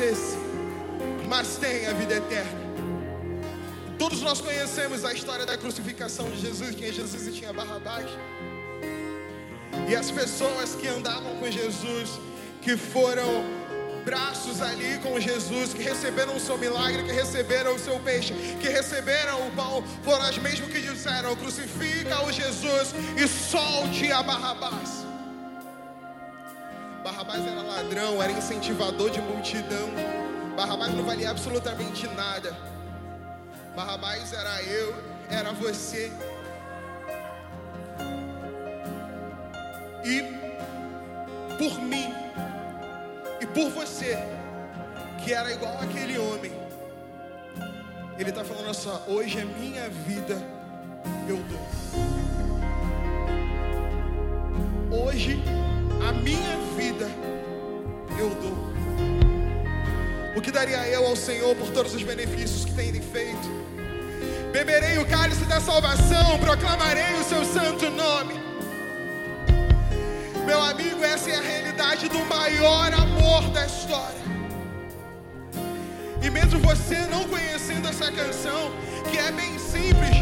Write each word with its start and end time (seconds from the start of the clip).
perecesse, 0.00 0.38
mas 1.28 1.58
tenha 1.58 1.90
a 1.90 1.92
vida 1.92 2.14
eterna. 2.14 2.58
Todos 3.98 4.22
nós 4.22 4.40
conhecemos 4.40 5.04
a 5.04 5.12
história 5.12 5.44
da 5.44 5.58
crucificação 5.58 6.30
de 6.30 6.40
Jesus, 6.40 6.74
tinha 6.74 6.90
Jesus 6.90 7.26
e 7.26 7.32
tinha 7.32 7.52
Barrabás. 7.52 8.06
E 9.86 9.94
as 9.94 10.10
pessoas 10.10 10.74
que 10.74 10.88
andavam 10.88 11.36
com 11.36 11.50
Jesus, 11.50 12.18
que 12.62 12.76
foram 12.78 13.44
braços 14.04 14.62
ali 14.62 14.98
com 15.02 15.20
Jesus, 15.20 15.74
que 15.74 15.82
receberam 15.82 16.34
o 16.34 16.40
seu 16.40 16.56
milagre, 16.56 17.02
que 17.02 17.12
receberam 17.12 17.74
o 17.74 17.78
seu 17.78 17.98
peixe, 18.00 18.32
que 18.60 18.68
receberam 18.68 19.46
o 19.46 19.50
pão, 19.50 19.84
foram 20.02 20.22
as 20.22 20.38
mesmas 20.38 20.70
que 20.70 20.80
disseram: 20.80 21.36
crucifica 21.36 22.24
o 22.24 22.32
Jesus 22.32 22.94
e 23.18 23.28
solte 23.28 24.10
a 24.10 24.22
Barrabás. 24.22 24.79
Ladrão, 27.90 28.22
era 28.22 28.30
incentivador 28.30 29.10
de 29.10 29.20
multidão. 29.20 29.88
Barrabás 30.56 30.94
não 30.94 31.04
valia 31.04 31.28
absolutamente 31.28 32.06
nada. 32.08 32.56
Barrabás 33.74 34.32
era 34.32 34.62
eu, 34.62 34.94
era 35.28 35.52
você. 35.52 36.12
E 40.04 40.22
por 41.58 41.80
mim 41.80 42.14
e 43.40 43.46
por 43.46 43.70
você, 43.70 44.16
que 45.24 45.32
era 45.32 45.50
igual 45.52 45.76
aquele 45.80 46.16
homem, 46.16 46.52
ele 48.16 48.30
está 48.30 48.44
falando 48.44 48.70
assim: 48.70 48.90
hoje 49.08 49.40
é 49.40 49.44
minha 49.44 49.88
vida, 49.88 50.40
eu 51.28 51.38
dou. 51.38 51.58
Hoje 55.02 55.42
a 56.08 56.12
minha 56.12 56.59
O 60.40 60.42
que 60.42 60.50
daria 60.50 60.88
eu 60.88 61.06
ao 61.06 61.14
Senhor 61.14 61.54
por 61.54 61.68
todos 61.68 61.94
os 61.94 62.02
benefícios 62.02 62.64
que 62.64 62.72
tem 62.72 62.94
feito? 62.94 63.46
Beberei 64.50 64.96
o 64.96 65.04
cálice 65.04 65.44
da 65.44 65.60
salvação, 65.60 66.38
proclamarei 66.38 67.12
o 67.20 67.24
seu 67.24 67.44
santo 67.44 67.90
nome. 67.90 68.40
Meu 70.46 70.62
amigo, 70.62 71.04
essa 71.04 71.28
é 71.28 71.36
a 71.36 71.42
realidade 71.42 72.08
do 72.08 72.20
maior 72.20 72.90
amor 72.94 73.50
da 73.50 73.66
história. 73.66 74.22
E 76.22 76.30
mesmo 76.30 76.58
você 76.60 76.96
não 77.10 77.28
conhecendo 77.28 77.86
essa 77.86 78.10
canção, 78.10 78.72
que 79.10 79.18
é 79.18 79.30
bem 79.32 79.58
simples, 79.58 80.16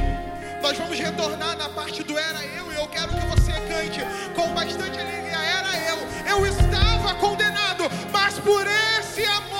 nós 0.60 0.76
vamos 0.76 0.98
retornar 0.98 1.56
na 1.56 1.68
parte 1.68 2.02
do 2.02 2.18
era 2.18 2.44
eu 2.44 2.72
e 2.72 2.74
eu 2.74 2.88
quero 2.88 3.10
que 3.10 3.26
você 3.26 3.52
cante 3.52 4.00
com 4.34 4.52
bastante 4.52 4.98
alegria. 4.98 5.38
Era 5.38 5.78
eu, 5.90 6.38
eu 6.38 6.46
estava 6.46 7.14
condenado, 7.14 7.84
mas 8.12 8.36
por 8.40 8.66
esse 8.66 9.24
amor 9.24 9.57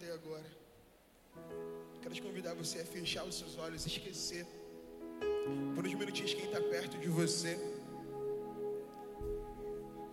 até 0.00 0.12
agora. 0.12 0.50
Quero 2.00 2.14
te 2.14 2.22
convidar 2.22 2.54
você 2.54 2.80
a 2.80 2.84
fechar 2.86 3.24
os 3.24 3.36
seus 3.38 3.58
olhos, 3.58 3.84
esquecer 3.84 4.46
por 5.74 5.86
uns 5.86 5.92
minutinhos 5.92 6.32
quem 6.32 6.46
está 6.46 6.60
perto 6.74 6.96
de 6.96 7.08
você. 7.08 7.58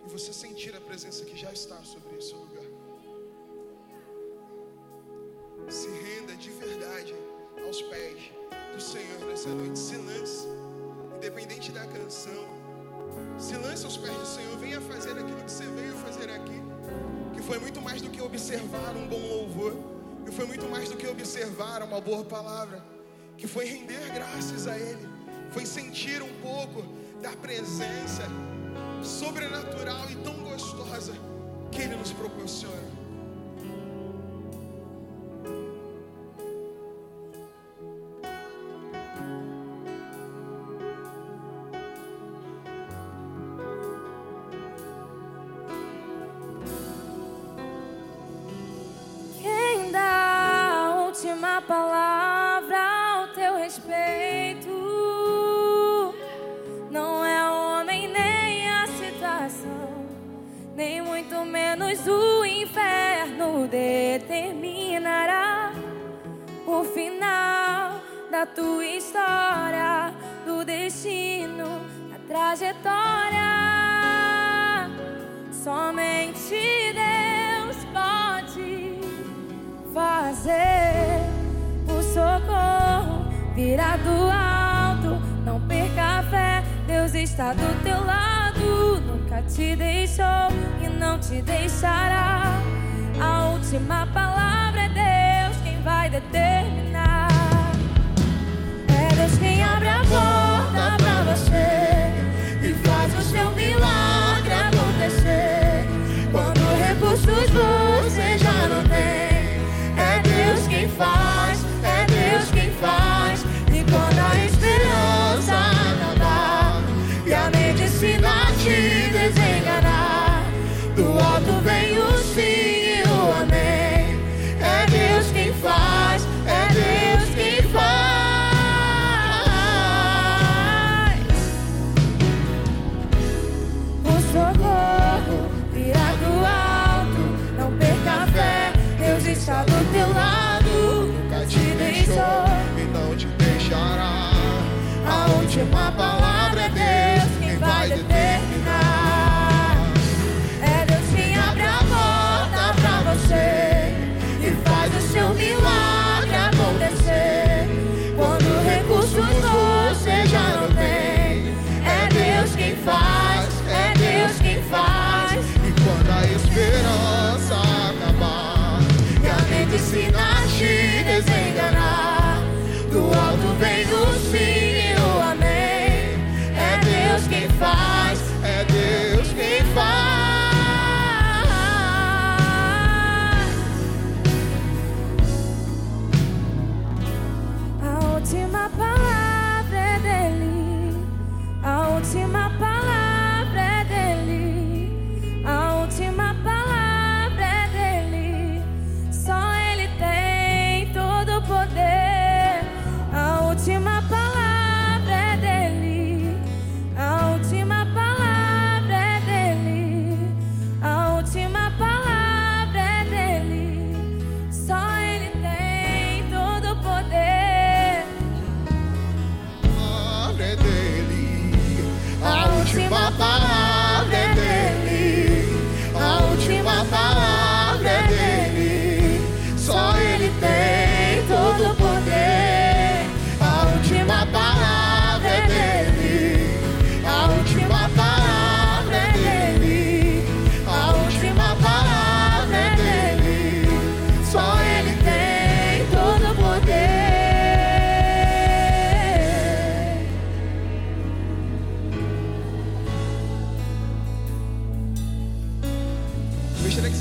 E 0.06 0.10
você 0.10 0.34
sentir 0.34 0.76
a 0.76 0.82
presença 0.82 1.24
que 1.24 1.38
já 1.38 1.52
está 1.54 1.82
sobre 1.84 2.18
esse 2.18 2.34
lugar. 2.34 2.66
Se 5.70 5.88
renda 5.88 6.36
de 6.36 6.50
verdade 6.50 7.16
aos 7.66 7.82
pés 7.84 8.20
do 8.74 8.82
Senhor 8.82 9.20
nessa 9.26 9.50
noite. 9.50 9.80
Se 9.80 9.96
lance, 9.96 10.48
independente 11.16 11.72
da 11.72 11.86
canção. 11.88 12.44
Se 13.40 13.56
lance 13.56 13.86
aos 13.86 13.96
pés 13.96 14.18
do 14.18 14.26
Senhor. 14.26 14.58
Venha 14.58 14.82
fazer 14.82 15.12
aquilo 15.12 15.42
que 15.46 15.52
você 15.52 15.66
veio 15.66 15.94
fazer 15.96 16.30
aqui. 16.30 16.77
Foi 17.48 17.60
muito 17.60 17.82
mais 17.82 18.02
do 18.02 18.10
que 18.10 18.22
observar 18.22 18.94
um 18.98 19.08
bom 19.08 19.26
louvor. 19.26 19.74
Que 20.26 20.32
foi 20.34 20.46
muito 20.46 20.68
mais 20.68 20.90
do 20.90 20.98
que 20.98 21.08
observar 21.08 21.82
uma 21.82 22.02
boa 22.02 22.26
palavra. 22.26 22.84
Que 23.38 23.48
foi 23.48 23.64
render 23.64 24.12
graças 24.14 24.68
a 24.68 24.78
Ele. 24.78 25.08
Foi 25.52 25.66
sentir 25.66 26.22
um 26.22 26.34
pouco 26.42 26.84
da 27.22 27.32
presença 27.38 28.24
sobrenatural 29.02 30.12
e 30.12 30.16
tão 30.18 30.34
gostosa 30.44 31.14
que 31.72 31.84
Ele 31.84 31.96
nos 31.96 32.12
proporciona. 32.12 32.97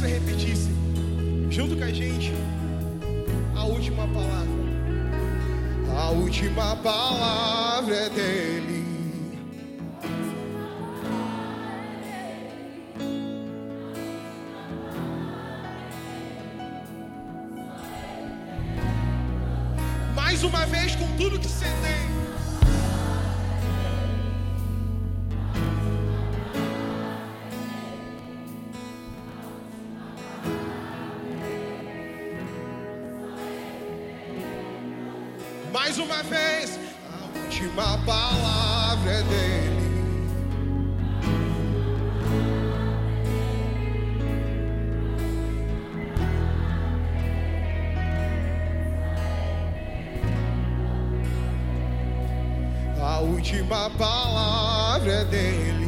você 0.06 0.12
repetisse, 0.12 0.70
junto 1.50 1.76
com 1.76 1.82
a 1.82 1.92
gente, 1.92 2.32
a 3.56 3.64
última 3.64 4.06
palavra. 4.06 4.46
A 5.98 6.10
última 6.10 6.76
palavra 6.76 7.94
é 7.94 8.10
dele. 8.10 8.86
Mais 20.14 20.44
uma 20.44 20.66
vez, 20.66 20.94
com 20.94 21.16
tudo 21.16 21.38
que 21.38 21.48
você 21.48 21.64
tem. 21.64 21.85
última 53.66 53.90
palavra 53.90 55.12
é 55.12 55.24
dele. 55.24 55.86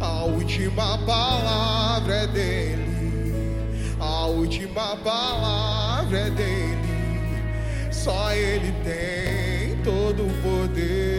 A 0.00 0.24
última 0.24 0.98
palavra 0.98 2.14
é 2.14 2.26
dele. 2.26 3.94
A 4.00 4.26
última 4.26 4.96
palavra 4.96 6.18
é 6.18 6.30
dele. 6.30 7.92
Só 7.92 8.32
ele 8.32 8.72
tem 8.82 9.76
todo 9.84 10.26
o 10.26 10.42
poder. 10.42 11.13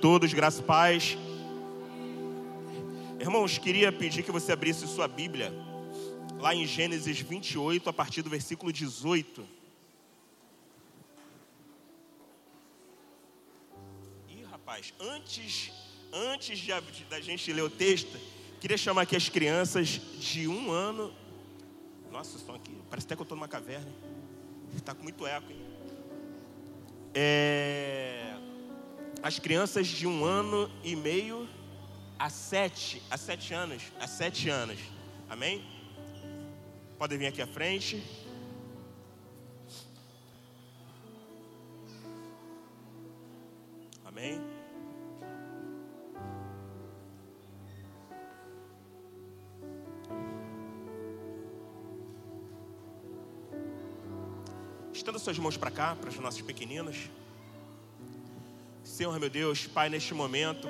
Todos, 0.00 0.32
graça 0.32 0.60
e 0.60 0.64
paz. 0.64 1.18
Irmãos, 3.20 3.58
queria 3.58 3.90
pedir 3.90 4.22
que 4.22 4.30
você 4.30 4.52
abrisse 4.52 4.86
sua 4.86 5.08
Bíblia, 5.08 5.52
lá 6.38 6.54
em 6.54 6.66
Gênesis 6.66 7.18
28, 7.20 7.88
a 7.88 7.92
partir 7.92 8.22
do 8.22 8.30
versículo 8.30 8.72
18. 8.72 9.44
Ih, 14.28 14.44
rapaz, 14.50 14.94
antes, 15.00 15.72
antes 16.12 16.58
de, 16.60 16.72
da 17.10 17.20
gente 17.20 17.52
ler 17.52 17.62
o 17.62 17.70
texto, 17.70 18.16
queria 18.60 18.78
chamar 18.78 19.02
aqui 19.02 19.16
as 19.16 19.28
crianças 19.28 20.00
de 20.20 20.46
um 20.46 20.70
ano. 20.70 21.12
Nossa, 22.12 22.36
estão 22.36 22.54
aqui, 22.54 22.72
parece 22.88 23.06
até 23.06 23.16
que 23.16 23.20
eu 23.20 23.24
estou 23.24 23.36
numa 23.36 23.48
caverna. 23.48 23.92
Está 24.76 24.94
com 24.94 25.02
muito 25.02 25.26
eco. 25.26 25.50
Hein? 25.50 25.60
É... 27.14 28.27
As 29.20 29.38
crianças 29.38 29.88
de 29.88 30.06
um 30.06 30.24
ano 30.24 30.70
e 30.84 30.94
meio 30.94 31.48
a 32.18 32.30
sete, 32.30 33.02
a 33.10 33.16
sete 33.16 33.52
anos, 33.52 33.82
a 33.98 34.06
sete 34.06 34.48
anos. 34.48 34.78
Amém? 35.28 35.64
Podem 36.96 37.18
vir 37.18 37.26
aqui 37.26 37.42
à 37.42 37.46
frente. 37.46 38.02
Amém? 44.04 44.40
Estenda 54.92 55.18
suas 55.18 55.38
mãos 55.38 55.56
para 55.56 55.70
cá, 55.70 55.96
para 55.96 56.08
os 56.08 56.18
nossos 56.18 56.40
pequeninos. 56.40 57.08
Senhor, 58.98 59.16
meu 59.20 59.30
Deus, 59.30 59.64
Pai, 59.64 59.88
neste 59.88 60.12
momento, 60.12 60.66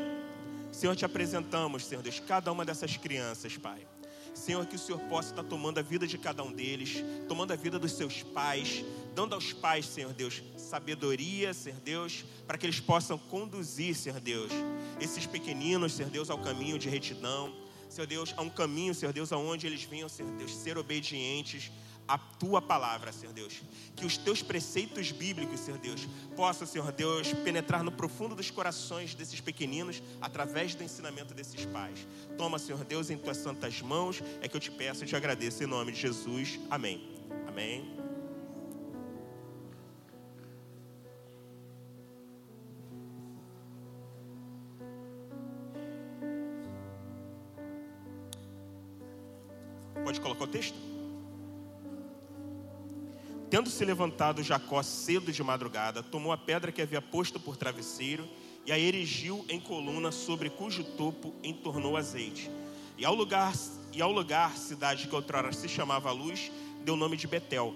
Senhor, 0.71 0.95
te 0.95 1.03
apresentamos, 1.03 1.87
Senhor 1.87 2.03
Deus, 2.03 2.21
cada 2.21 2.53
uma 2.53 2.63
dessas 2.63 2.95
crianças, 2.95 3.57
Pai. 3.57 3.87
Senhor, 4.35 4.67
que 4.67 4.77
o 4.77 4.79
Senhor 4.79 5.01
possa 5.09 5.31
estar 5.31 5.43
tomando 5.45 5.79
a 5.79 5.83
vida 5.83 6.07
de 6.07 6.19
cada 6.19 6.43
um 6.43 6.53
deles, 6.53 7.03
tomando 7.27 7.53
a 7.53 7.57
vida 7.57 7.79
dos 7.79 7.93
seus 7.93 8.23
pais, 8.23 8.85
dando 9.15 9.35
aos 9.35 9.55
pais, 9.55 9.87
Senhor 9.87 10.13
Deus, 10.13 10.43
sabedoria, 10.59 11.55
Senhor 11.55 11.81
Deus, 11.81 12.23
para 12.47 12.59
que 12.59 12.67
eles 12.67 12.81
possam 12.81 13.17
conduzir, 13.17 13.95
Senhor 13.95 14.21
Deus, 14.21 14.53
esses 15.01 15.25
pequeninos, 15.25 15.95
Senhor 15.95 16.11
Deus, 16.11 16.29
ao 16.29 16.37
caminho 16.37 16.79
de 16.79 16.91
retidão, 16.91 17.57
Senhor 17.89 18.07
Deus, 18.07 18.35
a 18.37 18.43
um 18.43 18.51
caminho, 18.51 18.95
Senhor 18.95 19.15
Deus, 19.15 19.33
aonde 19.33 19.67
eles 19.67 19.85
venham, 19.85 20.07
Senhor 20.07 20.31
Deus, 20.33 20.55
ser 20.55 20.77
obedientes 20.77 21.73
a 22.09 22.17
tua 22.17 22.63
palavra, 22.63 23.13
Senhor 23.13 23.33
Deus. 23.35 23.63
Que 23.95 24.07
os 24.07 24.17
teus 24.17 24.43
preceitos 24.43 25.13
bíblicos, 25.13 25.61
Senhor 25.61 25.79
Deus, 25.79 26.09
possam, 26.35 26.67
Senhor 26.67 26.91
Deus, 26.91 27.33
penetrar 27.45 27.85
no 27.85 27.93
profundo 27.93 28.35
dos 28.35 28.51
corações 28.51 29.15
desses 29.15 29.41
pequeninos 29.41 30.03
através 30.21 30.75
do 30.75 30.83
ensinamento 30.83 31.35
desses 31.35 31.67
pais. 31.67 32.07
Toma, 32.39 32.59
Senhor 32.59 32.83
Deus, 32.85 33.11
em 33.11 33.19
tuas 33.19 33.37
santas 33.37 33.83
mãos, 33.83 34.23
é 34.41 34.49
que 34.49 34.57
eu 34.57 34.61
te 34.61 34.71
peço 34.71 35.05
e 35.05 35.07
te 35.07 35.15
agradeço 35.15 35.63
em 35.63 35.67
nome 35.67 35.93
de 35.93 36.01
Jesus. 36.01 36.59
Amém. 36.71 37.17
Amém. 37.47 37.97
Pode 50.05 50.23
colocar 50.23 50.45
o 50.45 50.47
texto? 50.47 50.98
Tendo 53.51 53.71
se 53.71 53.83
levantado 53.83 54.43
Jacó 54.43 54.83
cedo 54.83 55.33
de 55.33 55.43
madrugada, 55.43 56.03
tomou 56.03 56.33
a 56.33 56.37
pedra 56.37 56.71
que 56.71 56.83
havia 56.83 57.01
posto 57.01 57.41
por 57.41 57.57
travesseiro 57.57 58.29
e 58.67 58.73
a 58.73 58.79
erigiu 58.79 59.43
em 59.49 59.59
coluna, 59.59 60.13
sobre 60.13 60.51
cujo 60.51 60.85
topo 60.85 61.35
entornou 61.43 61.97
azeite. 61.97 62.51
E 62.99 63.07
ao 63.07 63.15
lugar, 63.15 63.55
e 63.95 64.03
ao 64.03 64.13
lugar 64.13 64.55
cidade 64.59 65.09
que 65.09 65.15
outrora 65.15 65.51
se 65.53 65.67
chamava 65.67 66.13
Luz, 66.13 66.53
deu 66.85 66.93
o 66.93 66.97
nome 66.97 67.17
de 67.17 67.27
Betel. 67.27 67.75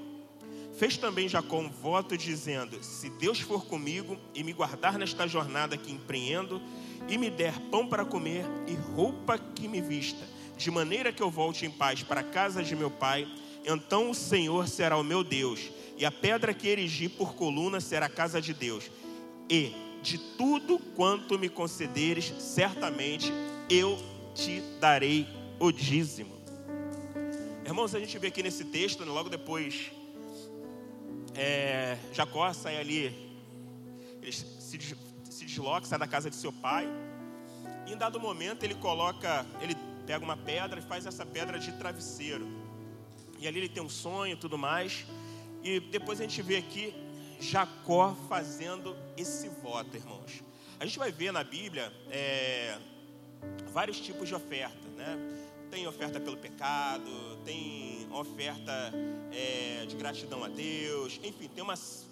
Fez 0.77 0.99
também 0.99 1.29
Jacó 1.29 1.59
um 1.59 1.71
voto 1.71 2.19
dizendo: 2.19 2.83
Se 2.85 3.09
Deus 3.09 3.41
for 3.41 3.65
comigo 3.65 4.19
e 4.35 4.45
me 4.45 4.53
guardar 4.53 4.99
nesta 4.99 5.27
jornada 5.27 5.79
que 5.79 5.91
empreendo, 5.91 6.61
e 7.09 7.17
me 7.17 7.31
der 7.31 7.59
pão 7.71 7.87
para 7.87 8.05
comer 8.05 8.45
e 8.67 8.75
roupa 8.75 9.39
que 9.39 9.67
me 9.67 9.81
vista, 9.81 10.27
de 10.59 10.71
maneira 10.71 11.13
que 11.13 11.23
eu 11.23 11.31
volte 11.31 11.65
em 11.65 11.71
paz 11.71 12.03
para 12.03 12.21
a 12.21 12.25
casa 12.25 12.63
de 12.63 12.77
meu 12.77 12.91
pai, 12.91 13.27
então 13.65 14.11
o 14.11 14.15
Senhor 14.15 14.69
será 14.69 14.97
o 14.97 15.05
meu 15.05 15.23
Deus, 15.23 15.71
e 15.97 16.05
a 16.05 16.11
pedra 16.11 16.53
que 16.53 16.69
erigi 16.69 17.09
por 17.09 17.35
coluna 17.35 17.81
será 17.81 18.07
a 18.07 18.11
casa 18.11 18.41
de 18.41 18.53
Deus. 18.53 18.91
E 19.49 19.73
de 20.03 20.19
tudo 20.19 20.79
quanto 20.97 21.39
me 21.39 21.49
concederes, 21.49 22.35
certamente 22.39 23.33
eu 23.71 23.99
te 24.35 24.61
darei 24.81 25.27
o 25.61 25.71
dízimo. 25.71 26.33
Irmãos, 27.65 27.95
a 27.95 28.01
gente 28.01 28.19
vê 28.19 28.27
aqui 28.27 28.43
nesse 28.43 28.65
texto, 28.65 29.05
né, 29.05 29.13
logo 29.13 29.29
depois, 29.29 29.93
é, 31.35 31.97
Jacó 32.13 32.53
sai 32.53 32.79
ali, 32.79 33.15
ele 34.21 34.33
se, 34.33 34.45
se 35.31 35.45
desloca, 35.45 35.87
sai 35.87 35.99
da 35.99 36.07
casa 36.07 36.29
de 36.29 36.37
seu 36.37 36.53
pai, 36.53 36.89
e 37.87 37.93
em 37.93 37.97
dado 37.97 38.19
momento 38.19 38.65
ele 38.65 38.75
coloca, 38.75 39.47
ele 39.61 39.77
pega 40.07 40.25
uma 40.25 40.37
pedra 40.37 40.81
e 40.81 40.83
faz 40.83 41.07
essa 41.07 41.25
pedra 41.25 41.59
de 41.59 41.71
travesseiro. 41.73 42.62
E 43.43 43.49
ali 43.49 43.59
ele 43.59 43.69
tem 43.69 43.83
um 43.83 43.89
sonho 43.89 44.35
e 44.35 44.37
tudo 44.37 44.57
mais. 44.57 45.05
E 45.65 45.81
depois 45.81 46.21
a 46.21 46.23
gente 46.23 46.41
vê 46.43 46.59
aqui 46.59 46.95
Jacó 47.41 48.15
fazendo 48.29 48.97
esse 49.17 49.49
voto, 49.49 49.97
irmãos. 49.97 50.45
A 50.79 50.87
gente 50.87 50.97
vai 50.97 51.11
ver 51.11 51.33
na 51.33 51.43
Bíblia 51.43 51.93
é, 52.09 52.79
vários 53.73 53.99
tipos 53.99 54.29
de 54.29 54.35
oferta, 54.35 54.89
né? 54.97 55.19
Tem 55.73 55.89
oferta 55.89 56.21
pelo 56.21 56.37
pecado, 56.37 57.11
tem 57.45 58.07
oferta 58.13 58.93
é, 59.33 59.87
de 59.87 59.97
gratidão 59.97 60.45
a 60.45 60.49
Deus, 60.49 61.19
enfim, 61.25 61.49
tem 61.49 61.65
umas, 61.65 62.07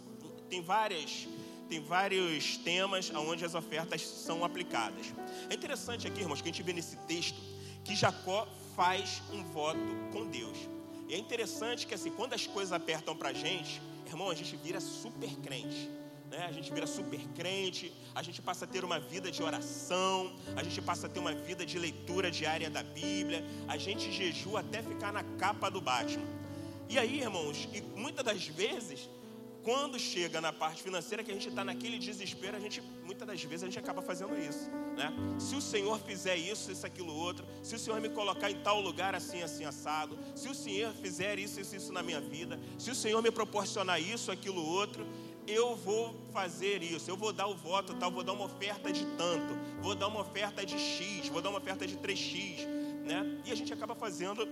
tem 0.49 0.61
várias, 0.61 1.29
tem 1.69 1.81
vários 1.81 2.57
temas 2.57 3.09
onde 3.15 3.45
as 3.45 3.55
ofertas 3.55 4.03
são 4.03 4.45
aplicadas. 4.45 5.15
É 5.49 5.55
interessante 5.55 6.09
aqui, 6.09 6.23
irmãos, 6.23 6.41
que 6.41 6.49
a 6.49 6.53
gente 6.53 6.63
vê 6.65 6.73
nesse 6.73 6.97
texto 7.07 7.39
que 7.85 7.95
Jacó 7.95 8.49
faz 8.75 9.23
um 9.33 9.45
voto 9.45 9.79
com 10.13 10.27
Deus. 10.27 10.80
E 11.11 11.15
é 11.15 11.19
interessante 11.19 11.87
que 11.87 11.95
assim, 11.95 12.11
quando 12.19 12.35
as 12.35 12.47
coisas 12.47 12.73
apertam 12.73 13.17
para 13.21 13.31
a 13.31 13.33
gente, 13.45 13.83
irmão, 14.07 14.31
a 14.31 14.35
gente 14.41 14.55
vira 14.57 14.81
super 14.81 15.33
crente 15.47 15.91
né? 16.31 16.47
A 16.49 16.53
gente 16.53 16.73
vira 16.73 16.87
super 16.87 17.21
crente, 17.35 17.93
a 18.15 18.23
gente 18.23 18.41
passa 18.41 18.65
a 18.65 18.69
ter 18.69 18.85
uma 18.85 19.01
vida 19.01 19.31
de 19.31 19.43
oração, 19.43 20.33
a 20.55 20.63
gente 20.63 20.81
passa 20.81 21.09
a 21.09 21.11
ter 21.11 21.19
uma 21.19 21.35
vida 21.35 21.67
de 21.67 21.79
leitura 21.79 22.31
diária 22.31 22.71
da 22.71 22.83
Bíblia, 22.83 23.45
a 23.67 23.77
gente 23.77 24.13
jejua 24.13 24.61
até 24.61 24.81
ficar 24.81 25.13
na 25.13 25.25
capa 25.43 25.69
do 25.69 25.81
Batman. 25.81 26.25
E 26.89 26.99
aí, 26.99 27.21
irmãos, 27.21 27.69
e 27.75 27.83
muitas 27.99 28.25
das 28.25 28.47
vezes, 28.47 29.09
quando 29.63 29.99
chega 29.99 30.41
na 30.41 30.53
parte 30.53 30.83
financeira, 30.83 31.23
que 31.23 31.31
a 31.31 31.35
gente 31.35 31.49
está 31.49 31.65
naquele 31.65 31.99
desespero, 31.99 32.57
a 32.57 32.61
gente, 32.61 32.83
muitas 33.05 33.27
das 33.27 33.43
vezes, 33.43 33.63
a 33.63 33.67
gente 33.67 33.79
acaba 33.79 34.01
fazendo 34.01 34.39
isso, 34.39 34.71
né? 34.97 35.13
Se 35.39 35.55
o 35.55 35.61
Senhor 35.61 35.99
fizer 36.01 36.37
isso, 36.37 36.73
isso, 36.73 36.87
aquilo, 36.87 37.15
outro, 37.15 37.47
se 37.63 37.75
o 37.75 37.79
Senhor 37.79 38.01
me 38.01 38.09
colocar 38.09 38.51
em 38.51 38.61
tal 38.63 38.81
lugar 38.81 39.15
assim, 39.15 39.43
assim, 39.43 39.65
assado, 39.65 40.19
se 40.35 40.49
o 40.49 40.55
Senhor 40.55 40.93
fizer 40.95 41.39
isso, 41.39 41.61
isso, 41.61 41.77
isso 41.77 41.93
na 41.93 42.03
minha 42.03 42.21
vida, 42.21 42.59
se 42.79 42.91
o 42.91 42.95
Senhor 42.95 43.23
me 43.23 43.31
proporcionar 43.31 44.01
isso, 44.01 44.31
aquilo, 44.31 44.65
outro, 44.65 45.07
eu 45.47 45.77
vou 45.77 46.15
fazer 46.33 46.83
isso, 46.83 47.11
eu 47.11 47.17
vou 47.17 47.33
dar 47.33 47.47
o 47.47 47.55
voto 47.55 47.95
tal, 47.95 48.11
vou 48.11 48.23
dar 48.23 48.33
uma 48.33 48.45
oferta 48.45 48.93
de 48.93 49.05
tanto, 49.17 49.55
vou 49.83 49.95
dar 49.95 50.09
uma 50.09 50.21
oferta 50.21 50.65
de 50.65 50.79
X, 50.79 51.29
vou 51.29 51.43
dar 51.43 51.51
uma 51.51 51.59
oferta 51.59 51.87
de 51.87 51.97
3X, 51.97 52.67
né? 53.05 53.41
E 53.45 53.51
a 53.51 53.55
gente 53.55 53.73
acaba 53.73 53.95
fazendo 53.95 54.47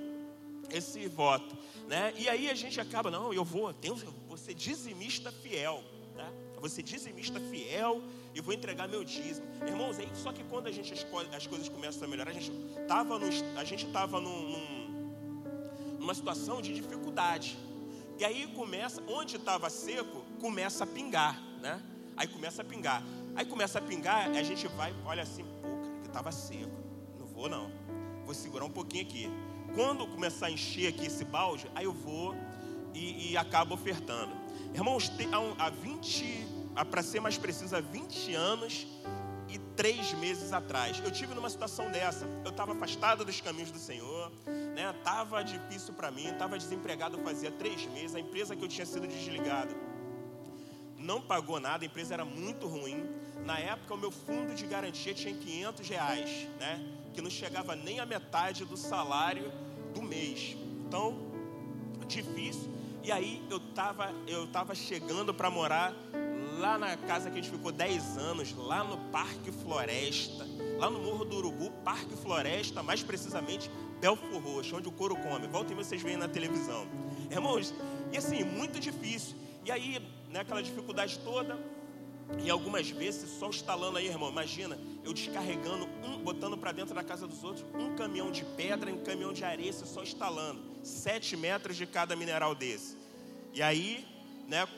esse 0.71 1.07
voto, 1.09 1.57
né? 1.87 2.13
E 2.17 2.29
aí 2.29 2.51
a 2.51 2.55
gente 2.55 2.81
acaba, 2.81 3.11
não, 3.11 3.33
eu 3.33 3.45
vou, 3.45 3.75
eu 3.83 3.97
vou 4.27 4.37
ser 4.37 4.55
dizimista 4.55 5.33
fiel, 5.33 5.83
né? 6.15 6.31
Eu 6.55 6.61
vou 6.61 6.69
ser 6.69 6.83
dizimista 6.83 7.41
fiel 7.41 8.03
e 8.35 8.41
vou 8.41 8.53
entregar 8.53 8.89
meu 8.89 9.05
dízimo. 9.05 9.47
Irmãos, 9.67 9.99
aí 9.99 10.09
só 10.15 10.33
que 10.33 10.43
quando 10.45 10.67
a 10.67 10.73
gente 10.73 10.93
escolhe, 10.93 11.29
as 11.35 11.47
coisas 11.47 11.69
começam 11.69 12.05
a 12.05 12.11
melhorar, 12.11 12.31
a 12.31 12.35
gente 12.35 12.53
estava 12.81 13.19
a 13.57 13.65
gente 13.65 13.87
tava 13.87 14.21
num, 14.21 14.51
num, 14.51 15.97
numa 15.99 16.15
situação 16.15 16.61
de 16.61 16.75
dificuldade. 16.75 17.59
E 18.19 18.25
aí 18.25 18.49
começa, 18.49 19.03
onde 19.07 19.37
estava 19.37 19.71
seco, 19.71 20.25
começa 20.41 20.85
a 20.85 20.87
pingar, 20.87 21.41
né? 21.61 21.81
Aí 22.17 22.27
começa 22.27 22.63
a 22.63 22.65
pingar. 22.65 23.03
Aí 23.37 23.47
começa 23.47 23.79
a 23.79 23.83
pingar, 23.83 24.29
a 24.31 24.43
gente 24.43 24.67
vai, 24.69 24.93
olha 25.07 25.23
assim, 25.23 25.45
pô, 25.45 25.69
cara, 25.69 26.01
que 26.01 26.09
estava 26.09 26.33
seco. 26.33 26.73
Não 27.17 27.27
vou 27.27 27.49
não. 27.49 27.71
Vou 28.25 28.35
segurar 28.35 28.65
um 28.65 28.71
pouquinho 28.71 29.05
aqui. 29.05 29.31
Quando 29.75 30.07
começar 30.07 30.47
a 30.47 30.51
encher 30.51 30.89
aqui 30.89 31.07
esse 31.07 31.25
balde, 31.25 31.71
aí 31.75 31.85
eu 31.85 31.93
vou 31.93 32.35
e, 32.95 33.33
e 33.33 33.37
acabo 33.37 33.75
ofertando. 33.75 34.33
Irmãos, 34.75 35.11
há 35.59 35.71
20, 35.71 36.47
para 36.91 37.03
ser 37.03 37.21
mais 37.21 37.39
preciso, 37.39 37.75
há 37.77 37.81
20 37.81 38.35
anos 38.35 38.87
e 39.49 39.59
três 39.77 40.13
meses 40.15 40.53
atrás. 40.53 41.01
Eu 41.05 41.11
tive 41.11 41.35
numa 41.35 41.49
situação 41.49 41.91
dessa. 41.91 42.27
Eu 42.45 42.51
estava 42.51 42.73
afastado 42.73 43.25
dos 43.25 43.41
caminhos 43.41 43.71
do 43.71 43.79
Senhor, 43.79 44.31
né? 44.75 44.95
Tava 45.03 45.43
difícil 45.43 45.95
para 45.95 46.11
mim, 46.11 46.29
estava 46.29 46.59
desempregado 46.59 47.19
fazia 47.19 47.51
três 47.51 47.87
meses. 47.87 48.15
A 48.15 48.21
empresa 48.21 48.55
que 48.55 48.63
eu 48.63 48.69
tinha 48.69 48.87
sido 48.87 49.07
desligado 49.07 49.75
não 50.99 51.21
pagou 51.21 51.59
nada, 51.61 51.85
a 51.85 51.87
empresa 51.87 52.15
era 52.15 52.25
muito 52.25 52.67
ruim. 52.67 53.09
Na 53.45 53.59
época, 53.59 53.95
o 53.95 53.97
meu 53.97 54.11
fundo 54.11 54.55
de 54.55 54.67
garantia 54.67 55.15
tinha 55.15 55.33
500 55.33 55.89
reais, 55.89 56.49
né? 56.59 56.98
Que 57.15 57.21
não 57.21 57.31
chegava 57.31 57.75
nem 57.75 58.01
a 58.01 58.07
metade 58.07 58.65
do 58.65 58.77
salário 58.77 59.53
do 59.95 60.03
mês. 60.03 60.57
Então, 60.87 61.29
difícil. 62.07 62.71
E 63.03 63.13
aí 63.13 63.43
eu 63.51 63.59
estava 63.59 64.13
eu 64.27 64.47
tava 64.49 64.75
chegando 64.75 65.33
para 65.33 65.51
morar 65.51 65.95
lá 66.59 66.77
na 66.77 66.97
casa 66.97 67.31
que 67.31 67.39
a 67.39 67.43
gente 67.43 67.55
ficou 67.55 67.71
10 67.71 68.19
anos, 68.19 68.55
lá 68.57 68.83
no 68.83 68.99
Parque 69.11 69.53
Floresta, 69.53 70.47
lá 70.79 70.91
no 70.91 70.99
Morro 70.99 71.25
do 71.25 71.37
Urubu, 71.37 71.71
Parque 71.85 72.17
Floresta, 72.17 72.83
mais 72.83 73.03
precisamente 73.03 73.71
Belfor 74.01 74.41
Roxo, 74.43 74.77
onde 74.77 74.89
o 74.89 74.93
couro 74.93 75.17
come. 75.17 75.47
Voltem 75.47 75.77
vocês 75.77 76.03
veem 76.03 76.17
na 76.17 76.29
televisão. 76.29 76.87
Irmãos, 77.31 77.73
e 78.13 78.17
assim, 78.17 78.43
muito 78.43 78.81
difícil. 78.81 79.37
E 79.65 79.71
aí, 79.71 80.03
né, 80.31 80.41
aquela 80.41 80.63
dificuldade 80.63 81.19
toda, 81.21 81.59
e 82.45 82.51
algumas 82.51 82.91
vezes, 82.91 83.39
só 83.39 83.49
instalando 83.49 83.97
aí, 83.97 84.07
irmão, 84.07 84.29
imagina, 84.29 84.79
eu 85.03 85.13
descarregando 85.13 85.89
um, 86.05 86.19
botando 86.19 86.57
para 86.59 86.73
dentro 86.73 86.95
da 86.95 87.03
casa 87.03 87.27
dos 87.27 87.43
outros, 87.43 87.65
um 87.75 87.97
caminhão 87.97 88.31
de 88.31 88.45
pedra 88.45 88.91
e 88.91 88.93
um 88.93 89.03
caminhão 89.03 89.33
de 89.33 89.45
areia, 89.45 89.73
só 89.73 90.03
instalando. 90.03 90.61
Sete 90.83 91.37
metros 91.37 91.77
de 91.77 91.87
cada 91.87 92.15
mineral 92.15 92.55
desse. 92.55 92.97
E 93.55 93.63
aí, 93.63 94.07
né, 94.47 94.69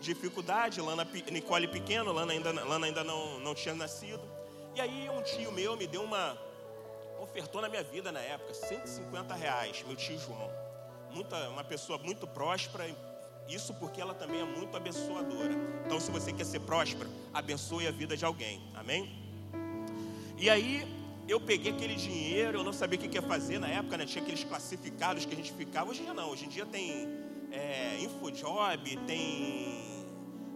dificuldade, 0.00 0.80
Lana, 0.80 1.06
Nicole 1.30 1.66
pequeno, 1.66 2.12
Lana 2.12 2.32
ainda, 2.32 2.52
Lana 2.52 2.86
ainda 2.86 3.02
não, 3.02 3.40
não 3.40 3.54
tinha 3.54 3.74
nascido. 3.74 4.22
E 4.74 4.80
aí 4.80 5.08
um 5.10 5.22
tio 5.22 5.50
meu 5.52 5.76
me 5.76 5.86
deu 5.86 6.02
uma, 6.02 6.38
ofertou 7.20 7.60
na 7.60 7.68
minha 7.68 7.82
vida 7.82 8.12
na 8.12 8.20
época, 8.20 8.54
150 8.54 9.34
reais, 9.34 9.84
meu 9.86 9.96
tio 9.96 10.18
João. 10.18 10.50
Muita, 11.10 11.48
uma 11.48 11.64
pessoa 11.64 11.98
muito 11.98 12.26
próspera, 12.26 12.88
isso 13.48 13.74
porque 13.74 14.00
ela 14.00 14.14
também 14.14 14.40
é 14.40 14.44
muito 14.44 14.76
abençoadora. 14.76 15.54
Então, 15.84 16.00
se 16.00 16.10
você 16.10 16.32
quer 16.32 16.44
ser 16.44 16.60
próspero, 16.60 17.10
abençoe 17.32 17.86
a 17.86 17.90
vida 17.90 18.16
de 18.16 18.24
alguém. 18.24 18.62
Amém? 18.74 19.10
E 20.38 20.48
aí, 20.48 20.86
eu 21.28 21.40
peguei 21.40 21.72
aquele 21.72 21.94
dinheiro, 21.94 22.58
eu 22.58 22.64
não 22.64 22.72
sabia 22.72 22.98
o 22.98 23.02
que 23.02 23.14
ia 23.14 23.22
fazer 23.22 23.58
na 23.58 23.68
época, 23.68 23.96
né? 23.96 24.06
Tinha 24.06 24.22
aqueles 24.22 24.44
classificados 24.44 25.24
que 25.24 25.32
a 25.32 25.36
gente 25.36 25.52
ficava. 25.52 25.90
Hoje 25.90 26.00
em 26.00 26.04
dia 26.04 26.14
não, 26.14 26.30
hoje 26.30 26.46
em 26.46 26.48
dia 26.48 26.66
tem 26.66 27.08
é, 27.50 27.98
Infojob, 28.00 28.96
tem 29.06 29.91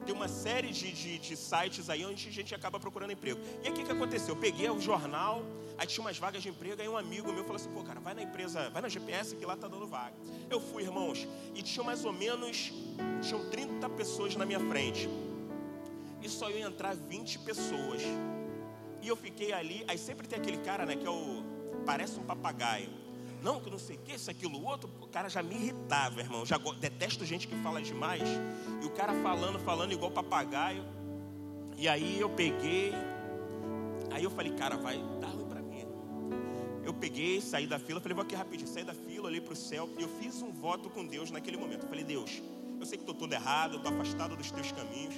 tem 0.07 0.15
uma 0.15 0.29
série 0.29 0.69
de, 0.69 0.93
de, 0.93 1.19
de, 1.19 1.37
sites 1.37 1.91
aí 1.91 2.07
onde 2.07 2.29
a 2.29 2.33
gente 2.33 2.55
acaba 2.55 2.79
procurando 2.79 3.13
emprego. 3.13 3.41
E 3.63 3.67
aí 3.67 3.73
o 3.73 3.75
que, 3.75 3.85
que 3.85 3.91
aconteceu? 3.91 4.35
Eu 4.35 4.41
peguei 4.41 4.71
o 4.71 4.81
jornal, 4.81 5.43
aí 5.77 5.87
tinha 5.87 6.03
umas 6.03 6.17
vagas 6.17 6.43
de 6.43 6.49
emprego, 6.49 6.81
aí 6.81 6.89
um 6.89 6.97
amigo 6.97 7.33
meu 7.33 7.43
falou 7.43 7.57
assim, 7.57 7.69
pô, 7.71 7.83
cara, 7.83 7.99
vai 7.99 8.15
na 8.15 8.23
empresa, 8.23 8.71
vai 8.71 8.81
na 8.81 8.89
GPS 8.89 9.35
que 9.35 9.45
lá 9.45 9.57
tá 9.57 9.67
dando 9.67 9.87
vaga. 9.87 10.15
Eu 10.49 10.61
fui, 10.61 10.85
irmãos, 10.85 11.27
e 11.55 11.63
tinha 11.63 11.85
mais 11.85 12.05
ou 12.05 12.13
menos, 12.13 12.73
tinham 13.21 13.51
30 13.51 13.89
pessoas 13.91 14.37
na 14.37 14.47
minha 14.47 14.61
frente. 14.61 15.09
E 16.23 16.29
só 16.29 16.49
iam 16.51 16.71
entrar 16.71 16.95
20 16.95 17.41
pessoas. 17.41 18.03
E 19.03 19.09
eu 19.09 19.17
fiquei 19.17 19.53
ali, 19.53 19.85
aí 19.89 19.99
sempre 19.99 20.27
tem 20.29 20.39
aquele 20.39 20.59
cara, 20.59 20.87
né, 20.87 20.95
que 20.97 21.07
é 21.07 21.11
o. 21.11 21.43
Parece 21.85 22.19
um 22.19 22.25
papagaio 22.25 23.06
não, 23.47 23.61
que 23.61 23.71
não 23.71 23.79
sei 23.79 23.95
o 23.95 24.01
que, 24.01 24.13
isso, 24.13 24.29
aquilo, 24.29 24.61
outro. 24.65 24.91
O 25.01 25.07
cara 25.07 25.29
já 25.29 25.41
me 25.41 25.55
irritava, 25.55 26.19
irmão. 26.19 26.45
Já 26.45 26.59
detesto 26.59 27.25
gente 27.25 27.47
que 27.47 27.55
fala 27.63 27.81
demais. 27.81 28.29
E 28.83 28.85
o 28.85 28.91
cara 28.91 29.15
falando, 29.23 29.57
falando 29.61 29.93
igual 29.93 30.11
papagaio. 30.11 30.85
E 31.79 31.87
aí 31.87 32.21
eu 32.21 32.29
peguei. 32.29 32.93
Aí 34.11 34.25
eu 34.25 34.31
falei, 34.31 34.53
cara, 34.55 34.77
vai 34.77 34.99
dar 35.21 35.29
ruim 35.29 35.47
pra 35.47 35.63
mim. 35.63 35.85
Eu 36.83 36.93
peguei, 36.93 37.41
saí 37.41 37.69
da 37.69 37.79
fila, 37.79 38.01
falei, 38.01 38.17
vou 38.17 38.25
aqui 38.25 38.35
rapidinho, 38.35 38.69
saí 38.69 38.83
da 38.83 38.95
fila, 38.95 39.29
olhei 39.29 39.41
pro 39.41 39.55
céu. 39.55 39.89
E 39.97 40.03
eu 40.03 40.09
fiz 40.21 40.43
um 40.43 40.51
voto 40.51 40.91
com 40.91 41.07
Deus 41.07 41.31
naquele 41.31 41.57
momento. 41.57 41.85
Eu 41.85 41.89
falei, 41.89 42.03
Deus, 42.03 42.43
eu 42.81 42.85
sei 42.85 42.99
que 42.99 43.05
estou 43.05 43.15
todo 43.15 43.33
errado, 43.33 43.75
eu 43.75 43.77
estou 43.77 43.93
afastado 43.93 44.35
dos 44.35 44.51
teus 44.51 44.73
caminhos. 44.73 45.15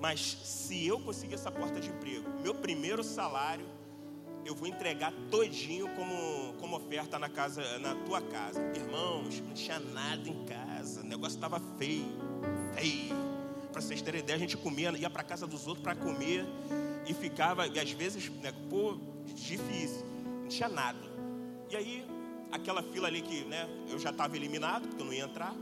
Mas 0.00 0.38
se 0.42 0.86
eu 0.86 0.98
conseguir 0.98 1.34
essa 1.34 1.52
porta 1.52 1.78
de 1.78 1.90
emprego, 1.90 2.30
meu 2.42 2.54
primeiro 2.54 3.04
salário 3.04 3.66
eu 4.44 4.54
vou 4.54 4.66
entregar 4.66 5.12
todinho 5.30 5.88
como, 5.94 6.54
como 6.54 6.76
oferta 6.76 7.18
na 7.18 7.28
casa, 7.28 7.78
na 7.78 7.94
tua 7.94 8.20
casa. 8.20 8.60
Irmãos, 8.74 9.40
não 9.40 9.54
tinha 9.54 9.78
nada 9.78 10.28
em 10.28 10.44
casa, 10.44 11.00
o 11.00 11.04
negócio 11.04 11.36
estava 11.36 11.60
feio, 11.78 12.06
feio. 12.74 13.14
Para 13.70 13.80
vocês 13.80 14.02
terem 14.02 14.20
ideia, 14.20 14.36
a 14.36 14.40
gente 14.40 14.56
comia, 14.56 14.90
ia 14.98 15.08
para 15.08 15.22
casa 15.22 15.46
dos 15.46 15.66
outros 15.66 15.82
para 15.82 15.94
comer 15.94 16.44
e 17.06 17.14
ficava, 17.14 17.66
e 17.66 17.78
às 17.78 17.90
vezes, 17.92 18.28
né, 18.42 18.52
pô, 18.68 18.98
difícil, 19.34 20.04
não 20.42 20.48
tinha 20.48 20.68
nada. 20.68 21.00
E 21.70 21.76
aí, 21.76 22.06
aquela 22.50 22.82
fila 22.82 23.08
ali 23.08 23.22
que, 23.22 23.44
né, 23.44 23.66
eu 23.88 23.98
já 23.98 24.10
estava 24.10 24.36
eliminado, 24.36 24.88
porque 24.88 25.00
eu 25.00 25.06
não 25.06 25.12
ia 25.12 25.24
entrar. 25.24 25.54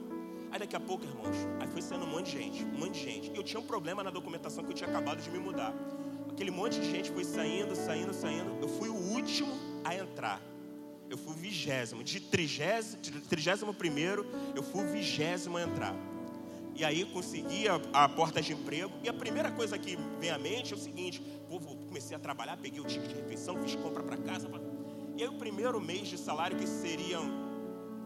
Aí 0.51 0.59
daqui 0.59 0.75
a 0.75 0.81
pouco, 0.81 1.05
irmãos, 1.05 1.37
aí 1.61 1.69
foi 1.69 1.81
saindo 1.81 2.05
um 2.05 2.09
monte 2.09 2.33
de 2.33 2.43
gente, 2.43 2.65
um 2.65 2.79
monte 2.79 2.95
de 2.95 3.05
gente. 3.05 3.37
Eu 3.37 3.45
tinha 3.45 3.61
um 3.61 3.65
problema 3.65 4.03
na 4.03 4.11
documentação 4.11 4.65
que 4.65 4.71
eu 4.71 4.75
tinha 4.75 4.91
acabado 4.91 5.23
de 5.23 5.31
me 5.31 5.39
mudar. 5.39 5.73
Aquele 6.41 6.53
monte 6.53 6.81
de 6.81 6.91
gente 6.91 7.11
foi 7.11 7.23
saindo, 7.23 7.77
saindo, 7.77 8.15
saindo. 8.15 8.57
Eu 8.63 8.67
fui 8.67 8.89
o 8.89 8.95
último 8.95 9.53
a 9.85 9.95
entrar. 9.95 10.41
Eu 11.11 11.19
fui 11.19 11.35
o 11.35 11.37
vigésimo. 11.37 12.03
De 12.03 12.19
trigésimo, 12.19 13.03
de 13.03 13.11
trigésimo 13.11 13.75
primeiro, 13.75 14.25
eu 14.57 14.63
fui 14.63 14.83
o 14.83 14.89
vigésimo 14.91 15.59
a 15.59 15.63
entrar. 15.63 15.95
E 16.75 16.83
aí 16.83 17.05
consegui 17.05 17.69
a, 17.69 17.79
a, 17.93 18.09
porta 18.09 18.41
de 18.41 18.55
emprego. 18.55 18.91
E 19.05 19.09
a 19.11 19.13
primeira 19.13 19.51
coisa 19.51 19.77
que 19.77 19.99
vem 20.19 20.31
à 20.31 20.39
mente 20.39 20.73
é 20.73 20.77
o 20.77 20.79
seguinte: 20.79 21.23
pô, 21.47 21.61
comecei 21.61 22.17
a 22.17 22.19
trabalhar, 22.19 22.57
peguei 22.57 22.81
o 22.81 22.87
ticket 22.87 23.11
de 23.11 23.17
refeição, 23.17 23.63
fiz 23.63 23.75
compra 23.75 24.03
para 24.03 24.17
casa. 24.17 24.49
Pra... 24.49 24.59
E 25.19 25.23
aí 25.23 25.29
o 25.29 25.35
primeiro 25.35 25.79
mês 25.79 26.09
de 26.09 26.17
salário, 26.17 26.57
que 26.57 26.67
seriam. 26.67 27.51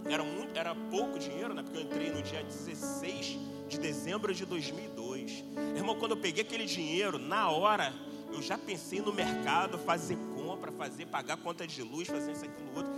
Era, 0.06 0.24
muito, 0.24 0.58
era 0.58 0.74
pouco 0.74 1.20
dinheiro, 1.20 1.54
né? 1.54 1.62
Porque 1.62 1.78
eu 1.78 1.82
entrei 1.82 2.10
no 2.10 2.20
dia 2.20 2.42
16 2.42 3.38
de 3.68 3.78
dezembro 3.78 4.34
de 4.34 4.44
2002. 4.44 5.44
Irmão, 5.76 5.96
quando 6.00 6.10
eu 6.10 6.16
peguei 6.16 6.42
aquele 6.42 6.64
dinheiro, 6.66 7.16
na 7.16 7.48
hora, 7.48 7.94
eu 8.34 8.42
já 8.42 8.58
pensei 8.58 9.00
no 9.00 9.12
mercado, 9.12 9.78
fazer 9.78 10.18
compra, 10.34 10.72
fazer, 10.72 11.06
pagar 11.06 11.36
conta 11.36 11.66
de 11.66 11.82
luz, 11.82 12.08
fazer 12.08 12.32
isso, 12.32 12.44
aquilo, 12.44 12.68
outro. 12.76 12.92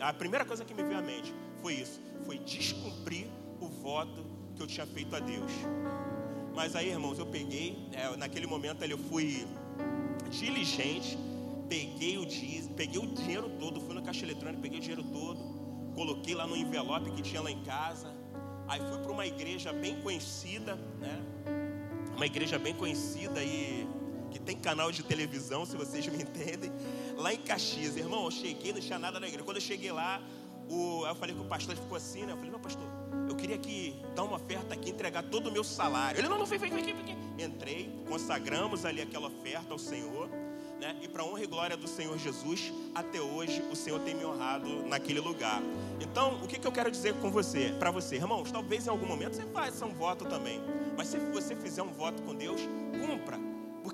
A 0.00 0.12
primeira 0.12 0.44
coisa 0.44 0.64
que 0.64 0.72
me 0.72 0.82
veio 0.82 0.98
à 0.98 1.02
mente 1.02 1.34
foi 1.60 1.74
isso: 1.74 2.00
foi 2.24 2.38
descumprir 2.38 3.26
o 3.60 3.68
voto 3.68 4.24
que 4.54 4.62
eu 4.62 4.66
tinha 4.66 4.86
feito 4.86 5.14
a 5.14 5.20
Deus. 5.20 5.50
Mas 6.54 6.74
aí, 6.76 6.88
irmãos, 6.88 7.18
eu 7.18 7.26
peguei, 7.26 7.88
é, 7.92 8.16
naquele 8.16 8.46
momento 8.46 8.82
ali 8.82 8.92
eu 8.92 8.98
fui 8.98 9.46
diligente, 10.30 11.18
peguei 11.68 12.16
o, 12.18 12.26
peguei 12.74 13.00
o 13.00 13.06
dinheiro 13.06 13.50
todo, 13.58 13.80
fui 13.80 13.94
no 13.94 14.02
caixa 14.02 14.24
eletrônico, 14.24 14.62
peguei 14.62 14.78
o 14.78 14.80
dinheiro 14.80 15.02
todo, 15.04 15.38
coloquei 15.94 16.34
lá 16.34 16.46
no 16.46 16.56
envelope 16.56 17.10
que 17.12 17.22
tinha 17.22 17.40
lá 17.40 17.50
em 17.50 17.62
casa. 17.62 18.14
Aí 18.68 18.80
fui 18.80 18.98
para 18.98 19.10
uma 19.10 19.26
igreja 19.26 19.72
bem 19.72 20.00
conhecida, 20.00 20.76
né? 21.00 21.20
Uma 22.14 22.26
igreja 22.26 22.58
bem 22.58 22.74
conhecida 22.74 23.42
e 23.42 23.87
que 24.30 24.38
tem 24.38 24.56
canal 24.56 24.92
de 24.92 25.02
televisão, 25.02 25.64
se 25.64 25.76
vocês 25.76 26.06
me 26.06 26.18
entendem, 26.22 26.72
lá 27.16 27.32
em 27.32 27.38
Caxias. 27.38 27.96
Irmão, 27.96 28.24
eu 28.24 28.30
cheguei, 28.30 28.72
não 28.72 28.80
tinha 28.80 28.98
nada 28.98 29.18
na 29.18 29.26
igreja. 29.26 29.44
Quando 29.44 29.56
eu 29.56 29.62
cheguei 29.62 29.92
lá, 29.92 30.22
o, 30.70 31.06
eu 31.06 31.14
falei 31.14 31.34
que 31.34 31.40
o 31.40 31.44
pastor 31.44 31.74
ficou 31.76 31.96
assim, 31.96 32.24
né? 32.24 32.32
Eu 32.32 32.36
falei, 32.36 32.50
não, 32.50 32.60
pastor, 32.60 32.86
eu 33.28 33.34
queria 33.34 33.58
que 33.58 33.96
dar 34.14 34.24
uma 34.24 34.36
oferta 34.36 34.74
aqui, 34.74 34.90
entregar 34.90 35.22
todo 35.22 35.48
o 35.48 35.52
meu 35.52 35.64
salário. 35.64 36.20
Ele, 36.20 36.28
não, 36.28 36.38
não, 36.38 36.46
vem, 36.46 36.58
vem, 36.58 36.70
vem, 36.70 36.84
vem. 36.84 37.18
Entrei, 37.38 37.90
consagramos 38.08 38.84
ali 38.84 39.00
aquela 39.00 39.28
oferta 39.28 39.72
ao 39.72 39.78
Senhor. 39.78 40.28
Né? 40.80 40.96
E 41.02 41.08
para 41.08 41.24
honra 41.24 41.42
e 41.42 41.46
glória 41.46 41.76
do 41.76 41.88
Senhor 41.88 42.16
Jesus, 42.18 42.72
até 42.94 43.20
hoje 43.20 43.60
o 43.68 43.74
Senhor 43.74 43.98
tem 44.00 44.14
me 44.14 44.24
honrado 44.24 44.84
naquele 44.86 45.18
lugar. 45.18 45.60
Então, 46.00 46.40
o 46.42 46.46
que, 46.46 46.56
que 46.56 46.66
eu 46.66 46.70
quero 46.70 46.88
dizer 46.88 47.14
com 47.14 47.32
você, 47.32 47.74
para 47.80 47.90
você, 47.90 48.14
irmãos? 48.14 48.52
Talvez 48.52 48.86
em 48.86 48.90
algum 48.90 49.06
momento 49.06 49.34
você 49.34 49.46
faça 49.46 49.84
um 49.84 49.92
voto 49.92 50.24
também, 50.26 50.60
mas 50.96 51.08
se 51.08 51.18
você 51.18 51.56
fizer 51.56 51.82
um 51.82 51.92
voto 51.92 52.22
com 52.22 52.32
Deus, 52.32 52.60
cumpra 52.92 53.47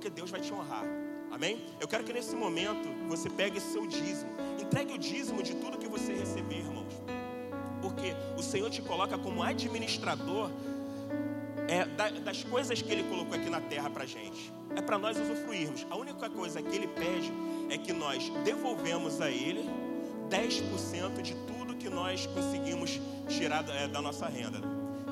porque 0.05 0.11
Deus 0.11 0.31
vai 0.31 0.39
te 0.43 0.53
honrar. 0.53 0.85
Amém? 1.31 1.65
Eu 1.81 1.89
quero 1.89 2.05
que 2.05 2.13
nesse 2.13 2.37
momento 2.37 2.87
você 3.09 3.31
pegue 3.31 3.59
seu 3.59 3.87
dízimo, 3.87 4.31
entregue 4.61 4.93
o 4.93 4.99
dízimo 4.99 5.43
de 5.43 5.55
tudo 5.55 5.79
que 5.79 5.89
você 5.89 6.13
receber, 6.13 6.59
irmãos. 6.59 6.93
Porque 7.81 8.15
o 8.37 8.43
Senhor 8.43 8.69
te 8.69 8.83
coloca 8.83 9.17
como 9.17 9.43
administrador 9.43 10.51
é, 11.69 11.87
das 12.21 12.45
coisas 12.45 12.83
que 12.83 12.93
Ele 12.93 13.05
colocou 13.05 13.35
aqui 13.35 13.49
na 13.49 13.63
terra 13.63 13.89
para 13.89 14.05
gente. 14.05 14.53
É 14.77 14.83
para 14.83 14.99
nós 14.99 15.19
usufruirmos. 15.19 15.87
A 15.89 15.97
única 15.97 16.29
coisa 16.29 16.61
que 16.61 16.77
Ele 16.77 16.87
pede 16.87 17.33
é 17.71 17.79
que 17.79 17.95
nós 17.95 18.29
devolvemos 18.45 19.23
a 19.23 19.31
Ele 19.31 19.67
10% 20.29 21.23
de 21.23 21.35
tudo 21.47 21.77
que 21.77 21.89
nós 21.89 22.27
conseguimos 22.27 23.01
tirar 23.27 23.63
da, 23.63 23.75
é, 23.75 23.89
da 23.89 24.03
nossa 24.03 24.27
renda. 24.27 24.61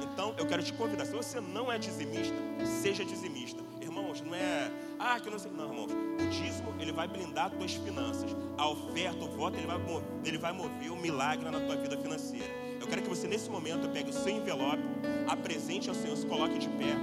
Então, 0.02 0.34
eu 0.36 0.46
quero 0.46 0.62
te 0.62 0.74
convidar. 0.74 1.06
Se 1.06 1.12
você 1.12 1.40
não 1.40 1.72
é 1.72 1.78
dizimista, 1.78 2.36
seja 2.82 3.02
dizimista 3.02 3.71
irmãos, 4.12 4.20
não 4.20 4.34
é, 4.34 4.70
ah, 4.98 5.18
que 5.18 5.28
eu 5.28 5.32
não 5.32 5.38
sei. 5.38 5.50
Não, 5.50 5.64
irmãos, 5.64 5.90
o 5.92 6.28
dízimo, 6.28 6.74
ele 6.78 6.92
vai 6.92 7.08
blindar 7.08 7.46
as 7.46 7.52
tuas 7.52 7.74
finanças. 7.74 8.36
A 8.58 8.68
oferta, 8.68 9.24
o 9.24 9.28
voto, 9.28 9.56
ele 9.56 9.66
vai, 9.66 9.80
ele 10.24 10.38
vai 10.38 10.52
mover 10.52 10.90
o 10.90 10.94
um 10.94 11.00
milagre 11.00 11.50
na 11.50 11.60
tua 11.60 11.76
vida 11.76 11.96
financeira. 11.96 12.46
Eu 12.80 12.86
quero 12.86 13.02
que 13.02 13.08
você, 13.08 13.26
nesse 13.26 13.48
momento, 13.48 13.88
pegue 13.88 14.10
o 14.10 14.12
seu 14.12 14.28
envelope, 14.28 14.82
apresente 15.26 15.88
ao 15.88 15.94
Senhor, 15.94 16.16
se 16.16 16.26
coloque 16.26 16.58
de 16.58 16.68
pé. 16.68 16.94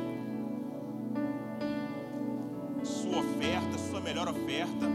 Sua 2.84 3.20
oferta, 3.20 3.78
sua 3.90 4.02
melhor 4.02 4.28
oferta. 4.28 4.86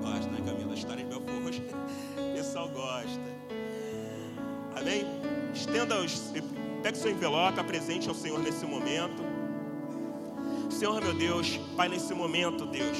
Gosta, 0.00 0.30
né, 0.30 0.40
Camila? 0.44 0.74
História 0.74 1.04
de 1.04 1.10
Belfort. 1.10 1.60
O 2.20 2.42
pessoal 2.42 2.68
gosta. 2.70 3.20
Amém? 4.74 5.04
Estenda 5.52 6.00
os. 6.00 6.32
Pegue 6.82 6.96
seu 6.96 7.10
envelope, 7.10 7.60
apresente 7.60 8.08
ao 8.08 8.14
Senhor 8.14 8.38
nesse 8.38 8.64
momento. 8.64 9.29
Senhor, 10.70 11.02
meu 11.02 11.12
Deus, 11.12 11.58
Pai, 11.76 11.88
nesse 11.88 12.14
momento, 12.14 12.64
Deus, 12.64 12.96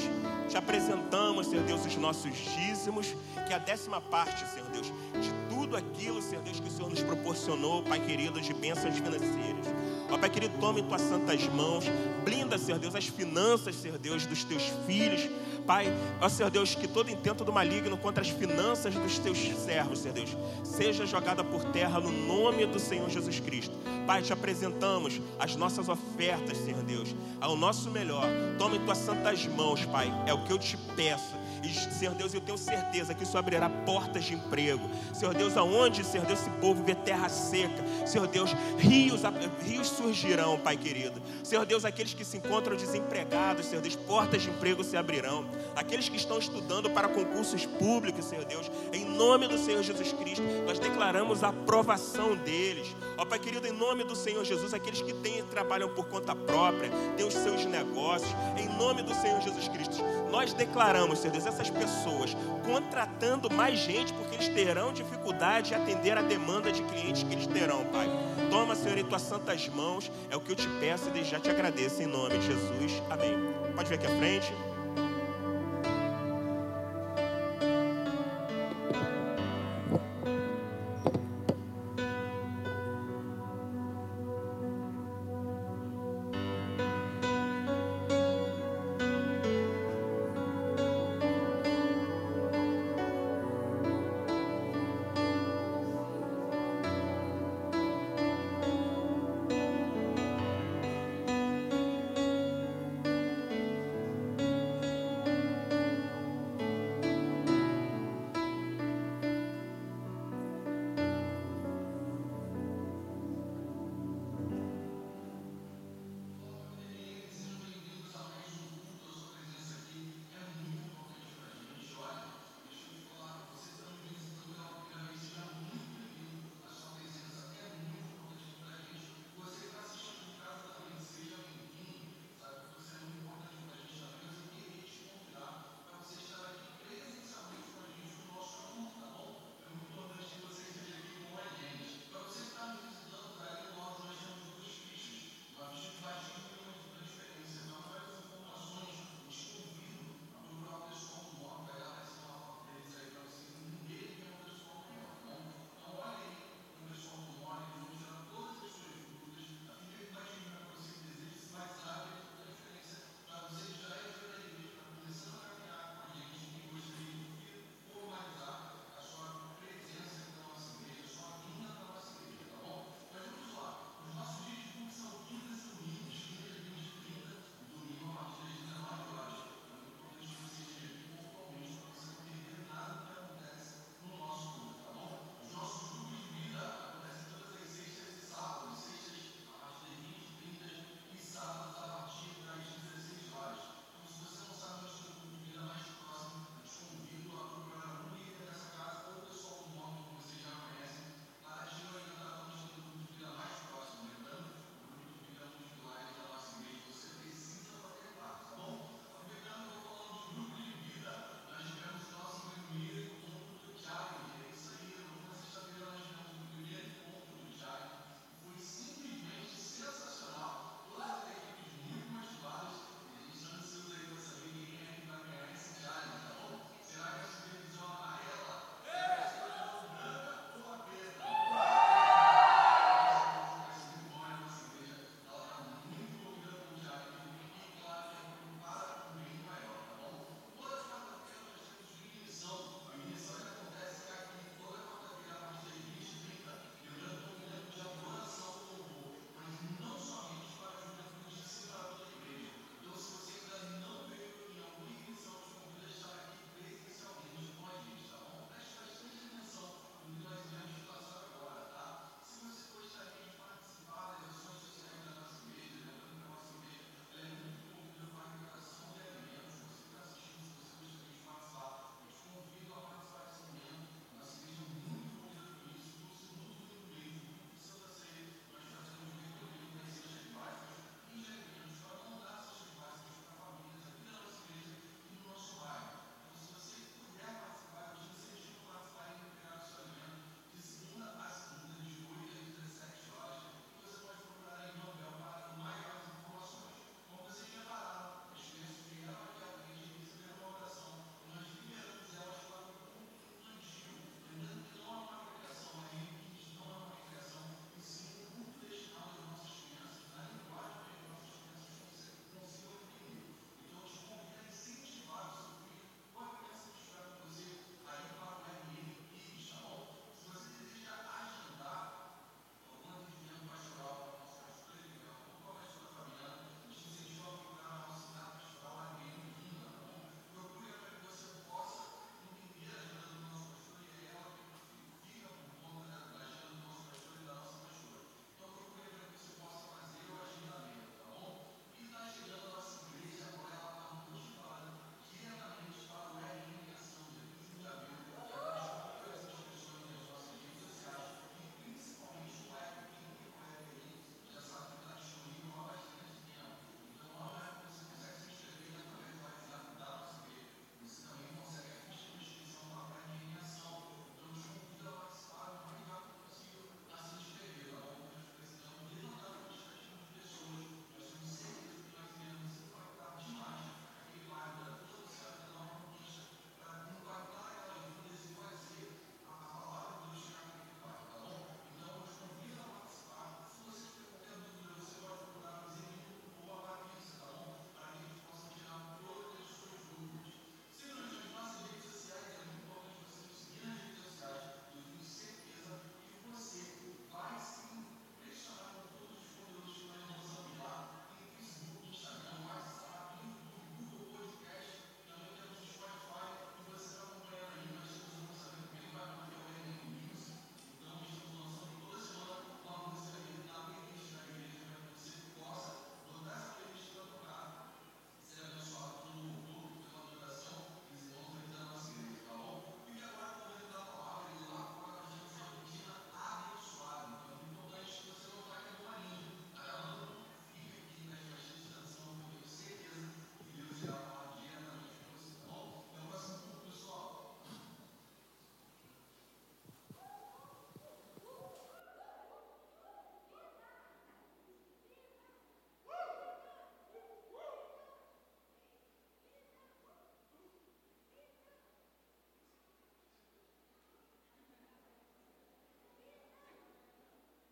te 0.49 0.57
apresentamos, 0.57 1.47
Senhor 1.47 1.63
Deus, 1.65 1.85
os 1.85 1.95
nossos 1.95 2.33
dízimos, 2.35 3.15
que 3.47 3.53
é 3.53 3.55
a 3.55 3.59
décima 3.59 4.01
parte, 4.01 4.45
Senhor 4.49 4.69
Deus, 4.69 4.87
de 4.87 5.31
tudo 5.49 5.77
aquilo, 5.77 6.21
Senhor 6.21 6.43
Deus, 6.43 6.59
que 6.59 6.67
o 6.67 6.71
Senhor 6.71 6.89
nos 6.89 7.01
proporcionou, 7.01 7.81
Pai 7.83 7.99
querido, 7.99 8.41
de 8.41 8.53
bênçãos 8.53 8.95
financeiras. 8.95 9.65
Ó 10.09 10.17
Pai 10.17 10.29
querido, 10.29 10.57
tome 10.59 10.81
em 10.81 10.83
tuas 10.83 11.01
santas 11.01 11.47
mãos, 11.47 11.85
blinda, 12.23 12.57
Senhor 12.57 12.77
Deus, 12.77 12.93
as 12.93 13.07
finanças, 13.07 13.75
Senhor 13.75 13.97
Deus, 13.97 14.25
dos 14.25 14.43
teus 14.43 14.63
filhos. 14.85 15.29
Pai, 15.61 15.87
ó 16.19 16.27
Senhor 16.27 16.49
Deus, 16.49 16.75
que 16.75 16.87
todo 16.87 17.09
intento 17.09 17.43
do 17.43 17.53
maligno 17.53 17.97
contra 17.97 18.21
as 18.21 18.29
finanças 18.29 18.93
dos 18.93 19.17
teus 19.19 19.37
servos, 19.37 19.99
Senhor 19.99 20.13
Deus, 20.13 20.35
seja 20.63 21.05
jogada 21.05 21.43
por 21.43 21.63
terra 21.65 21.99
no 21.99 22.11
nome 22.11 22.65
do 22.65 22.79
Senhor 22.79 23.09
Jesus 23.09 23.39
Cristo. 23.39 23.75
Pai, 24.05 24.21
te 24.21 24.33
apresentamos 24.33 25.21
as 25.39 25.55
nossas 25.55 25.87
ofertas, 25.87 26.57
Senhor 26.57 26.83
Deus, 26.83 27.15
ao 27.39 27.55
nosso 27.55 27.89
melhor. 27.89 28.25
Tome 28.57 28.77
em 28.77 28.85
tuas 28.85 28.97
santas 28.97 29.45
mãos, 29.45 29.85
Pai, 29.85 30.11
é 30.25 30.33
o 30.33 30.43
que 30.43 30.51
eu 30.51 30.57
te 30.57 30.77
peço. 30.95 31.35
E, 31.63 31.73
Senhor 31.73 32.13
Deus, 32.15 32.33
eu 32.33 32.41
tenho 32.41 32.57
certeza 32.57 33.13
que 33.13 33.23
isso 33.23 33.37
abrirá 33.37 33.69
portas 33.69 34.23
de 34.23 34.33
emprego. 34.33 34.89
Senhor 35.13 35.33
Deus, 35.33 35.55
aonde, 35.57 36.03
Senhor 36.03 36.25
Deus, 36.25 36.39
esse 36.39 36.49
povo 36.51 36.83
vê 36.83 36.95
terra 36.95 37.29
seca. 37.29 37.83
Senhor 38.05 38.27
Deus, 38.27 38.51
rios, 38.77 39.21
rios 39.61 39.87
surgirão, 39.87 40.59
Pai 40.59 40.77
querido. 40.77 41.21
Senhor 41.43 41.65
Deus, 41.65 41.85
aqueles 41.85 42.13
que 42.13 42.25
se 42.25 42.37
encontram 42.37 42.75
desempregados, 42.75 43.65
Senhor 43.65 43.81
Deus, 43.81 43.95
portas 43.95 44.41
de 44.41 44.49
emprego 44.49 44.83
se 44.83 44.97
abrirão. 44.97 45.45
Aqueles 45.75 46.09
que 46.09 46.17
estão 46.17 46.39
estudando 46.39 46.89
para 46.89 47.07
concursos 47.07 47.65
públicos, 47.65 48.25
Senhor 48.25 48.45
Deus, 48.45 48.69
em 48.91 49.05
nome 49.05 49.47
do 49.47 49.57
Senhor 49.57 49.83
Jesus 49.83 50.11
Cristo, 50.13 50.43
nós 50.65 50.79
declaramos 50.79 51.43
a 51.43 51.49
aprovação 51.49 52.35
deles. 52.35 52.95
Ó 53.21 53.25
Pai 53.25 53.37
querido, 53.37 53.67
em 53.67 53.71
nome 53.71 54.03
do 54.03 54.15
Senhor 54.15 54.43
Jesus, 54.43 54.73
aqueles 54.73 54.99
que 54.99 55.13
têm 55.13 55.43
trabalham 55.43 55.87
por 55.89 56.07
conta 56.07 56.35
própria, 56.35 56.89
têm 57.15 57.23
os 57.23 57.35
seus 57.35 57.65
negócios, 57.65 58.31
em 58.57 58.67
nome 58.79 59.03
do 59.03 59.13
Senhor 59.13 59.39
Jesus 59.41 59.67
Cristo, 59.67 60.03
nós 60.31 60.53
declaramos, 60.53 61.19
Senhor 61.19 61.33
Deus, 61.33 61.45
essas 61.45 61.69
pessoas 61.69 62.35
contratando 62.65 63.47
mais 63.47 63.77
gente, 63.77 64.11
porque 64.13 64.33
eles 64.33 64.47
terão 64.47 64.91
dificuldade 64.91 65.71
em 65.71 65.77
atender 65.77 66.17
a 66.17 66.23
demanda 66.23 66.71
de 66.71 66.81
clientes 66.81 67.21
que 67.21 67.31
eles 67.31 67.45
terão, 67.45 67.85
Pai. 67.91 68.09
Toma, 68.49 68.73
Senhor, 68.73 68.97
em 68.97 69.05
tuas 69.05 69.21
santas 69.21 69.67
mãos, 69.67 70.11
é 70.31 70.35
o 70.35 70.41
que 70.41 70.53
eu 70.53 70.55
te 70.55 70.67
peço 70.79 71.11
e 71.13 71.23
já 71.23 71.39
te 71.39 71.51
agradeço 71.51 72.01
em 72.01 72.07
nome 72.07 72.39
de 72.39 72.47
Jesus. 72.47 73.03
Amém. 73.07 73.37
Pode 73.75 73.87
vir 73.87 73.95
aqui 73.99 74.07
à 74.07 74.17
frente. 74.17 74.51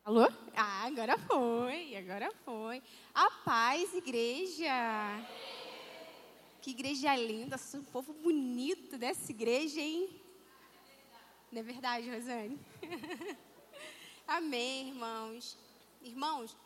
Alô? 0.10 0.28
Ah, 0.56 0.86
agora 0.88 1.20
foi, 1.20 1.96
agora 1.96 2.32
foi. 2.44 2.82
A 3.14 3.30
paz, 3.46 3.94
igreja. 3.94 4.74
Que 6.60 6.72
igreja 6.72 7.16
linda, 7.16 7.58
um 7.76 7.84
povo 7.84 8.12
bonito 8.14 8.98
dessa 8.98 9.32
igreja, 9.32 9.80
hein? 9.80 10.10
Não 11.52 11.60
é 11.60 11.64
verdade, 11.64 12.10
Rosane? 12.10 12.60
Amém, 14.28 14.88
irmãos. 14.88 15.56
Irmãos, 16.02 16.58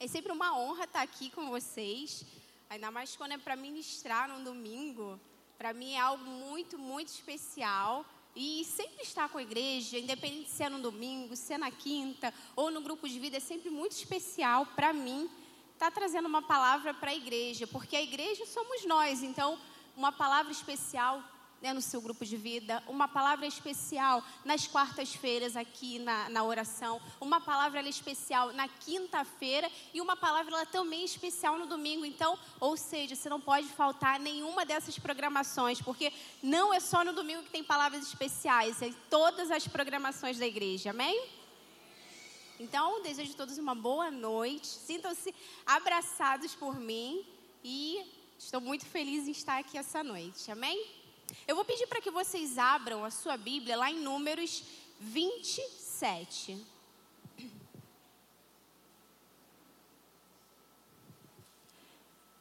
é 0.00 0.08
sempre 0.08 0.32
uma 0.32 0.58
honra 0.58 0.84
estar 0.84 1.02
aqui 1.02 1.28
com 1.28 1.50
vocês, 1.50 2.24
ainda 2.70 2.90
mais 2.90 3.14
quando 3.14 3.32
é 3.32 3.36
para 3.36 3.56
ministrar 3.56 4.26
no 4.26 4.42
domingo. 4.42 5.20
Para 5.58 5.74
mim 5.74 5.92
é 5.92 6.00
algo 6.00 6.24
muito, 6.24 6.78
muito 6.78 7.08
especial. 7.08 8.06
E 8.36 8.64
sempre 8.64 9.02
estar 9.02 9.28
com 9.28 9.38
a 9.38 9.42
igreja, 9.42 9.98
independente 9.98 10.50
se 10.50 10.62
é 10.62 10.68
no 10.68 10.80
domingo, 10.80 11.36
se 11.36 11.52
é 11.52 11.58
na 11.58 11.70
quinta 11.70 12.34
ou 12.56 12.70
no 12.70 12.80
grupo 12.80 13.08
de 13.08 13.18
vida, 13.18 13.36
é 13.36 13.40
sempre 13.40 13.70
muito 13.70 13.92
especial 13.92 14.66
para 14.66 14.92
mim 14.92 15.30
estar 15.72 15.90
trazendo 15.90 16.26
uma 16.26 16.42
palavra 16.42 16.92
para 16.92 17.10
a 17.10 17.14
igreja, 17.14 17.66
porque 17.66 17.94
a 17.94 18.02
igreja 18.02 18.44
somos 18.46 18.84
nós. 18.84 19.22
Então, 19.22 19.58
uma 19.96 20.10
palavra 20.10 20.50
especial 20.50 21.22
né, 21.64 21.72
no 21.72 21.80
seu 21.80 21.98
grupo 21.98 22.26
de 22.26 22.36
vida, 22.36 22.82
uma 22.86 23.08
palavra 23.08 23.46
especial 23.46 24.22
nas 24.44 24.66
quartas-feiras 24.66 25.56
aqui 25.56 25.98
na, 25.98 26.28
na 26.28 26.44
oração, 26.44 27.00
uma 27.18 27.40
palavra 27.40 27.80
especial 27.88 28.52
na 28.52 28.68
quinta-feira 28.68 29.72
e 29.94 29.98
uma 29.98 30.14
palavra 30.14 30.66
também 30.66 31.06
especial 31.06 31.58
no 31.58 31.64
domingo. 31.64 32.04
Então, 32.04 32.38
ou 32.60 32.76
seja, 32.76 33.16
você 33.16 33.30
não 33.30 33.40
pode 33.40 33.66
faltar 33.68 34.20
nenhuma 34.20 34.66
dessas 34.66 34.98
programações, 34.98 35.80
porque 35.80 36.12
não 36.42 36.74
é 36.74 36.80
só 36.80 37.02
no 37.02 37.14
domingo 37.14 37.42
que 37.44 37.50
tem 37.50 37.64
palavras 37.64 38.06
especiais, 38.06 38.82
é 38.82 38.92
todas 39.08 39.50
as 39.50 39.66
programações 39.66 40.38
da 40.38 40.46
igreja, 40.46 40.90
amém? 40.90 41.18
Então, 42.60 43.02
desejo 43.02 43.32
a 43.32 43.36
todos 43.36 43.56
uma 43.56 43.74
boa 43.74 44.10
noite, 44.10 44.66
sintam-se 44.66 45.34
abraçados 45.64 46.54
por 46.54 46.78
mim 46.78 47.24
e 47.64 48.04
estou 48.38 48.60
muito 48.60 48.84
feliz 48.84 49.26
em 49.26 49.30
estar 49.30 49.56
aqui 49.56 49.78
essa 49.78 50.04
noite, 50.04 50.50
amém? 50.50 51.03
Eu 51.46 51.56
vou 51.56 51.64
pedir 51.64 51.86
para 51.86 52.00
que 52.00 52.10
vocês 52.10 52.58
abram 52.58 53.04
a 53.04 53.10
sua 53.10 53.36
Bíblia 53.36 53.76
lá 53.76 53.90
em 53.90 54.00
Números 54.00 54.62
27. 55.00 56.58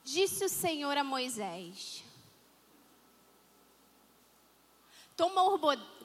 Disse 0.04 0.46
o 0.46 0.50
Senhor 0.50 0.98
a 0.98 1.04
Moisés: 1.04 2.04
Toma 5.16 5.44
o, 5.44 5.60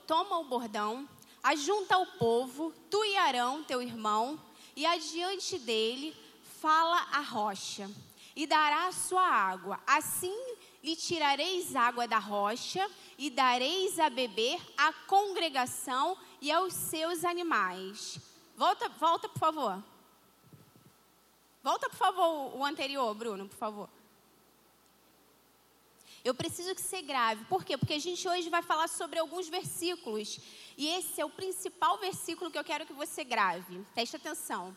toma 0.07 0.39
o 0.39 0.45
bordão, 0.45 1.09
ajunta 1.43 1.99
o 1.99 2.07
povo, 2.19 2.73
tu 2.91 3.05
e 3.05 3.17
Arão, 3.17 3.65
teu 3.65 3.83
irmão, 3.83 4.41
e 4.75 4.87
adiante 4.87 5.59
dele 5.59 6.17
fala 6.61 6.97
a 7.13 7.21
rocha, 7.21 7.91
e 8.35 8.47
dará 8.47 8.87
a 8.87 8.93
sua 8.93 9.23
água. 9.23 9.81
Assim 9.87 10.58
lhe 10.89 10.97
tirareis 10.97 11.77
água 11.77 12.09
da 12.09 12.19
rocha 12.19 12.89
e 13.19 13.29
dareis 13.29 13.99
a 13.99 14.09
beber 14.09 14.59
à 14.75 14.91
congregação 14.91 16.17
e 16.41 16.51
aos 16.51 16.73
seus 16.73 17.25
animais. 17.25 18.19
Volta, 18.57 18.89
volta, 18.89 19.29
por 19.29 19.39
favor. 19.39 19.85
Volta, 21.63 21.91
por 21.91 21.97
favor, 21.97 22.57
o 22.57 22.65
anterior, 22.65 23.15
Bruno, 23.15 23.47
por 23.47 23.59
favor. 23.59 23.91
Eu 26.25 26.35
preciso 26.35 26.75
que 26.75 26.81
você 26.81 27.03
grave. 27.03 27.45
Por 27.45 27.65
quê? 27.65 27.77
Porque 27.77 27.95
a 27.95 27.99
gente 27.99 28.27
hoje 28.27 28.49
vai 28.49 28.63
falar 28.63 28.89
sobre 28.89 29.19
alguns 29.19 29.47
versículos. 29.49 30.41
E 30.77 30.89
esse 30.89 31.21
é 31.21 31.25
o 31.25 31.31
principal 31.31 31.99
versículo 31.99 32.51
que 32.51 32.59
eu 32.59 32.65
quero 32.65 32.87
que 32.87 32.95
você 32.95 33.25
grave. 33.25 33.85
Preste 33.95 34.17
atenção. 34.17 34.75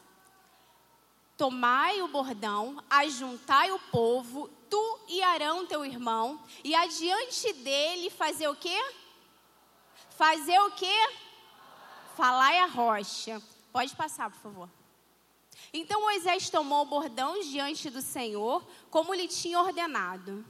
Tomai 1.41 2.03
o 2.03 2.07
bordão, 2.07 2.83
ajuntai 2.87 3.71
o 3.71 3.79
povo, 3.79 4.47
tu 4.69 4.99
e 5.07 5.23
Arão, 5.23 5.65
teu 5.65 5.83
irmão, 5.83 6.39
e 6.63 6.75
adiante 6.75 7.51
dele 7.53 8.11
fazer 8.11 8.47
o 8.47 8.55
quê? 8.55 8.79
Fazer 10.11 10.59
o 10.59 10.69
quê? 10.69 11.09
Falai 12.15 12.59
a 12.59 12.67
rocha. 12.67 13.41
Pode 13.71 13.95
passar, 13.95 14.29
por 14.29 14.39
favor. 14.39 14.69
Então 15.73 16.01
Moisés 16.01 16.47
tomou 16.47 16.83
o 16.83 16.85
bordão 16.85 17.41
diante 17.41 17.89
do 17.89 18.03
Senhor, 18.03 18.63
como 18.91 19.11
lhe 19.11 19.27
tinha 19.27 19.59
ordenado. 19.59 20.45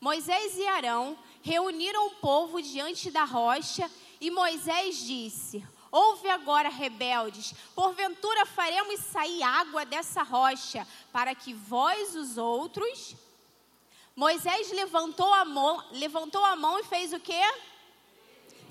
Moisés 0.00 0.58
e 0.58 0.66
Arão 0.66 1.16
reuniram 1.40 2.08
o 2.08 2.16
povo 2.16 2.60
diante 2.60 3.12
da 3.12 3.22
rocha, 3.22 3.88
e 4.20 4.28
Moisés 4.28 4.96
disse: 4.96 5.64
Ouve 5.90 6.28
agora, 6.28 6.68
rebeldes, 6.68 7.54
porventura 7.74 8.44
faremos 8.44 9.00
sair 9.00 9.42
água 9.42 9.86
dessa 9.86 10.22
rocha, 10.22 10.86
para 11.12 11.34
que 11.34 11.54
vós, 11.54 12.14
os 12.14 12.36
outros. 12.36 13.16
Moisés 14.14 14.70
levantou 14.72 15.32
a 15.32 15.44
mão, 15.44 15.82
levantou 15.92 16.44
a 16.44 16.56
mão 16.56 16.78
e 16.78 16.84
fez 16.84 17.12
o 17.12 17.20
quê? 17.20 17.40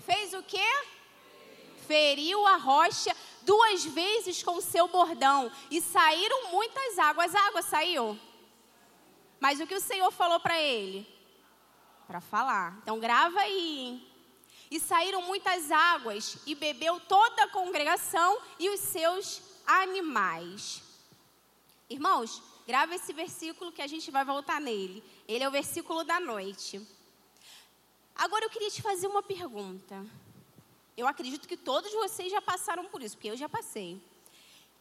Fez 0.05 0.33
o 0.33 0.43
quê? 0.43 0.85
Feriu 1.87 2.45
a 2.45 2.57
rocha 2.57 3.15
duas 3.43 3.85
vezes 3.85 4.43
com 4.43 4.59
seu 4.59 4.87
bordão 4.89 5.49
e 5.71 5.81
saíram 5.81 6.51
muitas 6.51 6.99
águas. 6.99 7.33
A 7.33 7.47
água 7.47 7.61
saiu. 7.61 8.19
Mas 9.39 9.59
o 9.59 9.65
que 9.65 9.75
o 9.75 9.81
Senhor 9.81 10.11
falou 10.11 10.39
para 10.39 10.59
ele? 10.61 11.07
Para 12.05 12.19
falar. 12.19 12.77
Então 12.83 12.99
grava 12.99 13.39
aí. 13.39 13.79
Hein? 13.79 14.07
E 14.69 14.79
saíram 14.79 15.21
muitas 15.21 15.71
águas, 15.71 16.37
e 16.45 16.53
bebeu 16.53 16.99
toda 17.01 17.43
a 17.43 17.47
congregação 17.49 18.39
e 18.59 18.69
os 18.69 18.79
seus 18.79 19.41
animais. 19.65 20.81
Irmãos, 21.89 22.41
grava 22.67 22.95
esse 22.95 23.13
versículo 23.13 23.71
que 23.71 23.81
a 23.81 23.87
gente 23.87 24.11
vai 24.11 24.25
voltar 24.25 24.59
nele. 24.59 25.03
Ele 25.27 25.43
é 25.43 25.47
o 25.47 25.51
versículo 25.51 26.03
da 26.03 26.19
noite. 26.19 26.85
Agora 28.13 28.43
eu 28.43 28.49
queria 28.49 28.69
te 28.69 28.81
fazer 28.81 29.07
uma 29.07 29.23
pergunta. 29.23 30.05
Eu 30.97 31.07
acredito 31.07 31.47
que 31.47 31.55
todos 31.55 31.93
vocês 31.93 32.31
já 32.31 32.41
passaram 32.41 32.85
por 32.85 33.01
isso, 33.01 33.15
porque 33.15 33.29
eu 33.29 33.37
já 33.37 33.47
passei. 33.47 34.01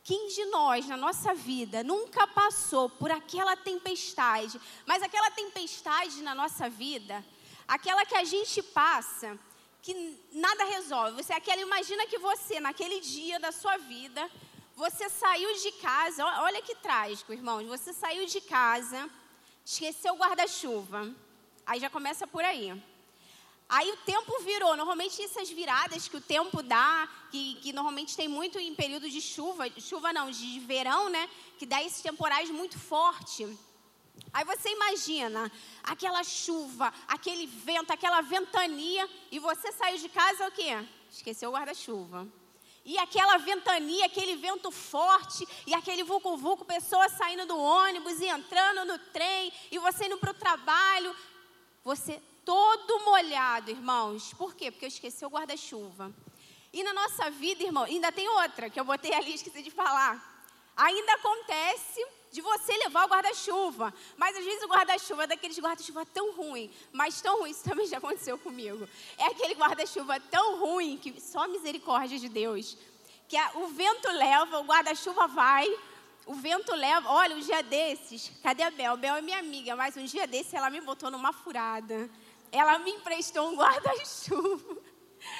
Quem 0.02 0.28
de 0.28 0.44
nós, 0.46 0.86
na 0.86 0.96
nossa 0.96 1.34
vida, 1.34 1.84
nunca 1.84 2.26
passou 2.28 2.88
por 2.88 3.10
aquela 3.10 3.56
tempestade, 3.56 4.60
mas 4.86 5.02
aquela 5.02 5.30
tempestade 5.32 6.22
na 6.22 6.34
nossa 6.34 6.70
vida, 6.70 7.24
aquela 7.68 8.06
que 8.06 8.14
a 8.14 8.24
gente 8.24 8.62
passa 8.62 9.38
que 9.86 9.94
nada 10.32 10.64
resolve. 10.64 11.22
Você 11.22 11.32
aquela 11.32 11.60
imagina 11.60 12.08
que 12.08 12.18
você 12.18 12.58
naquele 12.58 12.98
dia 13.00 13.38
da 13.38 13.52
sua 13.52 13.76
vida, 13.76 14.28
você 14.74 15.08
saiu 15.08 15.50
de 15.62 15.70
casa, 15.88 16.26
olha 16.42 16.60
que 16.60 16.74
trágico, 16.74 17.32
irmãos. 17.32 17.64
Você 17.68 17.92
saiu 17.92 18.26
de 18.26 18.40
casa, 18.40 19.08
esqueceu 19.64 20.14
o 20.14 20.16
guarda-chuva. 20.16 21.14
Aí 21.64 21.78
já 21.78 21.88
começa 21.88 22.26
por 22.26 22.44
aí. 22.44 22.66
Aí 23.68 23.88
o 23.92 23.96
tempo 23.98 24.40
virou. 24.40 24.76
Normalmente 24.76 25.22
essas 25.22 25.48
viradas 25.50 26.08
que 26.08 26.16
o 26.16 26.20
tempo 26.20 26.64
dá, 26.64 27.08
que, 27.30 27.54
que 27.62 27.72
normalmente 27.72 28.16
tem 28.16 28.26
muito 28.26 28.58
em 28.58 28.74
período 28.74 29.08
de 29.08 29.20
chuva, 29.20 29.70
chuva 29.80 30.12
não, 30.12 30.32
de 30.32 30.58
verão, 30.60 31.08
né? 31.08 31.30
Que 31.58 31.64
dá 31.64 31.80
esses 31.80 32.02
temporais 32.02 32.50
muito 32.50 32.76
forte. 32.76 33.56
Aí 34.32 34.44
você 34.44 34.68
imagina 34.70 35.50
aquela 35.82 36.22
chuva, 36.22 36.92
aquele 37.08 37.46
vento, 37.46 37.90
aquela 37.90 38.20
ventania, 38.20 39.08
e 39.30 39.38
você 39.38 39.72
saiu 39.72 39.98
de 39.98 40.08
casa 40.08 40.46
o 40.46 40.50
quê? 40.50 40.86
Esqueceu 41.10 41.50
o 41.50 41.52
guarda-chuva. 41.52 42.28
E 42.84 42.98
aquela 42.98 43.36
ventania, 43.38 44.06
aquele 44.06 44.36
vento 44.36 44.70
forte, 44.70 45.46
e 45.66 45.74
aquele 45.74 46.04
vulco-vulco, 46.04 46.64
pessoas 46.64 47.12
saindo 47.12 47.46
do 47.46 47.58
ônibus 47.58 48.20
e 48.20 48.26
entrando 48.26 48.84
no 48.84 48.98
trem, 48.98 49.52
e 49.70 49.78
você 49.78 50.06
indo 50.06 50.18
para 50.18 50.30
o 50.30 50.34
trabalho. 50.34 51.16
Você 51.82 52.22
todo 52.44 53.04
molhado, 53.04 53.70
irmãos. 53.70 54.32
Por 54.34 54.54
quê? 54.54 54.70
Porque 54.70 54.84
eu 54.84 54.88
esqueci 54.88 55.24
o 55.24 55.28
guarda-chuva. 55.28 56.14
E 56.72 56.84
na 56.84 56.92
nossa 56.92 57.30
vida, 57.30 57.64
irmão, 57.64 57.84
ainda 57.84 58.12
tem 58.12 58.28
outra 58.28 58.70
que 58.70 58.78
eu 58.78 58.84
botei 58.84 59.12
ali, 59.14 59.34
esqueci 59.34 59.62
de 59.62 59.70
falar. 59.70 60.44
Ainda 60.76 61.14
acontece 61.14 62.06
de 62.30 62.40
você 62.40 62.76
levar 62.78 63.06
o 63.06 63.08
guarda-chuva. 63.08 63.92
Mas 64.16 64.36
às 64.36 64.44
vezes 64.44 64.62
o 64.62 64.68
guarda-chuva 64.68 65.24
é 65.24 65.26
daqueles 65.26 65.58
guarda-chuva 65.58 66.04
tão 66.06 66.32
ruim, 66.32 66.70
mas 66.92 67.20
tão 67.20 67.40
ruim, 67.40 67.50
isso 67.50 67.64
também 67.64 67.86
já 67.86 67.98
aconteceu 67.98 68.38
comigo. 68.38 68.88
É 69.16 69.26
aquele 69.26 69.54
guarda-chuva 69.54 70.20
tão 70.20 70.58
ruim 70.58 70.98
que 70.98 71.20
só 71.20 71.44
a 71.44 71.48
misericórdia 71.48 72.18
de 72.18 72.28
Deus. 72.28 72.76
Que 73.28 73.36
a, 73.36 73.52
o 73.56 73.68
vento 73.68 74.08
leva, 74.12 74.60
o 74.60 74.64
guarda-chuva 74.64 75.26
vai, 75.26 75.66
o 76.26 76.34
vento 76.34 76.74
leva. 76.74 77.10
Olha, 77.10 77.36
um 77.36 77.40
dia 77.40 77.62
desses, 77.62 78.32
cadê 78.42 78.62
a 78.62 78.70
Bel? 78.70 78.96
Bel 78.96 79.16
é 79.16 79.22
minha 79.22 79.38
amiga, 79.38 79.74
mas 79.74 79.96
um 79.96 80.04
dia 80.04 80.26
desses 80.26 80.54
ela 80.54 80.70
me 80.70 80.80
botou 80.80 81.10
numa 81.10 81.32
furada. 81.32 82.10
Ela 82.52 82.78
me 82.78 82.90
emprestou 82.92 83.48
um 83.50 83.56
guarda-chuva. 83.56 84.76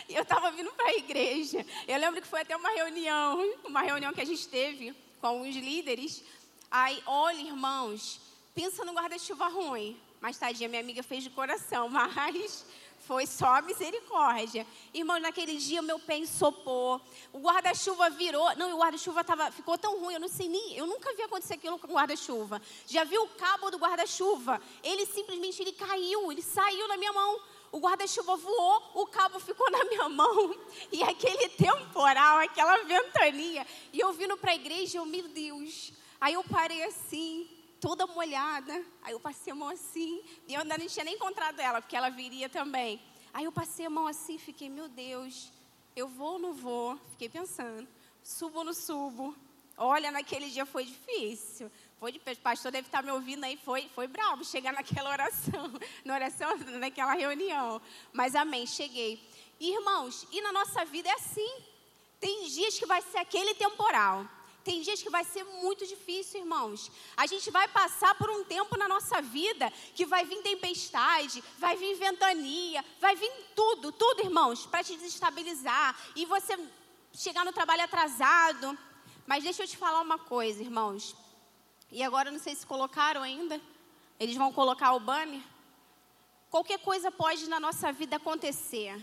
E 0.08 0.14
eu 0.14 0.22
estava 0.22 0.50
vindo 0.50 0.72
para 0.72 0.86
a 0.86 0.94
igreja. 0.94 1.64
Eu 1.86 1.98
lembro 1.98 2.20
que 2.20 2.26
foi 2.26 2.40
até 2.40 2.56
uma 2.56 2.70
reunião, 2.70 3.54
uma 3.64 3.82
reunião 3.82 4.12
que 4.12 4.20
a 4.20 4.24
gente 4.24 4.48
teve 4.48 4.94
com 5.20 5.42
os 5.42 5.54
líderes. 5.54 6.22
Aí, 6.70 7.02
olha, 7.06 7.40
irmãos, 7.40 8.20
pensa 8.54 8.84
no 8.84 8.92
guarda-chuva 8.92 9.48
ruim. 9.48 10.00
Mas 10.20 10.38
tadinha, 10.38 10.68
minha 10.68 10.80
amiga 10.80 11.02
fez 11.02 11.22
de 11.22 11.30
coração, 11.30 11.88
mas 11.90 12.64
Foi 13.00 13.24
só 13.24 13.62
misericórdia. 13.62 14.66
Irmão, 14.92 15.20
naquele 15.20 15.56
dia 15.58 15.80
meu 15.80 15.98
pé 15.98 16.18
ensopou. 16.18 17.00
O 17.32 17.38
guarda-chuva 17.38 18.10
virou. 18.10 18.56
Não, 18.56 18.74
o 18.74 18.80
guarda-chuva 18.80 19.24
ficou 19.52 19.78
tão 19.78 20.00
ruim. 20.00 20.14
Eu 20.14 20.20
não 20.20 20.28
sei 20.28 20.48
nem. 20.48 20.76
Eu 20.76 20.86
nunca 20.86 21.14
vi 21.14 21.22
acontecer 21.22 21.54
aquilo 21.54 21.78
com 21.78 21.86
o 21.86 21.94
guarda-chuva. 21.94 22.60
Já 22.86 23.04
viu 23.04 23.22
o 23.22 23.28
cabo 23.28 23.70
do 23.70 23.78
guarda-chuva? 23.78 24.60
Ele 24.82 25.06
simplesmente 25.06 25.62
ele 25.62 25.72
caiu, 25.72 26.32
ele 26.32 26.42
saiu 26.42 26.88
na 26.88 26.96
minha 26.96 27.12
mão. 27.12 27.40
O 27.70 27.78
guarda-chuva 27.78 28.36
voou, 28.36 28.90
o 28.94 29.06
cabo 29.06 29.38
ficou 29.38 29.70
na 29.70 29.84
minha 29.84 30.08
mão. 30.08 30.56
E 30.90 31.02
aquele 31.02 31.48
temporal, 31.50 32.38
aquela 32.38 32.78
ventania. 32.78 33.66
E 33.92 34.00
eu 34.00 34.12
vindo 34.12 34.36
para 34.36 34.52
a 34.52 34.54
igreja, 34.54 34.98
eu, 34.98 35.06
meu 35.06 35.28
Deus. 35.28 35.92
Aí 36.20 36.34
eu 36.34 36.44
parei 36.44 36.82
assim 36.84 37.48
toda 37.80 38.06
molhada. 38.06 38.84
Aí 39.02 39.12
eu 39.12 39.20
passei 39.20 39.52
a 39.52 39.56
mão 39.56 39.68
assim, 39.68 40.22
e 40.48 40.54
eu 40.54 40.60
ainda 40.62 40.78
não 40.78 40.86
tinha 40.86 41.04
nem 41.04 41.14
encontrado 41.14 41.60
ela, 41.60 41.80
porque 41.80 41.96
ela 41.96 42.08
viria 42.08 42.48
também. 42.48 43.00
Aí 43.32 43.44
eu 43.44 43.52
passei 43.52 43.86
a 43.86 43.90
mão 43.90 44.06
assim, 44.06 44.38
fiquei, 44.38 44.68
meu 44.68 44.88
Deus, 44.88 45.52
eu 45.94 46.08
vou 46.08 46.34
ou 46.34 46.38
não 46.38 46.52
vou? 46.52 46.98
Fiquei 47.10 47.28
pensando, 47.28 47.86
subo 48.22 48.58
ou 48.58 48.64
não 48.64 48.74
subo? 48.74 49.36
Olha, 49.76 50.10
naquele 50.10 50.48
dia 50.50 50.64
foi 50.64 50.84
difícil. 50.84 51.70
Foi 51.98 52.12
de, 52.12 52.18
o 52.18 52.36
pastor 52.38 52.70
deve 52.72 52.88
estar 52.88 53.02
me 53.02 53.10
ouvindo 53.10 53.44
aí, 53.44 53.56
foi, 53.56 53.88
foi 53.94 54.06
bravo 54.06 54.44
chegar 54.44 54.72
naquela 54.72 55.10
oração, 55.10 55.72
na 56.04 56.14
oração, 56.14 56.56
naquela 56.78 57.14
reunião. 57.14 57.80
Mas 58.12 58.34
amém, 58.34 58.66
cheguei. 58.66 59.22
Irmãos, 59.58 60.26
e 60.30 60.40
na 60.40 60.52
nossa 60.52 60.84
vida 60.84 61.08
é 61.08 61.12
assim. 61.12 61.62
Tem 62.20 62.46
dias 62.48 62.78
que 62.78 62.86
vai 62.86 63.00
ser 63.02 63.18
aquele 63.18 63.54
temporal. 63.54 64.26
Tem 64.66 64.82
dias 64.82 65.00
que 65.00 65.08
vai 65.08 65.22
ser 65.22 65.44
muito 65.44 65.86
difícil, 65.86 66.40
irmãos. 66.40 66.90
A 67.16 67.24
gente 67.24 67.52
vai 67.52 67.68
passar 67.68 68.16
por 68.16 68.28
um 68.28 68.42
tempo 68.42 68.76
na 68.76 68.88
nossa 68.88 69.22
vida 69.22 69.72
que 69.94 70.04
vai 70.04 70.24
vir 70.24 70.42
tempestade, 70.42 71.40
vai 71.56 71.76
vir 71.76 71.94
ventania, 71.94 72.84
vai 72.98 73.14
vir 73.14 73.30
tudo, 73.54 73.92
tudo, 73.92 74.22
irmãos, 74.22 74.66
para 74.66 74.82
te 74.82 74.96
desestabilizar 74.96 75.96
e 76.16 76.26
você 76.26 76.58
chegar 77.12 77.44
no 77.44 77.52
trabalho 77.52 77.84
atrasado. 77.84 78.76
Mas 79.24 79.44
deixa 79.44 79.62
eu 79.62 79.68
te 79.68 79.76
falar 79.76 80.00
uma 80.00 80.18
coisa, 80.18 80.60
irmãos. 80.60 81.14
E 81.92 82.02
agora 82.02 82.32
não 82.32 82.40
sei 82.40 82.56
se 82.56 82.66
colocaram 82.66 83.22
ainda. 83.22 83.60
Eles 84.18 84.34
vão 84.34 84.52
colocar 84.52 84.94
o 84.94 84.98
banner. 84.98 85.42
Qualquer 86.50 86.80
coisa 86.80 87.12
pode 87.12 87.48
na 87.48 87.60
nossa 87.60 87.92
vida 87.92 88.16
acontecer. 88.16 89.00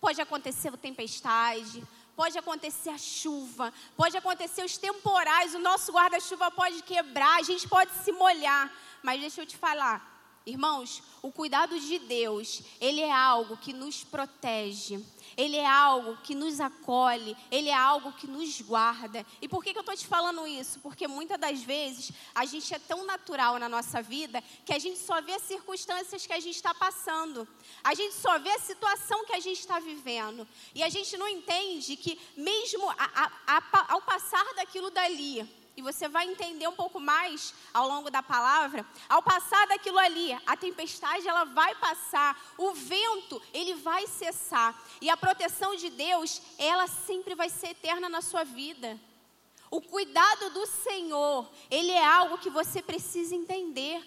Pode 0.00 0.22
acontecer 0.22 0.74
tempestade, 0.78 1.86
pode 2.16 2.38
acontecer 2.38 2.90
a 2.90 2.98
chuva, 2.98 3.72
pode 3.96 4.16
acontecer 4.16 4.64
os 4.64 4.78
temporais, 4.78 5.54
o 5.54 5.58
nosso 5.58 5.92
guarda-chuva 5.92 6.50
pode 6.50 6.82
quebrar, 6.82 7.38
a 7.38 7.42
gente 7.42 7.68
pode 7.68 7.92
se 8.02 8.10
molhar. 8.10 8.72
Mas 9.02 9.20
deixa 9.20 9.42
eu 9.42 9.46
te 9.46 9.56
falar, 9.56 10.16
Irmãos, 10.46 11.02
o 11.22 11.32
cuidado 11.32 11.78
de 11.80 11.98
Deus, 11.98 12.62
ele 12.80 13.00
é 13.00 13.12
algo 13.12 13.56
que 13.56 13.72
nos 13.72 14.04
protege, 14.04 15.04
ele 15.36 15.56
é 15.56 15.66
algo 15.66 16.16
que 16.22 16.34
nos 16.34 16.60
acolhe, 16.60 17.36
ele 17.50 17.68
é 17.68 17.74
algo 17.74 18.12
que 18.12 18.26
nos 18.26 18.60
guarda. 18.62 19.24
E 19.40 19.48
por 19.48 19.62
que, 19.62 19.72
que 19.72 19.78
eu 19.78 19.82
estou 19.82 19.96
te 19.96 20.06
falando 20.06 20.46
isso? 20.46 20.80
Porque 20.80 21.06
muitas 21.06 21.38
das 21.38 21.62
vezes 21.62 22.10
a 22.34 22.44
gente 22.44 22.72
é 22.72 22.78
tão 22.78 23.04
natural 23.04 23.58
na 23.58 23.68
nossa 23.68 24.00
vida 24.00 24.42
que 24.64 24.72
a 24.72 24.78
gente 24.78 24.98
só 24.98 25.20
vê 25.20 25.32
as 25.32 25.42
circunstâncias 25.42 26.26
que 26.26 26.32
a 26.32 26.40
gente 26.40 26.56
está 26.56 26.72
passando, 26.72 27.46
a 27.84 27.94
gente 27.94 28.14
só 28.14 28.38
vê 28.38 28.50
a 28.50 28.58
situação 28.58 29.24
que 29.26 29.34
a 29.34 29.40
gente 29.40 29.60
está 29.60 29.78
vivendo, 29.78 30.46
e 30.74 30.82
a 30.82 30.88
gente 30.88 31.16
não 31.16 31.28
entende 31.28 31.96
que, 31.96 32.18
mesmo 32.36 32.88
a, 32.90 33.30
a, 33.46 33.56
a, 33.58 33.92
ao 33.92 34.02
passar 34.02 34.44
daquilo 34.54 34.90
dali, 34.90 35.46
e 35.76 35.82
você 35.82 36.08
vai 36.08 36.26
entender 36.26 36.66
um 36.66 36.72
pouco 36.72 36.98
mais 36.98 37.52
ao 37.74 37.86
longo 37.86 38.10
da 38.10 38.22
palavra, 38.22 38.84
ao 39.08 39.22
passar 39.22 39.66
daquilo 39.66 39.98
ali, 39.98 40.32
a 40.46 40.56
tempestade 40.56 41.28
ela 41.28 41.44
vai 41.44 41.74
passar, 41.74 42.40
o 42.56 42.72
vento 42.72 43.42
ele 43.52 43.74
vai 43.74 44.06
cessar 44.06 44.74
e 45.00 45.10
a 45.10 45.16
proteção 45.16 45.76
de 45.76 45.90
Deus, 45.90 46.40
ela 46.56 46.86
sempre 46.86 47.34
vai 47.34 47.50
ser 47.50 47.68
eterna 47.68 48.08
na 48.08 48.22
sua 48.22 48.42
vida. 48.42 48.98
O 49.70 49.82
cuidado 49.82 50.50
do 50.50 50.64
Senhor, 50.64 51.46
ele 51.70 51.90
é 51.90 52.04
algo 52.04 52.38
que 52.38 52.48
você 52.48 52.80
precisa 52.80 53.34
entender. 53.34 54.00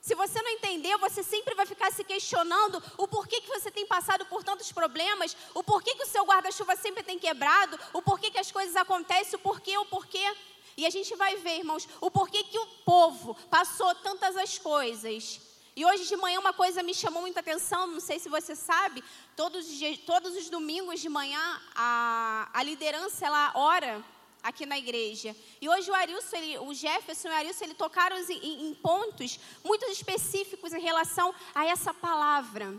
Se 0.00 0.14
você 0.14 0.40
não 0.40 0.50
entender, 0.50 0.96
você 0.96 1.22
sempre 1.22 1.54
vai 1.54 1.66
ficar 1.66 1.92
se 1.92 2.02
questionando 2.02 2.82
o 2.96 3.06
porquê 3.06 3.40
que 3.40 3.48
você 3.48 3.70
tem 3.70 3.86
passado 3.86 4.24
por 4.26 4.42
tantos 4.42 4.72
problemas, 4.72 5.36
o 5.54 5.62
porquê 5.62 5.94
que 5.94 6.04
o 6.04 6.08
seu 6.08 6.24
guarda-chuva 6.24 6.74
sempre 6.74 7.02
tem 7.02 7.18
quebrado, 7.18 7.78
o 7.92 8.00
porquê 8.00 8.30
que 8.30 8.38
as 8.38 8.50
coisas 8.50 8.74
acontecem, 8.76 9.36
o 9.36 9.42
porquê, 9.42 9.76
o 9.76 9.84
porquê. 9.84 10.36
E 10.76 10.86
a 10.86 10.90
gente 10.90 11.14
vai 11.16 11.36
ver, 11.36 11.58
irmãos, 11.58 11.88
o 12.00 12.10
porquê 12.10 12.44
que 12.44 12.58
o 12.58 12.66
povo 12.84 13.34
passou 13.48 13.94
tantas 13.96 14.36
as 14.36 14.58
coisas. 14.58 15.40
E 15.76 15.84
hoje 15.84 16.06
de 16.06 16.16
manhã 16.16 16.40
uma 16.40 16.52
coisa 16.52 16.82
me 16.82 16.92
chamou 16.92 17.22
muita 17.22 17.40
atenção, 17.40 17.86
não 17.86 18.00
sei 18.00 18.18
se 18.18 18.28
você 18.28 18.54
sabe, 18.56 19.02
todos, 19.36 19.66
todos 20.04 20.36
os 20.36 20.50
domingos 20.50 21.00
de 21.00 21.08
manhã 21.08 21.60
a, 21.74 22.50
a 22.52 22.62
liderança 22.62 23.24
ela 23.24 23.52
ora 23.54 24.04
aqui 24.42 24.66
na 24.66 24.78
igreja. 24.78 25.34
E 25.60 25.68
hoje 25.68 25.90
o 25.90 25.94
Arilson, 25.94 26.36
ele, 26.36 26.58
o 26.58 26.74
Jefferson 26.74 27.28
e 27.28 27.30
o 27.30 27.34
Arilson, 27.34 27.64
ele 27.64 27.74
tocaram 27.74 28.16
em, 28.18 28.70
em 28.70 28.74
pontos 28.74 29.38
muito 29.64 29.84
específicos 29.86 30.72
em 30.72 30.80
relação 30.80 31.34
a 31.54 31.66
essa 31.66 31.94
palavra. 31.94 32.74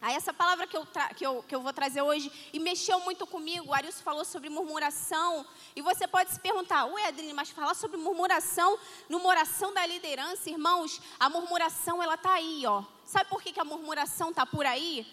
Aí 0.00 0.14
essa 0.14 0.32
palavra 0.32 0.66
que 0.66 0.76
eu, 0.76 0.86
que, 1.14 1.26
eu, 1.26 1.44
que 1.46 1.54
eu 1.54 1.60
vou 1.60 1.72
trazer 1.74 2.00
hoje, 2.00 2.32
e 2.54 2.58
mexeu 2.58 2.98
muito 3.00 3.26
comigo, 3.26 3.68
o 3.68 3.74
Arius 3.74 4.00
falou 4.00 4.24
sobre 4.24 4.48
murmuração, 4.48 5.44
e 5.76 5.82
você 5.82 6.08
pode 6.08 6.30
se 6.30 6.40
perguntar, 6.40 6.86
ué 6.86 7.08
Adrine, 7.08 7.34
mas 7.34 7.50
falar 7.50 7.74
sobre 7.74 7.98
murmuração 7.98 8.78
numa 9.10 9.28
oração 9.28 9.74
da 9.74 9.84
liderança, 9.84 10.48
irmãos, 10.48 11.02
a 11.18 11.28
murmuração 11.28 12.02
ela 12.02 12.14
está 12.14 12.32
aí, 12.32 12.64
ó. 12.66 12.82
Sabe 13.04 13.28
por 13.28 13.42
que, 13.42 13.52
que 13.52 13.60
a 13.60 13.64
murmuração 13.64 14.30
está 14.30 14.46
por 14.46 14.64
aí? 14.64 15.06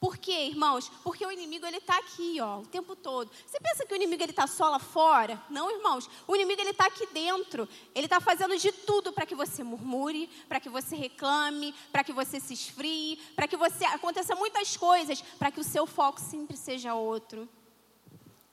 Por 0.00 0.16
quê, 0.16 0.46
irmãos? 0.46 0.88
Porque 1.02 1.26
o 1.26 1.32
inimigo 1.32 1.66
ele 1.66 1.78
está 1.78 1.98
aqui, 1.98 2.40
ó, 2.40 2.60
o 2.60 2.66
tempo 2.66 2.94
todo. 2.94 3.28
Você 3.44 3.58
pensa 3.58 3.84
que 3.84 3.92
o 3.92 3.96
inimigo 3.96 4.22
ele 4.22 4.30
está 4.30 4.46
só 4.46 4.68
lá 4.68 4.78
fora? 4.78 5.42
Não, 5.50 5.68
irmãos. 5.70 6.08
O 6.26 6.36
inimigo 6.36 6.60
ele 6.60 6.70
está 6.70 6.86
aqui 6.86 7.04
dentro. 7.06 7.68
Ele 7.96 8.06
está 8.06 8.20
fazendo 8.20 8.56
de 8.56 8.70
tudo 8.70 9.12
para 9.12 9.26
que 9.26 9.34
você 9.34 9.64
murmure, 9.64 10.28
para 10.48 10.60
que 10.60 10.68
você 10.68 10.94
reclame, 10.94 11.74
para 11.90 12.04
que 12.04 12.12
você 12.12 12.38
se 12.38 12.54
esfrie, 12.54 13.16
para 13.34 13.48
que 13.48 13.56
você 13.56 13.84
aconteça 13.86 14.36
muitas 14.36 14.76
coisas, 14.76 15.20
para 15.20 15.50
que 15.50 15.58
o 15.58 15.64
seu 15.64 15.84
foco 15.84 16.20
sempre 16.20 16.56
seja 16.56 16.94
outro. 16.94 17.48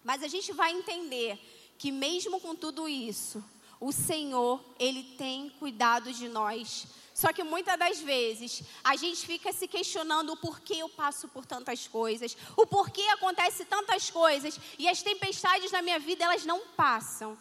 Mas 0.04 0.24
a 0.24 0.28
gente 0.28 0.52
vai 0.52 0.72
entender 0.72 1.40
que 1.78 1.92
mesmo 1.92 2.40
com 2.40 2.56
tudo 2.56 2.88
isso, 2.88 3.44
o 3.80 3.92
Senhor 3.92 4.64
ele 4.80 5.04
tem 5.18 5.50
cuidado 5.50 6.12
de 6.12 6.28
nós. 6.28 6.88
Só 7.14 7.32
que 7.32 7.44
muitas 7.44 7.80
das 7.80 8.00
vezes 8.00 8.62
a 8.84 8.96
gente 8.98 9.26
fica 9.26 9.54
se 9.54 9.68
questionando 9.68 10.34
o 10.34 10.38
porquê 10.38 10.76
eu 10.76 10.90
passo 10.90 11.30
por 11.30 11.46
tantas 11.46 11.88
coisas, 11.88 12.36
o 12.58 12.68
porquê 12.68 13.04
acontece 13.04 13.64
tantas 13.64 14.10
coisas 14.10 14.60
e 14.78 14.90
as 14.90 15.02
tempestades 15.02 15.72
na 15.72 15.82
minha 15.82 15.98
vida 15.98 16.26
elas 16.26 16.46
não 16.46 16.60
passam. 16.76 17.38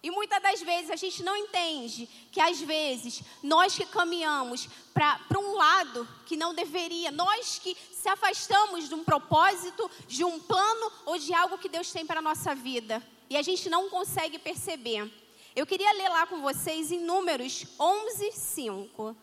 E 0.00 0.10
muitas 0.12 0.40
das 0.40 0.62
vezes 0.62 0.90
a 0.92 0.94
gente 0.94 1.24
não 1.24 1.36
entende 1.36 2.08
que 2.30 2.40
às 2.40 2.60
vezes 2.60 3.22
nós 3.42 3.74
que 3.74 3.84
caminhamos 3.86 4.68
para 4.94 5.40
um 5.40 5.56
lado 5.56 6.08
que 6.26 6.36
não 6.36 6.54
deveria, 6.54 7.10
nós 7.10 7.58
que 7.58 7.76
se 7.92 8.08
afastamos 8.08 8.88
de 8.88 8.94
um 8.94 9.02
propósito, 9.02 9.90
de 10.06 10.22
um 10.22 10.38
plano 10.38 10.92
ou 11.04 11.18
de 11.18 11.34
algo 11.34 11.58
que 11.58 11.68
Deus 11.68 11.90
tem 11.90 12.06
para 12.06 12.20
a 12.20 12.22
nossa 12.22 12.54
vida 12.54 13.02
e 13.28 13.36
a 13.36 13.42
gente 13.42 13.68
não 13.68 13.90
consegue 13.90 14.38
perceber. 14.38 15.10
Eu 15.56 15.66
queria 15.66 15.90
ler 15.92 16.10
lá 16.10 16.26
com 16.26 16.42
vocês 16.42 16.92
em 16.92 17.00
Números 17.00 17.64
11, 17.80 18.30
5. 18.30 19.16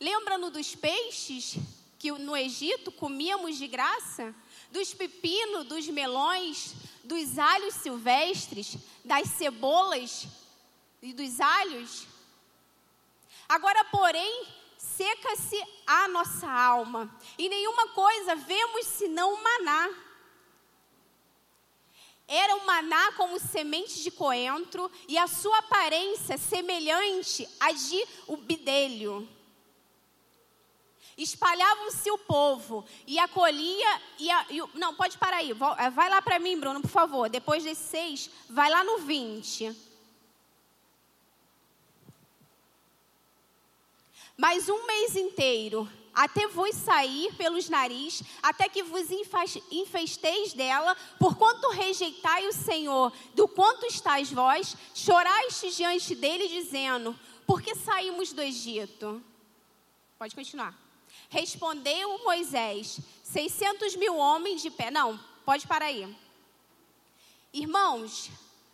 Lembrando 0.00 0.50
dos 0.50 0.74
peixes 0.74 1.56
que 2.00 2.10
no 2.10 2.36
Egito 2.36 2.90
comíamos 2.90 3.58
de 3.58 3.68
graça? 3.68 4.34
Dos 4.72 4.92
pepinos, 4.92 5.66
dos 5.66 5.86
melões, 5.86 6.74
dos 7.04 7.38
alhos 7.38 7.74
silvestres, 7.74 8.76
das 9.04 9.28
cebolas 9.28 10.26
e 11.00 11.12
dos 11.12 11.38
alhos? 11.40 12.08
Agora, 13.48 13.84
porém, 13.84 14.48
seca-se 14.96 15.60
a 15.86 16.08
nossa 16.08 16.48
alma, 16.48 17.14
e 17.38 17.48
nenhuma 17.48 17.88
coisa 17.88 18.34
vemos 18.36 18.86
senão 18.86 19.34
o 19.34 19.42
maná. 19.42 19.90
Era 22.26 22.56
um 22.56 22.64
maná 22.64 23.12
como 23.12 23.38
semente 23.38 24.02
de 24.02 24.10
coentro, 24.10 24.90
e 25.08 25.18
a 25.18 25.26
sua 25.26 25.58
aparência 25.58 26.38
semelhante 26.38 27.48
à 27.60 27.70
de 27.72 28.06
o 28.26 28.36
bidelho. 28.36 29.28
Espalhavam-se 31.16 32.10
o 32.10 32.18
povo 32.18 32.84
e 33.06 33.18
acolhia. 33.18 34.02
E, 34.18 34.30
a, 34.30 34.46
e 34.50 34.60
não, 34.74 34.94
pode 34.94 35.16
parar 35.16 35.36
aí. 35.36 35.50
Eh, 35.50 35.90
vai 35.90 36.10
lá 36.10 36.20
para 36.20 36.40
mim, 36.40 36.58
Bruno, 36.58 36.80
por 36.80 36.90
favor. 36.90 37.28
Depois 37.28 37.62
desse 37.62 37.84
seis, 37.84 38.30
vai 38.50 38.68
lá 38.68 38.82
no 38.82 38.98
20. 38.98 39.93
Mas 44.36 44.68
um 44.68 44.86
mês 44.86 45.16
inteiro 45.16 45.88
até 46.14 46.46
vos 46.46 46.74
sair 46.76 47.34
pelos 47.34 47.68
nariz, 47.68 48.22
até 48.40 48.68
que 48.68 48.82
vos 48.82 49.08
infesteis 49.70 50.52
dela, 50.52 50.96
porquanto 51.18 51.68
rejeitai 51.70 52.46
o 52.46 52.52
Senhor, 52.52 53.12
do 53.34 53.48
quanto 53.48 53.84
estáis 53.86 54.30
vós, 54.30 54.76
choraste 54.94 55.70
diante 55.72 56.14
dele, 56.14 56.46
dizendo: 56.46 57.18
Por 57.46 57.60
que 57.60 57.74
saímos 57.74 58.32
do 58.32 58.40
Egito? 58.40 59.22
Pode 60.16 60.34
continuar. 60.34 60.78
Respondeu 61.28 62.22
Moisés: 62.22 63.00
600 63.24 63.96
mil 63.96 64.16
homens 64.16 64.62
de 64.62 64.70
pé. 64.70 64.90
Não, 64.90 65.18
pode 65.44 65.66
parar 65.66 65.86
aí. 65.86 66.16
Irmãos, 67.52 68.30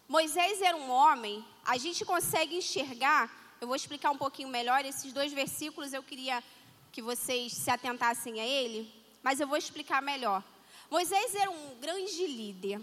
Moisés 0.06 0.60
era 0.60 0.76
um 0.76 0.90
homem, 0.90 1.44
a 1.64 1.78
gente 1.78 2.04
consegue 2.04 2.56
enxergar, 2.56 3.30
eu 3.60 3.66
vou 3.66 3.76
explicar 3.76 4.10
um 4.10 4.16
pouquinho 4.16 4.48
melhor, 4.48 4.84
esses 4.84 5.12
dois 5.12 5.32
versículos 5.32 5.92
eu 5.92 6.02
queria 6.02 6.42
que 6.90 7.02
vocês 7.02 7.52
se 7.52 7.70
atentassem 7.70 8.40
a 8.40 8.46
ele, 8.46 8.90
mas 9.22 9.38
eu 9.38 9.46
vou 9.46 9.56
explicar 9.56 10.00
melhor. 10.00 10.42
Moisés 10.90 11.34
era 11.34 11.50
um 11.50 11.76
grande 11.78 12.26
líder. 12.26 12.80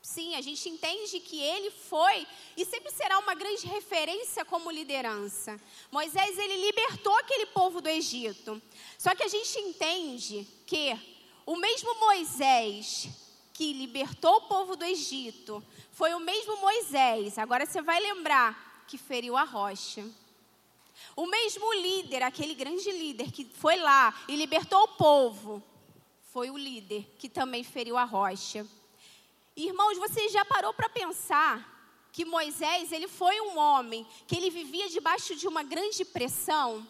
Sim, 0.00 0.34
a 0.36 0.40
gente 0.40 0.68
entende 0.68 1.20
que 1.20 1.40
ele 1.40 1.70
foi 1.70 2.26
e 2.56 2.64
sempre 2.64 2.90
será 2.92 3.18
uma 3.18 3.34
grande 3.34 3.66
referência 3.66 4.44
como 4.44 4.70
liderança. 4.70 5.60
Moisés, 5.90 6.38
ele 6.38 6.64
libertou 6.64 7.14
aquele 7.16 7.46
povo 7.46 7.80
do 7.80 7.88
Egito. 7.88 8.62
Só 8.96 9.14
que 9.14 9.24
a 9.24 9.28
gente 9.28 9.58
entende 9.58 10.46
que 10.64 10.98
o 11.44 11.56
mesmo 11.56 11.94
Moisés 12.00 13.08
que 13.52 13.72
libertou 13.72 14.36
o 14.36 14.42
povo 14.42 14.76
do 14.76 14.84
Egito 14.84 15.64
foi 15.90 16.12
o 16.12 16.20
mesmo 16.20 16.56
Moisés, 16.58 17.38
agora 17.38 17.64
você 17.64 17.80
vai 17.80 17.98
lembrar, 17.98 18.65
que 18.86 18.98
feriu 18.98 19.36
a 19.36 19.44
rocha. 19.44 20.04
O 21.14 21.26
mesmo 21.26 21.72
líder, 21.74 22.22
aquele 22.22 22.54
grande 22.54 22.90
líder 22.90 23.30
que 23.30 23.44
foi 23.44 23.76
lá 23.76 24.14
e 24.28 24.36
libertou 24.36 24.82
o 24.82 24.88
povo, 24.88 25.62
foi 26.32 26.50
o 26.50 26.56
líder 26.56 27.06
que 27.18 27.28
também 27.28 27.64
feriu 27.64 27.96
a 27.96 28.04
rocha. 28.04 28.66
Irmãos, 29.56 29.96
você 29.96 30.28
já 30.28 30.44
parou 30.44 30.74
para 30.74 30.88
pensar 30.88 31.74
que 32.12 32.24
Moisés, 32.24 32.92
ele 32.92 33.08
foi 33.08 33.40
um 33.40 33.58
homem 33.58 34.06
que 34.26 34.36
ele 34.36 34.50
vivia 34.50 34.88
debaixo 34.88 35.34
de 35.34 35.46
uma 35.46 35.62
grande 35.62 36.04
pressão? 36.04 36.86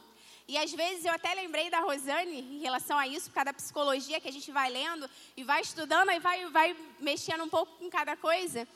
E 0.49 0.57
às 0.57 0.73
vezes 0.73 1.05
eu 1.05 1.13
até 1.13 1.35
lembrei 1.35 1.69
da 1.69 1.81
Rosane 1.81 2.41
em 2.41 2.61
relação 2.61 2.97
a 2.97 3.07
isso, 3.07 3.29
por 3.29 3.35
causa 3.35 3.47
da 3.47 3.53
psicologia 3.53 4.21
que 4.21 4.29
a 4.29 4.33
gente 4.33 4.53
vai 4.53 4.71
lendo 4.71 5.11
e 5.37 5.43
vai 5.43 5.61
estudando 5.61 6.11
e 6.13 6.21
vai, 6.21 6.47
vai 6.51 6.77
mexendo 7.01 7.43
um 7.43 7.49
pouco 7.49 7.73
com 7.77 7.91
cada 7.91 8.17
coisa. 8.17 8.67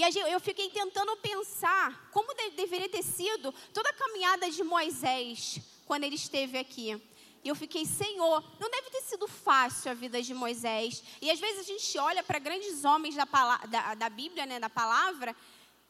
E 0.00 0.32
eu 0.32 0.40
fiquei 0.40 0.70
tentando 0.70 1.14
pensar 1.18 2.08
como 2.10 2.34
deveria 2.56 2.88
ter 2.88 3.02
sido 3.02 3.52
toda 3.74 3.90
a 3.90 3.92
caminhada 3.92 4.50
de 4.50 4.64
Moisés 4.64 5.60
quando 5.84 6.04
ele 6.04 6.14
esteve 6.14 6.56
aqui. 6.56 6.98
E 7.44 7.48
eu 7.48 7.54
fiquei, 7.54 7.84
Senhor, 7.84 8.42
não 8.58 8.70
deve 8.70 8.88
ter 8.88 9.02
sido 9.02 9.28
fácil 9.28 9.90
a 9.90 9.94
vida 9.94 10.22
de 10.22 10.32
Moisés. 10.32 11.02
E 11.20 11.30
às 11.30 11.38
vezes 11.38 11.60
a 11.60 11.62
gente 11.64 11.98
olha 11.98 12.22
para 12.22 12.38
grandes 12.38 12.82
homens 12.82 13.14
da, 13.14 13.26
da, 13.66 13.94
da 13.94 14.08
Bíblia, 14.08 14.46
né, 14.46 14.58
da 14.58 14.70
palavra, 14.70 15.36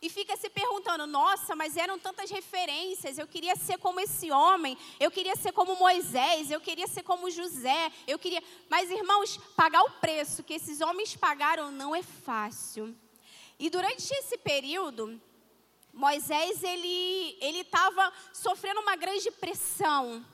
e 0.03 0.09
fica 0.09 0.37
se 0.37 0.51
perguntando: 0.51 1.07
nossa, 1.07 1.55
mas 1.55 1.77
eram 1.77 1.97
tantas 1.97 2.31
referências. 2.31 3.16
Eu 3.16 3.28
queria 3.28 3.55
ser 3.55 3.78
como 3.78 4.01
esse 4.01 4.31
homem, 4.32 4.77
eu 4.99 5.11
queria 5.11 5.37
ser 5.37 5.53
como 5.53 5.77
Moisés, 5.77 6.51
eu 6.51 6.61
queria 6.61 6.89
ser 6.89 7.05
como 7.05 7.31
José, 7.31 7.93
eu 8.09 8.19
queria. 8.19 8.43
Mas, 8.69 8.91
irmãos, 8.91 9.37
pagar 9.55 9.82
o 9.82 9.91
preço 10.01 10.43
que 10.43 10.55
esses 10.55 10.81
homens 10.81 11.15
pagaram 11.15 11.70
não 11.70 11.95
é 11.95 12.03
fácil. 12.03 12.93
E 13.61 13.69
durante 13.69 14.11
esse 14.15 14.39
período, 14.39 15.20
Moisés 15.93 16.65
ele 16.65 17.37
ele 17.43 17.61
estava 17.61 18.11
sofrendo 18.32 18.81
uma 18.81 18.97
grande 18.97 19.31
pressão. 19.31 20.24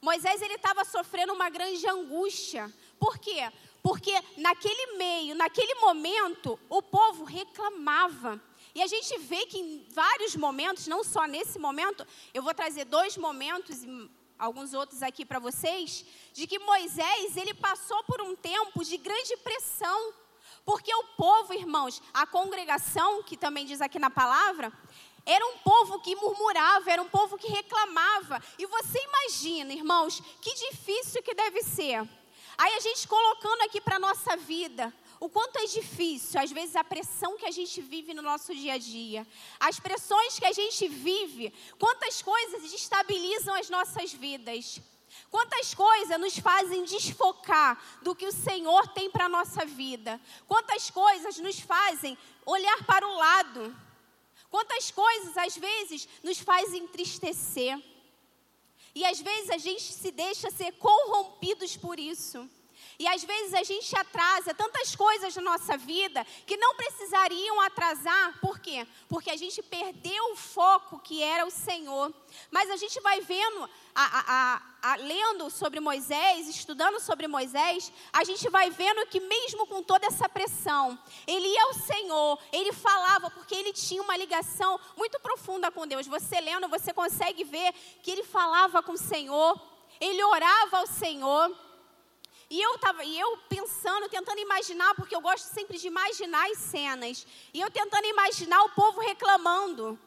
Moisés 0.00 0.42
ele 0.42 0.54
estava 0.54 0.84
sofrendo 0.84 1.32
uma 1.32 1.48
grande 1.48 1.86
angústia. 1.88 2.68
Por 2.98 3.18
quê? 3.18 3.52
Porque 3.84 4.12
naquele 4.36 4.96
meio, 4.96 5.36
naquele 5.36 5.76
momento, 5.76 6.58
o 6.68 6.82
povo 6.82 7.22
reclamava. 7.22 8.42
E 8.74 8.82
a 8.82 8.86
gente 8.88 9.16
vê 9.18 9.46
que 9.46 9.58
em 9.58 9.86
vários 9.90 10.34
momentos, 10.34 10.88
não 10.88 11.04
só 11.04 11.24
nesse 11.26 11.60
momento, 11.60 12.04
eu 12.34 12.42
vou 12.42 12.52
trazer 12.52 12.84
dois 12.84 13.16
momentos 13.16 13.84
e 13.84 14.10
alguns 14.36 14.74
outros 14.74 15.04
aqui 15.04 15.24
para 15.24 15.38
vocês, 15.38 16.04
de 16.32 16.48
que 16.48 16.58
Moisés 16.58 17.36
ele 17.36 17.54
passou 17.54 18.02
por 18.02 18.20
um 18.20 18.34
tempo 18.34 18.84
de 18.84 18.96
grande 18.96 19.36
pressão. 19.36 20.14
Porque 20.64 20.94
o 20.94 21.04
povo, 21.16 21.52
irmãos, 21.52 22.00
a 22.14 22.26
congregação, 22.26 23.22
que 23.22 23.36
também 23.36 23.66
diz 23.66 23.80
aqui 23.80 23.98
na 23.98 24.10
palavra, 24.10 24.72
era 25.24 25.44
um 25.46 25.58
povo 25.58 26.00
que 26.00 26.16
murmurava, 26.16 26.90
era 26.90 27.02
um 27.02 27.08
povo 27.08 27.36
que 27.36 27.48
reclamava. 27.48 28.42
E 28.58 28.66
você 28.66 28.98
imagina, 28.98 29.72
irmãos, 29.72 30.20
que 30.40 30.54
difícil 30.54 31.22
que 31.22 31.34
deve 31.34 31.62
ser. 31.62 32.08
Aí 32.58 32.74
a 32.74 32.80
gente 32.80 33.08
colocando 33.08 33.62
aqui 33.62 33.80
para 33.80 33.96
a 33.96 34.00
nossa 34.00 34.36
vida, 34.36 34.92
o 35.18 35.28
quanto 35.28 35.56
é 35.56 35.66
difícil, 35.66 36.40
às 36.40 36.50
vezes, 36.50 36.74
a 36.74 36.82
pressão 36.82 37.36
que 37.36 37.46
a 37.46 37.50
gente 37.50 37.80
vive 37.80 38.12
no 38.12 38.22
nosso 38.22 38.54
dia 38.54 38.74
a 38.74 38.78
dia, 38.78 39.26
as 39.58 39.78
pressões 39.78 40.38
que 40.38 40.44
a 40.44 40.52
gente 40.52 40.88
vive, 40.88 41.52
quantas 41.78 42.20
coisas 42.20 42.70
destabilizam 42.70 43.54
as 43.54 43.70
nossas 43.70 44.12
vidas. 44.12 44.80
Quantas 45.30 45.74
coisas 45.74 46.20
nos 46.20 46.38
fazem 46.38 46.84
desfocar 46.84 47.82
do 48.02 48.14
que 48.14 48.26
o 48.26 48.32
Senhor 48.32 48.88
tem 48.88 49.10
para 49.10 49.26
a 49.26 49.28
nossa 49.28 49.64
vida? 49.64 50.20
Quantas 50.46 50.90
coisas 50.90 51.38
nos 51.38 51.58
fazem 51.60 52.18
olhar 52.44 52.84
para 52.84 53.06
o 53.06 53.16
lado? 53.16 53.76
Quantas 54.50 54.90
coisas 54.90 55.36
às 55.36 55.56
vezes 55.56 56.08
nos 56.22 56.38
fazem 56.38 56.84
entristecer? 56.84 57.82
E 58.94 59.04
às 59.04 59.20
vezes 59.20 59.50
a 59.50 59.58
gente 59.58 59.82
se 59.82 60.10
deixa 60.10 60.50
ser 60.50 60.72
corrompidos 60.72 61.76
por 61.76 61.98
isso. 61.98 62.48
E 62.98 63.06
às 63.06 63.24
vezes 63.24 63.54
a 63.54 63.62
gente 63.62 63.96
atrasa 63.96 64.54
tantas 64.54 64.94
coisas 64.94 65.34
na 65.36 65.42
nossa 65.42 65.76
vida 65.76 66.24
que 66.46 66.56
não 66.56 66.74
precisariam 66.74 67.60
atrasar, 67.60 68.38
por 68.40 68.58
quê? 68.58 68.86
Porque 69.08 69.30
a 69.30 69.36
gente 69.36 69.62
perdeu 69.62 70.32
o 70.32 70.36
foco 70.36 70.98
que 71.00 71.22
era 71.22 71.46
o 71.46 71.50
Senhor. 71.50 72.12
Mas 72.50 72.70
a 72.70 72.76
gente 72.76 73.00
vai 73.00 73.20
vendo, 73.20 73.68
a, 73.94 74.04
a, 74.04 74.62
a, 74.82 74.96
lendo 74.96 75.50
sobre 75.50 75.80
Moisés, 75.80 76.48
estudando 76.48 77.00
sobre 77.00 77.26
Moisés, 77.28 77.92
a 78.12 78.24
gente 78.24 78.48
vai 78.48 78.70
vendo 78.70 79.06
que 79.06 79.20
mesmo 79.20 79.66
com 79.66 79.82
toda 79.82 80.06
essa 80.06 80.28
pressão, 80.28 80.98
ele 81.26 81.48
ia 81.48 81.62
ao 81.64 81.74
Senhor, 81.74 82.38
ele 82.52 82.72
falava, 82.72 83.30
porque 83.30 83.54
ele 83.54 83.72
tinha 83.72 84.02
uma 84.02 84.16
ligação 84.16 84.78
muito 84.96 85.18
profunda 85.20 85.70
com 85.70 85.86
Deus. 85.86 86.06
Você 86.06 86.40
lendo, 86.40 86.68
você 86.68 86.92
consegue 86.92 87.44
ver 87.44 87.72
que 88.02 88.10
ele 88.10 88.24
falava 88.24 88.82
com 88.82 88.92
o 88.92 88.98
Senhor, 88.98 89.60
ele 90.00 90.22
orava 90.24 90.78
ao 90.78 90.86
Senhor. 90.86 91.56
E 92.52 92.60
eu 92.60 92.76
tava, 92.76 93.02
e 93.02 93.18
eu 93.18 93.38
pensando, 93.48 94.10
tentando 94.10 94.38
imaginar, 94.38 94.94
porque 94.94 95.16
eu 95.16 95.22
gosto 95.22 95.46
sempre 95.46 95.78
de 95.78 95.86
imaginar 95.86 96.50
as 96.50 96.58
cenas. 96.58 97.26
E 97.54 97.58
eu 97.58 97.70
tentando 97.70 98.04
imaginar 98.04 98.62
o 98.64 98.68
povo 98.68 99.00
reclamando. 99.00 99.98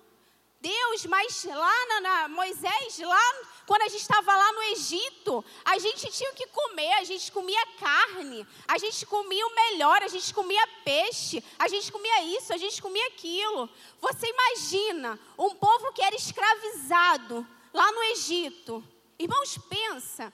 Deus, 0.62 1.08
mas 1.08 1.44
lá 1.44 1.86
na, 1.88 2.02
na 2.02 2.28
Moisés, 2.28 3.00
lá 3.00 3.34
quando 3.66 3.82
a 3.82 3.88
gente 3.88 4.02
estava 4.02 4.32
lá 4.32 4.52
no 4.52 4.62
Egito, 4.62 5.44
a 5.66 5.80
gente 5.80 6.12
tinha 6.12 6.34
que 6.34 6.46
comer, 6.46 6.94
a 6.94 7.04
gente 7.04 7.32
comia 7.32 7.66
carne, 7.80 8.46
a 8.68 8.78
gente 8.78 9.08
comia 9.08 9.48
o 9.48 9.56
melhor, 9.56 10.04
a 10.04 10.08
gente 10.08 10.32
comia 10.32 10.68
peixe, 10.84 11.44
a 11.58 11.68
gente 11.68 11.92
comia 11.92 12.26
isso, 12.26 12.54
a 12.54 12.58
gente 12.58 12.80
comia 12.80 13.08
aquilo. 13.08 13.68
Você 14.00 14.28
imagina 14.28 15.20
um 15.36 15.50
povo 15.56 15.92
que 15.94 16.04
era 16.04 16.16
escravizado 16.16 17.44
lá 17.74 17.92
no 17.92 18.04
Egito. 18.04 18.84
Irmãos, 19.18 19.58
pensa, 19.68 20.32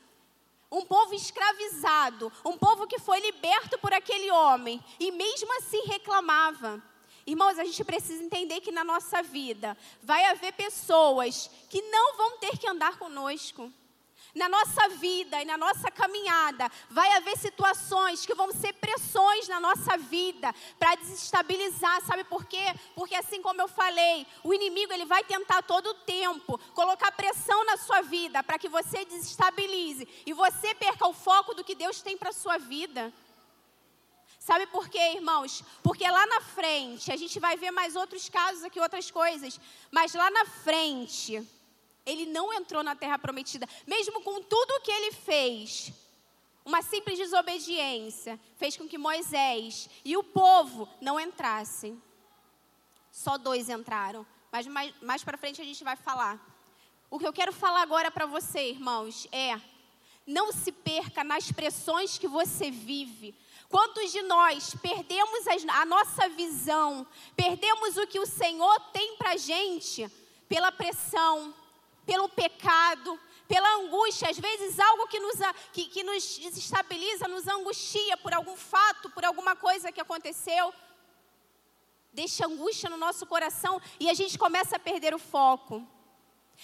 um 0.72 0.86
povo 0.86 1.14
escravizado, 1.14 2.32
um 2.46 2.58
povo 2.58 2.88
que 2.88 2.98
foi 2.98 3.20
liberto 3.20 3.78
por 3.80 3.94
aquele 3.94 4.32
homem 4.32 4.84
e 5.00 5.12
mesmo 5.12 5.52
assim 5.58 5.82
reclamava. 5.86 6.82
Irmãos, 7.28 7.60
a 7.60 7.66
gente 7.66 7.84
precisa 7.84 8.24
entender 8.24 8.62
que 8.62 8.72
na 8.72 8.84
nossa 8.84 9.22
vida 9.22 9.78
vai 10.02 10.26
haver 10.26 10.54
pessoas 10.54 11.50
que 11.70 11.82
não 11.84 12.16
vão 12.16 12.38
ter 12.38 12.58
que 12.58 12.68
andar 12.68 12.98
conosco. 12.98 13.72
Na 14.34 14.48
nossa 14.48 14.88
vida 14.90 15.42
e 15.42 15.46
na 15.46 15.58
nossa 15.58 15.92
caminhada, 15.92 16.72
vai 16.90 17.12
haver 17.14 17.38
situações 17.38 18.26
que 18.26 18.34
vão 18.34 18.52
ser 18.52 18.74
pressões 18.74 19.48
na 19.48 19.60
nossa 19.60 19.98
vida 19.98 20.54
para 20.80 20.96
desestabilizar, 20.96 22.02
sabe 22.06 22.24
por 22.24 22.46
quê? 22.46 22.74
Porque 22.96 23.16
assim 23.16 23.42
como 23.42 23.62
eu 23.62 23.68
falei, 23.68 24.26
o 24.44 24.54
inimigo 24.54 24.94
ele 24.94 25.06
vai 25.06 25.24
tentar 25.24 25.62
todo 25.64 25.88
o 25.88 25.94
tempo 25.96 26.58
colocar 26.74 27.12
pressão 27.12 27.66
na 27.66 27.76
sua 27.78 28.02
vida 28.02 28.42
para 28.42 28.58
que 28.58 28.70
você 28.70 29.04
desestabilize 29.04 30.08
e 30.26 30.32
você 30.32 30.74
perca 30.76 31.08
o 31.08 31.14
foco 31.14 31.54
do 31.54 31.64
que 31.64 31.76
Deus 31.76 32.02
tem 32.02 32.18
para 32.18 32.32
sua 32.32 32.58
vida. 32.58 33.12
Sabe 34.40 34.66
por 34.66 34.90
quê, 34.90 35.14
irmãos? 35.14 35.64
Porque 35.84 36.10
lá 36.10 36.26
na 36.26 36.42
frente, 36.42 37.12
a 37.12 37.16
gente 37.16 37.40
vai 37.40 37.56
ver 37.58 37.70
mais 37.70 37.96
outros 37.96 38.28
casos 38.28 38.64
aqui, 38.64 38.80
outras 38.80 39.12
coisas, 39.12 39.60
mas 39.92 40.16
lá 40.16 40.32
na 40.32 40.46
frente, 40.46 41.48
ele 42.06 42.26
não 42.26 42.54
entrou 42.54 42.84
na 42.84 42.96
terra 42.96 43.20
prometida, 43.20 43.68
mesmo 43.86 44.22
com 44.22 44.42
tudo 44.42 44.72
o 44.72 44.82
que 44.82 44.92
ele 44.92 45.12
fez. 45.12 45.92
Uma 46.64 46.82
simples 46.82 47.18
desobediência 47.18 48.40
fez 48.56 48.78
com 48.78 48.88
que 48.88 48.98
Moisés 48.98 49.90
e 50.06 50.16
o 50.16 50.24
povo 50.24 50.88
não 51.00 51.20
entrassem. 51.20 52.02
Só 53.12 53.38
dois 53.38 53.70
entraram, 53.70 54.26
mas 54.52 54.68
mais, 54.68 54.94
mais 55.02 55.24
para 55.24 55.38
frente 55.38 55.62
a 55.62 55.66
gente 55.66 55.84
vai 55.84 55.96
falar. 55.96 56.40
O 57.10 57.20
que 57.20 57.28
eu 57.28 57.34
quero 57.34 57.52
falar 57.52 57.82
agora 57.82 58.10
para 58.10 58.26
você, 58.26 58.70
irmãos, 58.70 59.28
é 59.32 59.60
Não 60.26 60.52
se 60.52 60.72
perca 60.72 61.24
nas 61.24 61.52
pressões 61.52 62.18
que 62.18 62.28
você 62.28 62.70
vive. 62.70 63.36
Quantos 63.68 64.12
de 64.12 64.22
nós 64.22 64.76
perdemos 64.76 65.46
a 65.48 65.86
nossa 65.86 66.30
visão, 66.30 67.08
perdemos 67.36 67.98
o 67.98 68.06
que 68.06 68.20
o 68.20 68.26
Senhor 68.26 68.80
tem 68.92 69.18
para 69.18 69.36
gente 69.36 70.10
pela 70.48 70.72
pressão, 70.72 71.54
pelo 72.06 72.30
pecado, 72.30 73.20
pela 73.48 73.70
angústia, 73.76 74.30
às 74.30 74.40
vezes 74.40 74.80
algo 74.80 75.08
que 75.08 75.20
nos, 75.20 75.36
que, 75.74 75.86
que 75.88 76.04
nos 76.04 76.38
desestabiliza, 76.38 77.28
nos 77.28 77.48
angustia 77.48 78.16
por 78.18 78.34
algum 78.34 78.56
fato, 78.56 79.10
por 79.10 79.26
alguma 79.26 79.56
coisa 79.56 79.92
que 79.92 80.00
aconteceu. 80.00 80.74
Deixa 82.14 82.46
angústia 82.46 82.90
no 82.90 82.98
nosso 82.98 83.26
coração 83.26 83.82
e 84.00 84.10
a 84.10 84.14
gente 84.14 84.38
começa 84.38 84.76
a 84.76 84.80
perder 84.80 85.14
o 85.14 85.20
foco. 85.20 85.86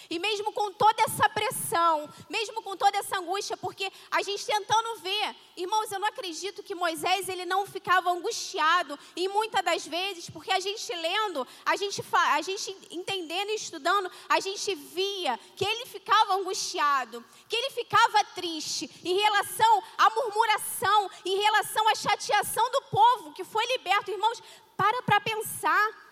E 0.10 0.20
mesmo 0.20 0.52
com 0.54 0.72
toda 0.72 1.04
essa 1.04 1.28
pressão, 1.30 2.10
mesmo 2.30 2.62
com 2.62 2.76
toda 2.78 2.98
essa 2.98 3.18
angústia, 3.18 3.58
porque 3.58 3.92
a 4.12 4.22
gente 4.22 4.46
tentando 4.46 5.00
ver, 5.00 5.36
irmãos, 5.56 5.92
eu 5.92 6.00
não 6.00 6.08
acredito 6.08 6.64
que 6.64 6.76
Moisés 6.76 7.28
ele 7.28 7.46
não 7.46 7.66
ficava 7.66 8.12
angustiado, 8.12 8.98
e 9.16 9.28
muitas 9.28 9.64
das 9.64 9.86
vezes, 9.86 10.30
porque 10.30 10.52
a 10.52 10.60
gente 10.60 10.94
lendo, 10.94 11.48
a 11.66 11.76
gente, 11.76 12.04
a 12.12 12.42
gente 12.42 12.78
entendendo 12.92 13.50
e 13.50 13.56
estudando, 13.56 14.12
a 14.30 14.40
gente 14.40 14.74
via 14.76 15.40
que 15.56 15.66
ele 15.66 15.86
ficava 15.86 16.36
angustiado, 16.36 17.24
que 17.50 17.56
ele 17.56 17.72
ficava 17.72 18.24
triste 18.36 18.90
em 19.04 19.18
relação 19.18 19.84
à 19.98 20.10
murmuração, 20.10 21.10
em 21.26 21.38
relação 21.38 21.88
à 21.90 21.96
chateação 21.96 22.70
do 22.72 22.82
povo 22.84 23.34
que 23.34 23.44
foi 23.44 23.66
liberto. 23.66 24.12
Irmãos, 24.12 24.42
para 24.76 25.02
para 25.04 25.20
pensar. 25.22 26.07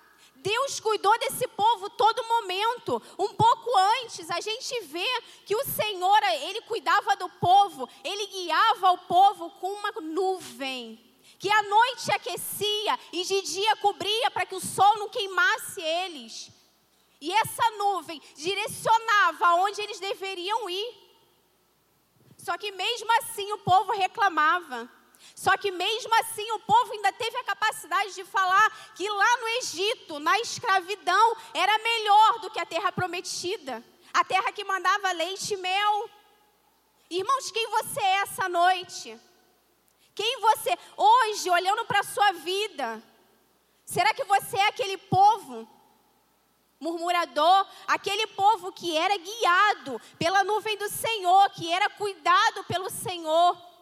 Deus 0.46 0.80
cuidou 0.80 1.18
desse 1.18 1.48
povo 1.48 1.90
todo 1.90 2.24
momento. 2.24 3.02
Um 3.18 3.34
pouco 3.34 3.76
antes, 4.04 4.30
a 4.30 4.40
gente 4.40 4.80
vê 4.82 5.08
que 5.44 5.56
o 5.56 5.66
Senhor, 5.66 6.22
ele 6.44 6.62
cuidava 6.62 7.16
do 7.16 7.28
povo, 7.28 7.90
ele 8.04 8.28
guiava 8.28 8.92
o 8.92 8.98
povo 9.00 9.50
com 9.60 9.72
uma 9.74 9.92
nuvem. 10.02 11.04
Que 11.40 11.50
à 11.52 11.64
noite 11.64 12.12
aquecia 12.12 13.00
e 13.12 13.24
de 13.24 13.42
dia 13.42 13.76
cobria 13.78 14.30
para 14.30 14.46
que 14.46 14.54
o 14.54 14.60
sol 14.60 15.00
não 15.00 15.10
queimasse 15.10 15.82
eles. 15.82 16.52
E 17.20 17.34
essa 17.34 17.68
nuvem 17.72 18.22
direcionava 18.36 19.48
aonde 19.48 19.82
eles 19.82 20.00
deveriam 20.00 20.70
ir. 20.70 20.94
Só 22.38 22.56
que 22.56 22.72
mesmo 22.72 23.12
assim 23.18 23.52
o 23.52 23.58
povo 23.58 23.94
reclamava. 23.94 24.88
Só 25.34 25.58
que 25.58 25.72
mesmo 25.72 26.14
assim 26.20 26.50
o 26.52 26.60
povo 26.60 26.92
ainda 26.94 27.12
teve 27.14 27.38
a 27.38 27.44
capacidade 27.44 28.14
de 28.14 28.24
falar 28.26 28.94
que 28.96 29.10
lá 29.10 29.38
no 29.38 29.48
Egito, 29.60 30.20
na 30.20 30.40
escravidão, 30.40 31.38
era 31.54 31.78
melhor 31.80 32.40
do 32.40 32.50
que 32.52 32.60
a 32.60 32.66
terra 32.66 32.92
prometida, 32.92 33.84
a 34.14 34.24
terra 34.24 34.52
que 34.52 34.64
mandava 34.64 35.12
leite 35.12 35.54
e 35.54 35.58
mel. 35.58 36.10
Irmãos, 37.10 37.52
quem 37.52 37.68
você 37.68 38.00
é 38.00 38.22
essa 38.22 38.50
noite? 38.50 39.20
Quem 40.14 40.40
você, 40.40 40.78
hoje, 40.96 41.50
olhando 41.50 41.86
para 41.86 42.00
a 42.00 42.04
sua 42.04 42.32
vida, 42.32 43.04
será 43.86 44.14
que 44.14 44.24
você 44.24 44.58
é 44.58 44.68
aquele 44.68 44.98
povo 44.98 45.68
murmurador, 46.80 47.68
aquele 47.88 48.28
povo 48.28 48.72
que 48.72 48.96
era 48.96 49.18
guiado 49.18 50.02
pela 50.18 50.44
nuvem 50.44 50.78
do 50.78 50.90
Senhor, 50.90 51.50
que 51.50 51.72
era 51.72 51.90
cuidado 51.90 52.64
pelo 52.64 52.90
Senhor? 52.90 53.75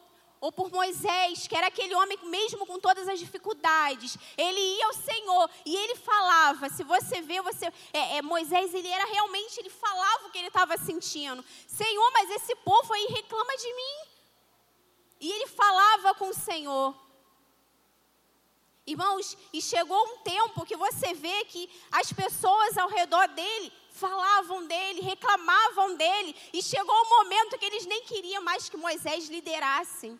Ou 0.43 0.51
por 0.51 0.69
Moisés, 0.69 1.47
que 1.47 1.55
era 1.55 1.67
aquele 1.67 1.95
homem 1.95 2.19
mesmo 2.23 2.65
com 2.65 2.77
todas 2.77 3.07
as 3.07 3.17
dificuldades, 3.17 4.17
ele 4.37 4.59
ia 4.59 4.87
ao 4.87 4.93
Senhor 4.93 5.49
e 5.65 5.73
ele 5.73 5.95
falava. 5.95 6.67
Se 6.67 6.83
você 6.83 7.21
vê, 7.21 7.41
você 7.41 7.67
é, 7.93 8.17
é, 8.17 8.21
Moisés, 8.21 8.73
ele 8.73 8.89
era 8.89 9.05
realmente, 9.05 9.57
ele 9.57 9.69
falava 9.69 10.27
o 10.27 10.31
que 10.31 10.37
ele 10.37 10.49
estava 10.49 10.75
sentindo. 10.75 11.45
Senhor, 11.65 12.11
mas 12.11 12.29
esse 12.29 12.53
povo 12.57 12.91
aí 12.91 13.05
reclama 13.05 13.55
de 13.55 13.73
mim. 13.73 14.09
E 15.21 15.31
ele 15.31 15.47
falava 15.47 16.13
com 16.15 16.27
o 16.27 16.33
Senhor. 16.33 16.93
Irmãos, 18.85 19.37
e 19.53 19.61
chegou 19.61 20.03
um 20.07 20.17
tempo 20.17 20.65
que 20.65 20.75
você 20.75 21.13
vê 21.13 21.45
que 21.45 21.69
as 21.89 22.11
pessoas 22.11 22.77
ao 22.77 22.89
redor 22.89 23.29
dele 23.29 23.71
falavam 23.91 24.67
dele, 24.67 24.99
reclamavam 24.99 25.95
dele, 25.95 26.35
e 26.51 26.61
chegou 26.61 26.93
um 26.93 27.09
momento 27.09 27.57
que 27.57 27.63
eles 27.63 27.85
nem 27.85 28.03
queriam 28.03 28.43
mais 28.43 28.67
que 28.67 28.75
Moisés 28.75 29.29
liderasse 29.29 30.19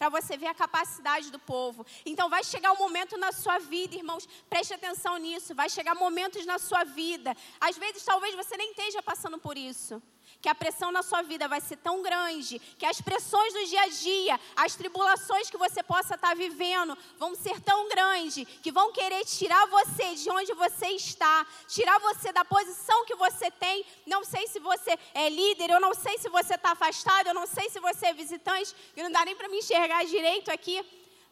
para 0.00 0.08
você 0.08 0.34
ver 0.34 0.46
a 0.46 0.54
capacidade 0.54 1.30
do 1.30 1.38
povo. 1.38 1.84
Então 2.06 2.30
vai 2.30 2.42
chegar 2.42 2.72
um 2.72 2.78
momento 2.78 3.18
na 3.18 3.32
sua 3.32 3.58
vida, 3.58 3.96
irmãos, 3.96 4.26
preste 4.48 4.72
atenção 4.72 5.18
nisso. 5.18 5.54
Vai 5.54 5.68
chegar 5.68 5.94
momentos 5.94 6.46
na 6.46 6.58
sua 6.58 6.84
vida. 6.84 7.36
Às 7.60 7.76
vezes, 7.76 8.02
talvez 8.02 8.34
você 8.34 8.56
nem 8.56 8.70
esteja 8.70 9.02
passando 9.02 9.36
por 9.36 9.58
isso 9.58 10.02
que 10.40 10.48
a 10.48 10.54
pressão 10.54 10.90
na 10.90 11.02
sua 11.02 11.22
vida 11.22 11.46
vai 11.46 11.60
ser 11.60 11.76
tão 11.76 12.02
grande, 12.02 12.58
que 12.78 12.86
as 12.86 13.00
pressões 13.00 13.52
do 13.52 13.66
dia 13.66 13.82
a 13.82 13.88
dia, 13.88 14.40
as 14.56 14.74
tribulações 14.74 15.50
que 15.50 15.58
você 15.58 15.82
possa 15.82 16.14
estar 16.14 16.34
vivendo, 16.34 16.96
vão 17.18 17.34
ser 17.34 17.60
tão 17.60 17.88
grandes, 17.88 18.46
que 18.62 18.72
vão 18.72 18.92
querer 18.92 19.24
tirar 19.24 19.66
você 19.66 20.14
de 20.14 20.30
onde 20.30 20.54
você 20.54 20.88
está, 20.88 21.46
tirar 21.68 21.98
você 21.98 22.32
da 22.32 22.44
posição 22.44 23.04
que 23.04 23.14
você 23.14 23.50
tem. 23.50 23.84
Não 24.06 24.24
sei 24.24 24.46
se 24.46 24.58
você 24.58 24.98
é 25.14 25.28
líder, 25.28 25.70
eu 25.70 25.80
não 25.80 25.94
sei 25.94 26.16
se 26.18 26.28
você 26.28 26.54
está 26.54 26.72
afastado, 26.72 27.26
eu 27.26 27.34
não 27.34 27.46
sei 27.46 27.68
se 27.68 27.78
você 27.78 28.06
é 28.06 28.14
visitante, 28.14 28.74
e 28.96 29.02
não 29.02 29.12
dá 29.12 29.24
nem 29.24 29.36
para 29.36 29.48
me 29.48 29.58
enxergar 29.58 30.04
direito 30.04 30.50
aqui. 30.50 30.84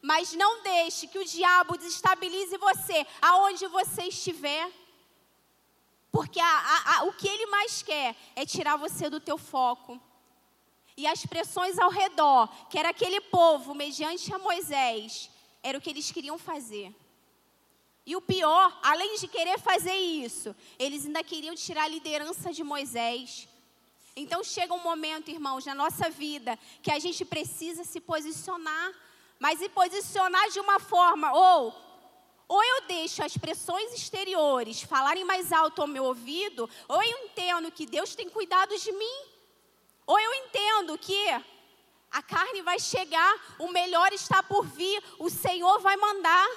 Mas 0.03 0.33
não 0.33 0.63
deixe 0.63 1.07
que 1.07 1.19
o 1.19 1.25
diabo 1.25 1.77
desestabilize 1.77 2.57
você 2.57 3.07
aonde 3.21 3.67
você 3.67 4.03
estiver. 4.05 4.71
Porque 6.19 6.41
a, 6.41 6.47
a, 6.47 6.97
a, 6.97 7.05
o 7.05 7.13
que 7.13 7.29
ele 7.29 7.47
mais 7.47 7.81
quer 7.81 8.17
é 8.35 8.45
tirar 8.45 8.75
você 8.75 9.09
do 9.09 9.21
teu 9.21 9.39
foco. 9.39 10.01
E 10.97 11.07
as 11.07 11.25
pressões 11.25 11.79
ao 11.79 11.91
redor, 11.91 12.49
que 12.69 12.77
era 12.77 12.89
aquele 12.89 13.21
povo, 13.21 13.73
mediante 13.73 14.35
a 14.35 14.39
Moisés, 14.41 15.31
era 15.63 15.79
o 15.79 15.81
que 15.81 15.91
eles 15.91 16.11
queriam 16.11 16.37
fazer. 16.37 16.93
E 18.05 18.17
o 18.17 18.21
pior, 18.21 18.77
além 18.83 19.15
de 19.15 19.29
querer 19.29 19.61
fazer 19.61 19.95
isso, 19.95 20.57
eles 20.77 21.07
ainda 21.07 21.23
queriam 21.23 21.55
tirar 21.55 21.85
a 21.85 21.89
liderança 21.89 22.53
de 22.53 22.65
Moisés. 22.65 23.47
Então 24.17 24.43
chega 24.43 24.75
um 24.75 24.83
momento, 24.83 25.31
irmãos, 25.31 25.65
na 25.67 25.73
nossa 25.73 26.11
vida, 26.11 26.59
que 26.83 26.91
a 26.91 26.99
gente 26.99 27.25
precisa 27.25 27.85
se 27.85 28.01
posicionar. 28.01 28.93
Mas 29.39 29.61
se 29.61 29.69
posicionar 29.69 30.51
de 30.51 30.59
uma 30.59 30.81
forma, 30.81 31.33
ou 31.33 31.88
ou 32.49 32.65
eu 32.65 32.81
deixo 32.89 33.23
as 33.23 33.37
pressões 33.37 33.93
exteriores 33.93 34.81
falarem 34.81 35.23
mais 35.23 35.53
alto 35.53 35.83
ao 35.83 35.87
meu 35.87 36.05
ouvido, 36.05 36.69
ou 36.89 37.03
eu 37.03 37.19
entendo 37.27 37.71
que 37.71 37.85
Deus 37.85 38.15
tem 38.15 38.31
cuidado 38.31 38.77
de 38.79 38.91
mim, 38.91 39.21
ou 40.07 40.19
eu 40.19 40.33
entendo 40.35 40.97
que 40.97 41.29
a 42.11 42.23
carne 42.23 42.63
vai 42.63 42.79
chegar, 42.79 43.57
o 43.59 43.69
melhor 43.69 44.11
está 44.15 44.43
por 44.43 44.65
vir, 44.65 45.03
o 45.19 45.29
Senhor 45.29 45.79
vai 45.81 45.97
mandar. 45.99 46.49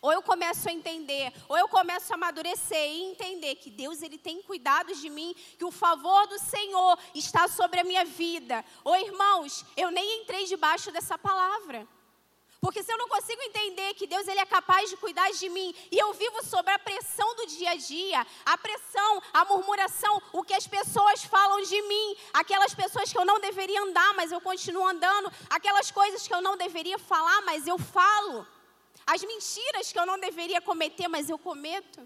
Ou 0.00 0.12
eu 0.12 0.22
começo 0.22 0.68
a 0.68 0.72
entender, 0.72 1.32
ou 1.48 1.58
eu 1.58 1.68
começo 1.68 2.12
a 2.12 2.16
amadurecer 2.16 2.90
e 2.90 3.10
entender 3.10 3.56
que 3.56 3.70
Deus 3.70 4.02
ele 4.02 4.16
tem 4.16 4.40
cuidado 4.40 4.94
de 4.94 5.10
mim, 5.10 5.34
que 5.58 5.64
o 5.64 5.70
favor 5.70 6.26
do 6.28 6.38
Senhor 6.38 6.98
está 7.14 7.48
sobre 7.48 7.80
a 7.80 7.84
minha 7.84 8.04
vida. 8.04 8.64
Ou 8.84 8.96
irmãos, 8.96 9.64
eu 9.76 9.90
nem 9.90 10.22
entrei 10.22 10.44
debaixo 10.44 10.90
dessa 10.92 11.18
palavra. 11.18 11.86
Porque 12.66 12.82
se 12.82 12.92
eu 12.92 12.98
não 12.98 13.06
consigo 13.06 13.40
entender 13.42 13.94
que 13.94 14.08
Deus 14.08 14.26
ele 14.26 14.40
é 14.40 14.44
capaz 14.44 14.90
de 14.90 14.96
cuidar 14.96 15.30
de 15.30 15.48
mim 15.48 15.72
e 15.88 15.96
eu 15.96 16.12
vivo 16.12 16.44
sob 16.44 16.68
a 16.68 16.76
pressão 16.76 17.28
do 17.36 17.46
dia 17.46 17.70
a 17.70 17.76
dia, 17.76 18.26
a 18.44 18.58
pressão, 18.58 19.22
a 19.32 19.44
murmuração, 19.44 20.20
o 20.32 20.42
que 20.42 20.52
as 20.52 20.66
pessoas 20.66 21.22
falam 21.22 21.62
de 21.62 21.80
mim, 21.82 22.16
aquelas 22.34 22.74
pessoas 22.74 23.12
que 23.12 23.16
eu 23.16 23.24
não 23.24 23.38
deveria 23.38 23.80
andar, 23.80 24.14
mas 24.14 24.32
eu 24.32 24.40
continuo 24.40 24.84
andando, 24.84 25.32
aquelas 25.48 25.92
coisas 25.92 26.26
que 26.26 26.34
eu 26.34 26.42
não 26.42 26.56
deveria 26.56 26.98
falar, 26.98 27.40
mas 27.42 27.68
eu 27.68 27.78
falo, 27.78 28.44
as 29.06 29.22
mentiras 29.22 29.92
que 29.92 29.98
eu 30.00 30.04
não 30.04 30.18
deveria 30.18 30.60
cometer, 30.60 31.06
mas 31.06 31.30
eu 31.30 31.38
cometo. 31.38 32.00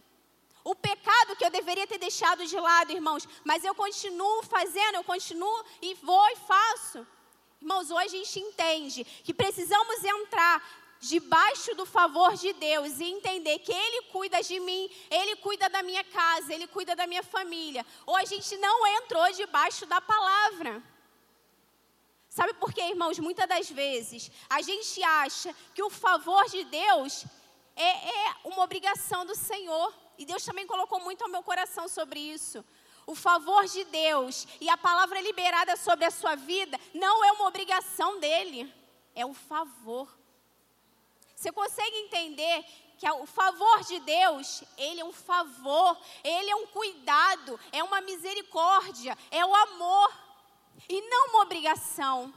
O 0.62 0.74
pecado 0.74 1.36
que 1.36 1.44
eu 1.46 1.50
deveria 1.50 1.86
ter 1.86 1.96
deixado 1.96 2.44
de 2.44 2.60
lado, 2.60 2.92
irmãos, 2.92 3.26
mas 3.44 3.64
eu 3.64 3.74
continuo 3.74 4.42
fazendo, 4.42 4.96
eu 4.96 5.04
continuo 5.04 5.64
e 5.80 5.94
vou 5.94 6.28
e 6.28 6.36
faço. 6.36 7.06
Irmãos, 7.60 7.90
hoje 7.90 8.16
a 8.16 8.24
gente 8.24 8.40
entende 8.40 9.04
que 9.22 9.34
precisamos 9.34 10.02
entrar 10.02 10.62
debaixo 10.98 11.74
do 11.74 11.84
favor 11.84 12.34
de 12.34 12.52
Deus 12.54 12.98
e 12.98 13.04
entender 13.04 13.58
que 13.58 13.72
Ele 13.72 14.02
cuida 14.12 14.42
de 14.42 14.58
mim, 14.60 14.90
Ele 15.10 15.36
cuida 15.36 15.68
da 15.68 15.82
minha 15.82 16.02
casa, 16.04 16.54
Ele 16.54 16.66
cuida 16.66 16.96
da 16.96 17.06
minha 17.06 17.22
família. 17.22 17.84
Ou 18.06 18.16
a 18.16 18.24
gente 18.24 18.56
não 18.56 18.86
entrou 18.86 19.30
debaixo 19.32 19.84
da 19.84 20.00
palavra. 20.00 20.82
Sabe 22.30 22.54
por 22.54 22.72
quê, 22.72 22.82
irmãos? 22.82 23.18
Muitas 23.18 23.46
das 23.46 23.70
vezes 23.70 24.30
a 24.48 24.62
gente 24.62 25.02
acha 25.02 25.54
que 25.74 25.82
o 25.82 25.90
favor 25.90 26.48
de 26.48 26.64
Deus 26.64 27.26
é, 27.76 28.08
é 28.08 28.36
uma 28.44 28.62
obrigação 28.62 29.26
do 29.26 29.34
Senhor. 29.34 29.92
E 30.16 30.24
Deus 30.24 30.44
também 30.44 30.66
colocou 30.66 31.00
muito 31.00 31.22
ao 31.22 31.30
meu 31.30 31.42
coração 31.42 31.88
sobre 31.88 32.20
isso. 32.20 32.64
O 33.10 33.14
favor 33.16 33.66
de 33.66 33.82
Deus 33.86 34.46
e 34.60 34.70
a 34.70 34.76
palavra 34.76 35.20
liberada 35.20 35.76
sobre 35.76 36.04
a 36.04 36.12
sua 36.12 36.36
vida 36.36 36.78
não 36.94 37.24
é 37.24 37.32
uma 37.32 37.48
obrigação 37.48 38.20
dele, 38.20 38.72
é 39.16 39.26
um 39.26 39.34
favor. 39.34 40.08
Você 41.34 41.50
consegue 41.50 41.96
entender 42.02 42.64
que 42.96 43.10
o 43.10 43.26
favor 43.26 43.82
de 43.82 43.98
Deus, 43.98 44.62
ele 44.78 45.00
é 45.00 45.04
um 45.04 45.12
favor, 45.12 45.98
ele 46.22 46.50
é 46.52 46.54
um 46.54 46.68
cuidado, 46.68 47.58
é 47.72 47.82
uma 47.82 48.00
misericórdia, 48.00 49.18
é 49.32 49.44
o 49.44 49.52
amor. 49.56 50.12
e 50.88 51.00
não 51.00 51.30
uma 51.30 51.42
obrigação. 51.42 52.32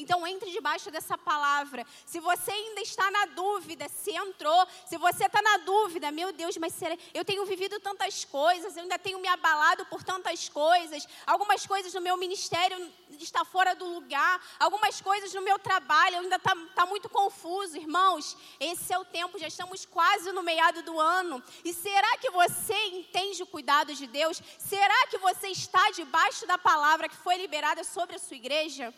Então 0.00 0.26
entre 0.26 0.50
debaixo 0.50 0.90
dessa 0.90 1.16
palavra. 1.16 1.86
Se 2.06 2.18
você 2.20 2.50
ainda 2.50 2.80
está 2.80 3.10
na 3.10 3.26
dúvida, 3.26 3.88
se 3.88 4.12
entrou, 4.12 4.66
se 4.86 4.96
você 4.96 5.26
está 5.26 5.42
na 5.42 5.58
dúvida, 5.58 6.10
meu 6.10 6.32
Deus, 6.32 6.56
mas 6.56 6.72
será, 6.74 6.96
eu 7.12 7.24
tenho 7.24 7.44
vivido 7.44 7.78
tantas 7.80 8.24
coisas, 8.24 8.76
eu 8.76 8.82
ainda 8.82 8.98
tenho 8.98 9.18
me 9.18 9.28
abalado 9.28 9.84
por 9.86 10.02
tantas 10.02 10.48
coisas, 10.48 11.06
algumas 11.26 11.66
coisas 11.66 11.92
no 11.94 12.00
meu 12.00 12.16
ministério 12.16 12.90
está 13.18 13.44
fora 13.44 13.74
do 13.74 13.84
lugar, 13.84 14.40
algumas 14.58 15.00
coisas 15.00 15.32
no 15.34 15.42
meu 15.42 15.58
trabalho 15.58 16.20
ainda 16.20 16.36
está 16.36 16.56
tá 16.74 16.86
muito 16.86 17.08
confuso, 17.08 17.76
irmãos. 17.76 18.36
Esse 18.58 18.92
é 18.92 18.98
o 18.98 19.04
tempo, 19.04 19.38
já 19.38 19.48
estamos 19.48 19.84
quase 19.84 20.32
no 20.32 20.42
meado 20.42 20.82
do 20.82 20.98
ano. 20.98 21.42
E 21.64 21.72
será 21.74 22.16
que 22.18 22.30
você 22.30 22.74
entende 22.86 23.42
o 23.42 23.46
cuidado 23.46 23.94
de 23.94 24.06
Deus? 24.06 24.40
Será 24.58 25.06
que 25.08 25.18
você 25.18 25.48
está 25.48 25.90
debaixo 25.90 26.46
da 26.46 26.56
palavra 26.56 27.08
que 27.08 27.16
foi 27.16 27.36
liberada 27.36 27.84
sobre 27.84 28.16
a 28.16 28.18
sua 28.18 28.36
igreja? 28.36 28.94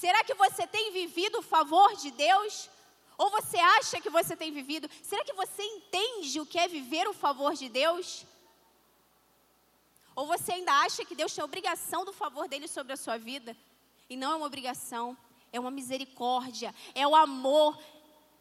Será 0.00 0.22
que 0.22 0.34
você 0.34 0.66
tem 0.66 0.92
vivido 0.92 1.38
o 1.38 1.42
favor 1.42 1.96
de 1.96 2.10
Deus? 2.10 2.68
Ou 3.16 3.30
você 3.30 3.56
acha 3.56 3.98
que 3.98 4.10
você 4.10 4.36
tem 4.36 4.52
vivido? 4.52 4.90
Será 5.02 5.24
que 5.24 5.32
você 5.32 5.62
entende 5.62 6.38
o 6.38 6.44
que 6.44 6.58
é 6.58 6.68
viver 6.68 7.08
o 7.08 7.14
favor 7.14 7.54
de 7.54 7.68
Deus? 7.70 8.26
Ou 10.14 10.26
você 10.26 10.52
ainda 10.52 10.72
acha 10.84 11.02
que 11.02 11.14
Deus 11.14 11.34
tem 11.34 11.42
obrigação 11.42 12.04
do 12.04 12.12
favor 12.12 12.46
dele 12.46 12.68
sobre 12.68 12.92
a 12.92 12.96
sua 12.96 13.16
vida? 13.16 13.56
E 14.10 14.16
não 14.16 14.32
é 14.32 14.36
uma 14.36 14.46
obrigação, 14.46 15.16
é 15.50 15.58
uma 15.58 15.70
misericórdia, 15.70 16.74
é 16.94 17.06
o 17.08 17.16
amor, 17.16 17.78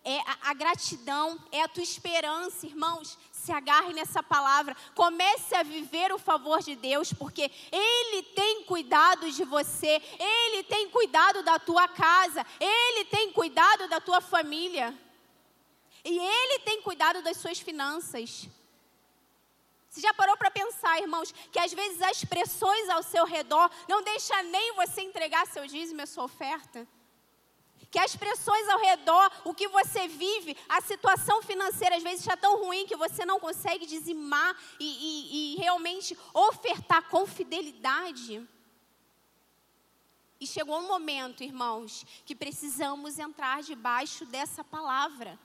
é 0.05 0.19
a, 0.19 0.51
a, 0.51 0.53
gratidão, 0.53 1.37
é 1.51 1.63
a 1.63 1.67
tua 1.67 1.81
esperança, 1.81 2.67
irmãos. 2.67 3.17
Se 3.31 3.51
agarre 3.51 3.91
nessa 3.91 4.21
palavra, 4.21 4.77
comece 4.93 5.55
a 5.55 5.63
viver 5.63 6.13
o 6.13 6.19
favor 6.19 6.61
de 6.61 6.75
Deus, 6.75 7.11
porque 7.11 7.51
Ele 7.71 8.23
tem 8.23 8.63
cuidado 8.63 9.31
de 9.31 9.43
você, 9.43 10.01
Ele 10.19 10.63
tem 10.63 10.89
cuidado 10.89 11.41
da 11.41 11.57
tua 11.57 11.87
casa, 11.87 12.45
Ele 12.59 13.05
tem 13.05 13.31
cuidado 13.33 13.87
da 13.89 13.99
tua 13.99 14.21
família, 14.21 14.97
e 16.03 16.17
Ele 16.17 16.59
tem 16.59 16.81
cuidado 16.83 17.23
das 17.23 17.37
suas 17.37 17.59
finanças. 17.59 18.47
Você 19.89 20.01
já 20.01 20.13
parou 20.13 20.37
para 20.37 20.51
pensar, 20.51 20.99
irmãos, 20.99 21.33
que 21.51 21.57
às 21.57 21.73
vezes 21.73 22.01
as 22.01 22.23
pressões 22.25 22.89
ao 22.89 23.01
seu 23.01 23.25
redor 23.25 23.71
não 23.87 24.03
deixam 24.03 24.43
nem 24.43 24.75
você 24.75 25.01
entregar 25.01 25.47
seu 25.47 25.65
dízimo 25.65 26.01
e 26.01 26.03
a 26.03 26.07
sua 26.07 26.25
oferta? 26.25 26.87
Que 27.95 27.99
as 27.99 28.13
pressões 28.13 28.67
ao 28.67 28.81
redor, 28.81 29.31
o 29.45 29.53
que 29.53 29.69
você 29.69 30.05
vive, 30.05 30.57
a 30.67 30.81
situação 30.81 31.41
financeira 31.41 31.95
às 31.95 32.03
vezes 32.03 32.19
está 32.19 32.35
tão 32.35 32.61
ruim 32.61 32.85
que 32.85 32.97
você 32.97 33.25
não 33.25 33.39
consegue 33.39 33.85
dizimar 33.85 34.53
e, 34.77 34.85
e, 34.85 35.53
e 35.53 35.55
realmente 35.55 36.17
ofertar 36.33 37.07
com 37.07 37.25
fidelidade. 37.25 38.45
E 40.41 40.45
chegou 40.45 40.77
um 40.77 40.89
momento, 40.89 41.41
irmãos, 41.41 42.05
que 42.25 42.35
precisamos 42.35 43.17
entrar 43.17 43.63
debaixo 43.63 44.25
dessa 44.25 44.61
palavra. 44.61 45.39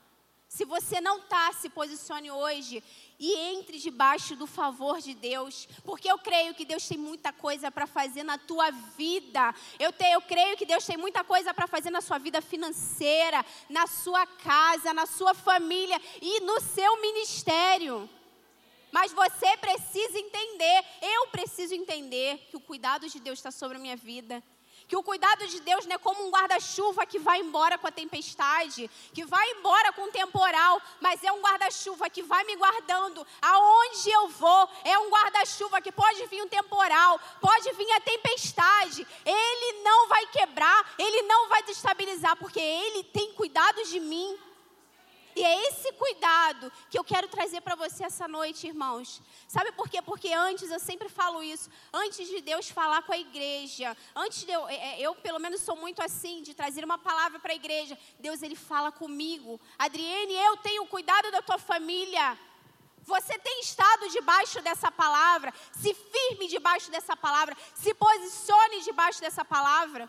Se 0.48 0.64
você 0.64 1.01
não 1.01 1.18
está, 1.18 1.52
se 1.52 1.68
posicione 1.68 2.32
hoje 2.32 2.82
e 3.20 3.34
entre 3.34 3.78
debaixo 3.78 4.34
do 4.34 4.47
favor 4.47 4.98
de 4.98 5.12
Deus, 5.12 5.68
porque 5.84 6.10
eu 6.10 6.18
creio 6.18 6.55
que 6.55 6.64
Deus 6.64 6.88
tem 6.88 6.97
muita 6.97 7.30
coisa 7.30 7.70
para 7.70 7.86
fazer 7.86 8.22
na 8.22 8.38
tua 8.38 8.70
vida. 8.70 9.55
Eu, 9.78 9.92
te, 9.92 10.06
eu 10.06 10.22
creio 10.22 10.56
que 10.56 10.64
Deus 10.64 10.86
tem 10.86 10.97
muita 10.97 11.22
coisa 11.22 11.52
para 11.52 11.66
fazer 11.66 11.90
na 11.90 12.01
sua 12.01 12.16
vida 12.16 12.40
financeira, 12.40 13.44
na 13.68 13.86
sua 13.86 14.26
casa, 14.26 14.94
na 14.94 15.05
sua 15.05 15.34
família 15.34 16.01
e 16.22 16.40
no 16.40 16.59
seu 16.62 16.98
ministério. 17.02 18.09
Mas 18.90 19.12
você 19.12 19.55
precisa 19.59 20.18
entender, 20.18 20.84
eu 21.02 21.26
preciso 21.28 21.74
entender 21.74 22.38
que 22.51 22.56
o 22.56 22.60
cuidado 22.60 23.06
de 23.06 23.20
Deus 23.20 23.38
está 23.38 23.51
sobre 23.51 23.76
a 23.76 23.80
minha 23.80 23.97
vida 23.97 24.42
que 24.90 24.96
o 24.96 25.04
cuidado 25.04 25.46
de 25.46 25.60
Deus 25.60 25.86
não 25.86 25.94
é 25.94 25.98
como 25.98 26.26
um 26.26 26.30
guarda-chuva 26.32 27.06
que 27.06 27.16
vai 27.16 27.38
embora 27.38 27.78
com 27.78 27.86
a 27.86 27.92
tempestade, 27.92 28.90
que 29.14 29.24
vai 29.24 29.48
embora 29.52 29.92
com 29.92 30.02
o 30.02 30.10
temporal, 30.10 30.82
mas 31.00 31.22
é 31.22 31.30
um 31.30 31.40
guarda-chuva 31.40 32.10
que 32.10 32.24
vai 32.24 32.42
me 32.42 32.56
guardando 32.56 33.24
aonde 33.40 34.10
eu 34.10 34.26
vou. 34.30 34.68
É 34.82 34.98
um 34.98 35.08
guarda-chuva 35.08 35.80
que 35.80 35.92
pode 35.92 36.26
vir 36.26 36.42
um 36.42 36.48
temporal, 36.48 37.20
pode 37.40 37.72
vir 37.74 37.92
a 37.92 38.00
tempestade. 38.00 39.06
Ele 39.24 39.82
não 39.84 40.08
vai 40.08 40.26
quebrar, 40.26 40.94
ele 40.98 41.22
não 41.22 41.48
vai 41.48 41.62
destabilizar, 41.62 42.36
porque 42.36 42.58
ele 42.58 43.04
tem 43.04 43.32
cuidado 43.34 43.84
de 43.84 44.00
mim. 44.00 44.36
E 45.35 45.44
é 45.44 45.69
esse 45.69 45.93
cuidado 45.93 46.73
que 46.90 46.98
eu 46.98 47.05
quero 47.05 47.28
trazer 47.28 47.61
para 47.61 47.74
você 47.74 48.05
essa 48.05 48.27
noite, 48.27 48.66
irmãos. 48.66 49.23
Sabe 49.47 49.70
por 49.73 49.89
quê? 49.89 50.02
Porque 50.02 50.32
antes, 50.32 50.70
eu 50.70 50.81
sempre 50.81 51.09
falo 51.09 51.43
isso, 51.43 51.70
antes 51.93 52.28
de 52.28 52.40
Deus 52.40 52.69
falar 52.69 53.02
com 53.02 53.12
a 53.12 53.19
igreja, 53.19 53.97
antes 54.15 54.44
de 54.44 54.51
eu, 54.51 54.69
é, 54.69 54.74
é, 54.74 55.01
eu 55.01 55.15
pelo 55.15 55.39
menos 55.39 55.61
sou 55.61 55.77
muito 55.77 56.02
assim, 56.02 56.43
de 56.43 56.52
trazer 56.55 56.85
uma 56.85 56.98
palavra 56.98 57.39
para 57.39 57.52
a 57.52 57.57
igreja, 57.57 57.97
Deus 58.19 58.43
ele 58.43 58.57
fala 58.57 58.90
comigo. 58.90 59.61
Adriene, 59.78 60.35
eu 60.35 60.57
tenho 60.59 60.86
cuidado 60.86 61.31
da 61.31 61.43
tua 61.43 61.59
família. 61.59 62.39
Você 63.02 63.39
tem 63.39 63.61
estado 63.61 64.09
debaixo 64.11 64.61
dessa 64.61 64.90
palavra, 64.90 65.55
se 65.73 65.94
firme 65.94 66.48
debaixo 66.48 66.90
dessa 66.90 67.16
palavra, 67.16 67.57
se 67.74 67.94
posicione 67.94 68.82
debaixo 68.82 69.20
dessa 69.20 69.44
palavra 69.44 70.09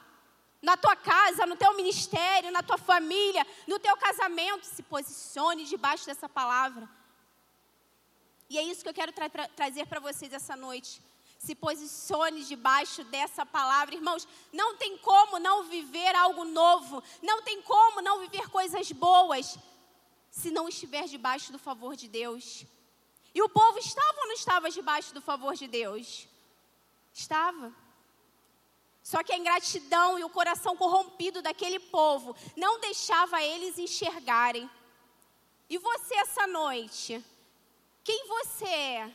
na 0.61 0.77
tua 0.77 0.95
casa, 0.95 1.45
no 1.45 1.55
teu 1.55 1.75
ministério, 1.75 2.51
na 2.51 2.61
tua 2.61 2.77
família, 2.77 3.45
no 3.67 3.79
teu 3.79 3.97
casamento, 3.97 4.65
se 4.65 4.83
posicione 4.83 5.65
debaixo 5.65 6.05
dessa 6.05 6.29
palavra. 6.29 6.87
E 8.49 8.57
é 8.57 8.63
isso 8.63 8.83
que 8.83 8.89
eu 8.89 8.93
quero 8.93 9.11
tra 9.11 9.29
tra 9.29 9.47
trazer 9.47 9.87
para 9.87 9.99
vocês 9.99 10.31
essa 10.33 10.55
noite. 10.55 11.01
Se 11.39 11.55
posicione 11.55 12.43
debaixo 12.43 13.03
dessa 13.05 13.43
palavra, 13.45 13.95
irmãos. 13.95 14.27
Não 14.53 14.75
tem 14.75 14.97
como 14.97 15.39
não 15.39 15.63
viver 15.63 16.13
algo 16.15 16.43
novo, 16.43 17.01
não 17.21 17.41
tem 17.41 17.61
como 17.61 18.01
não 18.01 18.19
viver 18.19 18.47
coisas 18.49 18.91
boas, 18.91 19.57
se 20.29 20.51
não 20.51 20.69
estiver 20.69 21.05
debaixo 21.07 21.51
do 21.51 21.57
favor 21.57 21.95
de 21.95 22.07
Deus. 22.07 22.65
E 23.33 23.41
o 23.41 23.49
povo 23.49 23.79
estava 23.79 24.19
ou 24.19 24.27
não 24.27 24.35
estava 24.35 24.69
debaixo 24.69 25.13
do 25.13 25.21
favor 25.21 25.55
de 25.55 25.67
Deus? 25.67 26.27
Estava. 27.13 27.73
Só 29.03 29.23
que 29.23 29.33
a 29.33 29.37
ingratidão 29.37 30.19
e 30.19 30.23
o 30.23 30.29
coração 30.29 30.77
corrompido 30.77 31.41
daquele 31.41 31.79
povo 31.79 32.35
não 32.55 32.79
deixava 32.79 33.41
eles 33.41 33.79
enxergarem. 33.79 34.69
E 35.69 35.77
você 35.77 36.15
essa 36.15 36.45
noite, 36.47 37.23
quem 38.03 38.27
você 38.27 38.65
é? 38.65 39.11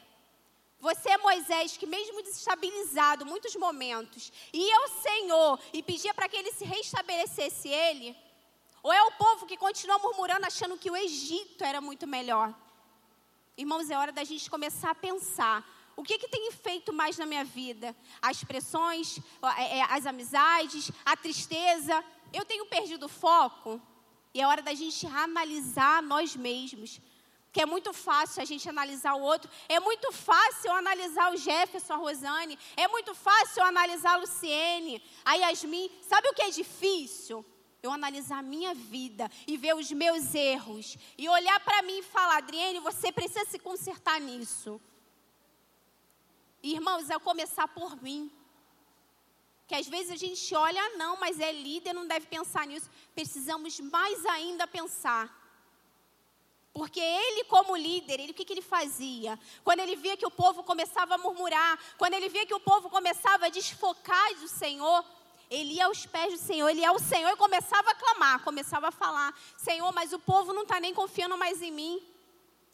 Você 0.81 1.11
é 1.11 1.19
Moisés 1.19 1.77
que 1.77 1.87
mesmo 1.87 2.23
desestabilizado 2.23 3.25
muitos 3.25 3.55
momentos, 3.57 4.33
ia 4.53 4.77
ao 4.77 4.89
Senhor 4.89 5.61
e 5.73 5.83
pedia 5.83 6.13
para 6.13 6.29
que 6.29 6.37
ele 6.37 6.53
se 6.53 6.65
restabelecesse 6.65 7.69
ele? 7.69 8.17
Ou 8.83 8.93
é 8.93 9.03
o 9.03 9.13
povo 9.13 9.47
que 9.47 9.57
continua 9.57 9.99
murmurando 9.99 10.47
achando 10.47 10.79
que 10.79 10.91
o 10.91 10.97
Egito 10.97 11.65
era 11.65 11.81
muito 11.81 12.07
melhor? 12.07 12.55
Irmãos, 13.57 13.91
é 13.91 13.97
hora 13.97 14.13
da 14.13 14.23
gente 14.23 14.51
começar 14.51 14.91
a 14.91 14.95
pensar 14.95 15.76
o 15.97 16.03
que, 16.03 16.19
que 16.19 16.29
tem 16.29 16.53
feito 16.53 16.93
mais 16.93 17.17
na 17.17 17.25
minha 17.25 17.43
vida? 17.43 17.97
As 18.21 18.45
pressões, 18.45 19.19
é, 19.57 19.79
é, 19.79 19.83
as 19.85 20.05
amizades, 20.05 20.91
a 21.05 21.17
tristeza. 21.17 22.05
Eu 22.33 22.45
tenho 22.45 22.67
perdido 22.67 23.07
o 23.07 23.09
foco? 23.09 23.81
E 24.35 24.41
é 24.43 24.47
hora 24.47 24.61
da 24.61 24.75
gente 24.75 25.07
analisar 25.07 26.03
nós 26.03 26.37
mesmos. 26.37 27.01
Que 27.51 27.63
é 27.63 27.67
muito 27.67 27.95
fácil 27.95 28.43
a 28.43 28.45
gente 28.45 28.69
analisar 28.69 29.15
o 29.15 29.23
outro. 29.23 29.51
É 29.67 29.81
muito 29.81 30.13
fácil 30.13 30.71
analisar 30.73 31.33
o 31.33 31.37
Jefferson, 31.39 31.95
a 31.95 31.97
Rosane. 31.97 32.59
É 32.77 32.87
muito 32.87 33.15
fácil 33.15 33.63
analisar 33.65 34.13
a 34.13 34.19
Luciene, 34.19 35.03
a 35.25 35.35
Yasmin. 35.37 35.91
Sabe 36.03 36.29
o 36.29 36.35
que 36.35 36.43
é 36.43 36.51
difícil? 36.51 37.45
eu 37.83 37.93
analisar 37.93 38.39
a 38.39 38.43
minha 38.43 38.75
vida 38.75 39.31
e 39.47 39.57
ver 39.57 39.77
os 39.77 39.93
meus 39.93 40.35
erros 40.35 40.97
e 41.17 41.29
olhar 41.29 41.61
para 41.61 41.83
mim 41.83 41.99
e 41.99 42.03
falar, 42.03 42.39
Adriene, 42.39 42.81
você 42.81 43.13
precisa 43.13 43.45
se 43.45 43.61
consertar 43.61 44.21
nisso. 44.21 44.81
Irmãos, 46.63 47.11
é 47.11 47.19
começar 47.19 47.69
por 47.69 48.01
mim. 48.03 48.31
Que 49.67 49.75
às 49.75 49.89
vezes 49.89 50.13
a 50.13 50.17
gente 50.17 50.55
olha, 50.55 50.97
não, 50.97 51.17
mas 51.17 51.41
é 51.41 51.51
líder, 51.51 51.93
não 51.93 52.07
deve 52.07 52.27
pensar 52.27 52.67
nisso. 52.67 52.89
Precisamos 53.15 53.81
mais 53.81 54.25
ainda 54.27 54.67
pensar. 54.67 55.45
Porque 56.73 57.01
ele, 57.01 57.45
como 57.45 57.75
líder, 57.75 58.21
ele, 58.21 58.33
o 58.33 58.35
que, 58.35 58.45
que 58.45 58.53
ele 58.53 58.63
fazia? 58.63 59.39
Quando 59.65 59.81
ele 59.81 59.97
via 59.97 60.17
que 60.17 60.27
o 60.27 60.31
povo 60.31 60.63
começava 60.63 61.15
a 61.15 61.19
murmurar, 61.19 61.79
quando 61.97 62.15
ele 62.15 62.29
via 62.29 62.45
que 62.45 62.55
o 62.55 62.61
povo 62.61 62.91
começava 62.91 63.47
a 63.47 63.49
desfocar 63.49 64.35
do 64.35 64.47
Senhor, 64.47 65.03
ele 65.51 65.75
ia 65.75 65.87
aos 65.87 66.05
pés 66.05 66.33
do 66.35 66.39
Senhor, 66.39 66.69
ele 66.69 66.81
ia 66.81 66.91
ao 66.91 66.99
Senhor 66.99 67.31
e 67.31 67.37
começava 67.37 67.91
a 67.91 67.95
clamar, 67.95 68.45
começava 68.45 68.89
a 68.89 68.93
falar: 68.93 69.35
Senhor, 69.57 69.91
mas 69.93 70.13
o 70.13 70.19
povo 70.19 70.53
não 70.53 70.63
está 70.63 70.79
nem 70.79 70.93
confiando 70.93 71.39
mais 71.39 71.63
em 71.63 71.71
mim. 71.71 72.03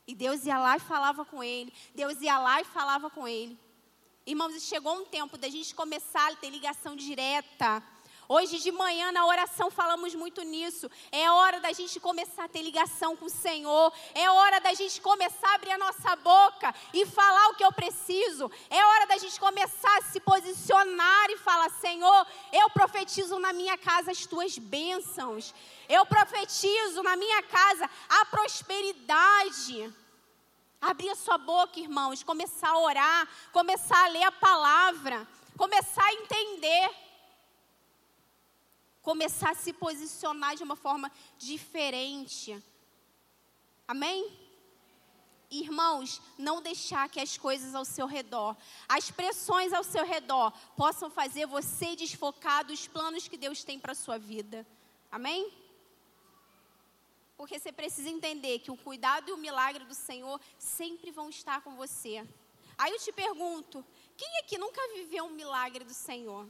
E 0.05 0.15
Deus 0.15 0.45
ia 0.45 0.59
lá 0.59 0.77
e 0.77 0.81
falava 0.81 1.25
com 1.25 1.45
ele, 1.45 1.73
Deus 1.95 2.21
ia 2.21 2.39
lá 2.39 2.61
e 2.61 2.65
falava 2.65 3.09
com 3.09 3.29
ele. 3.29 3.57
Irmãos, 4.25 4.63
chegou 4.63 4.95
um 4.95 5.05
tempo 5.05 5.37
da 5.37 5.49
gente 5.49 5.75
começar 5.75 6.31
a 6.31 6.37
ter 6.37 6.51
ligação 6.51 6.95
direta 6.95 7.83
Hoje 8.35 8.61
de 8.61 8.73
manhã 8.73 9.13
na 9.13 9.27
oração 9.27 9.71
falamos 9.71 10.15
muito 10.15 10.41
nisso. 10.43 10.91
É 11.11 11.31
hora 11.31 11.61
da 11.61 11.71
gente 11.73 12.01
começar 12.01 12.45
a 12.45 12.49
ter 12.49 12.63
ligação 12.63 13.15
com 13.15 13.27
o 13.27 13.29
Senhor. 13.29 13.93
É 14.15 14.31
hora 14.31 14.59
da 14.59 14.73
gente 14.73 15.03
começar 15.03 15.51
a 15.51 15.55
abrir 15.57 15.73
a 15.73 15.77
nossa 15.77 16.17
boca 16.17 16.75
e 16.95 17.05
falar 17.05 17.49
o 17.49 17.55
que 17.57 17.63
eu 17.63 17.71
preciso. 17.73 18.51
É 18.71 18.83
hora 18.83 19.07
da 19.07 19.19
gente 19.19 19.39
começar 19.39 19.99
a 19.99 20.03
se 20.05 20.19
posicionar 20.21 21.31
e 21.31 21.37
falar: 21.37 21.69
Senhor, 21.69 22.27
eu 22.53 22.71
profetizo 22.71 23.39
na 23.39 23.53
minha 23.53 23.77
casa 23.77 24.13
as 24.13 24.25
tuas 24.25 24.57
bênçãos. 24.57 25.55
Eu 25.87 26.07
profetizo 26.07 27.03
na 27.03 27.17
minha 27.17 27.43
casa 27.43 27.91
a 28.09 28.25
prosperidade. 28.25 29.93
Abrir 30.83 31.09
a 31.09 31.15
sua 31.15 31.39
boca, 31.39 31.81
irmãos, 31.81 32.23
começar 32.23 32.69
a 32.69 32.79
orar, 32.79 33.29
começar 33.53 34.05
a 34.05 34.09
ler 34.09 34.25
a 34.25 34.33
palavra, 34.33 35.27
começar 35.57 36.05
a 36.05 36.13
entender 36.13 37.03
começar 39.03 39.51
a 39.51 39.55
se 39.55 39.73
posicionar 39.73 40.55
de 40.55 40.63
uma 40.63 40.77
forma 40.77 41.11
diferente. 41.37 42.63
Amém? 43.87 44.39
Irmãos, 45.51 46.23
não 46.39 46.63
deixar 46.63 47.11
que 47.11 47.21
as 47.21 47.37
coisas 47.37 47.75
ao 47.75 47.85
seu 47.85 48.07
redor, 48.07 48.57
as 48.89 49.11
pressões 49.11 49.73
ao 49.73 49.85
seu 49.85 50.05
redor, 50.07 50.51
possam 50.77 51.11
fazer 51.11 51.47
você 51.47 51.95
desfocar 51.95 52.65
dos 52.65 52.87
planos 52.87 53.29
que 53.29 53.37
Deus 53.37 53.63
tem 53.63 53.79
para 53.79 53.93
a 53.93 53.97
sua 53.97 54.19
vida. 54.19 54.67
Amém? 55.11 55.53
Porque 57.43 57.59
você 57.59 57.73
precisa 57.73 58.09
entender 58.09 58.61
que 58.61 58.71
o 58.71 58.77
cuidado 58.77 59.29
e 59.29 59.33
o 59.33 59.37
milagre 59.37 59.85
do 59.85 59.97
Senhor 59.97 60.41
sempre 60.57 61.11
vão 61.11 61.29
estar 61.29 61.61
com 61.61 61.75
você. 61.75 62.25
Aí 62.79 62.93
eu 62.93 63.01
te 63.01 63.11
pergunto: 63.11 63.85
quem 64.17 64.39
aqui 64.39 64.57
nunca 64.57 64.81
viveu 64.95 65.25
um 65.25 65.31
milagre 65.31 65.83
do 65.83 65.93
Senhor? 65.93 66.47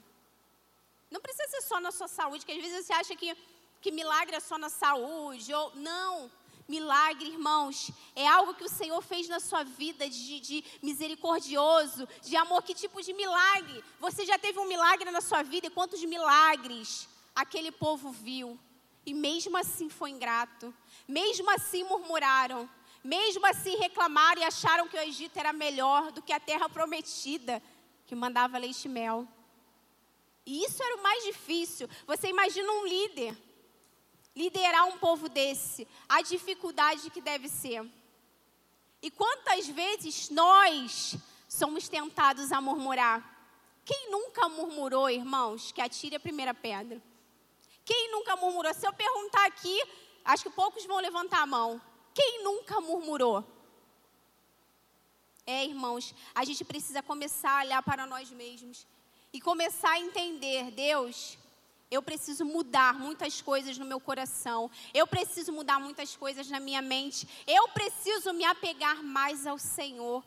Não 1.11 1.19
precisa 1.19 1.49
ser 1.49 1.63
só 1.63 1.81
na 1.81 1.91
sua 1.91 2.09
saúde, 2.09 2.45
que 2.45 2.53
às 2.53 2.61
vezes 2.61 2.85
você 2.85 2.93
acha 2.93 3.17
que, 3.17 3.35
que 3.81 3.91
milagre 3.91 4.37
é 4.37 4.41
só 4.41 4.59
na 4.59 4.69
saúde. 4.69 5.55
Ou, 5.55 5.75
não, 5.77 6.31
milagre, 6.69 7.27
irmãos, 7.27 7.91
é 8.15 8.29
algo 8.29 8.53
que 8.53 8.65
o 8.65 8.69
Senhor 8.69 9.01
fez 9.01 9.27
na 9.31 9.41
sua 9.41 9.65
vida 9.65 10.07
de, 10.11 10.41
de, 10.41 10.65
misericordioso, 10.83 12.07
de 12.21 12.37
amor. 12.37 12.63
Que 12.63 12.75
tipo 12.75 13.01
de 13.01 13.15
milagre? 13.15 13.83
Você 13.99 14.27
já 14.27 14.39
teve 14.39 14.59
um 14.59 14.69
milagre 14.69 15.11
na 15.11 15.23
sua 15.23 15.43
vida 15.43 15.69
e 15.69 15.71
quantos 15.71 16.05
milagres 16.05 17.09
aquele 17.35 17.73
povo 17.73 18.13
viu? 18.13 18.61
E 19.05 19.15
mesmo 19.15 19.57
assim 19.57 19.89
foi 19.89 20.11
ingrato, 20.11 20.73
mesmo 21.07 21.51
assim 21.51 21.85
murmuraram, 21.85 22.69
mesmo 23.03 23.45
assim 23.47 23.77
reclamaram 23.77 24.41
e 24.41 24.45
acharam 24.45 24.87
que 24.87 24.97
o 24.97 25.01
Egito 25.01 25.37
era 25.37 25.53
melhor 25.53 26.13
do 26.13 26.23
que 26.23 26.33
a 26.33 26.41
terra 26.41 26.69
prometida, 26.69 27.63
que 28.07 28.15
mandava 28.15 28.59
leite 28.59 28.85
e 28.85 28.89
mel. 28.89 29.27
E 30.45 30.65
isso 30.65 30.83
era 30.83 30.97
o 30.97 31.03
mais 31.03 31.25
difícil. 31.25 31.89
Você 32.07 32.29
imagina 32.29 32.71
um 32.71 32.87
líder, 32.87 33.37
liderar 34.35 34.87
um 34.87 34.99
povo 34.99 35.29
desse, 35.29 35.87
a 36.09 36.23
dificuldade 36.23 37.11
que 37.11 37.21
deve 37.21 37.49
ser. 37.49 37.85
E 39.01 39.11
quantas 39.11 39.67
vezes 39.69 40.31
nós 40.31 41.17
somos 41.49 41.89
tentados 41.89 42.53
a 42.53 42.61
murmurar? 42.61 43.31
Quem 43.85 44.11
nunca 44.11 44.49
murmurou, 44.49 45.11
irmãos, 45.11 45.73
que 45.73 45.81
atire 45.81 46.15
a 46.15 46.21
primeira 46.21 46.55
pedra? 46.55 47.03
Quem 47.85 48.13
nunca 48.13 48.37
murmurou? 48.37 48.73
Se 48.73 48.87
eu 48.87 48.93
perguntar 48.93 49.45
aqui, 49.47 49.83
acho 50.25 50.45
que 50.45 50.51
poucos 50.51 50.85
vão 50.85 50.99
levantar 50.99 51.43
a 51.43 51.47
mão. 51.47 51.81
Quem 52.15 52.43
nunca 52.45 52.81
murmurou? 52.81 53.45
É, 55.47 55.65
irmãos, 55.65 56.15
a 56.35 56.45
gente 56.45 56.65
precisa 56.65 57.03
começar 57.03 57.51
a 57.59 57.65
olhar 57.65 57.83
para 57.83 58.07
nós 58.07 58.31
mesmos 58.31 58.87
e 59.33 59.41
começar 59.41 59.91
a 59.91 59.99
entender, 59.99 60.71
Deus, 60.71 61.37
eu 61.91 62.01
preciso 62.01 62.45
mudar 62.45 62.95
muitas 62.99 63.43
coisas 63.43 63.77
no 63.77 63.85
meu 63.85 64.01
coração. 64.01 64.71
Eu 64.95 65.07
preciso 65.07 65.53
mudar 65.53 65.79
muitas 65.79 66.17
coisas 66.17 66.49
na 66.49 66.59
minha 66.59 66.81
mente. 66.81 67.29
Eu 67.47 67.69
preciso 67.69 68.33
me 68.33 68.45
apegar 68.45 69.03
mais 69.03 69.47
ao 69.47 69.59
Senhor. 69.59 70.25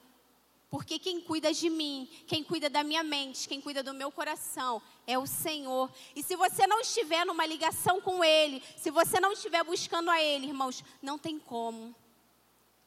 Porque 0.75 0.99
quem 0.99 1.21
cuida 1.21 1.53
de 1.53 1.69
mim, 1.69 2.05
quem 2.27 2.43
cuida 2.43 2.69
da 2.69 2.83
minha 2.83 3.01
mente, 3.01 3.47
quem 3.47 3.61
cuida 3.61 3.81
do 3.81 3.93
meu 3.93 4.11
coração 4.11 4.81
é 5.07 5.17
o 5.17 5.25
Senhor. 5.25 5.89
E 6.13 6.21
se 6.21 6.35
você 6.35 6.67
não 6.67 6.81
estiver 6.81 7.25
numa 7.25 7.45
ligação 7.45 8.01
com 8.01 8.21
Ele, 8.21 8.61
se 8.75 8.91
você 8.91 9.17
não 9.21 9.31
estiver 9.31 9.63
buscando 9.63 10.11
a 10.11 10.21
Ele, 10.21 10.47
irmãos, 10.47 10.83
não 11.01 11.17
tem 11.17 11.39
como. 11.39 11.95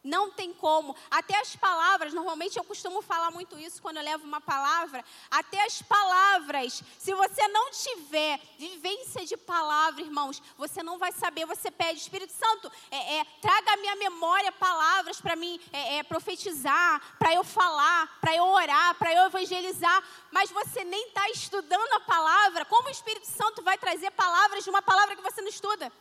Não 0.08 0.30
tem 0.30 0.54
como. 0.54 0.96
Até 1.10 1.38
as 1.38 1.54
palavras, 1.54 2.14
normalmente 2.14 2.56
eu 2.56 2.64
costumo 2.64 3.02
falar 3.02 3.30
muito 3.30 3.58
isso 3.58 3.82
quando 3.82 3.98
eu 3.98 4.02
levo 4.02 4.24
uma 4.24 4.40
palavra. 4.40 5.04
Até 5.30 5.62
as 5.66 5.82
palavras, 5.82 6.82
se 6.98 7.12
você 7.12 7.46
não 7.48 7.70
tiver 7.70 8.40
vivência 8.58 9.26
de 9.26 9.36
palavra, 9.36 10.00
irmãos, 10.00 10.42
você 10.56 10.82
não 10.82 10.96
vai 10.96 11.12
saber. 11.12 11.44
Você 11.44 11.70
pede, 11.70 12.00
Espírito 12.00 12.32
Santo, 12.32 12.72
é, 12.90 13.18
é, 13.18 13.24
traga 13.42 13.74
à 13.74 13.76
minha 13.76 13.96
memória 13.96 14.50
palavras 14.50 15.20
para 15.20 15.36
mim 15.36 15.60
é, 15.74 15.98
é 15.98 16.02
profetizar, 16.02 17.02
para 17.18 17.34
eu 17.34 17.44
falar, 17.44 18.18
para 18.18 18.34
eu 18.34 18.44
orar, 18.44 18.94
para 18.94 19.12
eu 19.12 19.26
evangelizar. 19.26 20.02
Mas 20.30 20.50
você 20.50 20.84
nem 20.84 21.08
está 21.08 21.28
estudando 21.28 21.92
a 21.92 22.00
palavra. 22.00 22.64
Como 22.64 22.88
o 22.88 22.92
Espírito 22.92 23.26
Santo 23.26 23.62
vai 23.62 23.76
trazer 23.76 24.10
palavras 24.12 24.64
de 24.64 24.70
uma 24.70 24.80
palavra 24.80 25.16
que 25.16 25.22
você 25.22 25.42
não 25.42 25.48
estuda? 25.48 25.92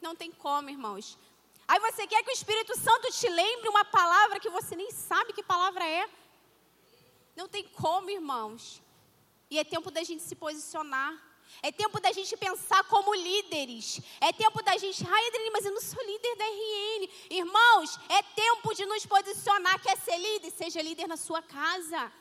Não 0.00 0.14
tem 0.14 0.30
como, 0.30 0.70
irmãos. 0.70 1.18
Aí 1.70 1.78
você 1.78 2.04
quer 2.04 2.20
que 2.24 2.30
o 2.30 2.38
Espírito 2.38 2.76
Santo 2.76 3.12
te 3.12 3.28
lembre 3.28 3.68
uma 3.68 3.84
palavra 3.84 4.40
que 4.40 4.50
você 4.50 4.74
nem 4.74 4.90
sabe 4.90 5.32
que 5.32 5.40
palavra 5.40 5.86
é. 5.86 6.04
Não 7.36 7.46
tem 7.46 7.62
como, 7.62 8.10
irmãos. 8.10 8.82
E 9.48 9.56
é 9.56 9.62
tempo 9.62 9.88
da 9.88 10.02
gente 10.02 10.20
se 10.20 10.34
posicionar. 10.34 11.12
É 11.62 11.70
tempo 11.70 12.00
da 12.00 12.10
gente 12.10 12.36
pensar 12.36 12.82
como 12.88 13.14
líderes. 13.14 14.00
É 14.20 14.32
tempo 14.32 14.60
da 14.64 14.76
gente, 14.78 15.06
ai, 15.08 15.26
Adriane, 15.28 15.50
mas 15.52 15.64
eu 15.64 15.70
não 15.70 15.80
sou 15.80 16.04
líder 16.04 16.34
da 16.34 16.44
RN. 16.44 17.08
Irmãos, 17.30 18.00
é 18.08 18.20
tempo 18.20 18.74
de 18.74 18.84
nos 18.86 19.06
posicionar. 19.06 19.80
Quer 19.80 19.96
ser 19.96 20.18
líder? 20.18 20.50
Seja 20.50 20.82
líder 20.82 21.06
na 21.06 21.16
sua 21.16 21.40
casa. 21.40 22.12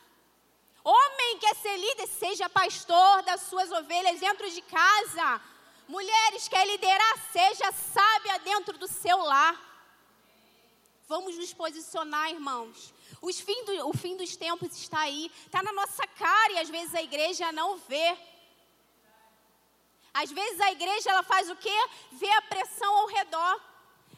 Homem 0.84 1.40
quer 1.40 1.56
ser 1.56 1.76
líder? 1.76 2.06
Seja 2.06 2.48
pastor 2.50 3.24
das 3.24 3.42
suas 3.50 3.72
ovelhas 3.72 4.20
dentro 4.20 4.48
de 4.48 4.62
casa. 4.62 5.42
Mulheres, 5.90 6.48
quer 6.48 6.68
liderar? 6.68 7.16
Seja 7.32 7.72
sábia 7.72 8.38
dentro 8.42 8.78
do 8.78 8.88
seu 8.88 9.18
lar. 9.24 9.56
Vamos 11.08 11.36
nos 11.36 11.52
posicionar, 11.52 12.30
irmãos. 12.30 12.94
Fim 13.44 13.66
do, 13.66 13.90
o 13.90 13.94
fim 13.98 14.16
dos 14.16 14.36
tempos 14.36 14.78
está 14.78 15.00
aí, 15.00 15.32
está 15.48 15.64
na 15.64 15.74
nossa 15.74 16.06
cara 16.06 16.54
e 16.54 16.60
às 16.60 16.70
vezes 16.70 16.94
a 16.94 17.02
igreja 17.02 17.52
não 17.52 17.80
vê. 17.80 18.16
Às 20.14 20.32
vezes 20.32 20.62
a 20.62 20.72
igreja 20.72 21.10
ela 21.10 21.24
faz 21.24 21.50
o 21.50 21.56
quê? 21.56 21.80
Vê 22.12 22.30
a 22.34 22.42
pressão 22.44 22.96
ao 22.96 23.08
redor. 23.08 23.60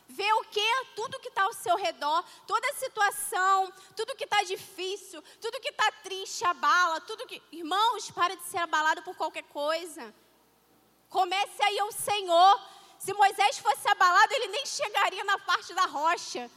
Vê 0.09 0.29
o 0.33 0.43
quê? 0.51 0.71
Tudo 0.93 1.21
que 1.21 1.29
está 1.29 1.43
ao 1.43 1.53
seu 1.53 1.77
redor, 1.77 2.21
toda 2.45 2.67
a 2.67 2.75
situação, 2.75 3.71
tudo 3.95 4.17
que 4.17 4.25
está 4.25 4.43
difícil, 4.43 5.23
tudo 5.39 5.61
que 5.61 5.69
está 5.69 5.89
triste, 6.03 6.43
abala, 6.43 6.99
tudo 6.99 7.25
que. 7.25 7.41
Irmãos, 7.49 8.11
para 8.11 8.35
de 8.35 8.43
ser 8.43 8.57
abalado 8.57 9.03
por 9.03 9.15
qualquer 9.15 9.43
coisa. 9.43 10.13
Comece 11.11 11.61
aí 11.61 11.77
ao 11.77 11.91
Senhor. 11.91 12.61
Se 12.97 13.13
Moisés 13.13 13.59
fosse 13.59 13.87
abalado, 13.89 14.33
ele 14.33 14.47
nem 14.47 14.65
chegaria 14.65 15.23
na 15.25 15.37
parte 15.39 15.73
da 15.73 15.85
rocha. 15.85 16.49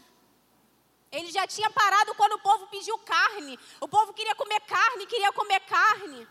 Ele 1.10 1.30
já 1.30 1.46
tinha 1.46 1.68
parado 1.70 2.14
quando 2.14 2.34
o 2.34 2.38
povo 2.38 2.68
pediu 2.68 2.96
carne. 2.98 3.58
O 3.80 3.88
povo 3.88 4.12
queria 4.12 4.34
comer 4.34 4.60
carne, 4.60 5.06
queria 5.06 5.32
comer 5.32 5.60
carne. 5.60 6.26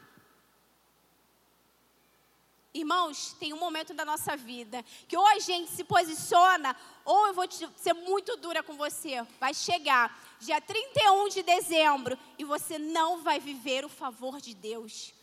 Irmãos, 2.73 3.33
tem 3.33 3.53
um 3.53 3.59
momento 3.59 3.93
da 3.93 4.05
nossa 4.05 4.35
vida 4.35 4.83
que 5.07 5.17
ou 5.17 5.27
a 5.27 5.37
gente 5.39 5.69
se 5.69 5.83
posiciona, 5.83 6.75
ou 7.05 7.27
eu 7.27 7.33
vou 7.33 7.45
ser 7.51 7.93
muito 7.93 8.37
dura 8.37 8.63
com 8.63 8.75
você. 8.75 9.21
Vai 9.39 9.53
chegar 9.53 10.17
dia 10.39 10.61
31 10.61 11.27
de 11.27 11.43
dezembro 11.43 12.17
e 12.37 12.45
você 12.45 12.79
não 12.79 13.21
vai 13.21 13.39
viver 13.39 13.83
o 13.85 13.89
favor 13.89 14.39
de 14.39 14.55
Deus. 14.55 15.13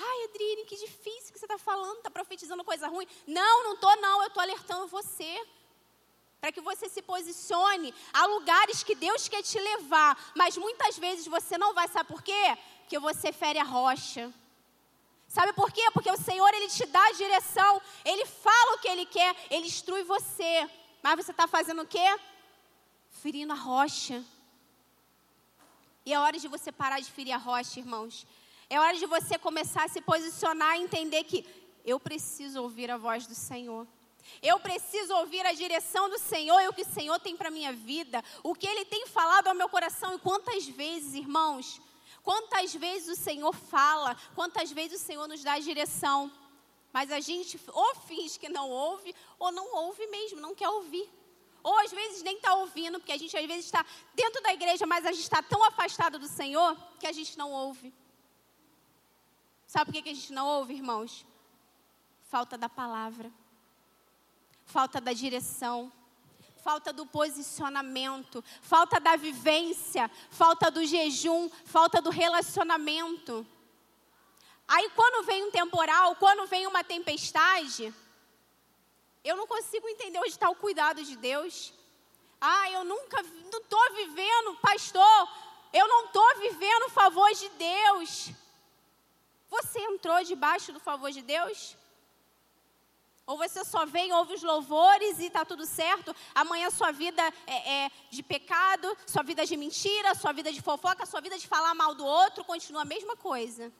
Ai, 0.00 0.24
Adriane, 0.24 0.64
que 0.64 0.76
difícil 0.76 1.32
que 1.32 1.38
você 1.38 1.44
está 1.44 1.58
falando, 1.58 1.96
está 1.96 2.10
profetizando 2.10 2.62
coisa 2.62 2.86
ruim. 2.86 3.06
Não, 3.26 3.64
não 3.64 3.74
estou 3.74 3.96
não, 3.96 4.22
eu 4.22 4.28
estou 4.28 4.40
alertando 4.40 4.86
você. 4.86 5.44
Para 6.40 6.52
que 6.52 6.60
você 6.60 6.88
se 6.88 7.02
posicione 7.02 7.92
a 8.12 8.24
lugares 8.26 8.84
que 8.84 8.94
Deus 8.94 9.28
quer 9.28 9.42
te 9.42 9.58
levar. 9.58 10.32
Mas 10.36 10.56
muitas 10.56 10.96
vezes 10.96 11.26
você 11.26 11.58
não 11.58 11.74
vai, 11.74 11.88
sabe 11.88 12.08
por 12.08 12.22
quê? 12.22 12.56
Porque 12.82 12.98
você 12.98 13.32
fere 13.32 13.58
a 13.58 13.64
rocha. 13.64 14.32
Sabe 15.26 15.52
por 15.52 15.72
quê? 15.72 15.90
Porque 15.92 16.10
o 16.10 16.16
Senhor, 16.16 16.48
Ele 16.54 16.68
te 16.68 16.86
dá 16.86 17.04
a 17.04 17.12
direção. 17.12 17.82
Ele 18.04 18.24
fala 18.24 18.76
o 18.76 18.78
que 18.78 18.88
Ele 18.88 19.04
quer, 19.04 19.34
Ele 19.50 19.66
instrui 19.66 20.04
você. 20.04 20.70
Mas 21.02 21.16
você 21.16 21.32
está 21.32 21.48
fazendo 21.48 21.82
o 21.82 21.86
quê? 21.86 22.18
Ferindo 23.10 23.52
a 23.52 23.56
rocha. 23.56 24.24
E 26.06 26.14
é 26.14 26.18
hora 26.18 26.38
de 26.38 26.46
você 26.46 26.70
parar 26.70 27.00
de 27.00 27.10
ferir 27.10 27.32
a 27.32 27.36
rocha, 27.36 27.80
irmãos. 27.80 28.24
É 28.70 28.78
hora 28.78 28.96
de 28.96 29.06
você 29.06 29.38
começar 29.38 29.84
a 29.84 29.88
se 29.88 30.00
posicionar 30.00 30.76
e 30.76 30.82
entender 30.82 31.24
que 31.24 31.46
eu 31.84 31.98
preciso 31.98 32.62
ouvir 32.62 32.90
a 32.90 32.96
voz 32.96 33.26
do 33.26 33.34
Senhor. 33.34 33.86
Eu 34.42 34.60
preciso 34.60 35.14
ouvir 35.14 35.44
a 35.46 35.52
direção 35.52 36.10
do 36.10 36.18
Senhor 36.18 36.60
e 36.60 36.68
o 36.68 36.72
que 36.72 36.82
o 36.82 36.92
Senhor 36.92 37.18
tem 37.18 37.34
para 37.36 37.50
minha 37.50 37.72
vida, 37.72 38.22
o 38.42 38.54
que 38.54 38.66
Ele 38.66 38.84
tem 38.84 39.06
falado 39.06 39.48
ao 39.48 39.54
meu 39.54 39.68
coração 39.68 40.14
e 40.14 40.18
quantas 40.18 40.66
vezes, 40.66 41.14
irmãos, 41.14 41.80
Quantas 42.28 42.74
vezes 42.74 43.18
o 43.18 43.22
Senhor 43.22 43.54
fala, 43.54 44.14
quantas 44.34 44.70
vezes 44.70 45.00
o 45.00 45.02
Senhor 45.02 45.26
nos 45.26 45.42
dá 45.42 45.58
direção. 45.58 46.30
Mas 46.92 47.10
a 47.10 47.20
gente 47.20 47.58
ou 47.72 47.94
finge 47.94 48.38
que 48.38 48.50
não 48.50 48.68
ouve, 48.68 49.14
ou 49.38 49.50
não 49.50 49.74
ouve 49.74 50.06
mesmo, 50.08 50.38
não 50.38 50.54
quer 50.54 50.68
ouvir. 50.68 51.08
Ou 51.62 51.78
às 51.78 51.90
vezes 51.90 52.22
nem 52.22 52.36
está 52.36 52.52
ouvindo, 52.56 52.98
porque 52.98 53.12
a 53.12 53.16
gente 53.16 53.34
às 53.34 53.46
vezes 53.46 53.64
está 53.64 53.82
dentro 54.14 54.42
da 54.42 54.52
igreja, 54.52 54.86
mas 54.86 55.06
a 55.06 55.12
gente 55.12 55.22
está 55.22 55.42
tão 55.42 55.64
afastado 55.64 56.18
do 56.18 56.28
Senhor 56.28 56.76
que 57.00 57.06
a 57.06 57.12
gente 57.12 57.38
não 57.38 57.50
ouve. 57.50 57.94
Sabe 59.68 59.92
por 59.92 60.02
que 60.02 60.08
a 60.08 60.14
gente 60.14 60.32
não 60.32 60.46
ouve, 60.46 60.72
irmãos? 60.72 61.26
Falta 62.22 62.56
da 62.56 62.70
palavra, 62.70 63.30
falta 64.64 64.98
da 64.98 65.12
direção, 65.12 65.92
falta 66.64 66.90
do 66.90 67.04
posicionamento, 67.04 68.42
falta 68.62 68.98
da 68.98 69.14
vivência, 69.16 70.10
falta 70.30 70.70
do 70.70 70.86
jejum, 70.86 71.50
falta 71.66 72.00
do 72.00 72.08
relacionamento. 72.08 73.46
Aí 74.66 74.88
quando 74.96 75.26
vem 75.26 75.44
um 75.44 75.50
temporal, 75.50 76.16
quando 76.16 76.46
vem 76.46 76.66
uma 76.66 76.82
tempestade, 76.82 77.94
eu 79.22 79.36
não 79.36 79.46
consigo 79.46 79.86
entender 79.86 80.18
onde 80.18 80.30
está 80.30 80.48
o 80.48 80.56
cuidado 80.56 81.04
de 81.04 81.14
Deus. 81.14 81.74
Ah, 82.40 82.70
eu 82.70 82.84
nunca, 82.84 83.22
não 83.52 83.60
estou 83.60 83.94
vivendo, 83.94 84.56
pastor, 84.62 85.28
eu 85.74 85.86
não 85.86 86.06
estou 86.06 86.38
vivendo 86.38 86.86
o 86.86 86.90
favor 86.90 87.30
de 87.34 87.50
Deus. 87.50 88.32
Você 89.48 89.78
entrou 89.80 90.22
debaixo 90.24 90.72
do 90.72 90.80
favor 90.80 91.10
de 91.10 91.22
Deus? 91.22 91.76
Ou 93.26 93.36
você 93.36 93.62
só 93.62 93.84
vem, 93.84 94.10
ouve 94.12 94.34
os 94.34 94.42
louvores 94.42 95.18
e 95.18 95.26
está 95.26 95.44
tudo 95.44 95.66
certo? 95.66 96.16
Amanhã 96.34 96.70
sua 96.70 96.90
vida 96.90 97.22
é, 97.46 97.84
é, 97.84 97.90
de 98.10 98.22
pecado, 98.22 98.96
sua 99.06 99.22
vida 99.22 99.44
de 99.44 99.54
mentira, 99.54 100.14
sua 100.14 100.32
vida 100.32 100.50
de 100.50 100.62
fofoca, 100.62 101.04
sua 101.04 101.20
vida 101.20 101.38
de 101.38 101.46
falar 101.46 101.74
mal 101.74 101.94
do 101.94 102.06
outro 102.06 102.42
continua 102.42 102.82
a 102.82 102.86
mesma 102.86 103.16
coisa. 103.16 103.70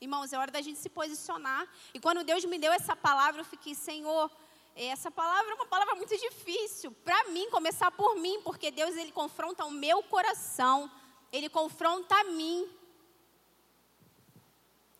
Irmãos, 0.00 0.32
é 0.32 0.36
hora 0.36 0.50
da 0.50 0.60
gente 0.60 0.80
se 0.80 0.88
posicionar. 0.88 1.64
E 1.94 2.00
quando 2.00 2.24
Deus 2.24 2.44
me 2.44 2.58
deu 2.58 2.72
essa 2.72 2.96
palavra, 2.96 3.42
eu 3.42 3.44
fiquei, 3.44 3.72
Senhor, 3.72 4.28
essa 4.74 5.08
palavra 5.08 5.52
é 5.52 5.54
uma 5.54 5.66
palavra 5.66 5.94
muito 5.94 6.16
difícil 6.16 6.90
para 7.04 7.22
mim, 7.28 7.48
começar 7.50 7.92
por 7.92 8.16
mim, 8.16 8.40
porque 8.42 8.72
Deus 8.72 8.96
ele 8.96 9.12
confronta 9.12 9.64
o 9.64 9.70
meu 9.70 10.02
coração, 10.02 10.90
ele 11.30 11.48
confronta 11.48 12.16
a 12.16 12.24
mim. 12.24 12.68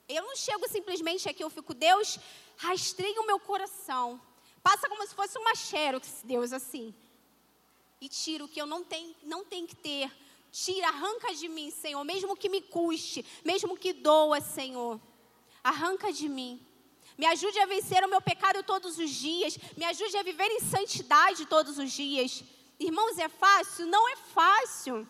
Eu 0.09 0.23
não 0.25 0.37
chego 0.37 0.69
simplesmente 0.69 1.29
aqui, 1.29 1.43
eu 1.43 1.51
fico, 1.51 1.75
Deus, 1.75 2.19
rastreia 2.57 3.21
o 3.21 3.27
meu 3.27 3.39
coração. 3.39 4.21
Passa 4.63 4.89
como 4.89 5.07
se 5.07 5.15
fosse 5.15 5.39
uma 5.39 5.55
xerox, 5.55 6.23
Deus, 6.25 6.53
assim. 6.53 6.95
E 8.01 8.09
tira 8.09 8.45
o 8.45 8.49
que 8.49 8.61
eu 8.61 8.67
não 8.67 8.83
tenho, 8.85 9.15
não 9.23 9.45
tenho 9.45 9.67
que 9.67 9.77
ter. 9.77 10.11
Tira, 10.51 10.89
arranca 10.89 11.35
de 11.35 11.49
mim, 11.49 11.71
Senhor, 11.71 12.03
mesmo 12.05 12.37
que 12.37 12.49
me 12.49 12.61
custe, 12.61 13.25
mesmo 13.45 13.77
que 13.77 13.93
doa, 13.93 14.41
Senhor. 14.41 15.01
Arranca 15.65 16.13
de 16.13 16.29
mim. 16.29 16.61
Me 17.17 17.27
ajude 17.27 17.59
a 17.59 17.67
vencer 17.67 18.05
o 18.05 18.09
meu 18.09 18.21
pecado 18.21 18.63
todos 18.63 18.99
os 18.99 19.11
dias. 19.11 19.59
Me 19.77 19.85
ajude 19.85 20.17
a 20.17 20.23
viver 20.23 20.51
em 20.51 20.61
santidade 20.61 21.47
todos 21.47 21.79
os 21.79 21.93
dias. 21.93 22.43
Irmãos, 22.79 23.19
é 23.19 23.29
fácil? 23.29 23.87
Não 23.87 24.09
é 24.09 24.17
fácil. 24.17 25.07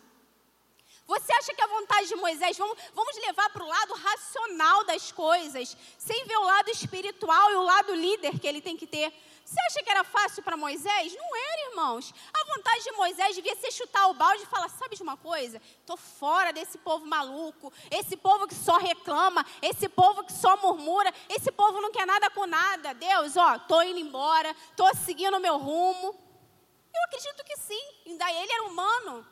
Você 1.13 1.31
acha 1.35 1.53
que 1.53 1.61
a 1.61 1.67
vontade 1.67 2.09
de 2.09 2.17
Moisés, 2.17 2.57
vamos, 2.57 2.75
vamos 2.95 3.15
levar 3.17 3.51
para 3.51 3.63
o 3.63 3.69
lado 3.69 3.93
racional 3.93 4.83
das 4.85 5.13
coisas, 5.13 5.77
sem 5.99 6.25
ver 6.25 6.39
o 6.39 6.45
lado 6.45 6.71
espiritual 6.71 7.51
e 7.51 7.57
o 7.57 7.63
lado 7.63 7.95
líder 7.95 8.39
que 8.39 8.47
ele 8.47 8.63
tem 8.63 8.79
que 8.79 8.87
ter. 8.87 9.13
Você 9.45 9.61
acha 9.69 9.83
que 9.83 9.91
era 9.91 10.05
fácil 10.05 10.43
para 10.43 10.57
Moisés? 10.57 11.15
Não 11.15 11.37
era, 11.37 11.71
irmãos. 11.71 12.15
A 12.33 12.57
vontade 12.57 12.85
de 12.85 12.93
Moisés 12.93 13.37
devia 13.37 13.55
ser 13.57 13.71
chutar 13.73 14.09
o 14.09 14.15
balde 14.15 14.45
e 14.45 14.47
falar: 14.47 14.71
sabe 14.71 14.97
de 14.97 15.03
uma 15.03 15.19
coisa? 15.19 15.61
Estou 15.81 15.99
fora 15.99 16.51
desse 16.51 16.79
povo 16.79 17.05
maluco, 17.05 17.71
esse 17.91 18.17
povo 18.17 18.47
que 18.47 18.55
só 18.55 18.79
reclama, 18.79 19.45
esse 19.61 19.91
povo 19.91 20.25
que 20.25 20.33
só 20.33 20.57
murmura, 20.63 21.13
esse 21.29 21.53
povo 21.53 21.79
não 21.83 21.93
quer 21.93 22.07
nada 22.07 22.31
com 22.31 22.47
nada. 22.47 22.95
Deus, 22.95 23.37
ó, 23.37 23.57
estou 23.57 23.83
indo 23.83 23.99
embora, 23.99 24.57
estou 24.71 24.91
seguindo 24.97 25.37
o 25.37 25.41
meu 25.41 25.59
rumo. 25.59 26.19
Eu 26.95 27.05
acredito 27.05 27.45
que 27.45 27.57
sim, 27.59 27.83
ainda 28.07 28.33
ele 28.33 28.51
era 28.51 28.65
humano. 28.65 29.32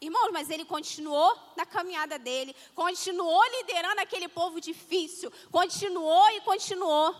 Irmãos, 0.00 0.30
mas 0.30 0.48
ele 0.48 0.64
continuou 0.64 1.36
na 1.56 1.66
caminhada 1.66 2.18
dele, 2.18 2.54
continuou 2.74 3.42
liderando 3.58 4.00
aquele 4.00 4.28
povo 4.28 4.60
difícil, 4.60 5.32
continuou 5.50 6.30
e 6.30 6.40
continuou. 6.42 7.14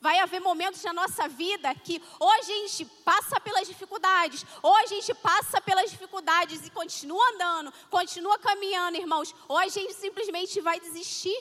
Vai 0.00 0.18
haver 0.18 0.40
momentos 0.40 0.82
na 0.84 0.92
nossa 0.92 1.28
vida 1.28 1.74
que 1.74 2.00
ou 2.18 2.30
a 2.30 2.42
gente 2.42 2.84
passa 3.04 3.40
pelas 3.40 3.66
dificuldades, 3.66 4.46
ou 4.62 4.74
a 4.76 4.86
gente 4.86 5.12
passa 5.14 5.60
pelas 5.60 5.90
dificuldades 5.90 6.64
e 6.66 6.70
continua 6.70 7.22
andando, 7.32 7.72
continua 7.90 8.38
caminhando, 8.38 8.96
irmãos, 8.96 9.34
ou 9.48 9.58
a 9.58 9.68
gente 9.68 9.92
simplesmente 9.94 10.60
vai 10.60 10.78
desistir 10.78 11.36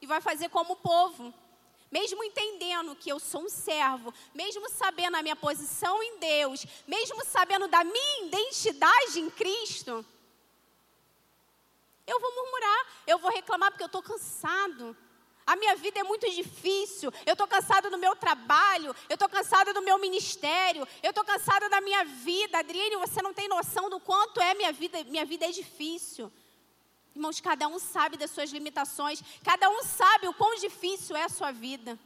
e 0.00 0.06
vai 0.06 0.20
fazer 0.20 0.48
como 0.48 0.74
o 0.74 0.76
povo 0.76 1.34
mesmo 1.90 2.22
entendendo 2.22 2.94
que 2.94 3.10
eu 3.10 3.18
sou 3.18 3.42
um 3.42 3.48
servo, 3.48 4.14
mesmo 4.32 4.68
sabendo 4.70 5.16
a 5.16 5.22
minha 5.22 5.36
posição 5.36 6.02
em 6.02 6.18
Deus, 6.18 6.64
mesmo 6.86 7.24
sabendo 7.24 7.66
da 7.66 7.82
minha 7.82 8.26
identidade 8.26 9.18
em 9.18 9.28
Cristo, 9.30 10.04
eu 12.06 12.20
vou 12.20 12.34
murmurar, 12.34 12.86
eu 13.06 13.18
vou 13.18 13.30
reclamar 13.30 13.70
porque 13.70 13.84
eu 13.84 13.86
estou 13.86 14.02
cansado. 14.02 14.96
A 15.46 15.56
minha 15.56 15.74
vida 15.76 15.98
é 15.98 16.02
muito 16.02 16.28
difícil. 16.30 17.12
Eu 17.26 17.32
estou 17.32 17.46
cansada 17.46 17.90
do 17.90 17.98
meu 17.98 18.14
trabalho. 18.14 18.94
Eu 19.08 19.14
estou 19.14 19.28
cansada 19.28 19.72
do 19.72 19.82
meu 19.82 19.98
ministério. 19.98 20.86
Eu 21.02 21.10
estou 21.10 21.24
cansada 21.24 21.68
da 21.68 21.80
minha 21.80 22.04
vida. 22.04 22.58
Adriane, 22.58 22.96
você 22.96 23.20
não 23.22 23.34
tem 23.34 23.48
noção 23.48 23.88
do 23.88 23.98
quanto 23.98 24.40
é 24.40 24.54
minha 24.54 24.72
vida. 24.72 25.02
Minha 25.04 25.24
vida 25.24 25.46
é 25.46 25.50
difícil. 25.50 26.32
Irmãos, 27.14 27.40
cada 27.40 27.66
um 27.68 27.78
sabe 27.78 28.16
das 28.16 28.30
suas 28.30 28.50
limitações, 28.50 29.22
cada 29.44 29.68
um 29.68 29.82
sabe 29.82 30.28
o 30.28 30.34
quão 30.34 30.54
difícil 30.56 31.16
é 31.16 31.24
a 31.24 31.28
sua 31.28 31.50
vida. 31.50 31.98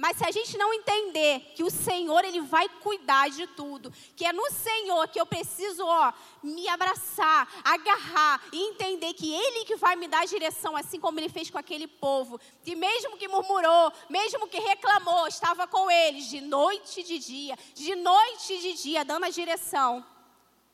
Mas 0.00 0.16
se 0.16 0.24
a 0.24 0.30
gente 0.30 0.56
não 0.56 0.72
entender 0.72 1.52
que 1.54 1.62
o 1.62 1.70
Senhor 1.70 2.24
ele 2.24 2.40
vai 2.40 2.66
cuidar 2.68 3.28
de 3.28 3.46
tudo, 3.48 3.92
que 4.16 4.24
é 4.24 4.32
no 4.32 4.50
Senhor 4.50 5.06
que 5.08 5.20
eu 5.20 5.26
preciso, 5.26 5.84
ó, 5.84 6.10
me 6.42 6.66
abraçar, 6.68 7.46
agarrar 7.62 8.42
e 8.50 8.62
entender 8.70 9.12
que 9.12 9.30
ele 9.30 9.66
que 9.66 9.76
vai 9.76 9.96
me 9.96 10.08
dar 10.08 10.22
a 10.22 10.24
direção, 10.24 10.74
assim 10.74 10.98
como 10.98 11.20
ele 11.20 11.28
fez 11.28 11.50
com 11.50 11.58
aquele 11.58 11.86
povo, 11.86 12.40
que 12.64 12.74
mesmo 12.74 13.18
que 13.18 13.28
murmurou, 13.28 13.92
mesmo 14.08 14.48
que 14.48 14.58
reclamou, 14.58 15.26
estava 15.26 15.66
com 15.66 15.90
eles 15.90 16.30
de 16.30 16.40
noite 16.40 17.00
e 17.00 17.04
de 17.04 17.18
dia, 17.18 17.58
de 17.74 17.94
noite 17.94 18.54
e 18.54 18.58
de 18.58 18.72
dia, 18.82 19.04
dando 19.04 19.24
a 19.24 19.30
direção. 19.30 20.02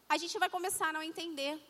A 0.08 0.16
gente 0.16 0.38
vai 0.38 0.48
começar 0.48 0.90
a 0.90 0.92
não 0.92 1.02
entender. 1.02 1.60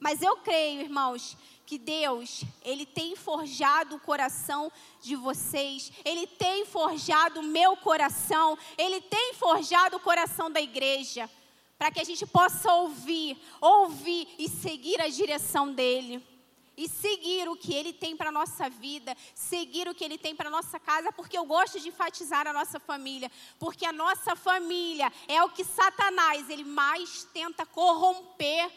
Mas 0.00 0.22
eu 0.22 0.36
creio, 0.38 0.82
irmãos, 0.82 1.36
que 1.68 1.76
Deus, 1.76 2.44
Ele 2.62 2.86
tem 2.86 3.14
forjado 3.14 3.96
o 3.96 4.00
coração 4.00 4.72
de 5.02 5.14
vocês, 5.14 5.92
Ele 6.02 6.26
tem 6.26 6.64
forjado 6.64 7.40
o 7.40 7.42
meu 7.42 7.76
coração, 7.76 8.56
Ele 8.78 9.02
tem 9.02 9.34
forjado 9.34 9.98
o 9.98 10.00
coração 10.00 10.50
da 10.50 10.62
igreja, 10.62 11.28
para 11.76 11.90
que 11.90 12.00
a 12.00 12.04
gente 12.04 12.26
possa 12.26 12.72
ouvir, 12.72 13.36
ouvir 13.60 14.26
e 14.38 14.48
seguir 14.48 15.00
a 15.00 15.08
direção 15.08 15.72
dEle. 15.72 16.26
E 16.74 16.88
seguir 16.88 17.48
o 17.48 17.56
que 17.56 17.74
Ele 17.74 17.92
tem 17.92 18.16
para 18.16 18.28
a 18.28 18.32
nossa 18.32 18.70
vida, 18.70 19.16
seguir 19.34 19.88
o 19.88 19.94
que 19.94 20.04
Ele 20.04 20.16
tem 20.16 20.32
para 20.32 20.46
a 20.46 20.50
nossa 20.50 20.78
casa, 20.78 21.10
porque 21.10 21.36
eu 21.36 21.44
gosto 21.44 21.80
de 21.80 21.88
enfatizar 21.88 22.46
a 22.46 22.52
nossa 22.52 22.78
família, 22.78 23.28
porque 23.58 23.84
a 23.84 23.92
nossa 23.92 24.36
família 24.36 25.12
é 25.26 25.42
o 25.42 25.48
que 25.48 25.64
Satanás 25.64 26.48
ele 26.48 26.62
mais 26.62 27.24
tenta 27.32 27.66
corromper 27.66 28.70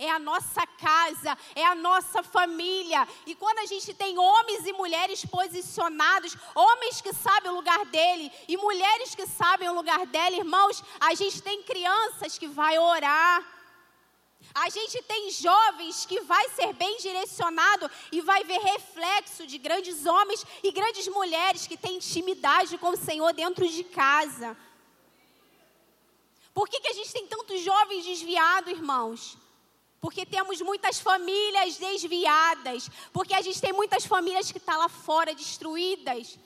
é 0.00 0.10
a 0.10 0.18
nossa 0.18 0.66
casa, 0.66 1.36
é 1.54 1.64
a 1.64 1.74
nossa 1.74 2.22
família. 2.22 3.06
E 3.26 3.34
quando 3.34 3.58
a 3.58 3.66
gente 3.66 3.92
tem 3.92 4.18
homens 4.18 4.66
e 4.66 4.72
mulheres 4.72 5.24
posicionados, 5.26 6.34
homens 6.54 7.02
que 7.02 7.12
sabem 7.12 7.50
o 7.50 7.54
lugar 7.54 7.84
dele 7.84 8.32
e 8.48 8.56
mulheres 8.56 9.14
que 9.14 9.26
sabem 9.26 9.68
o 9.68 9.74
lugar 9.74 10.06
dela, 10.06 10.34
irmãos, 10.34 10.82
a 10.98 11.14
gente 11.14 11.42
tem 11.42 11.62
crianças 11.62 12.38
que 12.38 12.48
vai 12.48 12.78
orar. 12.78 13.46
A 14.54 14.70
gente 14.70 15.02
tem 15.02 15.30
jovens 15.30 16.06
que 16.06 16.22
vai 16.22 16.48
ser 16.48 16.72
bem 16.72 16.96
direcionado 16.96 17.88
e 18.10 18.22
vai 18.22 18.42
ver 18.42 18.58
reflexo 18.58 19.46
de 19.46 19.58
grandes 19.58 20.06
homens 20.06 20.44
e 20.62 20.72
grandes 20.72 21.06
mulheres 21.08 21.66
que 21.66 21.76
têm 21.76 21.96
intimidade 21.96 22.78
com 22.78 22.88
o 22.88 22.96
Senhor 22.96 23.34
dentro 23.34 23.68
de 23.68 23.84
casa. 23.84 24.56
Por 26.54 26.68
que, 26.68 26.80
que 26.80 26.88
a 26.88 26.94
gente 26.94 27.12
tem 27.12 27.26
tantos 27.26 27.60
jovens 27.60 28.04
desviados, 28.04 28.72
irmãos? 28.72 29.36
Porque 30.00 30.24
temos 30.24 30.60
muitas 30.62 30.98
famílias 30.98 31.76
desviadas. 31.76 32.88
Porque 33.12 33.34
a 33.34 33.42
gente 33.42 33.60
tem 33.60 33.72
muitas 33.72 34.06
famílias 34.06 34.50
que 34.50 34.58
estão 34.58 34.74
tá 34.74 34.80
lá 34.80 34.88
fora 34.88 35.34
destruídas. 35.34 36.38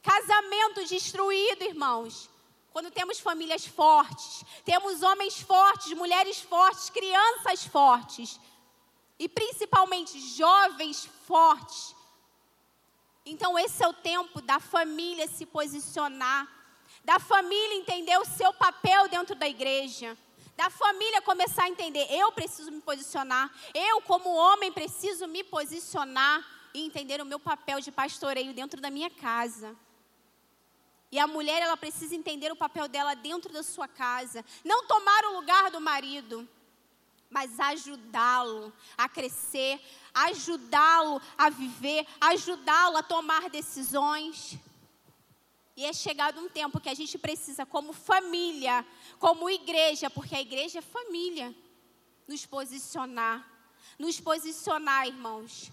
Casamento 0.00 0.84
destruído, 0.86 1.64
irmãos. 1.64 2.30
Quando 2.72 2.90
temos 2.90 3.18
famílias 3.18 3.66
fortes, 3.66 4.44
temos 4.64 5.02
homens 5.02 5.40
fortes, 5.40 5.92
mulheres 5.92 6.40
fortes, 6.40 6.90
crianças 6.90 7.64
fortes. 7.64 8.40
E 9.18 9.28
principalmente 9.28 10.18
jovens 10.36 11.04
fortes. 11.26 11.94
Então, 13.26 13.58
esse 13.58 13.82
é 13.82 13.88
o 13.88 13.92
tempo 13.92 14.40
da 14.40 14.58
família 14.58 15.28
se 15.28 15.44
posicionar, 15.44 16.48
da 17.04 17.18
família 17.18 17.76
entender 17.76 18.16
o 18.18 18.24
seu 18.24 18.52
papel 18.52 19.08
dentro 19.08 19.34
da 19.34 19.48
igreja 19.48 20.16
da 20.56 20.70
família 20.70 21.22
começar 21.22 21.64
a 21.64 21.68
entender: 21.68 22.06
eu 22.10 22.32
preciso 22.32 22.70
me 22.70 22.80
posicionar, 22.80 23.50
eu, 23.74 24.00
como 24.02 24.34
homem, 24.34 24.72
preciso 24.72 25.26
me 25.26 25.42
posicionar 25.44 26.44
e 26.74 26.84
entender 26.84 27.20
o 27.20 27.26
meu 27.26 27.38
papel 27.38 27.80
de 27.80 27.90
pastoreio 27.90 28.54
dentro 28.54 28.80
da 28.80 28.90
minha 28.90 29.10
casa. 29.10 29.76
E 31.10 31.18
a 31.18 31.26
mulher, 31.26 31.60
ela 31.60 31.76
precisa 31.76 32.14
entender 32.14 32.50
o 32.50 32.56
papel 32.56 32.88
dela 32.88 33.14
dentro 33.14 33.52
da 33.52 33.62
sua 33.62 33.86
casa. 33.86 34.42
Não 34.64 34.86
tomar 34.86 35.26
o 35.26 35.34
lugar 35.34 35.70
do 35.70 35.78
marido, 35.78 36.48
mas 37.28 37.60
ajudá-lo 37.60 38.72
a 38.96 39.08
crescer, 39.08 39.78
ajudá-lo 40.14 41.20
a 41.36 41.50
viver, 41.50 42.06
ajudá-lo 42.18 42.96
a 42.96 43.02
tomar 43.02 43.50
decisões. 43.50 44.58
E 45.76 45.84
é 45.84 45.92
chegado 45.92 46.40
um 46.40 46.48
tempo 46.48 46.80
que 46.80 46.88
a 46.88 46.94
gente 46.94 47.16
precisa, 47.18 47.64
como 47.64 47.92
família, 47.92 48.86
como 49.18 49.48
igreja, 49.48 50.10
porque 50.10 50.34
a 50.34 50.40
igreja 50.40 50.80
é 50.80 50.82
família, 50.82 51.54
nos 52.28 52.44
posicionar. 52.44 53.48
Nos 53.98 54.20
posicionar, 54.20 55.06
irmãos. 55.06 55.70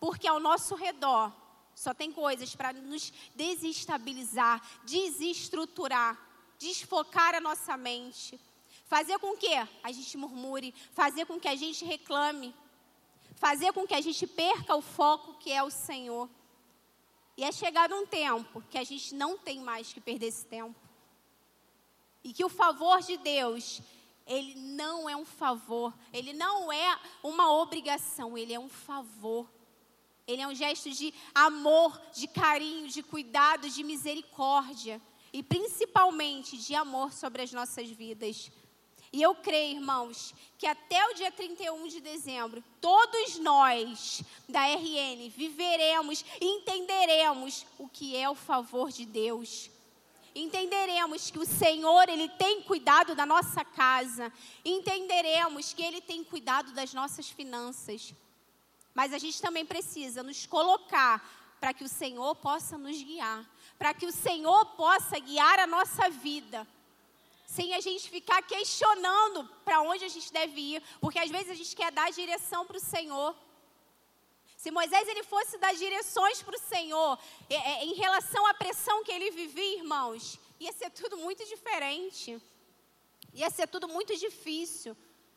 Porque 0.00 0.26
ao 0.26 0.40
nosso 0.40 0.74
redor 0.74 1.32
só 1.74 1.94
tem 1.94 2.12
coisas 2.12 2.54
para 2.54 2.72
nos 2.72 3.12
desestabilizar, 3.34 4.62
desestruturar, 4.84 6.18
desfocar 6.58 7.34
a 7.34 7.40
nossa 7.40 7.76
mente. 7.76 8.38
Fazer 8.86 9.18
com 9.18 9.36
que 9.36 9.48
a 9.82 9.92
gente 9.92 10.16
murmure, 10.16 10.74
fazer 10.92 11.24
com 11.24 11.40
que 11.40 11.48
a 11.48 11.56
gente 11.56 11.84
reclame, 11.84 12.54
fazer 13.36 13.72
com 13.72 13.86
que 13.86 13.94
a 13.94 14.00
gente 14.00 14.26
perca 14.26 14.76
o 14.76 14.82
foco 14.82 15.34
que 15.34 15.50
é 15.50 15.62
o 15.62 15.70
Senhor. 15.70 16.28
E 17.42 17.44
é 17.44 17.50
chegado 17.50 17.92
um 17.96 18.06
tempo 18.06 18.62
que 18.70 18.78
a 18.78 18.84
gente 18.84 19.16
não 19.16 19.36
tem 19.36 19.58
mais 19.58 19.92
que 19.92 20.00
perder 20.00 20.26
esse 20.26 20.46
tempo. 20.46 20.76
E 22.22 22.32
que 22.32 22.44
o 22.44 22.48
favor 22.48 23.00
de 23.00 23.16
Deus, 23.16 23.82
ele 24.24 24.54
não 24.54 25.10
é 25.10 25.16
um 25.16 25.24
favor, 25.24 25.92
ele 26.12 26.32
não 26.32 26.72
é 26.72 26.96
uma 27.20 27.52
obrigação, 27.52 28.38
ele 28.38 28.54
é 28.54 28.60
um 28.60 28.68
favor. 28.68 29.50
Ele 30.24 30.40
é 30.40 30.46
um 30.46 30.54
gesto 30.54 30.88
de 30.88 31.12
amor, 31.34 32.00
de 32.14 32.28
carinho, 32.28 32.86
de 32.86 33.02
cuidado, 33.02 33.68
de 33.68 33.82
misericórdia 33.82 35.02
e 35.32 35.42
principalmente 35.42 36.56
de 36.56 36.76
amor 36.76 37.12
sobre 37.12 37.42
as 37.42 37.52
nossas 37.52 37.90
vidas. 37.90 38.52
E 39.12 39.20
eu 39.20 39.34
creio, 39.34 39.76
irmãos, 39.76 40.34
que 40.56 40.66
até 40.66 41.06
o 41.08 41.14
dia 41.14 41.30
31 41.30 41.86
de 41.86 42.00
dezembro, 42.00 42.64
todos 42.80 43.38
nós 43.38 44.22
da 44.48 44.64
RN 44.64 45.28
viveremos 45.28 46.24
e 46.40 46.46
entenderemos 46.46 47.66
o 47.78 47.86
que 47.88 48.16
é 48.16 48.30
o 48.30 48.34
favor 48.34 48.90
de 48.90 49.04
Deus. 49.04 49.70
Entenderemos 50.34 51.30
que 51.30 51.38
o 51.38 51.44
Senhor, 51.44 52.08
Ele 52.08 52.26
tem 52.26 52.62
cuidado 52.62 53.14
da 53.14 53.26
nossa 53.26 53.62
casa. 53.62 54.32
Entenderemos 54.64 55.74
que 55.74 55.82
Ele 55.82 56.00
tem 56.00 56.24
cuidado 56.24 56.72
das 56.72 56.94
nossas 56.94 57.28
finanças. 57.28 58.14
Mas 58.94 59.12
a 59.12 59.18
gente 59.18 59.42
também 59.42 59.66
precisa 59.66 60.22
nos 60.22 60.46
colocar 60.46 61.22
para 61.60 61.74
que 61.74 61.84
o 61.84 61.88
Senhor 61.88 62.34
possa 62.36 62.78
nos 62.78 62.96
guiar. 63.02 63.46
Para 63.78 63.92
que 63.92 64.06
o 64.06 64.12
Senhor 64.12 64.64
possa 64.74 65.18
guiar 65.18 65.58
a 65.58 65.66
nossa 65.66 66.08
vida 66.08 66.66
sem 67.54 67.74
a 67.74 67.80
gente 67.80 68.08
ficar 68.08 68.40
questionando 68.42 69.44
para 69.62 69.82
onde 69.82 70.04
a 70.06 70.08
gente 70.08 70.32
deve 70.32 70.58
ir, 70.58 70.82
porque 71.02 71.18
às 71.18 71.30
vezes 71.30 71.50
a 71.50 71.54
gente 71.54 71.76
quer 71.76 71.92
dar 71.92 72.10
direção 72.10 72.64
para 72.64 72.78
o 72.78 72.80
Senhor. 72.94 73.36
Se 74.56 74.70
Moisés 74.70 75.06
ele 75.06 75.22
fosse 75.22 75.58
dar 75.58 75.74
direções 75.74 76.42
para 76.42 76.56
o 76.56 76.58
Senhor 76.58 77.18
é, 77.50 77.56
é, 77.56 77.84
em 77.84 77.92
relação 77.92 78.46
à 78.46 78.54
pressão 78.54 79.04
que 79.04 79.12
ele 79.12 79.30
vivia, 79.30 79.76
irmãos, 79.76 80.38
ia 80.58 80.72
ser 80.72 80.88
tudo 80.90 81.18
muito 81.18 81.44
diferente. 81.44 82.40
Ia 83.34 83.50
ser 83.50 83.66
tudo 83.66 83.86
muito 83.86 84.16
difícil. 84.16 84.96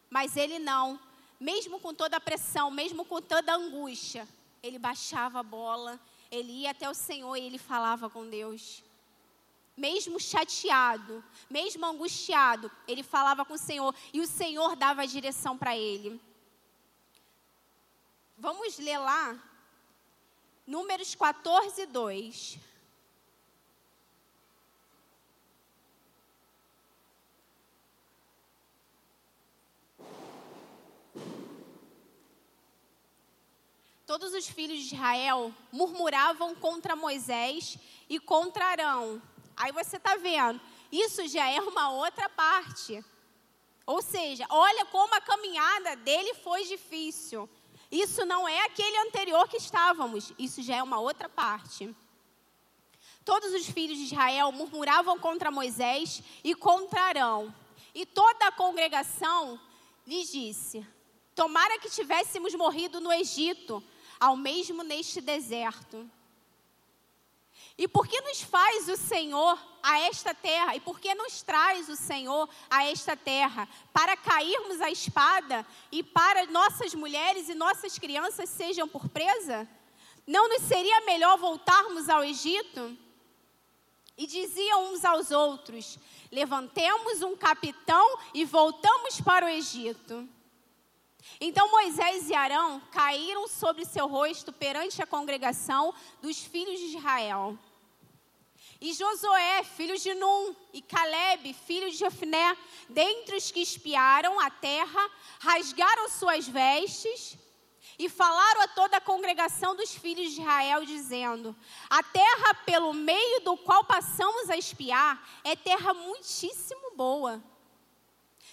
Mas 0.09 0.37
ele 0.37 0.57
não. 0.57 0.97
Mesmo 1.37 1.81
com 1.81 1.93
toda 1.93 2.15
a 2.15 2.21
pressão, 2.21 2.71
mesmo 2.71 3.03
com 3.03 3.21
toda 3.21 3.51
a 3.51 3.57
angústia, 3.57 4.25
ele 4.63 4.79
baixava 4.79 5.39
a 5.39 5.43
bola, 5.43 5.99
ele 6.31 6.61
ia 6.61 6.71
até 6.71 6.89
o 6.89 6.93
Senhor 6.93 7.35
e 7.35 7.45
ele 7.45 7.57
falava 7.57 8.09
com 8.09 8.29
Deus 8.29 8.84
mesmo 9.75 10.19
chateado, 10.19 11.23
mesmo 11.49 11.85
angustiado, 11.85 12.71
ele 12.87 13.03
falava 13.03 13.43
com 13.43 13.53
o 13.53 13.57
Senhor 13.57 13.93
e 14.13 14.21
o 14.21 14.27
Senhor 14.27 14.75
dava 14.75 15.01
a 15.01 15.05
direção 15.05 15.57
para 15.57 15.75
ele. 15.75 16.19
Vamos 18.37 18.77
ler 18.77 18.97
lá, 18.97 19.37
Números 20.65 21.13
14, 21.13 21.85
2. 21.85 22.57
Todos 34.07 34.33
os 34.33 34.47
filhos 34.47 34.79
de 34.79 34.95
Israel 34.95 35.53
murmuravam 35.71 36.55
contra 36.55 36.95
Moisés 36.95 37.77
e 38.07 38.19
contra 38.19 38.65
Arão 38.65 39.21
Aí 39.57 39.71
você 39.71 39.97
está 39.97 40.15
vendo, 40.15 40.59
isso 40.91 41.27
já 41.27 41.49
é 41.49 41.59
uma 41.61 41.91
outra 41.91 42.29
parte. 42.29 43.03
Ou 43.85 44.01
seja, 44.01 44.45
olha 44.49 44.85
como 44.85 45.13
a 45.15 45.21
caminhada 45.21 45.95
dele 45.95 46.33
foi 46.35 46.65
difícil. 46.65 47.49
Isso 47.91 48.25
não 48.25 48.47
é 48.47 48.65
aquele 48.65 48.97
anterior 48.97 49.47
que 49.47 49.57
estávamos, 49.57 50.33
isso 50.39 50.61
já 50.61 50.77
é 50.77 50.83
uma 50.83 50.99
outra 50.99 51.29
parte. 51.29 51.95
Todos 53.23 53.53
os 53.53 53.65
filhos 53.67 53.97
de 53.97 54.05
Israel 54.05 54.51
murmuravam 54.51 55.17
contra 55.17 55.49
Moisés 55.51 56.21
e 56.43 56.53
contra 56.53 57.01
Arão. 57.01 57.53
E 57.93 58.05
toda 58.05 58.47
a 58.47 58.51
congregação 58.51 59.59
lhes 60.05 60.31
disse: 60.31 60.85
Tomara 61.33 61.79
que 61.79 61.89
tivéssemos 61.89 62.53
morrido 62.53 62.99
no 62.99 63.11
Egito, 63.11 63.83
ao 64.19 64.35
mesmo 64.35 64.83
neste 64.83 65.21
deserto. 65.21 66.09
E 67.77 67.87
por 67.87 68.07
que 68.07 68.19
nos 68.21 68.41
faz 68.41 68.87
o 68.87 68.95
Senhor 68.95 69.59
a 69.83 69.99
esta 69.99 70.33
terra? 70.33 70.75
E 70.75 70.79
por 70.79 70.99
que 70.99 71.13
nos 71.13 71.41
traz 71.41 71.89
o 71.89 71.95
Senhor 71.95 72.49
a 72.69 72.85
esta 72.85 73.17
terra? 73.17 73.67
Para 73.91 74.15
cairmos 74.15 74.79
a 74.79 74.89
espada 74.89 75.65
e 75.91 76.01
para 76.01 76.45
nossas 76.45 76.93
mulheres 76.95 77.49
e 77.49 77.53
nossas 77.53 77.99
crianças 77.99 78.49
sejam 78.49 78.87
por 78.87 79.09
presa? 79.09 79.67
Não 80.25 80.47
nos 80.47 80.61
seria 80.63 81.01
melhor 81.01 81.37
voltarmos 81.37 82.07
ao 82.07 82.23
Egito? 82.23 82.97
E 84.17 84.25
diziam 84.25 84.93
uns 84.93 85.03
aos 85.03 85.31
outros: 85.31 85.99
Levantemos 86.31 87.21
um 87.21 87.35
capitão 87.35 88.17
e 88.33 88.45
voltamos 88.45 89.19
para 89.19 89.45
o 89.45 89.49
Egito. 89.49 90.27
Então 91.41 91.69
Moisés 91.69 92.29
e 92.29 92.33
Arão 92.33 92.81
caíram 92.91 93.47
sobre 93.47 93.83
seu 93.83 94.07
rosto 94.07 94.53
perante 94.53 95.01
a 95.01 95.07
congregação 95.07 95.93
dos 96.21 96.39
filhos 96.39 96.79
de 96.79 96.97
Israel. 96.97 97.57
E 98.81 98.93
Josué, 98.93 99.63
filho 99.63 99.97
de 99.97 100.13
Num, 100.13 100.55
e 100.73 100.81
Caleb, 100.81 101.53
filho 101.53 101.89
de 101.89 101.95
Jefné, 101.95 102.57
dentre 102.89 103.37
os 103.37 103.49
que 103.49 103.61
espiaram 103.61 104.39
a 104.39 104.49
terra, 104.49 105.09
rasgaram 105.39 106.09
suas 106.09 106.47
vestes 106.47 107.37
e 107.97 108.09
falaram 108.09 108.61
a 108.61 108.67
toda 108.67 108.97
a 108.97 109.01
congregação 109.01 109.75
dos 109.75 109.95
filhos 109.95 110.33
de 110.33 110.41
Israel, 110.41 110.85
dizendo: 110.85 111.55
A 111.89 112.03
terra 112.03 112.53
pelo 112.65 112.93
meio 112.93 113.41
do 113.41 113.55
qual 113.57 113.85
passamos 113.85 114.49
a 114.49 114.57
espiar 114.57 115.25
é 115.43 115.55
terra 115.55 115.93
muitíssimo 115.93 116.95
boa. 116.95 117.41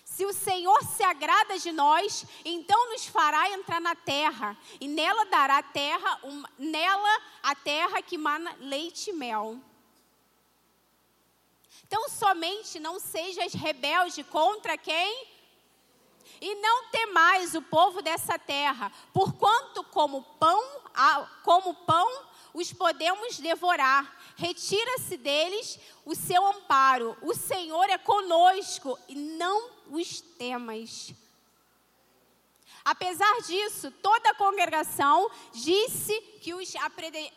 Se 0.04 0.26
o 0.26 0.32
Senhor 0.32 0.84
se 0.84 1.02
agrada 1.02 1.58
de 1.58 1.72
nós, 1.72 2.24
então 2.44 2.90
nos 2.90 3.06
fará 3.06 3.50
entrar 3.50 3.80
na 3.80 3.94
terra, 3.94 4.56
e 4.78 4.86
nela 4.86 5.24
dará 5.24 5.62
terra, 5.62 6.20
nela 6.58 7.20
a 7.42 7.54
terra 7.54 8.02
que 8.02 8.18
mana 8.18 8.54
leite 8.60 9.10
e 9.10 9.12
mel. 9.14 9.58
Então 11.86 12.08
somente 12.08 12.80
não 12.80 12.98
sejas 12.98 13.52
rebelde 13.52 14.24
contra 14.24 14.76
quem? 14.78 15.28
E 16.40 16.54
não 16.56 16.88
temais 16.90 17.54
o 17.54 17.62
povo 17.62 18.02
dessa 18.02 18.38
terra, 18.38 18.90
porquanto 19.12 19.84
como 19.84 20.22
pão, 20.40 20.60
como 21.44 21.74
pão 21.74 22.24
os 22.54 22.72
podemos 22.72 23.38
devorar. 23.38 24.18
Retira-se 24.36 25.16
deles 25.16 25.78
o 26.04 26.14
seu 26.14 26.44
amparo. 26.46 27.16
O 27.22 27.34
Senhor 27.34 27.88
é 27.88 27.98
conosco 27.98 28.98
e 29.08 29.14
não 29.14 29.70
os 29.90 30.20
temas. 30.20 31.14
Apesar 32.84 33.40
disso, 33.42 33.90
toda 34.02 34.30
a 34.30 34.34
congregação 34.34 35.30
disse 35.52 36.20
que 36.40 36.52
os 36.52 36.72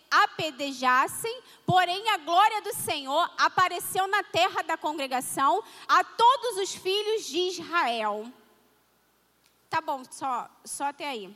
apedejassem, 0.10 1.42
porém 1.66 2.10
a 2.10 2.18
glória 2.18 2.62
do 2.62 2.74
Senhor 2.74 3.32
apareceu 3.38 4.08
na 4.08 4.24
terra 4.24 4.64
da 4.64 4.76
congregação 4.76 5.64
a 5.88 6.04
todos 6.04 6.58
os 6.58 6.74
filhos 6.74 7.26
de 7.26 7.38
Israel. 7.38 8.32
Tá 9.70 9.82
bom, 9.82 10.04
só, 10.10 10.50
só 10.64 10.86
até 10.86 11.08
aí. 11.08 11.36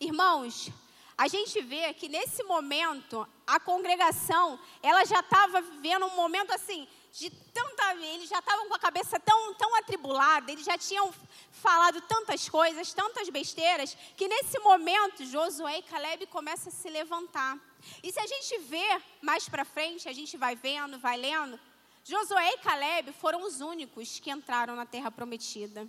Irmãos, 0.00 0.70
a 1.16 1.28
gente 1.28 1.60
vê 1.60 1.92
que 1.92 2.08
nesse 2.08 2.42
momento 2.42 3.28
a 3.46 3.60
congregação, 3.60 4.58
ela 4.82 5.04
já 5.04 5.20
estava 5.20 5.60
vivendo 5.60 6.06
um 6.06 6.16
momento 6.16 6.52
assim 6.52 6.88
de 7.12 7.30
tanta. 7.30 7.72
Eles 7.92 8.28
já 8.28 8.38
estavam 8.38 8.68
com 8.68 8.74
a 8.74 8.78
cabeça 8.78 9.20
tão, 9.20 9.54
tão 9.54 9.76
atribulada, 9.76 10.50
eles 10.50 10.64
já 10.64 10.78
tinham 10.78 11.12
falado 11.50 12.00
tantas 12.02 12.48
coisas, 12.48 12.92
tantas 12.94 13.28
besteiras, 13.28 13.96
que 14.16 14.26
nesse 14.26 14.58
momento 14.60 15.24
Josué 15.24 15.78
e 15.78 15.82
Caleb 15.82 16.26
começam 16.26 16.72
a 16.72 16.74
se 16.74 16.88
levantar. 16.88 17.58
E 18.02 18.10
se 18.10 18.18
a 18.18 18.26
gente 18.26 18.58
vê 18.60 19.02
mais 19.20 19.48
para 19.48 19.64
frente, 19.64 20.08
a 20.08 20.12
gente 20.12 20.36
vai 20.36 20.56
vendo, 20.56 20.98
vai 20.98 21.16
lendo, 21.16 21.60
Josué 22.02 22.54
e 22.54 22.58
Caleb 22.58 23.12
foram 23.12 23.42
os 23.42 23.60
únicos 23.60 24.18
que 24.18 24.30
entraram 24.30 24.74
na 24.74 24.86
terra 24.86 25.10
prometida. 25.10 25.88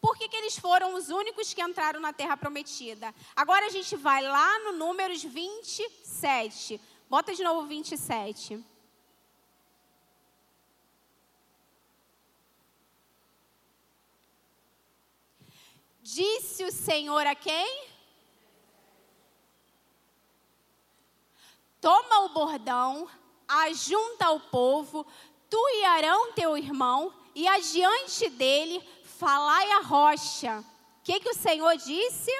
Por 0.00 0.16
que, 0.16 0.28
que 0.28 0.36
eles 0.36 0.56
foram 0.56 0.94
os 0.94 1.08
únicos 1.08 1.52
que 1.52 1.62
entraram 1.62 2.00
na 2.00 2.12
terra 2.12 2.36
prometida? 2.36 3.14
Agora 3.34 3.66
a 3.66 3.70
gente 3.70 3.96
vai 3.96 4.22
lá 4.22 4.58
no 4.60 4.72
Números 4.72 5.22
27. 5.22 6.80
Bota 7.08 7.34
de 7.34 7.42
novo 7.42 7.66
27. 7.66 8.64
Disse 16.14 16.64
o 16.64 16.72
Senhor 16.72 17.26
a 17.26 17.34
quem? 17.34 17.84
Toma 21.82 22.20
o 22.20 22.30
bordão, 22.30 23.06
ajunta 23.46 24.30
o 24.30 24.40
povo, 24.40 25.06
tu 25.50 25.62
e 25.68 25.84
Arão, 25.84 26.32
teu 26.32 26.56
irmão, 26.56 27.12
e 27.34 27.46
adiante 27.46 28.30
dele 28.30 28.82
falai 29.18 29.70
a 29.72 29.80
rocha. 29.80 30.64
O 31.00 31.02
que, 31.04 31.20
que 31.20 31.28
o 31.28 31.34
Senhor 31.34 31.76
disse? 31.76 32.32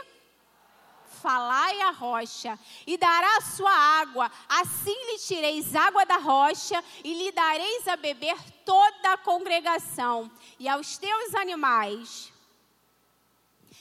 Falai 1.21 1.79
a 1.83 1.91
rocha, 1.91 2.59
e 2.87 2.97
dará 2.97 3.37
a 3.37 3.43
sua 3.43 3.71
água, 4.01 4.33
assim 4.49 4.97
lhe 5.13 5.19
tireis 5.19 5.75
água 5.75 6.07
da 6.07 6.17
rocha, 6.17 6.83
e 7.05 7.13
lhe 7.13 7.31
dareis 7.33 7.87
a 7.87 7.97
beber 7.97 8.39
toda 8.65 9.13
a 9.13 9.19
congregação, 9.19 10.31
e 10.59 10.67
aos 10.67 10.97
teus 10.97 11.35
animais. 11.35 12.38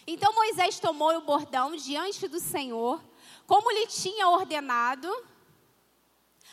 Então 0.09 0.33
Moisés 0.33 0.79
tomou 0.79 1.13
o 1.17 1.21
bordão 1.21 1.75
diante 1.75 2.29
do 2.29 2.39
Senhor, 2.39 3.03
como 3.45 3.69
lhe 3.69 3.85
tinha 3.87 4.29
ordenado. 4.29 5.13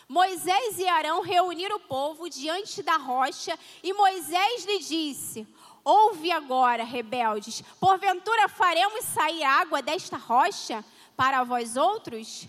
Moisés 0.09 0.79
e 0.81 0.89
Arão 0.89 1.23
reuniram 1.23 1.77
o 1.77 1.81
povo 1.81 2.29
diante 2.29 2.83
da 2.83 2.97
rocha, 2.97 3.57
e 3.81 3.93
Moisés 3.93 4.65
lhe 4.65 4.81
disse: 4.81 5.47
Ouve 5.85 6.33
agora, 6.33 6.83
rebeldes, 6.83 7.63
porventura 7.79 8.49
faremos 8.49 9.05
sair 9.05 9.45
água 9.45 9.81
desta 9.81 10.17
rocha 10.17 10.85
para 11.17 11.45
vós 11.45 11.77
outros? 11.77 12.49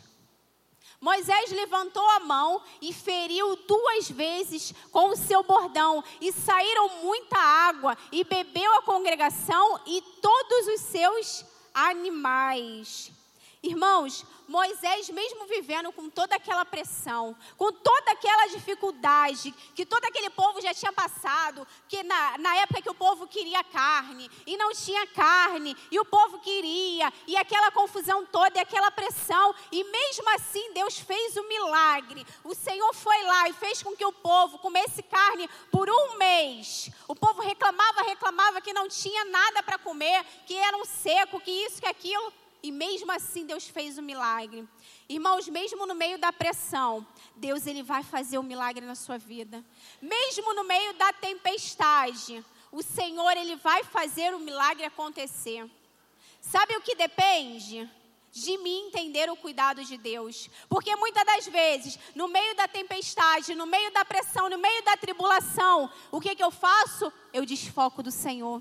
Moisés 1.05 1.51
levantou 1.51 2.03
a 2.09 2.21
mão 2.21 2.59
e 2.81 2.91
feriu 2.91 3.55
duas 3.67 4.09
vezes 4.09 4.73
com 4.91 5.09
o 5.09 5.15
seu 5.15 5.43
bordão, 5.43 6.03
e 6.19 6.31
saíram 6.31 6.89
muita 7.03 7.37
água, 7.37 7.95
e 8.11 8.23
bebeu 8.23 8.73
a 8.73 8.81
congregação 8.81 9.79
e 9.85 10.01
todos 10.19 10.67
os 10.69 10.81
seus 10.81 11.45
animais. 11.75 13.11
Irmãos, 13.65 14.23
Moisés, 14.47 15.09
mesmo 15.09 15.47
vivendo 15.47 15.91
com 15.91 16.07
toda 16.07 16.35
aquela 16.35 16.63
pressão, 16.63 17.35
com 17.57 17.71
toda 17.71 18.11
aquela 18.11 18.45
dificuldade 18.45 19.51
que 19.73 19.83
todo 19.83 20.05
aquele 20.05 20.29
povo 20.29 20.61
já 20.61 20.71
tinha 20.71 20.93
passado, 20.93 21.67
que 21.89 22.03
na, 22.03 22.37
na 22.37 22.55
época 22.57 22.83
que 22.83 22.89
o 22.91 22.93
povo 22.93 23.25
queria 23.25 23.63
carne 23.63 24.29
e 24.45 24.55
não 24.55 24.71
tinha 24.71 25.07
carne, 25.07 25.75
e 25.89 25.99
o 25.99 26.05
povo 26.05 26.37
queria, 26.41 27.11
e 27.25 27.35
aquela 27.35 27.71
confusão 27.71 28.23
toda 28.27 28.59
e 28.59 28.61
aquela 28.61 28.91
pressão, 28.91 29.55
e 29.71 29.83
mesmo 29.83 30.29
assim 30.35 30.71
Deus 30.73 30.99
fez 30.99 31.35
o 31.35 31.41
um 31.41 31.47
milagre. 31.47 32.23
O 32.43 32.53
Senhor 32.53 32.93
foi 32.93 33.23
lá 33.23 33.49
e 33.49 33.53
fez 33.53 33.81
com 33.81 33.95
que 33.95 34.05
o 34.05 34.13
povo 34.13 34.59
comesse 34.59 35.01
carne 35.01 35.49
por 35.71 35.89
um 35.89 36.17
mês. 36.17 36.91
O 37.07 37.15
povo 37.15 37.41
reclamava, 37.41 38.03
reclamava 38.03 38.61
que 38.61 38.73
não 38.73 38.87
tinha 38.87 39.25
nada 39.25 39.63
para 39.63 39.79
comer, 39.79 40.23
que 40.45 40.53
era 40.53 40.77
um 40.77 40.85
seco, 40.85 41.39
que 41.39 41.49
isso, 41.49 41.81
que 41.81 41.87
aquilo. 41.87 42.31
E 42.65 42.71
mesmo 42.71 43.11
assim 43.11 43.45
Deus 43.45 43.67
fez 43.67 43.95
o 43.95 44.01
um 44.01 44.03
milagre. 44.03 44.67
Irmãos, 45.07 45.47
mesmo 45.47 45.85
no 45.85 45.93
meio 45.93 46.17
da 46.17 46.33
pressão, 46.33 47.05
Deus 47.35 47.67
ele 47.67 47.83
vai 47.83 48.01
fazer 48.01 48.39
um 48.39 48.43
milagre 48.43 48.83
na 48.83 48.95
sua 48.95 49.19
vida. 49.19 49.63
Mesmo 50.01 50.51
no 50.55 50.63
meio 50.63 50.95
da 50.95 51.13
tempestade, 51.13 52.43
o 52.71 52.81
Senhor 52.81 53.37
ele 53.37 53.55
vai 53.57 53.83
fazer 53.83 54.33
o 54.33 54.39
milagre 54.39 54.83
acontecer. 54.83 55.69
Sabe 56.41 56.75
o 56.75 56.81
que 56.81 56.95
depende? 56.95 57.87
De 58.31 58.57
mim 58.57 58.87
entender 58.87 59.29
o 59.29 59.35
cuidado 59.35 59.85
de 59.85 59.95
Deus. 59.95 60.49
Porque 60.67 60.95
muitas 60.95 61.23
das 61.23 61.45
vezes, 61.45 61.99
no 62.15 62.27
meio 62.27 62.55
da 62.55 62.67
tempestade, 62.67 63.53
no 63.53 63.67
meio 63.67 63.91
da 63.91 64.03
pressão, 64.03 64.49
no 64.49 64.57
meio 64.57 64.83
da 64.83 64.97
tribulação, 64.97 65.87
o 66.11 66.19
que, 66.19 66.33
que 66.33 66.43
eu 66.43 66.49
faço? 66.49 67.13
Eu 67.31 67.45
desfoco 67.45 68.01
do 68.01 68.09
Senhor. 68.09 68.59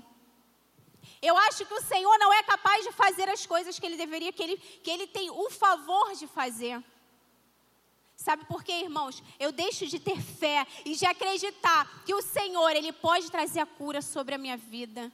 Eu 1.25 1.35
acho 1.47 1.65
que 1.65 1.73
o 1.73 1.81
Senhor 1.81 2.17
não 2.19 2.31
é 2.31 2.43
capaz 2.43 2.85
de 2.85 2.91
fazer 2.91 3.27
as 3.29 3.45
coisas 3.47 3.79
que 3.79 3.85
ele 3.85 3.97
deveria, 3.97 4.31
que 4.31 4.43
ele, 4.43 4.57
que 4.57 4.91
ele 4.91 5.07
tem 5.07 5.31
o 5.31 5.49
favor 5.49 6.13
de 6.13 6.27
fazer. 6.27 6.83
Sabe 8.15 8.45
por 8.45 8.63
quê, 8.63 8.73
irmãos? 8.73 9.23
Eu 9.39 9.51
deixo 9.51 9.87
de 9.87 9.99
ter 9.99 10.21
fé 10.21 10.65
e 10.85 10.95
de 10.95 11.05
acreditar 11.05 12.03
que 12.05 12.13
o 12.13 12.21
Senhor, 12.21 12.69
Ele 12.75 12.91
pode 12.91 13.29
trazer 13.29 13.59
a 13.59 13.65
cura 13.65 14.01
sobre 14.01 14.35
a 14.35 14.37
minha 14.37 14.55
vida. 14.55 15.11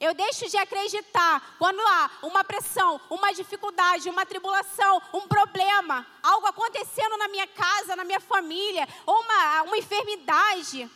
Eu 0.00 0.12
deixo 0.14 0.48
de 0.48 0.56
acreditar 0.56 1.56
quando 1.58 1.80
há 1.80 2.10
uma 2.22 2.42
pressão, 2.42 3.00
uma 3.08 3.32
dificuldade, 3.32 4.10
uma 4.10 4.26
tribulação, 4.26 5.00
um 5.12 5.28
problema, 5.28 6.06
algo 6.22 6.46
acontecendo 6.46 7.16
na 7.16 7.28
minha 7.28 7.46
casa, 7.46 7.94
na 7.94 8.04
minha 8.04 8.20
família, 8.20 8.88
uma, 9.06 9.62
uma 9.62 9.78
enfermidade. 9.78 10.90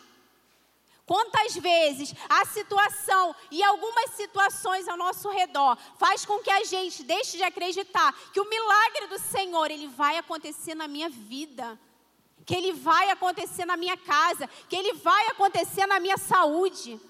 Quantas 1.08 1.56
vezes 1.56 2.14
a 2.28 2.44
situação 2.44 3.34
e 3.50 3.64
algumas 3.64 4.10
situações 4.10 4.86
ao 4.86 4.98
nosso 4.98 5.30
redor 5.30 5.78
faz 5.96 6.26
com 6.26 6.38
que 6.40 6.50
a 6.50 6.62
gente 6.64 7.02
deixe 7.02 7.38
de 7.38 7.42
acreditar 7.42 8.12
que 8.30 8.38
o 8.38 8.44
milagre 8.46 9.06
do 9.06 9.18
Senhor 9.18 9.70
ele 9.70 9.88
vai 9.88 10.18
acontecer 10.18 10.74
na 10.74 10.86
minha 10.86 11.08
vida, 11.08 11.80
que 12.44 12.54
ele 12.54 12.74
vai 12.74 13.08
acontecer 13.08 13.64
na 13.64 13.74
minha 13.74 13.96
casa, 13.96 14.46
que 14.68 14.76
ele 14.76 14.92
vai 14.92 15.28
acontecer 15.28 15.86
na 15.86 15.98
minha 15.98 16.18
saúde. 16.18 17.00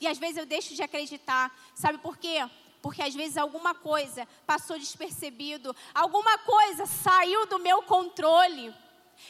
E 0.00 0.08
às 0.08 0.18
vezes 0.18 0.38
eu 0.38 0.44
deixo 0.44 0.74
de 0.74 0.82
acreditar, 0.82 1.56
sabe 1.76 1.98
por 1.98 2.16
quê? 2.16 2.44
Porque 2.82 3.00
às 3.00 3.14
vezes 3.14 3.36
alguma 3.36 3.76
coisa 3.76 4.26
passou 4.44 4.76
despercebido, 4.76 5.72
alguma 5.94 6.36
coisa 6.38 6.84
saiu 6.84 7.46
do 7.46 7.60
meu 7.60 7.84
controle. 7.84 8.74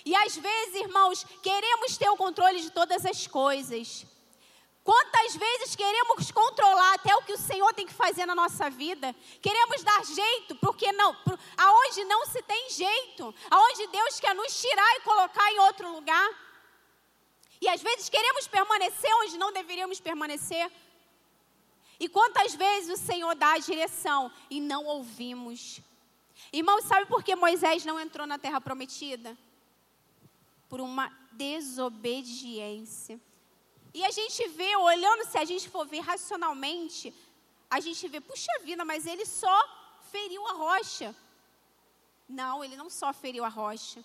E 0.05 0.15
às 0.17 0.37
vezes, 0.37 0.75
irmãos, 0.77 1.25
queremos 1.43 1.97
ter 1.97 2.09
o 2.09 2.17
controle 2.17 2.61
de 2.61 2.71
todas 2.71 3.05
as 3.07 3.27
coisas. 3.27 4.07
Quantas 4.85 5.37
vezes 5.37 5.77
queremos 5.77 6.33
controlar 6.33 6.95
até 6.95 7.15
o 7.15 7.23
que 7.23 7.33
o 7.33 7.39
Senhor 7.39 7.73
tem 7.73 7.87
que 7.87 7.95
fazer 7.95 8.27
na 8.27 8.35
nossa 8.35 8.69
vida? 8.69 9.15
Queremos 9.41 9.85
dar 9.85 10.05
jeito, 10.05 10.57
porque 10.57 10.91
não, 10.93 11.17
aonde 11.57 12.05
não 12.05 12.27
se 12.27 12.43
tem 12.43 12.71
jeito, 12.71 13.33
aonde 13.49 13.87
Deus 13.87 14.19
quer 14.19 14.35
nos 14.35 14.61
tirar 14.61 14.97
e 14.97 15.01
colocar 15.03 15.53
em 15.53 15.61
outro 15.61 15.93
lugar. 15.93 16.29
E 17.61 17.69
às 17.69 17.81
vezes 17.81 18.09
queremos 18.09 18.49
permanecer 18.49 19.11
onde 19.23 19.39
não 19.39 19.53
deveríamos 19.53 20.01
permanecer. 20.01 20.69
E 22.01 22.09
quantas 22.09 22.53
vezes 22.57 23.01
o 23.01 23.07
Senhor 23.07 23.37
dá 23.37 23.53
a 23.53 23.59
direção 23.59 24.33
e 24.51 24.61
não 24.61 24.85
ouvimos? 24.85 25.81
Irmãos, 26.53 26.85
sabe 26.87 27.07
por 27.07 27.23
que 27.23 27.37
Moisés 27.37 27.85
não 27.85 28.01
entrou 28.01 28.27
na 28.27 28.37
terra 28.37 28.61
prometida? 28.61 29.39
Por 30.73 30.81
uma 30.81 31.13
desobediência. 31.33 33.21
E 33.93 34.03
a 34.03 34.11
gente 34.11 34.49
vê, 34.49 34.75
olhando, 34.75 35.27
se 35.27 35.37
a 35.37 35.45
gente 35.45 35.69
for 35.69 35.87
ver 35.87 36.01
racionalmente, 36.01 37.13
a 37.69 37.79
gente 37.79 38.09
vê, 38.09 38.23
puxa 38.23 38.51
vida, 38.65 38.83
mas 38.83 39.05
ele 39.07 39.27
só 39.27 39.55
feriu 40.11 40.49
a 40.49 40.55
rocha. 40.55 41.15
Não, 42.27 42.65
ele 42.65 42.75
não 42.75 42.89
só 42.89 43.13
feriu 43.13 43.45
a 43.45 43.49
rocha, 43.49 44.03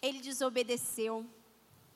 ele 0.00 0.20
desobedeceu. 0.20 1.26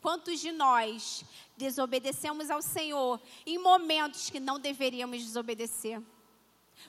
Quantos 0.02 0.40
de 0.40 0.50
nós 0.50 1.24
desobedecemos 1.56 2.50
ao 2.50 2.62
Senhor 2.62 3.22
em 3.46 3.58
momentos 3.58 4.28
que 4.28 4.40
não 4.40 4.58
deveríamos 4.58 5.22
desobedecer? 5.22 6.02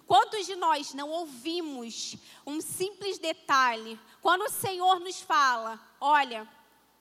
Quantos 0.08 0.48
de 0.48 0.56
nós 0.56 0.96
não 0.96 1.12
ouvimos 1.12 2.16
um 2.48 2.60
simples 2.60 3.20
detalhe 3.20 4.00
quando 4.24 4.42
o 4.42 4.50
Senhor 4.50 5.00
nos 5.00 5.22
fala: 5.22 5.80
olha, 6.00 6.50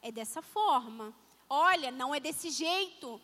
é 0.03 0.11
dessa 0.11 0.43
forma. 0.43 1.15
Olha, 1.49 1.91
não 1.91 2.15
é 2.15 2.21
desse 2.21 2.51
jeito. 2.51 3.21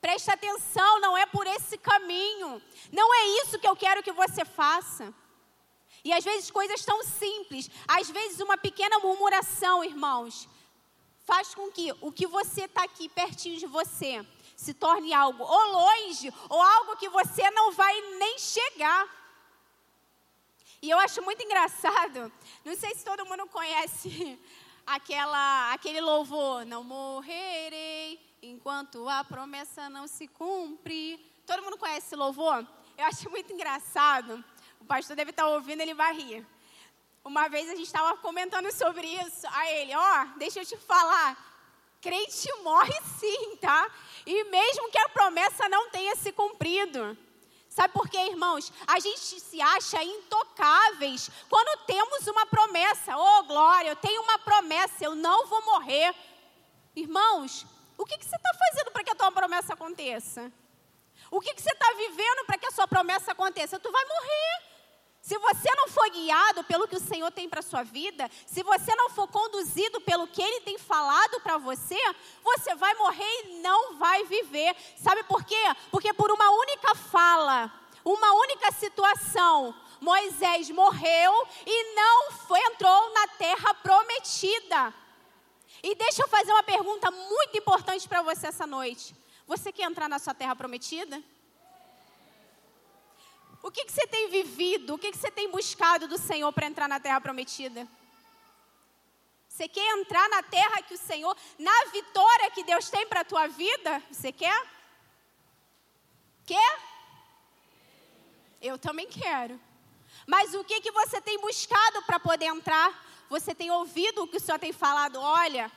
Preste 0.00 0.30
atenção, 0.30 1.00
não 1.00 1.16
é 1.16 1.26
por 1.26 1.46
esse 1.46 1.78
caminho. 1.78 2.60
Não 2.90 3.14
é 3.14 3.26
isso 3.42 3.58
que 3.58 3.68
eu 3.68 3.76
quero 3.76 4.02
que 4.02 4.12
você 4.12 4.44
faça. 4.44 5.14
E 6.04 6.12
às 6.12 6.24
vezes 6.24 6.50
coisas 6.50 6.84
tão 6.84 7.02
simples, 7.04 7.70
às 7.86 8.10
vezes 8.10 8.40
uma 8.40 8.58
pequena 8.58 8.98
murmuração, 8.98 9.84
irmãos, 9.84 10.48
faz 11.24 11.54
com 11.54 11.70
que 11.70 11.92
o 12.00 12.10
que 12.10 12.26
você 12.26 12.64
está 12.64 12.82
aqui 12.82 13.08
pertinho 13.08 13.56
de 13.56 13.66
você 13.66 14.26
se 14.56 14.74
torne 14.74 15.14
algo 15.14 15.44
ou 15.44 15.72
longe, 15.72 16.32
ou 16.48 16.60
algo 16.60 16.96
que 16.96 17.08
você 17.08 17.48
não 17.52 17.70
vai 17.72 18.00
nem 18.18 18.38
chegar. 18.38 19.08
E 20.80 20.90
eu 20.90 20.98
acho 20.98 21.22
muito 21.22 21.42
engraçado, 21.44 22.32
não 22.64 22.74
sei 22.74 22.92
se 22.96 23.04
todo 23.04 23.24
mundo 23.24 23.46
conhece 23.46 24.36
aquela, 24.94 25.72
aquele 25.72 26.00
louvor, 26.00 26.66
não 26.66 26.84
morrerei 26.84 28.20
enquanto 28.42 29.08
a 29.08 29.24
promessa 29.24 29.88
não 29.88 30.06
se 30.06 30.28
cumpre. 30.28 31.18
Todo 31.46 31.62
mundo 31.62 31.78
conhece 31.78 32.08
esse 32.08 32.16
louvor? 32.16 32.66
Eu 32.98 33.04
acho 33.06 33.30
muito 33.30 33.52
engraçado. 33.52 34.44
O 34.80 34.84
pastor 34.84 35.16
deve 35.16 35.30
estar 35.30 35.46
ouvindo, 35.46 35.80
ele 35.80 35.94
vai 35.94 36.14
rir. 36.14 36.46
Uma 37.24 37.48
vez 37.48 37.68
a 37.70 37.74
gente 37.74 37.86
estava 37.86 38.16
comentando 38.18 38.70
sobre 38.70 39.06
isso. 39.06 39.46
A 39.46 39.70
ele, 39.70 39.94
ó, 39.94 40.22
oh, 40.22 40.38
deixa 40.38 40.60
eu 40.60 40.66
te 40.66 40.76
falar. 40.76 41.38
Crente 42.00 42.52
morre 42.62 43.00
sim, 43.18 43.56
tá? 43.56 43.90
E 44.26 44.44
mesmo 44.44 44.90
que 44.90 44.98
a 44.98 45.08
promessa 45.08 45.68
não 45.68 45.88
tenha 45.88 46.14
se 46.16 46.32
cumprido. 46.32 47.16
Sabe 47.72 47.94
por 47.94 48.06
quê, 48.06 48.18
irmãos? 48.18 48.70
A 48.86 49.00
gente 49.00 49.40
se 49.40 49.58
acha 49.58 50.04
intocáveis 50.04 51.30
quando 51.48 51.86
temos 51.86 52.26
uma 52.26 52.44
promessa. 52.44 53.16
Oh, 53.16 53.44
glória, 53.44 53.88
eu 53.88 53.96
tenho 53.96 54.20
uma 54.20 54.38
promessa, 54.40 55.02
eu 55.02 55.14
não 55.14 55.46
vou 55.46 55.64
morrer. 55.64 56.14
Irmãos, 56.94 57.64
o 57.96 58.04
que, 58.04 58.18
que 58.18 58.26
você 58.26 58.36
está 58.36 58.50
fazendo 58.52 58.90
para 58.90 59.02
que 59.02 59.10
a 59.10 59.14
tua 59.14 59.32
promessa 59.32 59.72
aconteça? 59.72 60.52
O 61.30 61.40
que, 61.40 61.54
que 61.54 61.62
você 61.62 61.72
está 61.72 61.94
vivendo 61.96 62.44
para 62.44 62.58
que 62.58 62.66
a 62.66 62.70
sua 62.70 62.86
promessa 62.86 63.32
aconteça? 63.32 63.80
Tu 63.80 63.90
vai 63.90 64.04
morrer. 64.04 64.71
Se 65.22 65.38
você 65.38 65.72
não 65.76 65.86
for 65.86 66.10
guiado 66.10 66.64
pelo 66.64 66.88
que 66.88 66.96
o 66.96 67.00
Senhor 67.00 67.30
tem 67.30 67.48
para 67.48 67.60
a 67.60 67.62
sua 67.62 67.84
vida, 67.84 68.28
se 68.44 68.60
você 68.64 68.92
não 68.96 69.08
for 69.08 69.28
conduzido 69.28 70.00
pelo 70.00 70.26
que 70.26 70.42
Ele 70.42 70.62
tem 70.62 70.76
falado 70.76 71.40
para 71.40 71.58
você, 71.58 71.96
você 72.42 72.74
vai 72.74 72.92
morrer 72.94 73.44
e 73.44 73.60
não 73.60 73.94
vai 73.98 74.24
viver. 74.24 74.74
Sabe 74.96 75.22
por 75.22 75.44
quê? 75.44 75.62
Porque 75.92 76.12
por 76.12 76.32
uma 76.32 76.50
única 76.50 76.96
fala, 76.96 77.72
uma 78.04 78.32
única 78.32 78.72
situação, 78.72 79.72
Moisés 80.00 80.68
morreu 80.70 81.46
e 81.64 81.94
não 81.94 82.32
foi, 82.32 82.58
entrou 82.58 83.14
na 83.14 83.28
terra 83.28 83.74
prometida. 83.74 84.92
E 85.84 85.94
deixa 85.94 86.22
eu 86.22 86.28
fazer 86.28 86.50
uma 86.50 86.64
pergunta 86.64 87.12
muito 87.12 87.56
importante 87.56 88.08
para 88.08 88.22
você 88.22 88.48
essa 88.48 88.66
noite. 88.66 89.14
Você 89.46 89.70
quer 89.70 89.84
entrar 89.84 90.08
na 90.08 90.18
sua 90.18 90.34
terra 90.34 90.56
prometida? 90.56 91.22
O 93.62 93.70
que, 93.70 93.84
que 93.84 93.92
você 93.92 94.06
tem 94.08 94.28
vivido? 94.28 94.94
O 94.94 94.98
que, 94.98 95.12
que 95.12 95.16
você 95.16 95.30
tem 95.30 95.48
buscado 95.48 96.08
do 96.08 96.18
Senhor 96.18 96.52
para 96.52 96.66
entrar 96.66 96.88
na 96.88 96.98
terra 96.98 97.20
prometida? 97.20 97.86
Você 99.46 99.68
quer 99.68 99.98
entrar 99.98 100.28
na 100.30 100.42
terra 100.42 100.82
que 100.82 100.94
o 100.94 100.98
Senhor, 100.98 101.36
na 101.58 101.84
vitória 101.92 102.50
que 102.50 102.64
Deus 102.64 102.90
tem 102.90 103.06
para 103.06 103.20
a 103.20 103.24
tua 103.24 103.46
vida? 103.46 104.02
Você 104.10 104.32
quer? 104.32 104.66
Quer? 106.44 106.80
Eu 108.60 108.78
também 108.78 109.06
quero. 109.06 109.60
Mas 110.26 110.54
o 110.54 110.64
que, 110.64 110.80
que 110.80 110.90
você 110.90 111.20
tem 111.20 111.38
buscado 111.40 112.02
para 112.02 112.18
poder 112.18 112.46
entrar? 112.46 113.06
Você 113.28 113.54
tem 113.54 113.70
ouvido 113.70 114.22
o 114.22 114.28
que 114.28 114.38
o 114.38 114.40
Senhor 114.40 114.58
tem 114.58 114.72
falado? 114.72 115.20
Olha, 115.20 115.70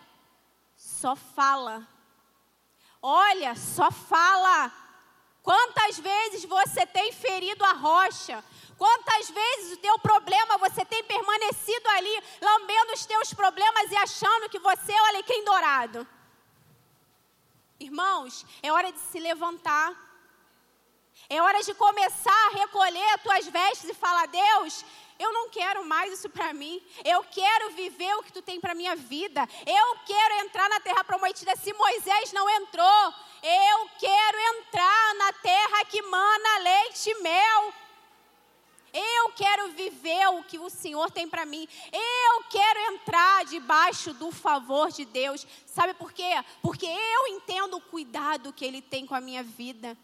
só 0.76 1.16
fala. 1.16 1.88
Olha, 3.02 3.56
só 3.56 3.92
fala. 3.92 4.72
Quantas 5.46 6.00
vezes 6.00 6.44
você 6.44 6.88
tem 6.88 7.12
ferido 7.12 7.64
a 7.64 7.74
rocha? 7.74 8.44
Quantas 8.80 9.30
vezes 9.30 9.74
o 9.74 9.78
teu 9.78 10.00
problema 10.00 10.58
você 10.58 10.84
tem 10.84 11.04
permanecido 11.04 11.88
ali, 11.90 12.24
lambendo 12.42 12.94
os 12.94 13.06
teus 13.06 13.32
problemas 13.32 13.92
e 13.92 13.96
achando 13.96 14.50
que 14.50 14.58
você 14.58 14.92
é 14.92 15.02
o 15.04 15.06
alecrim 15.06 15.46
dourado? 15.46 16.08
Irmãos, 17.80 18.44
é 18.64 18.72
hora 18.72 18.92
de 18.92 18.98
se 18.98 19.20
levantar. 19.20 19.94
É 21.30 21.42
hora 21.42 21.62
de 21.64 21.74
começar 21.74 22.48
a 22.48 22.58
recolher 22.58 23.14
as 23.14 23.22
tuas 23.22 23.48
vestes 23.48 23.90
e 23.90 23.94
falar: 23.94 24.28
Deus, 24.28 24.86
eu 25.18 25.32
não 25.32 25.50
quero 25.50 25.86
mais 25.86 26.14
isso 26.14 26.30
para 26.30 26.54
mim. 26.54 26.82
Eu 27.04 27.24
quero 27.24 27.72
viver 27.72 28.14
o 28.16 28.24
que 28.24 28.34
tu 28.34 28.42
tem 28.42 28.60
para 28.60 28.76
minha 28.76 28.96
vida. 28.96 29.48
Eu 29.66 29.98
quero 30.06 30.46
entrar 30.46 30.70
na 30.70 30.80
terra 30.80 31.04
prometida. 31.04 31.56
Se 31.56 31.74
Moisés 31.74 32.32
não 32.34 32.50
entrou, 32.50 33.14
eu 33.42 33.90
quero 33.98 34.38
entrar 34.58 35.16
na 35.16 35.34
terra 35.34 35.86
que 35.86 36.02
mana 36.02 36.60
leite 36.60 37.10
e 37.10 37.22
mel. 37.22 37.74
Eu 38.94 39.30
quero 39.32 39.72
viver 39.72 40.28
o 40.30 40.44
que 40.44 40.58
o 40.58 40.70
Senhor 40.70 41.12
tem 41.12 41.28
para 41.28 41.46
mim. 41.46 41.68
Eu 41.92 42.44
quero 42.50 42.80
entrar 42.94 43.44
debaixo 43.46 44.14
do 44.14 44.32
favor 44.32 44.90
de 44.90 45.04
Deus. 45.04 45.46
Sabe 45.66 45.94
por 45.94 46.14
quê? 46.14 46.32
Porque 46.62 46.86
eu 46.86 47.28
entendo 47.28 47.76
o 47.76 47.82
cuidado 47.82 48.54
que 48.54 48.64
Ele 48.64 48.82
tem 48.82 49.06
com 49.06 49.16
a 49.16 49.20
minha 49.20 49.44
vida. 49.44 49.98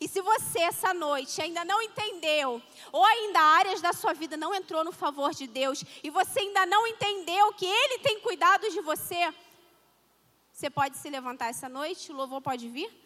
E 0.00 0.08
se 0.08 0.20
você 0.20 0.60
essa 0.60 0.92
noite 0.92 1.40
ainda 1.40 1.64
não 1.64 1.80
entendeu, 1.80 2.60
ou 2.90 3.04
ainda 3.04 3.40
áreas 3.40 3.80
da 3.80 3.92
sua 3.92 4.12
vida 4.12 4.36
não 4.36 4.54
entrou 4.54 4.84
no 4.84 4.92
favor 4.92 5.32
de 5.32 5.46
Deus, 5.46 5.84
e 6.02 6.10
você 6.10 6.40
ainda 6.40 6.66
não 6.66 6.86
entendeu 6.86 7.52
que 7.54 7.66
Ele 7.66 7.98
tem 7.98 8.20
cuidado 8.20 8.68
de 8.70 8.80
você, 8.80 9.32
você 10.52 10.68
pode 10.70 10.96
se 10.96 11.08
levantar 11.10 11.48
essa 11.48 11.68
noite, 11.68 12.12
o 12.12 12.16
louvor 12.16 12.40
pode 12.40 12.68
vir? 12.68 13.01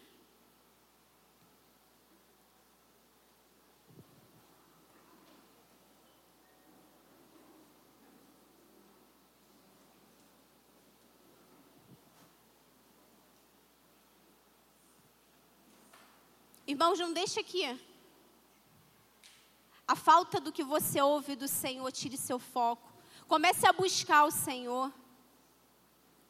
Irmãos, 16.67 16.99
não 16.99 17.13
deixe 17.13 17.39
aqui. 17.39 17.63
A 19.87 19.95
falta 19.95 20.39
do 20.41 20.51
que 20.51 20.63
você 20.63 21.01
ouve 21.01 21.35
do 21.35 21.47
Senhor 21.47 21.89
tire 21.93 22.17
seu 22.17 22.37
foco. 22.37 22.91
Comece 23.25 23.65
a 23.65 23.71
buscar 23.71 24.25
o 24.25 24.31
Senhor. 24.31 24.91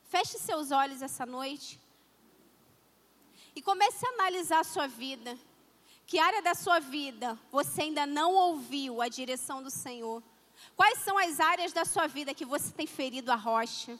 Feche 0.03 0.37
seus 0.37 0.69
olhos 0.69 1.01
essa 1.01 1.25
noite. 1.25 1.79
E 3.55 3.61
comece 3.61 4.05
a 4.05 4.09
analisar 4.09 4.59
a 4.59 4.63
sua 4.63 4.87
vida. 4.87 5.37
Que 6.05 6.19
área 6.19 6.41
da 6.41 6.53
sua 6.53 6.79
vida 6.79 7.37
você 7.51 7.81
ainda 7.81 8.05
não 8.05 8.33
ouviu 8.33 9.01
a 9.01 9.09
direção 9.09 9.63
do 9.63 9.71
Senhor? 9.71 10.21
Quais 10.75 10.99
são 10.99 11.17
as 11.17 11.39
áreas 11.39 11.73
da 11.73 11.83
sua 11.83 12.05
vida 12.05 12.33
que 12.35 12.45
você 12.45 12.71
tem 12.71 12.85
ferido 12.85 13.31
a 13.31 13.35
rocha? 13.35 13.99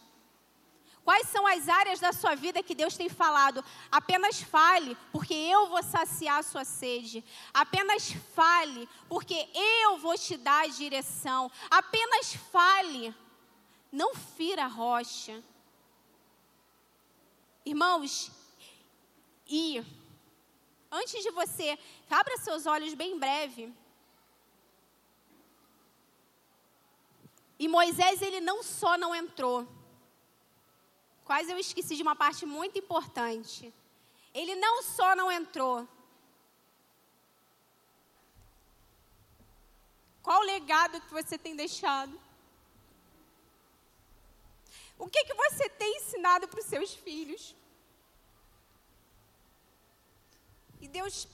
Quais 1.07 1.29
são 1.29 1.47
as 1.47 1.69
áreas 1.69 2.01
da 2.01 2.11
sua 2.11 2.35
vida 2.35 2.61
que 2.61 2.75
Deus 2.75 2.97
tem 2.97 3.07
falado? 3.07 3.63
Apenas 3.89 4.41
fale, 4.41 4.97
porque 5.09 5.33
eu 5.33 5.67
vou 5.67 5.81
saciar 5.81 6.39
a 6.39 6.43
sua 6.43 6.65
sede. 6.65 7.23
Apenas 7.53 8.11
fale, 8.35 8.89
porque 9.07 9.47
eu 9.55 9.99
vou 9.99 10.17
te 10.17 10.35
dar 10.35 10.65
a 10.65 10.67
direção. 10.67 11.49
Apenas 11.69 12.33
fale. 12.51 13.15
Não 13.89 14.13
fira 14.15 14.65
a 14.65 14.67
rocha. 14.67 15.41
Irmãos, 17.65 18.29
e 19.47 19.81
antes 20.91 21.23
de 21.23 21.31
você, 21.31 21.79
abra 22.11 22.35
seus 22.35 22.65
olhos 22.65 22.93
bem 22.93 23.17
breve. 23.17 23.73
E 27.57 27.69
Moisés, 27.69 28.21
ele 28.21 28.41
não 28.41 28.61
só 28.61 28.97
não 28.97 29.15
entrou, 29.15 29.65
Quase 31.27 31.51
eu 31.51 31.59
esqueci 31.59 31.93
de 31.97 32.03
uma 32.03 32.15
parte 32.15 32.45
muito 32.45 32.79
importante. 32.79 33.73
Ele 34.33 34.55
não 34.55 34.81
só 34.81 35.13
não 35.13 35.29
entrou. 35.29 35.85
Qual 40.23 40.39
o 40.39 40.45
legado 40.45 41.01
que 41.01 41.11
você 41.11 41.37
tem 41.37 41.53
deixado? 41.53 42.17
O 44.97 45.09
que, 45.09 45.25
que 45.25 45.33
você 45.33 45.67
tem 45.67 45.97
ensinado 45.97 46.47
para 46.47 46.61
os 46.61 46.65
seus 46.65 46.93
filhos? 46.93 47.53
E 50.79 50.87
Deus 50.87 51.27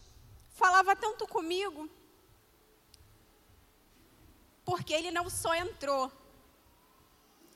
falava 0.56 0.96
tanto 0.96 1.28
comigo, 1.28 1.88
porque 4.66 4.92
Ele 4.92 5.12
não 5.12 5.30
só 5.30 5.54
entrou, 5.54 6.12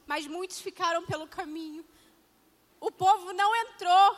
mas 0.05 0.27
muitos 0.27 0.61
ficaram 0.61 1.03
pelo 1.03 1.27
caminho. 1.27 1.83
O 2.79 2.91
povo 2.91 3.33
não 3.33 3.55
entrou. 3.55 4.17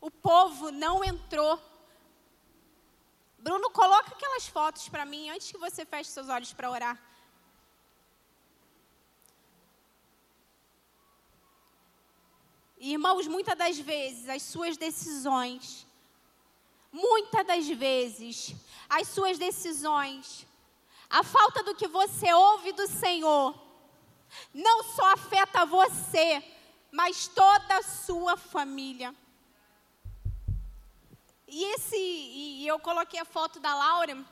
O 0.00 0.10
povo 0.10 0.70
não 0.70 1.04
entrou. 1.04 1.60
Bruno, 3.38 3.70
coloca 3.70 4.12
aquelas 4.14 4.46
fotos 4.46 4.88
para 4.88 5.04
mim 5.04 5.30
antes 5.30 5.50
que 5.50 5.58
você 5.58 5.84
feche 5.84 6.10
seus 6.10 6.28
olhos 6.28 6.52
para 6.52 6.70
orar. 6.70 7.00
Irmãos, 12.78 13.28
muitas 13.28 13.56
das 13.56 13.78
vezes 13.78 14.28
as 14.28 14.42
suas 14.42 14.76
decisões, 14.76 15.86
muitas 16.90 17.46
das 17.46 17.68
vezes 17.68 18.54
as 18.88 19.06
suas 19.06 19.38
decisões, 19.38 20.46
a 21.08 21.22
falta 21.22 21.62
do 21.62 21.76
que 21.76 21.86
você 21.86 22.32
ouve 22.32 22.72
do 22.72 22.88
Senhor, 22.88 23.54
não 24.52 24.84
só 24.84 25.12
afeta 25.12 25.64
você, 25.66 26.42
mas 26.90 27.26
toda 27.28 27.78
a 27.78 27.82
sua 27.82 28.36
família. 28.36 29.14
E 31.46 31.64
esse, 31.74 31.96
e 31.96 32.66
eu 32.66 32.78
coloquei 32.78 33.20
a 33.20 33.24
foto 33.24 33.60
da 33.60 33.74
Laura, 33.74 34.24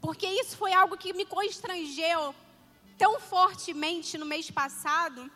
porque 0.00 0.26
isso 0.26 0.56
foi 0.56 0.72
algo 0.72 0.96
que 0.96 1.12
me 1.12 1.26
constrangeu 1.26 2.34
tão 2.96 3.20
fortemente 3.20 4.16
no 4.16 4.26
mês 4.26 4.50
passado. 4.50 5.30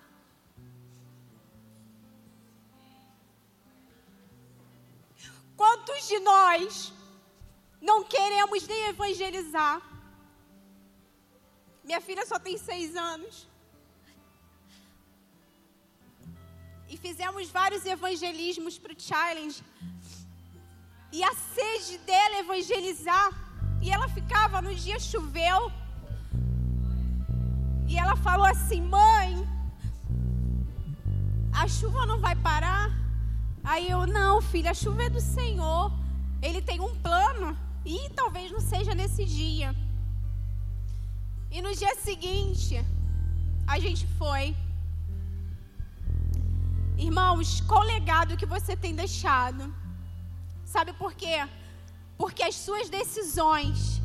Quantos 5.56 6.08
de 6.08 6.18
nós 6.18 6.92
não 7.80 8.02
queremos 8.02 8.66
nem 8.66 8.86
evangelizar? 8.86 9.93
Minha 11.84 12.00
filha 12.00 12.24
só 12.26 12.38
tem 12.38 12.56
seis 12.56 12.96
anos. 12.96 13.46
E 16.88 16.96
fizemos 16.96 17.50
vários 17.50 17.84
evangelismos 17.84 18.78
para 18.78 18.92
o 18.92 19.00
challenge. 19.08 19.62
E 21.12 21.22
a 21.22 21.34
sede 21.54 21.98
dela 21.98 22.38
evangelizar. 22.38 23.30
E 23.82 23.90
ela 23.90 24.08
ficava, 24.08 24.62
no 24.62 24.74
dia 24.74 24.98
choveu. 24.98 25.60
E 27.86 27.98
ela 27.98 28.16
falou 28.16 28.46
assim: 28.46 28.80
Mãe, 28.80 29.46
a 31.52 31.68
chuva 31.68 32.06
não 32.06 32.18
vai 32.18 32.34
parar? 32.36 32.90
Aí 33.62 33.90
eu, 33.90 34.06
não, 34.06 34.40
filha, 34.40 34.70
a 34.70 34.74
chuva 34.74 35.04
é 35.04 35.10
do 35.10 35.20
Senhor. 35.20 35.92
Ele 36.42 36.60
tem 36.60 36.80
um 36.80 36.94
plano. 37.00 37.58
E 37.84 38.08
talvez 38.10 38.50
não 38.50 38.60
seja 38.60 38.94
nesse 38.94 39.24
dia. 39.24 39.74
E 41.56 41.62
no 41.62 41.72
dia 41.80 41.94
seguinte, 42.06 42.84
a 43.64 43.76
gente 43.82 44.04
foi. 44.18 44.44
Irmãos, 46.98 47.60
qual 47.68 47.82
legado 47.84 48.36
que 48.40 48.48
você 48.54 48.74
tem 48.84 48.92
deixado? 49.02 49.62
Sabe 50.64 50.92
por 51.02 51.12
quê? 51.20 51.36
Porque 52.18 52.42
as 52.42 52.56
suas 52.56 52.88
decisões 52.88 54.02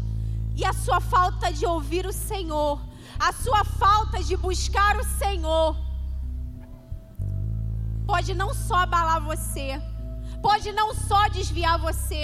e 0.55 0.63
a 0.63 0.73
sua 0.73 0.99
falta 1.01 1.51
de 1.51 1.65
ouvir 1.65 2.05
o 2.05 2.13
Senhor, 2.13 2.79
a 3.17 3.31
sua 3.33 3.63
falta 3.83 4.23
de 4.29 4.37
buscar 4.37 4.93
o 4.97 5.09
Senhor, 5.23 5.75
pode 8.05 8.31
não 8.35 8.53
só 8.53 8.77
abalar 8.85 9.21
você, 9.31 9.69
pode 10.39 10.71
não 10.71 10.93
só 10.93 11.27
desviar 11.29 11.79
você, 11.79 12.23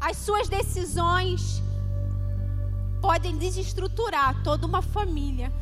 as 0.00 0.16
suas 0.16 0.48
decisões 0.48 1.64
podem 3.04 3.36
desestruturar 3.36 4.42
toda 4.42 4.66
uma 4.66 4.80
família. 4.80 5.52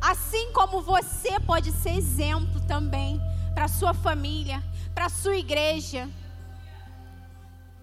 Assim 0.00 0.50
como 0.52 0.82
você 0.82 1.38
pode 1.38 1.70
ser 1.70 1.90
exemplo 1.90 2.60
também 2.62 3.20
para 3.54 3.68
sua 3.68 3.94
família, 3.94 4.60
para 4.92 5.08
sua 5.08 5.36
igreja, 5.36 6.08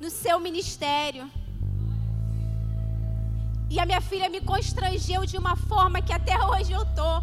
no 0.01 0.09
seu 0.09 0.37
ministério. 0.41 1.31
E 3.69 3.79
a 3.79 3.85
minha 3.85 4.01
filha 4.01 4.27
me 4.27 4.41
constrangeu 4.41 5.25
de 5.25 5.37
uma 5.37 5.55
forma 5.55 6.01
que 6.01 6.11
até 6.11 6.37
hoje 6.47 6.73
eu 6.73 6.85
tô. 6.87 7.21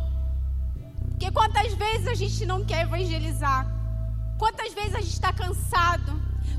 Porque 1.11 1.31
quantas 1.31 1.75
vezes 1.75 2.07
a 2.07 2.15
gente 2.15 2.47
não 2.47 2.65
quer 2.65 2.85
evangelizar? 2.85 3.67
Quantas 4.39 4.73
vezes 4.73 4.95
a 4.95 5.01
gente 5.03 5.13
está 5.13 5.31
cansado? 5.31 6.11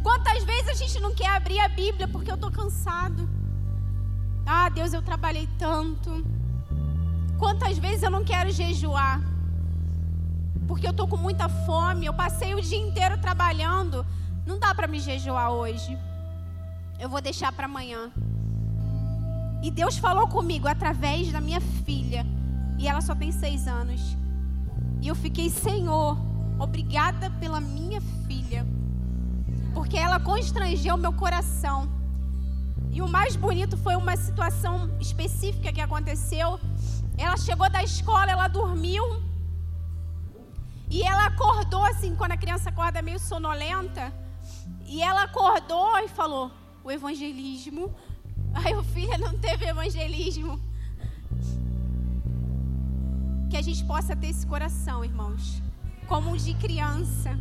Quantas 0.04 0.44
vezes 0.44 0.70
a 0.70 0.74
gente 0.76 1.00
não 1.00 1.16
quer 1.16 1.30
abrir 1.30 1.60
a 1.60 1.68
Bíblia 1.68 2.08
porque 2.08 2.30
eu 2.30 2.36
estou 2.36 2.52
cansado? 2.52 3.45
Ah, 4.46 4.70
Deus, 4.70 4.94
eu 4.94 5.02
trabalhei 5.02 5.50
tanto. 5.58 6.24
Quantas 7.38 7.78
vezes 7.78 8.04
eu 8.04 8.12
não 8.12 8.24
quero 8.24 8.52
jejuar? 8.52 9.22
Porque 10.68 10.86
eu 10.86 10.92
estou 10.92 11.08
com 11.08 11.18
muita 11.18 11.50
fome. 11.50 12.06
Eu 12.06 12.14
passei 12.14 12.54
o 12.54 12.62
dia 12.62 12.78
inteiro 12.78 13.18
trabalhando. 13.18 14.06
Não 14.46 14.60
dá 14.60 14.74
para 14.74 14.88
me 14.88 15.00
jejuar 15.00 15.52
hoje. 15.52 15.98
Eu 17.00 17.10
vou 17.10 17.22
deixar 17.22 17.52
para 17.52 17.66
amanhã. 17.66 18.12
E 19.62 19.72
Deus 19.72 19.98
falou 19.98 20.28
comigo 20.28 20.68
através 20.68 21.32
da 21.32 21.42
minha 21.42 21.60
filha. 21.60 22.26
E 22.78 22.88
ela 22.88 23.02
só 23.02 23.16
tem 23.16 23.32
seis 23.32 23.68
anos. 23.68 24.16
E 25.02 25.08
eu 25.08 25.16
fiquei, 25.16 25.50
Senhor, 25.50 26.18
obrigada 26.60 27.30
pela 27.32 27.60
minha 27.60 28.00
filha. 28.28 28.66
Porque 29.74 29.98
ela 29.98 30.20
constrangeu 30.20 30.96
meu 30.98 31.12
coração. 31.12 31.90
E 32.96 33.02
o 33.02 33.10
mais 33.10 33.36
bonito 33.36 33.76
foi 33.76 33.94
uma 33.98 34.16
situação 34.16 34.90
específica 35.02 35.74
que 35.74 35.82
aconteceu. 35.82 36.58
Ela 37.18 37.36
chegou 37.36 37.70
da 37.70 37.84
escola, 37.84 38.32
ela 38.32 38.48
dormiu. 38.48 39.04
E 40.90 41.04
ela 41.04 41.26
acordou 41.26 41.84
assim, 41.84 42.16
quando 42.16 42.32
a 42.32 42.38
criança 42.38 42.70
acorda 42.70 43.02
meio 43.02 43.20
sonolenta. 43.20 44.14
E 44.86 45.02
ela 45.02 45.24
acordou 45.24 45.98
e 46.00 46.08
falou: 46.08 46.50
O 46.86 46.90
evangelismo. 46.90 47.94
Aí 48.54 48.74
o 48.74 48.82
filho 48.82 49.18
não 49.18 49.38
teve 49.38 49.66
evangelismo. 49.66 50.58
Que 53.50 53.58
a 53.58 53.62
gente 53.62 53.84
possa 53.84 54.16
ter 54.16 54.28
esse 54.28 54.48
coração, 54.48 55.04
irmãos, 55.04 55.62
como 56.08 56.38
de 56.38 56.54
criança. 56.54 57.38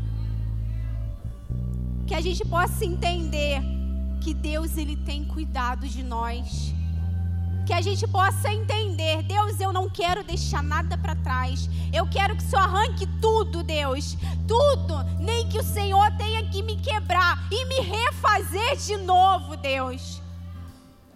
Que 2.09 2.15
a 2.17 2.21
gente 2.21 2.45
possa 2.45 2.85
entender 2.85 3.84
que 4.25 4.33
Deus 4.33 4.79
ele 4.79 4.97
tem 4.97 5.23
cuidado 5.23 5.87
de 5.87 6.03
nós. 6.03 6.75
Que 7.67 7.75
a 7.75 7.83
gente 7.83 8.09
possa 8.09 8.51
entender, 8.51 9.23
Deus, 9.23 9.61
eu 9.61 9.71
não 9.71 9.89
quero 9.89 10.25
deixar 10.25 10.63
nada 10.63 10.97
para 10.97 11.15
trás. 11.15 11.69
Eu 11.93 12.07
quero 12.09 12.35
que 12.35 12.43
o 12.43 12.47
Senhor 12.47 12.63
arranque 12.63 13.07
tudo, 13.21 13.63
Deus. 13.63 14.17
Tudo, 14.49 15.05
nem 15.21 15.47
que 15.49 15.59
o 15.59 15.63
Senhor 15.63 16.11
tenha 16.17 16.43
que 16.49 16.63
me 16.63 16.77
quebrar 16.77 17.47
e 17.51 17.67
me 17.67 17.81
refazer 17.81 18.77
de 18.79 18.97
novo, 18.97 19.59
Deus. 19.59 20.23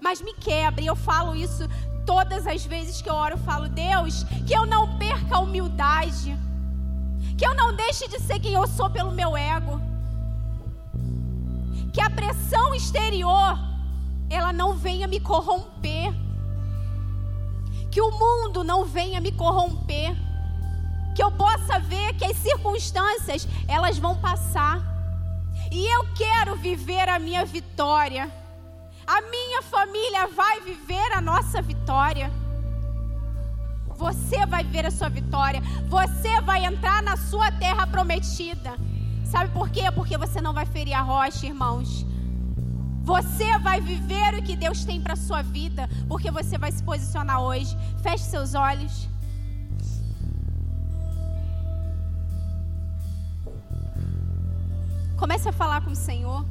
Mas 0.03 0.21
me 0.21 0.35
quebre, 0.35 0.85
eu 0.85 0.95
falo 0.95 1.35
isso 1.35 1.67
todas 2.05 2.47
as 2.47 2.65
vezes 2.67 3.01
que 3.01 3.09
eu 3.09 3.15
oro, 3.15 3.35
eu 3.35 3.39
falo, 3.39 3.69
Deus, 3.71 4.25
que 4.47 4.55
eu 4.55 4.67
não 4.67 4.99
perca 4.99 5.37
a 5.37 5.41
humildade. 5.41 6.37
Que 7.39 7.47
eu 7.47 7.55
não 7.55 7.75
deixe 7.75 8.07
de 8.07 8.21
ser 8.21 8.39
quem 8.39 8.53
eu 8.53 8.67
sou 8.67 8.91
pelo 8.91 9.13
meu 9.13 9.35
ego 9.35 9.88
que 11.99 12.03
a 12.03 12.11
pressão 12.11 12.73
exterior 12.77 13.59
ela 14.31 14.53
não 14.53 14.73
venha 14.75 15.09
me 15.09 15.19
corromper. 15.19 16.15
Que 17.91 18.01
o 18.01 18.13
mundo 18.13 18.63
não 18.63 18.85
venha 18.85 19.21
me 19.21 19.33
corromper. 19.33 20.15
Que 21.17 21.21
eu 21.21 21.33
possa 21.33 21.81
ver 21.81 22.15
que 22.15 22.25
as 22.25 22.37
circunstâncias 22.37 23.49
elas 23.67 23.99
vão 23.99 24.15
passar. 24.15 24.81
E 25.73 25.85
eu 25.93 26.07
quero 26.15 26.55
viver 26.55 27.09
a 27.09 27.19
minha 27.19 27.45
vitória. 27.45 28.31
A 29.05 29.21
minha 29.23 29.61
família 29.63 30.29
vai 30.29 30.61
viver 30.61 31.13
a 31.13 31.21
nossa 31.21 31.61
vitória. 31.61 32.31
Você 33.97 34.47
vai 34.47 34.63
viver 34.63 34.87
a 34.87 34.93
sua 34.93 35.09
vitória. 35.09 35.61
Você 35.89 36.41
vai 36.43 36.65
entrar 36.65 37.03
na 37.03 37.17
sua 37.17 37.51
terra 37.51 37.89
prometida. 37.89 38.77
Sabe 39.31 39.53
por 39.53 39.69
quê? 39.69 39.91
Porque 39.95 40.17
você 40.17 40.41
não 40.41 40.55
vai 40.55 40.65
ferir 40.65 40.95
a 40.95 41.03
rocha, 41.03 41.47
irmãos. 41.47 42.07
Você 43.03 43.59
vai 43.59 43.79
viver 43.81 44.35
o 44.35 44.43
que 44.43 44.57
Deus 44.57 44.85
tem 44.85 45.01
para 45.01 45.17
sua 45.17 45.43
vida, 45.43 45.89
porque 46.09 46.31
você 46.31 46.57
vai 46.57 46.73
se 46.73 46.83
posicionar 46.83 47.41
hoje. 47.43 47.77
Feche 48.03 48.25
seus 48.25 48.55
olhos. 48.55 49.09
Comece 55.19 55.49
a 55.49 55.53
falar 55.53 55.83
com 55.83 55.91
o 55.91 55.97
Senhor. 55.97 56.45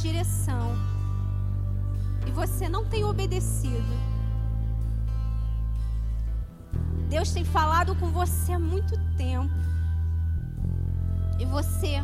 Direção 0.00 0.74
e 2.26 2.30
você 2.30 2.68
não 2.68 2.84
tem 2.84 3.04
obedecido. 3.04 3.94
Deus 7.08 7.32
tem 7.32 7.44
falado 7.44 7.94
com 7.96 8.08
você 8.08 8.52
há 8.52 8.58
muito 8.58 8.96
tempo. 9.16 9.52
E 11.38 11.44
você 11.44 11.96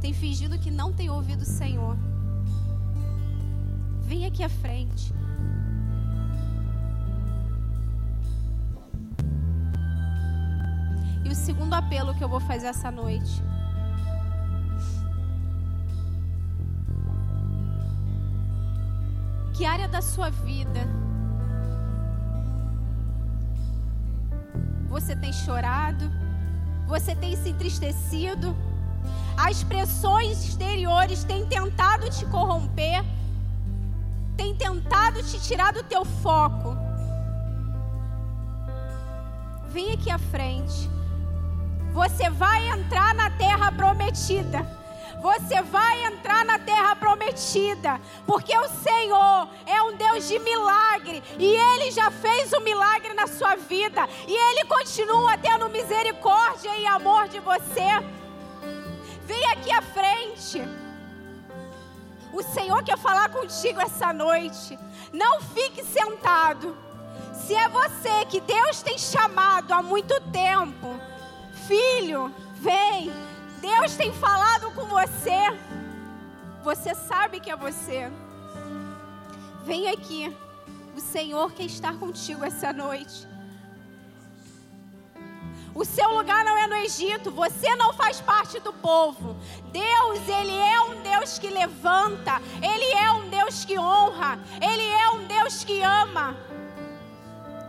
tem 0.00 0.12
fingido 0.14 0.58
que 0.58 0.70
não 0.70 0.92
tem 0.92 1.10
ouvido 1.10 1.42
o 1.42 1.44
Senhor. 1.44 1.96
Vem 4.02 4.24
aqui 4.24 4.42
à 4.42 4.48
frente. 4.48 5.12
E 11.24 11.28
o 11.28 11.34
segundo 11.34 11.74
apelo 11.74 12.14
que 12.14 12.22
eu 12.22 12.28
vou 12.28 12.40
fazer 12.40 12.68
essa 12.68 12.90
noite. 12.90 13.42
Que 19.56 19.64
área 19.64 19.88
da 19.88 20.02
sua 20.02 20.28
vida 20.28 20.86
você 24.86 25.16
tem 25.16 25.32
chorado? 25.32 26.10
Você 26.86 27.14
tem 27.14 27.34
se 27.36 27.48
entristecido? 27.48 28.54
As 29.36 29.62
pressões 29.62 30.44
exteriores 30.44 31.24
têm 31.24 31.46
tentado 31.46 32.08
te 32.10 32.26
corromper, 32.26 33.02
têm 34.36 34.54
tentado 34.54 35.22
te 35.22 35.40
tirar 35.40 35.72
do 35.72 35.82
teu 35.82 36.04
foco. 36.04 36.76
Vem 39.68 39.92
aqui 39.92 40.10
à 40.10 40.18
frente. 40.18 40.90
Você 41.92 42.28
vai 42.28 42.68
entrar 42.68 43.14
na 43.14 43.30
terra 43.30 43.72
prometida. 43.72 44.66
Você 45.20 45.62
vai 45.62 46.04
entrar 46.04 46.44
na 46.44 46.58
terra 46.58 46.94
prometida, 46.94 48.00
porque 48.26 48.56
o 48.56 48.68
Senhor 48.68 49.48
é 49.66 49.82
um 49.82 49.96
Deus 49.96 50.28
de 50.28 50.38
milagre 50.38 51.22
e 51.38 51.46
Ele 51.46 51.90
já 51.90 52.10
fez 52.10 52.52
um 52.52 52.60
milagre 52.60 53.14
na 53.14 53.26
sua 53.26 53.56
vida 53.56 54.08
e 54.26 54.32
Ele 54.32 54.64
continua 54.66 55.36
tendo 55.38 55.68
misericórdia 55.68 56.76
e 56.76 56.86
amor 56.86 57.28
de 57.28 57.40
você. 57.40 57.88
Vem 59.24 59.44
aqui 59.46 59.72
à 59.72 59.82
frente. 59.82 60.62
O 62.32 62.42
Senhor 62.42 62.82
quer 62.84 62.98
falar 62.98 63.30
contigo 63.30 63.80
essa 63.80 64.12
noite. 64.12 64.78
Não 65.12 65.40
fique 65.40 65.82
sentado. 65.82 66.76
Se 67.32 67.54
é 67.54 67.68
você 67.68 68.24
que 68.28 68.40
Deus 68.40 68.82
tem 68.82 68.98
chamado 68.98 69.72
há 69.72 69.82
muito 69.82 70.20
tempo, 70.30 71.00
filho, 71.66 72.32
vem. 72.56 73.10
Deus 73.66 73.96
tem 73.96 74.12
falado 74.12 74.70
com 74.70 74.84
você. 74.84 75.40
Você 76.62 76.94
sabe 76.94 77.40
que 77.40 77.50
é 77.50 77.56
você. 77.56 78.08
Vem 79.64 79.88
aqui. 79.88 80.32
O 80.96 81.00
Senhor 81.00 81.50
quer 81.50 81.64
estar 81.64 81.94
contigo 81.94 82.44
essa 82.44 82.72
noite. 82.72 83.26
O 85.74 85.84
seu 85.84 86.10
lugar 86.10 86.44
não 86.44 86.56
é 86.56 86.68
no 86.68 86.76
Egito, 86.76 87.32
você 87.32 87.74
não 87.74 87.92
faz 87.92 88.20
parte 88.20 88.60
do 88.60 88.72
povo. 88.72 89.36
Deus, 89.72 90.28
ele 90.28 90.56
é 90.56 90.80
um 90.82 91.02
Deus 91.02 91.36
que 91.36 91.48
levanta, 91.48 92.40
ele 92.62 92.92
é 92.92 93.10
um 93.10 93.28
Deus 93.28 93.64
que 93.64 93.76
honra, 93.76 94.38
ele 94.62 94.86
é 94.86 95.10
um 95.10 95.26
Deus 95.26 95.64
que 95.64 95.82
ama. 95.82 96.36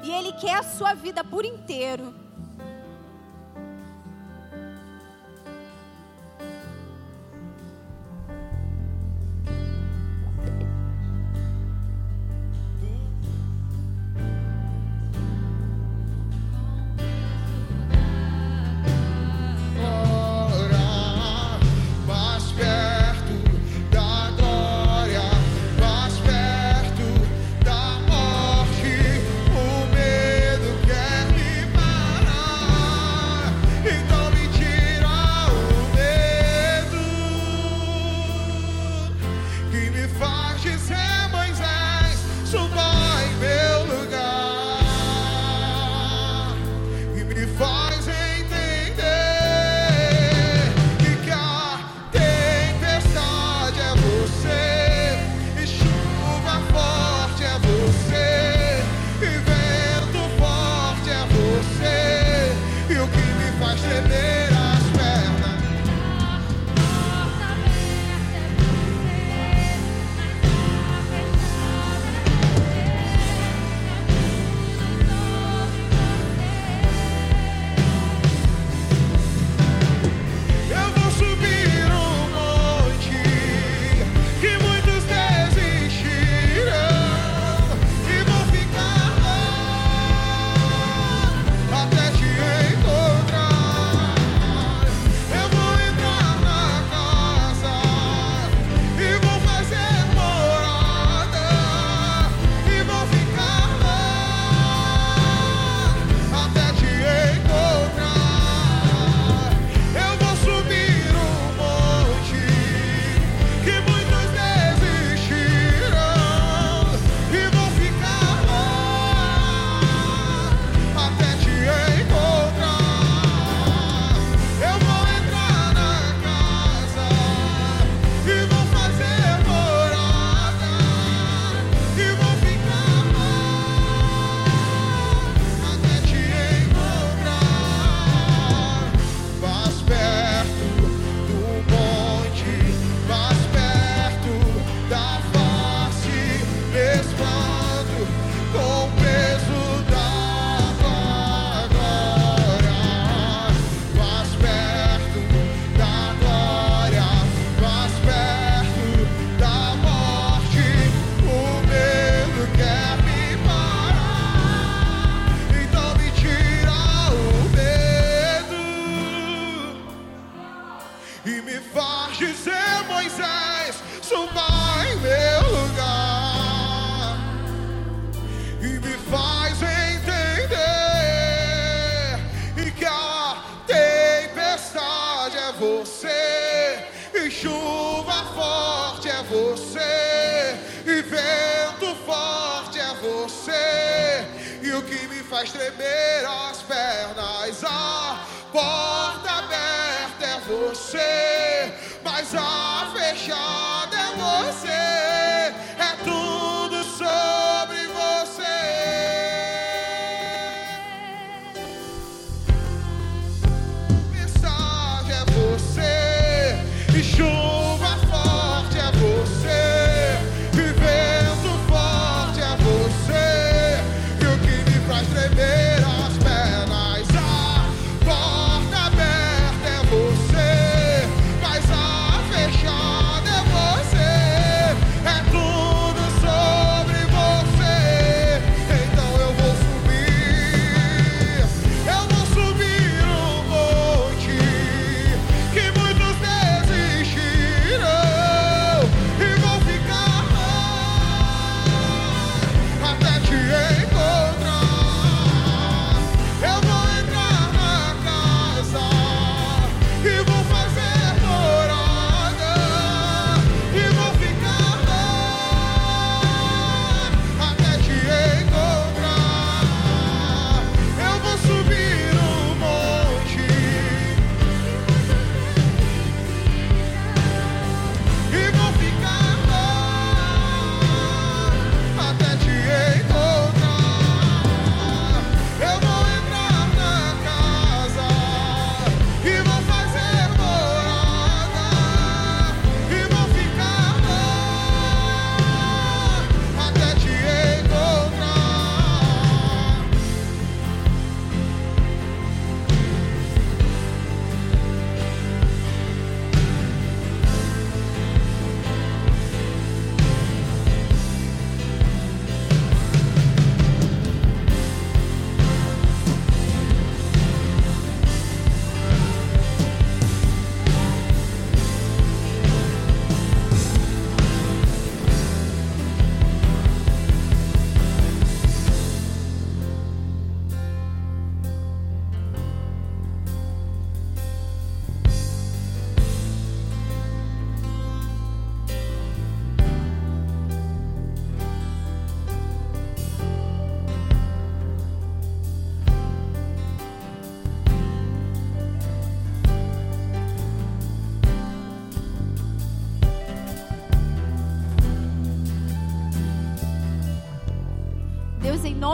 E 0.03 0.11
ele 0.11 0.31
quer 0.33 0.59
a 0.59 0.63
sua 0.63 0.93
vida 0.93 1.23
por 1.23 1.43
inteiro. 1.43 2.26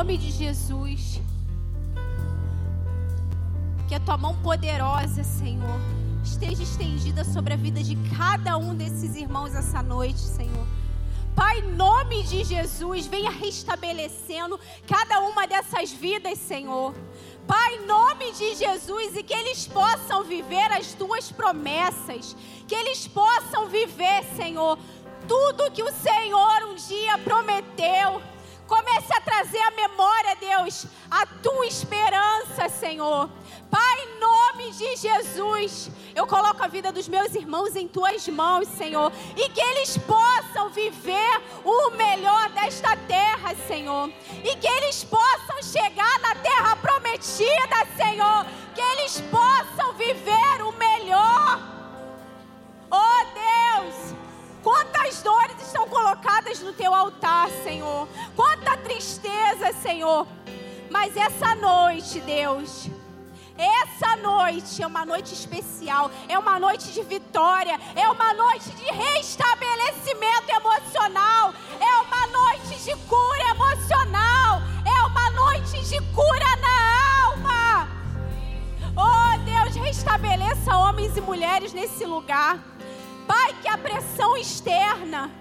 Nome 0.04 0.18
de 0.18 0.32
Jesus. 0.32 1.22
Que 3.88 3.96
a 3.96 4.00
tua 4.02 4.18
mão 4.18 4.36
poderosa, 4.42 5.24
Senhor, 5.24 5.80
esteja 6.22 6.62
estendida 6.62 7.24
sobre 7.24 7.54
a 7.54 7.56
vida 7.56 7.82
de 7.82 7.96
cada 8.18 8.58
um 8.58 8.76
desses 8.76 9.16
irmãos 9.16 9.56
essa 9.56 9.82
noite, 9.82 10.20
Senhor. 10.20 10.68
Pai, 11.34 11.60
em 11.60 11.72
nome 11.72 12.22
de 12.24 12.44
Jesus, 12.44 13.08
venha 13.08 13.32
restabelecendo 13.32 14.60
cada 14.86 15.22
uma 15.22 15.48
dessas 15.48 15.94
vidas, 15.94 16.38
Senhor. 16.38 16.94
Pai, 17.48 17.76
em 17.76 17.86
nome 17.86 18.34
de 18.34 18.56
Jesus, 18.56 19.16
e 19.16 19.24
que 19.24 19.34
eles 19.34 19.66
possam 19.68 20.26
viver 20.26 20.70
as 20.74 20.94
tuas 20.94 21.32
promessas, 21.32 22.36
que 22.68 22.76
eles 22.76 23.08
possam 23.08 23.70
viver, 23.70 24.26
Senhor, 24.36 24.78
tudo 25.30 25.72
que 25.72 25.82
o 25.82 25.94
Senhor 25.94 26.64
um 26.68 26.76
dia 26.76 27.18
prometeu. 27.20 28.33
Comece 28.68 29.14
a 29.14 29.22
trazer 29.22 29.60
à 29.60 29.72
memória, 29.72 30.36
Deus, 30.36 30.86
a 31.12 31.26
tua 31.26 31.66
esperança, 31.66 32.70
Senhor. 32.70 33.30
Pai, 33.70 34.00
em 34.02 34.20
nome 34.20 34.72
de 34.72 34.96
Jesus, 34.96 35.90
eu 36.16 36.26
coloco 36.28 36.64
a 36.64 36.68
vida 36.68 36.92
dos 36.92 37.08
meus 37.08 37.34
irmãos 37.36 37.76
em 37.76 37.88
tuas 37.88 38.28
mãos, 38.28 38.68
Senhor, 38.68 39.12
e 39.36 39.50
que 39.50 39.60
eles 39.60 39.98
possam 39.98 40.70
viver 40.70 41.42
o 41.64 41.92
melhor 41.92 42.50
desta 42.50 42.96
terra, 42.96 43.56
Senhor, 43.68 44.10
e 44.44 44.56
que 44.56 44.68
eles 44.68 45.04
possam 45.04 45.62
chegar 45.62 46.20
na 46.20 46.36
terra 46.36 46.76
prometida, 46.76 47.88
Senhor, 47.98 48.46
que 48.74 48.82
eles 48.82 49.22
possam 49.22 49.94
viver 49.94 50.62
o 50.62 50.72
melhor. 50.74 51.60
Oh 52.92 53.26
Deus, 53.34 54.14
Quantas 54.64 55.22
dores 55.22 55.62
estão 55.62 55.88
colocadas 55.90 56.60
no 56.62 56.72
teu 56.72 56.94
altar, 56.96 57.50
Senhor. 57.64 58.08
Quanta 58.36 58.78
tristeza, 58.78 59.74
Senhor. 59.74 60.26
Mas 60.90 61.18
essa 61.18 61.54
noite, 61.56 62.22
Deus, 62.22 62.90
essa 63.58 64.16
noite 64.16 64.82
é 64.82 64.88
uma 64.88 65.06
noite 65.06 65.34
especial, 65.34 66.10
é 66.30 66.40
uma 66.40 66.58
noite 66.60 66.92
de 66.92 67.04
vitória, 67.04 67.80
é 67.96 68.08
uma 68.10 68.34
noite 68.34 68.70
de 68.72 68.86
restabelecimento 68.86 70.50
emocional, 70.50 71.54
é 71.80 71.96
uma 72.02 72.28
noite 72.28 72.84
de 72.84 72.96
cura 73.06 73.50
emocional, 73.50 74.62
é 74.86 75.06
uma 75.06 75.30
noite 75.32 75.84
de 75.84 76.00
cura 76.14 76.56
na 76.62 77.26
alma. 77.26 77.88
Oh 78.96 79.38
Deus, 79.44 79.76
restabeleça 79.76 80.78
homens 80.78 81.18
e 81.18 81.22
mulheres 81.22 81.74
nesse 81.74 82.06
lugar. 82.06 82.73
Pai, 83.28 83.54
que 83.62 83.68
a 83.68 83.78
pressão 83.78 84.36
externa 84.38 85.32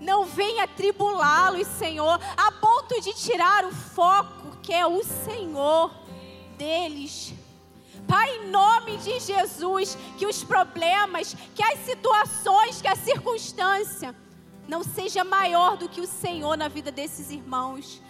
não 0.00 0.24
venha 0.24 0.66
tribulá-los, 0.66 1.66
Senhor, 1.66 2.20
a 2.36 2.52
ponto 2.52 3.00
de 3.00 3.12
tirar 3.14 3.64
o 3.64 3.72
foco 3.72 4.58
que 4.62 4.72
é 4.72 4.86
o 4.86 5.02
Senhor 5.02 5.90
deles. 6.56 7.32
Pai, 8.06 8.36
em 8.36 8.50
nome 8.50 8.96
de 8.98 9.18
Jesus, 9.20 9.96
que 10.16 10.26
os 10.26 10.42
problemas, 10.42 11.34
que 11.54 11.62
as 11.62 11.78
situações, 11.80 12.80
que 12.80 12.88
a 12.88 12.96
circunstância 12.96 14.14
não 14.66 14.82
seja 14.82 15.24
maior 15.24 15.76
do 15.76 15.88
que 15.88 16.00
o 16.00 16.06
Senhor 16.06 16.56
na 16.56 16.68
vida 16.68 16.92
desses 16.92 17.30
irmãos 17.30 18.00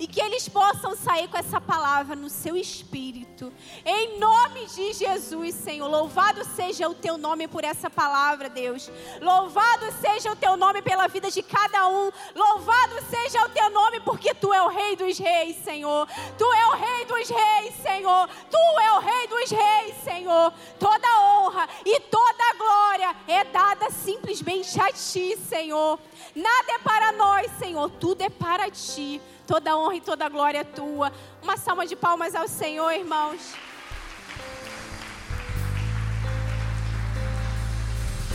e 0.00 0.06
que 0.06 0.18
eles 0.18 0.48
possam 0.48 0.96
sair 0.96 1.28
com 1.28 1.36
essa 1.36 1.60
palavra 1.60 2.16
no 2.16 2.30
seu 2.30 2.56
espírito. 2.56 3.52
Em 3.84 4.18
nome 4.18 4.64
de 4.66 4.94
Jesus, 4.94 5.54
Senhor. 5.54 5.86
Louvado 5.86 6.42
seja 6.56 6.88
o 6.88 6.94
teu 6.94 7.18
nome 7.18 7.46
por 7.46 7.64
essa 7.64 7.90
palavra, 7.90 8.48
Deus. 8.48 8.90
Louvado 9.20 9.92
seja 10.00 10.32
o 10.32 10.36
teu 10.36 10.56
nome 10.56 10.80
pela 10.80 11.06
vida 11.06 11.30
de 11.30 11.42
cada 11.42 11.86
um. 11.86 12.10
Louvado 12.34 12.94
seja 13.10 13.44
o 13.44 13.50
teu 13.50 13.68
nome 13.68 14.00
porque 14.00 14.32
tu 14.32 14.54
é 14.54 14.62
o 14.62 14.68
rei 14.68 14.96
dos 14.96 15.18
reis, 15.18 15.56
Senhor. 15.62 16.08
Tu 16.38 16.44
é 16.50 16.66
o 16.68 16.76
rei 16.76 17.04
dos 17.04 17.28
reis, 17.28 17.74
Senhor. 17.82 18.28
Tu 18.50 18.80
é 18.80 18.92
o 18.94 19.00
rei 19.00 19.26
dos 19.28 19.50
reis, 19.50 19.94
Senhor. 20.02 20.52
Toda 20.78 21.20
honra 21.20 21.68
e 21.84 22.00
toda 22.00 22.54
glória 22.56 23.16
é 23.28 23.44
dada 23.44 23.90
simplesmente 23.90 24.80
a 24.80 24.90
ti, 24.92 25.36
Senhor. 25.36 25.98
Nada 26.34 26.72
é 26.72 26.78
para 26.78 27.12
nós, 27.12 27.50
Senhor, 27.58 27.90
tudo 27.90 28.22
é 28.22 28.30
para 28.30 28.70
ti. 28.70 29.20
Toda 29.50 29.76
honra 29.76 29.96
e 29.96 30.00
toda 30.00 30.28
glória 30.28 30.58
é 30.58 30.62
tua. 30.62 31.12
Uma 31.42 31.56
salva 31.56 31.84
de 31.84 31.96
palmas 31.96 32.36
ao 32.36 32.46
Senhor, 32.46 32.88
irmãos. 32.92 33.52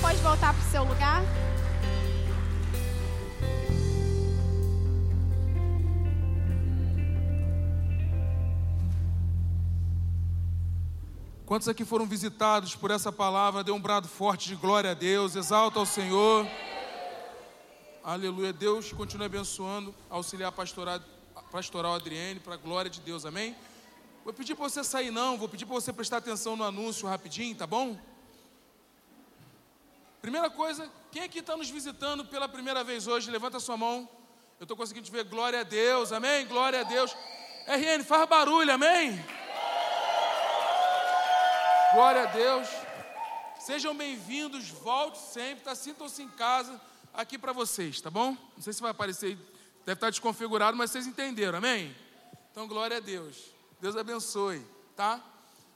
Pode 0.02 0.18
voltar 0.18 0.54
para 0.54 0.62
o 0.62 0.70
seu 0.70 0.84
lugar. 0.84 1.24
Quantos 11.46 11.70
aqui 11.70 11.86
foram 11.86 12.06
visitados 12.06 12.76
por 12.76 12.92
essa 12.92 13.10
palavra? 13.10 13.64
Dê 13.64 13.72
um 13.72 13.80
brado 13.80 14.10
forte 14.10 14.50
de 14.50 14.56
glória 14.58 14.92
a 14.92 14.94
Deus, 14.94 15.38
exalta 15.38 15.80
ao 15.80 15.86
Senhor. 15.86 16.46
Aleluia. 18.08 18.54
Deus 18.54 18.94
continue 18.94 19.26
abençoando, 19.26 19.92
auxiliar 20.12 20.52
pastoral, 20.52 21.00
pastoral 21.52 21.96
Adriane, 21.96 22.40
para 22.40 22.54
a 22.54 22.58
glória 22.58 22.88
de 22.88 23.02
Deus, 23.02 23.26
amém? 23.26 23.56
Vou 24.24 24.32
pedir 24.32 24.54
para 24.54 24.70
você 24.70 24.84
sair, 24.84 25.10
não, 25.10 25.40
vou 25.40 25.50
pedir 25.50 25.66
para 25.66 25.74
você 25.74 25.92
prestar 25.92 26.18
atenção 26.18 26.56
no 26.56 26.64
anúncio 26.64 27.08
rapidinho, 27.08 27.56
tá 27.56 27.66
bom? 27.66 28.00
Primeira 30.22 30.52
coisa, 30.52 30.88
quem 31.12 31.24
aqui 31.24 31.40
está 31.40 31.58
nos 31.58 31.68
visitando 31.68 32.24
pela 32.26 32.48
primeira 32.48 32.84
vez 32.84 33.08
hoje, 33.08 33.32
levanta 33.32 33.58
a 33.58 33.60
sua 33.60 33.76
mão. 33.76 34.08
Eu 34.60 34.66
estou 34.66 34.78
conseguindo 34.78 35.08
te 35.08 35.12
ver, 35.12 35.24
glória 35.24 35.62
a 35.62 35.64
Deus, 35.64 36.12
amém? 36.12 36.46
Glória 36.46 36.82
a 36.82 36.84
Deus. 36.84 37.12
RN, 37.66 38.04
faz 38.04 38.30
barulho, 38.30 38.72
amém? 38.72 39.20
Glória 41.92 42.22
a 42.22 42.26
Deus. 42.28 42.68
Sejam 43.62 43.98
bem-vindos, 43.98 44.70
volte 44.70 45.18
sempre, 45.18 45.64
tá? 45.64 45.74
sintam-se 45.74 46.22
em 46.22 46.30
casa 46.30 46.80
aqui 47.16 47.38
para 47.38 47.54
vocês, 47.54 48.02
tá 48.02 48.10
bom? 48.10 48.38
Não 48.56 48.62
sei 48.62 48.74
se 48.74 48.82
vai 48.82 48.92
aparecer, 48.92 49.38
deve 49.86 49.98
estar 49.98 50.10
desconfigurado, 50.10 50.78
mas 50.78 50.92
vocês 50.92 51.08
entenderam, 51.08 51.58
amém? 51.58 51.96
Então, 52.52 52.68
glória 52.68 52.98
a 52.98 53.00
Deus. 53.00 53.54
Deus 53.82 53.96
abençoe, 53.96 54.66
tá? 54.96 55.22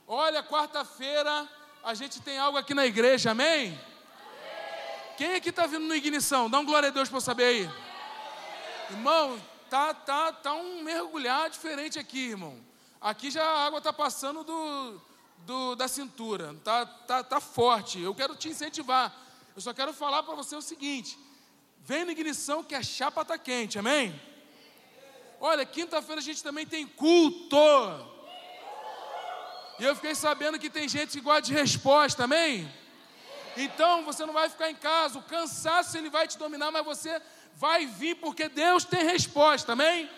Olha, 0.06 0.42
quarta-feira 0.42 1.48
a 1.82 1.94
gente 1.94 2.20
tem 2.20 2.38
algo 2.38 2.58
aqui 2.58 2.74
na 2.74 2.86
igreja, 2.86 3.30
amém? 3.30 3.78
Quem 5.16 5.34
aqui 5.34 5.50
está 5.50 5.66
vindo 5.66 5.86
no 5.86 5.94
ignição? 5.94 6.48
Dá 6.48 6.58
um 6.58 6.64
glória 6.64 6.88
a 6.88 6.92
Deus 6.92 7.08
para 7.08 7.18
eu 7.18 7.22
saber 7.22 7.44
aí. 7.44 7.70
Irmão, 8.90 9.40
tá, 9.68 9.92
tá, 9.94 10.32
tá 10.32 10.54
um 10.54 10.82
mergulhar 10.82 11.48
diferente 11.50 11.98
aqui, 11.98 12.30
irmão. 12.30 12.58
Aqui 13.00 13.30
já 13.30 13.44
a 13.44 13.66
água 13.66 13.78
está 13.78 13.92
passando 13.92 14.42
do, 14.42 15.00
do, 15.46 15.74
da 15.74 15.88
cintura, 15.88 16.54
tá, 16.64 16.84
tá, 16.86 17.22
tá 17.22 17.40
forte. 17.40 18.00
Eu 18.00 18.14
quero 18.14 18.34
te 18.34 18.48
incentivar. 18.48 19.14
Eu 19.54 19.60
só 19.60 19.72
quero 19.72 19.92
falar 19.92 20.22
para 20.22 20.34
você 20.34 20.56
o 20.56 20.62
seguinte: 20.62 21.18
Vem 21.80 22.04
na 22.04 22.12
ignição 22.12 22.62
que 22.62 22.74
a 22.74 22.82
chapa 22.82 23.22
está 23.22 23.36
quente, 23.38 23.78
amém? 23.78 24.18
Olha, 25.40 25.64
quinta-feira 25.64 26.20
a 26.20 26.24
gente 26.24 26.42
também 26.42 26.66
tem 26.66 26.86
culto. 26.86 27.56
E 29.78 29.84
eu 29.84 29.94
fiquei 29.94 30.14
sabendo 30.14 30.58
que 30.58 30.68
tem 30.68 30.86
gente 30.86 31.12
que 31.12 31.20
gosta 31.20 31.42
de 31.42 31.54
resposta, 31.54 32.24
amém? 32.24 32.70
Então 33.56 34.04
você 34.04 34.26
não 34.26 34.34
vai 34.34 34.48
ficar 34.48 34.70
em 34.70 34.74
casa, 34.74 35.18
o 35.18 35.22
cansaço 35.22 35.96
ele 35.96 36.10
vai 36.10 36.28
te 36.28 36.36
dominar, 36.36 36.70
mas 36.70 36.84
você 36.84 37.20
vai 37.56 37.86
vir 37.86 38.16
porque 38.16 38.48
Deus 38.48 38.84
tem 38.84 39.04
resposta, 39.04 39.72
amém? 39.72 40.08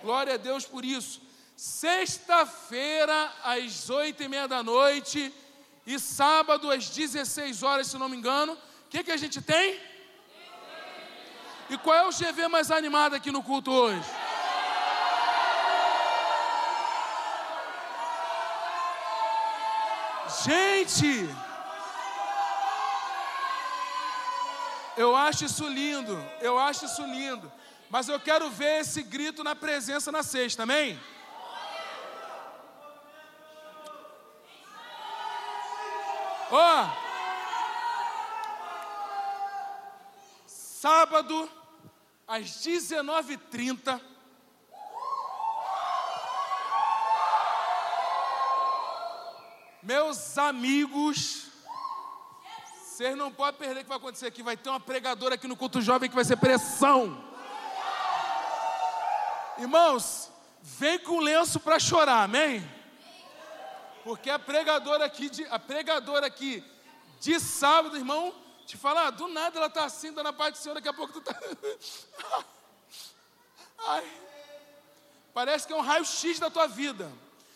Glória 0.00 0.34
a 0.34 0.36
Deus 0.36 0.64
por 0.64 0.84
isso. 0.84 1.20
Sexta-feira, 1.56 3.32
às 3.42 3.90
oito 3.90 4.22
e 4.22 4.28
meia 4.28 4.46
da 4.46 4.62
noite, 4.62 5.34
e 5.84 5.98
sábado, 5.98 6.70
às 6.70 6.88
16 6.88 7.62
horas, 7.64 7.88
se 7.88 7.98
não 7.98 8.08
me 8.08 8.16
engano, 8.16 8.52
o 8.52 8.88
que, 8.88 9.02
que 9.02 9.10
a 9.10 9.16
gente 9.16 9.42
tem? 9.42 9.80
E 11.70 11.76
qual 11.76 11.96
é 11.96 12.08
o 12.08 12.10
GV 12.10 12.48
mais 12.48 12.70
animado 12.70 13.14
aqui 13.14 13.30
no 13.30 13.42
culto 13.42 13.70
hoje? 13.70 14.02
Gente, 20.44 21.28
eu 24.96 25.14
acho 25.14 25.44
isso 25.44 25.68
lindo, 25.68 26.18
eu 26.40 26.58
acho 26.58 26.86
isso 26.86 27.02
lindo. 27.02 27.52
Mas 27.90 28.08
eu 28.08 28.18
quero 28.18 28.48
ver 28.50 28.80
esse 28.80 29.02
grito 29.02 29.44
na 29.44 29.54
presença 29.54 30.12
na 30.12 30.22
sexta, 30.22 30.62
amém? 30.62 30.98
Ó, 36.50 36.84
oh, 36.84 37.08
sábado, 40.46 41.57
às 42.28 42.50
19h30. 42.66 43.98
Meus 49.82 50.36
amigos, 50.36 51.46
vocês 52.84 53.16
não 53.16 53.32
podem 53.32 53.58
perder 53.58 53.80
o 53.80 53.82
que 53.84 53.88
vai 53.88 53.96
acontecer 53.96 54.26
aqui. 54.26 54.42
Vai 54.42 54.58
ter 54.58 54.68
uma 54.68 54.78
pregadora 54.78 55.36
aqui 55.36 55.48
no 55.48 55.56
culto 55.56 55.80
jovem 55.80 56.10
que 56.10 56.14
vai 56.14 56.24
ser 56.24 56.36
pressão. 56.36 57.24
Irmãos, 59.56 60.30
vem 60.60 60.98
com 60.98 61.20
lenço 61.20 61.58
para 61.58 61.78
chorar, 61.78 62.24
amém? 62.24 62.62
Porque 64.04 64.28
a 64.28 64.38
pregadora 64.38 65.06
aqui, 65.06 65.30
de, 65.30 65.44
a 65.46 65.58
pregadora 65.58 66.26
aqui 66.26 66.62
de 67.20 67.40
sábado, 67.40 67.96
irmão, 67.96 68.34
te 68.68 68.76
falar, 68.76 69.06
ah, 69.06 69.10
do 69.10 69.26
nada 69.28 69.58
ela 69.58 69.70
tá 69.70 69.86
assim, 69.86 70.12
dando 70.12 70.26
a 70.26 70.32
parte 70.32 70.56
do 70.56 70.58
Senhor, 70.58 70.74
daqui 70.74 70.90
a 70.90 70.92
pouco 70.92 71.14
tu 71.14 71.22
tá. 71.22 71.34
Parece 75.32 75.66
que 75.66 75.72
é 75.72 75.76
um 75.76 75.80
raio-x 75.80 76.38
da 76.38 76.50
tua 76.50 76.66
vida. 76.66 77.10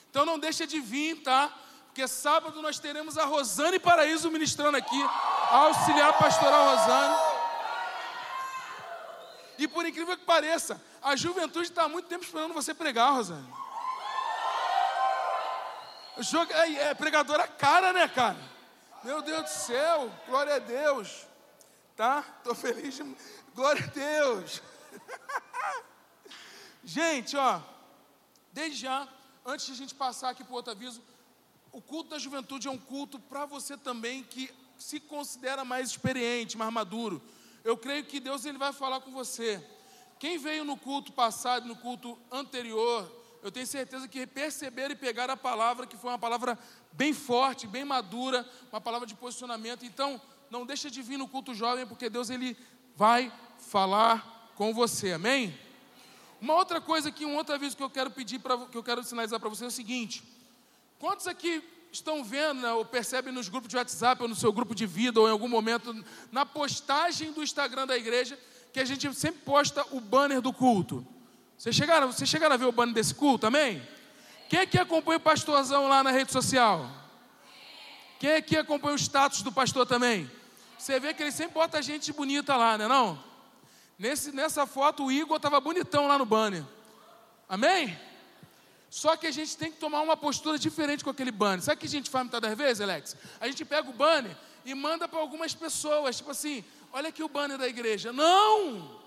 Então 0.09 0.25
não 0.25 0.39
deixa 0.39 0.67
de 0.67 0.81
vir, 0.81 1.23
tá? 1.23 1.53
Porque 1.85 2.09
sábado 2.09 2.63
nós 2.63 2.79
teremos 2.79 3.19
a 3.19 3.27
Rosane 3.27 3.79
Paraíso 3.79 4.31
ministrando 4.31 4.79
aqui, 4.79 5.03
auxiliar 5.51 6.17
pastoral 6.17 6.77
Rosane. 6.77 7.15
E 9.59 9.69
por 9.69 9.85
incrível 9.85 10.17
que 10.17 10.25
pareça, 10.25 10.83
a 11.03 11.15
juventude 11.15 11.69
está 11.69 11.83
há 11.83 11.89
muito 11.91 12.09
tempo 12.09 12.25
esperando 12.25 12.55
você 12.55 12.73
pregar, 12.73 13.13
Rosane. 13.13 13.53
Jogo, 16.21 16.51
é, 16.55 16.89
é 16.89 16.95
pregadora 16.95 17.47
cara, 17.47 17.93
né, 17.93 18.09
cara? 18.09 18.53
Meu 19.05 19.21
Deus 19.21 19.43
do 19.43 19.49
céu, 19.49 20.13
glória 20.29 20.55
a 20.55 20.59
Deus. 20.61 21.27
Tá? 21.97 22.23
Tô 22.45 22.55
feliz. 22.55 22.95
De... 22.95 23.17
Glória 23.53 23.85
a 23.85 23.89
Deus. 23.89 24.63
gente, 26.85 27.37
ó, 27.37 27.61
desde 28.53 28.83
já, 28.83 29.09
antes 29.45 29.67
de 29.67 29.73
a 29.73 29.75
gente 29.75 29.95
passar 29.95 30.31
aqui 30.31 30.45
para 30.45 30.55
outro 30.55 30.71
aviso, 30.71 31.03
o 31.73 31.83
culto 31.83 32.11
da 32.11 32.19
juventude 32.19 32.69
é 32.69 32.71
um 32.71 32.79
culto 32.79 33.19
para 33.19 33.45
você 33.45 33.77
também 33.77 34.23
que 34.23 34.55
se 34.79 35.01
considera 35.01 35.65
mais 35.65 35.91
experiente, 35.91 36.57
mais 36.57 36.73
maduro. 36.73 37.21
Eu 37.65 37.77
creio 37.77 38.05
que 38.05 38.21
Deus 38.21 38.45
ele 38.45 38.59
vai 38.59 38.73
falar 38.73 39.01
com 39.01 39.11
você. 39.11 39.65
Quem 40.21 40.39
veio 40.39 40.65
no 40.65 40.77
culto 40.77 41.13
passado, 41.13 41.67
no 41.67 41.75
culto 41.75 42.17
anterior, 42.31 43.11
eu 43.43 43.51
tenho 43.51 43.67
certeza 43.67 44.07
que 44.07 44.27
perceberam 44.27 44.93
e 44.93 44.97
pegaram 44.97 45.35
a 45.35 45.37
palavra, 45.37 45.87
que 45.87 45.97
foi 45.97 46.11
uma 46.11 46.19
palavra 46.19 46.57
bem 46.93 47.13
forte, 47.13 47.67
bem 47.67 47.85
madura, 47.85 48.49
uma 48.71 48.81
palavra 48.81 49.07
de 49.07 49.17
posicionamento. 49.17 49.85
Então, 49.85 50.21
não 50.49 50.65
deixa 50.65 50.89
de 50.89 51.03
vir 51.03 51.19
no 51.19 51.27
culto 51.27 51.53
jovem, 51.53 51.87
porque 51.87 52.09
Deus 52.09 52.31
ele 52.31 52.57
vai 52.95 53.33
falar 53.59 54.53
com 54.55 54.73
você. 54.73 55.13
Amém? 55.13 55.59
Uma 56.41 56.55
outra 56.55 56.81
coisa 56.81 57.11
que 57.11 57.25
um 57.25 57.37
outro 57.37 57.55
aviso 57.55 57.77
que 57.77 57.83
eu 57.83 57.91
quero 57.91 58.11
pedir 58.11 58.39
para 58.39 58.59
que 58.67 58.77
eu 58.77 58.83
quero 58.83 59.03
sinalizar 59.03 59.41
para 59.41 59.49
você 59.49 59.65
é 59.65 59.69
o 59.69 59.71
seguinte: 59.71 60.23
quantos 60.99 61.27
aqui 61.27 61.63
estão 61.91 62.23
vendo 62.23 62.63
né, 62.63 62.73
ou 62.73 62.85
percebem 62.85 63.33
nos 63.33 63.49
grupos 63.49 63.69
de 63.69 63.77
WhatsApp 63.77 64.23
ou 64.23 64.29
no 64.29 64.35
seu 64.37 64.53
grupo 64.53 64.75
de 64.75 64.87
vida 64.87 65.21
ou 65.21 65.29
em 65.29 65.31
algum 65.31 65.49
momento 65.49 65.95
na 66.31 66.47
postagem 66.47 67.33
do 67.33 67.43
Instagram 67.43 67.87
da 67.87 67.97
igreja 67.97 68.39
que 68.73 68.81
a 68.81 68.85
gente 68.85 69.13
sempre 69.15 69.43
posta 69.43 69.85
o 69.91 70.01
banner 70.01 70.41
do 70.41 70.53
culto? 70.53 71.07
Vocês 71.63 71.77
chegaram, 71.77 72.11
vocês 72.11 72.29
chegaram 72.29 72.55
a 72.55 72.59
ver 72.59 72.65
o 72.65 72.73
banner 72.73 72.93
desse 72.93 73.15
culto, 73.15 73.47
amém? 73.47 73.81
Quem 74.49 74.59
é 74.59 74.67
que 74.67 74.77
acompanha 74.77 75.19
o 75.19 75.21
pastorzão 75.21 75.87
lá 75.87 76.03
na 76.03 76.11
rede 76.11 76.33
social? 76.33 76.91
Quem 78.19 78.31
é 78.31 78.43
que 78.43 78.57
acompanha 78.57 78.97
o 78.97 78.99
status 78.99 79.43
do 79.43 79.53
pastor 79.53 79.87
também? 79.87 80.29
Você 80.77 80.99
vê 80.99 81.15
que 81.15 81.23
ele 81.23 81.31
sempre 81.31 81.55
bota 81.55 81.81
gente 81.81 82.13
bonita 82.13 82.57
lá, 82.57 82.77
né 82.77 82.89
não? 82.89 83.17
Nesse, 83.97 84.33
nessa 84.33 84.67
foto 84.67 85.05
o 85.05 85.13
Igor 85.13 85.37
estava 85.37 85.61
bonitão 85.61 86.09
lá 86.09 86.19
no 86.19 86.27
banner. 86.27 86.65
Amém? 87.49 87.97
Só 88.91 89.17
que 89.17 89.29
a 89.29 89.31
gente 89.31 89.57
tem 89.57 89.71
que 89.71 89.79
tomar 89.79 90.01
uma 90.01 90.17
postura 90.17 90.59
diferente 90.59 91.05
com 91.05 91.11
aquele 91.11 91.31
banner. 91.31 91.63
Sabe 91.63 91.77
o 91.77 91.79
que 91.79 91.87
a 91.87 91.91
gente 91.91 92.11
faz 92.11 92.25
muitas 92.25 92.41
das 92.41 92.59
vezes, 92.59 92.81
Alex? 92.81 93.17
A 93.41 93.47
gente 93.47 93.65
pega 93.65 93.89
o 93.89 93.93
banner 93.93 94.37
e 94.65 94.75
manda 94.75 95.07
para 95.07 95.21
algumas 95.21 95.55
pessoas, 95.55 96.17
tipo 96.17 96.33
assim, 96.33 96.65
olha 96.93 97.11
aqui 97.11 97.23
o 97.23 97.29
banner 97.29 97.57
da 97.57 97.69
igreja. 97.69 98.13
Não! 98.13 99.02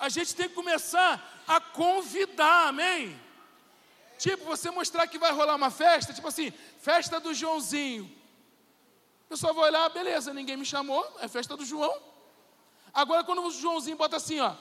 A 0.00 0.08
gente 0.08 0.34
tem 0.34 0.48
que 0.48 0.54
começar 0.54 1.42
a 1.46 1.60
convidar, 1.60 2.68
amém? 2.68 3.20
Tipo, 4.18 4.44
você 4.46 4.70
mostrar 4.70 5.06
que 5.06 5.18
vai 5.18 5.30
rolar 5.30 5.54
uma 5.54 5.70
festa, 5.70 6.14
tipo 6.14 6.26
assim, 6.26 6.52
festa 6.80 7.20
do 7.20 7.34
Joãozinho. 7.34 8.04
O 9.26 9.28
pessoal 9.28 9.52
vai 9.52 9.68
olhar, 9.68 9.88
beleza, 9.90 10.32
ninguém 10.32 10.56
me 10.56 10.64
chamou, 10.64 11.06
é 11.20 11.28
festa 11.28 11.54
do 11.54 11.64
João. 11.64 11.94
Agora, 12.92 13.22
quando 13.22 13.42
o 13.42 13.50
Joãozinho 13.50 13.96
bota 13.96 14.16
assim, 14.16 14.40
ó, 14.40 14.54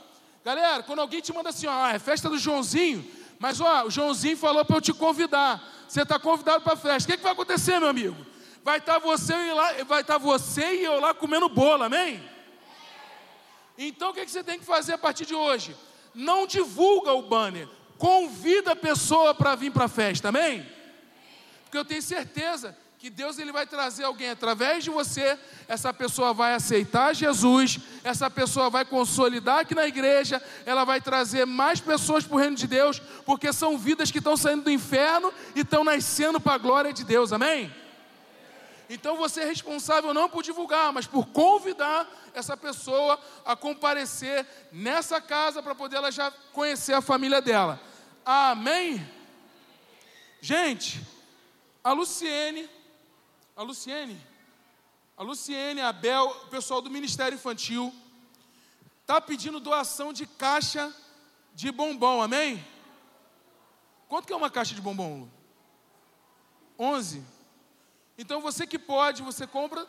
galera, 0.43 0.83
quando 0.83 0.99
alguém 0.99 1.21
te 1.21 1.33
manda 1.33 1.49
assim, 1.49 1.67
ó, 1.67 1.85
ah, 1.85 1.93
é 1.93 1.99
festa 1.99 2.29
do 2.29 2.37
Joãozinho, 2.37 3.09
mas 3.39 3.61
ó, 3.61 3.85
o 3.85 3.89
Joãozinho 3.89 4.35
falou 4.37 4.65
para 4.65 4.75
eu 4.75 4.81
te 4.81 4.93
convidar. 4.93 5.63
Você 5.87 6.01
está 6.01 6.19
convidado 6.19 6.63
para 6.63 6.73
a 6.73 6.77
festa. 6.77 7.07
O 7.07 7.11
que, 7.11 7.17
que, 7.17 7.23
vai 7.23 7.31
acontecer, 7.31 7.79
meu 7.79 7.89
amigo? 7.89 8.25
Vai 8.63 8.79
estar 8.79 8.95
tá 8.95 8.99
você 8.99 9.33
e 9.33 9.53
lá, 9.53 9.71
vai 9.85 10.01
estar 10.01 10.13
tá 10.13 10.17
você 10.17 10.75
e 10.75 10.83
eu 10.83 10.99
lá 10.99 11.13
comendo 11.13 11.47
bolo, 11.47 11.83
amém? 11.83 12.21
Então 13.81 14.09
o 14.09 14.13
que 14.13 14.27
você 14.27 14.43
tem 14.43 14.59
que 14.59 14.65
fazer 14.65 14.93
a 14.93 14.97
partir 14.97 15.25
de 15.25 15.33
hoje? 15.33 15.73
Não 16.13 16.45
divulga 16.45 17.13
o 17.13 17.21
banner, 17.21 17.65
convida 17.97 18.73
a 18.73 18.75
pessoa 18.75 19.33
para 19.33 19.55
vir 19.55 19.71
para 19.71 19.85
a 19.85 19.89
festa, 19.89 20.27
amém? 20.27 20.67
Porque 21.63 21.77
eu 21.77 21.85
tenho 21.85 22.01
certeza 22.01 22.77
que 22.97 23.09
Deus 23.09 23.39
ele 23.39 23.53
vai 23.53 23.65
trazer 23.65 24.03
alguém 24.03 24.29
através 24.29 24.83
de 24.83 24.89
você, 24.89 25.39
essa 25.69 25.93
pessoa 25.93 26.33
vai 26.33 26.53
aceitar 26.53 27.15
Jesus, 27.15 27.79
essa 28.03 28.29
pessoa 28.29 28.69
vai 28.69 28.83
consolidar 28.83 29.59
aqui 29.59 29.73
na 29.73 29.87
igreja, 29.87 30.43
ela 30.65 30.83
vai 30.83 30.99
trazer 30.99 31.45
mais 31.45 31.79
pessoas 31.79 32.25
para 32.25 32.35
o 32.35 32.39
reino 32.39 32.57
de 32.57 32.67
Deus, 32.67 33.01
porque 33.25 33.53
são 33.53 33.77
vidas 33.77 34.11
que 34.11 34.17
estão 34.17 34.35
saindo 34.35 34.63
do 34.63 34.71
inferno 34.71 35.33
e 35.55 35.61
estão 35.61 35.85
nascendo 35.85 36.41
para 36.41 36.55
a 36.55 36.57
glória 36.57 36.91
de 36.91 37.05
Deus, 37.05 37.31
amém? 37.31 37.73
Então 38.89 39.15
você 39.15 39.41
é 39.41 39.45
responsável 39.45 40.15
não 40.15 40.27
por 40.27 40.41
divulgar, 40.41 40.91
mas 40.91 41.05
por 41.05 41.27
convidar 41.27 42.09
essa 42.33 42.57
pessoa 42.57 43.19
a 43.45 43.55
comparecer 43.55 44.45
nessa 44.71 45.21
casa 45.21 45.61
para 45.61 45.75
poder 45.75 45.97
ela 45.97 46.11
já 46.11 46.31
conhecer 46.51 46.93
a 46.93 47.01
família 47.01 47.39
dela. 47.39 47.79
Amém? 48.25 49.07
Gente, 50.41 50.99
a 51.83 51.91
Luciene, 51.91 52.67
a 53.55 53.61
Luciene, 53.61 54.19
a 55.15 55.21
Luciene, 55.21 55.81
a 55.81 55.93
Bel, 55.93 56.25
o 56.27 56.47
pessoal 56.47 56.81
do 56.81 56.89
Ministério 56.89 57.35
Infantil, 57.35 57.93
está 59.01 59.21
pedindo 59.21 59.59
doação 59.59 60.11
de 60.11 60.25
caixa 60.25 60.91
de 61.53 61.71
bombom, 61.71 62.23
amém? 62.23 62.65
Quanto 64.07 64.25
que 64.25 64.33
é 64.33 64.35
uma 64.35 64.49
caixa 64.49 64.73
de 64.73 64.81
bombom? 64.81 65.29
11. 66.79 67.23
Então 68.19 68.41
você 68.41 68.67
que 68.67 68.77
pode, 68.77 69.23
você 69.23 69.47
compra. 69.47 69.87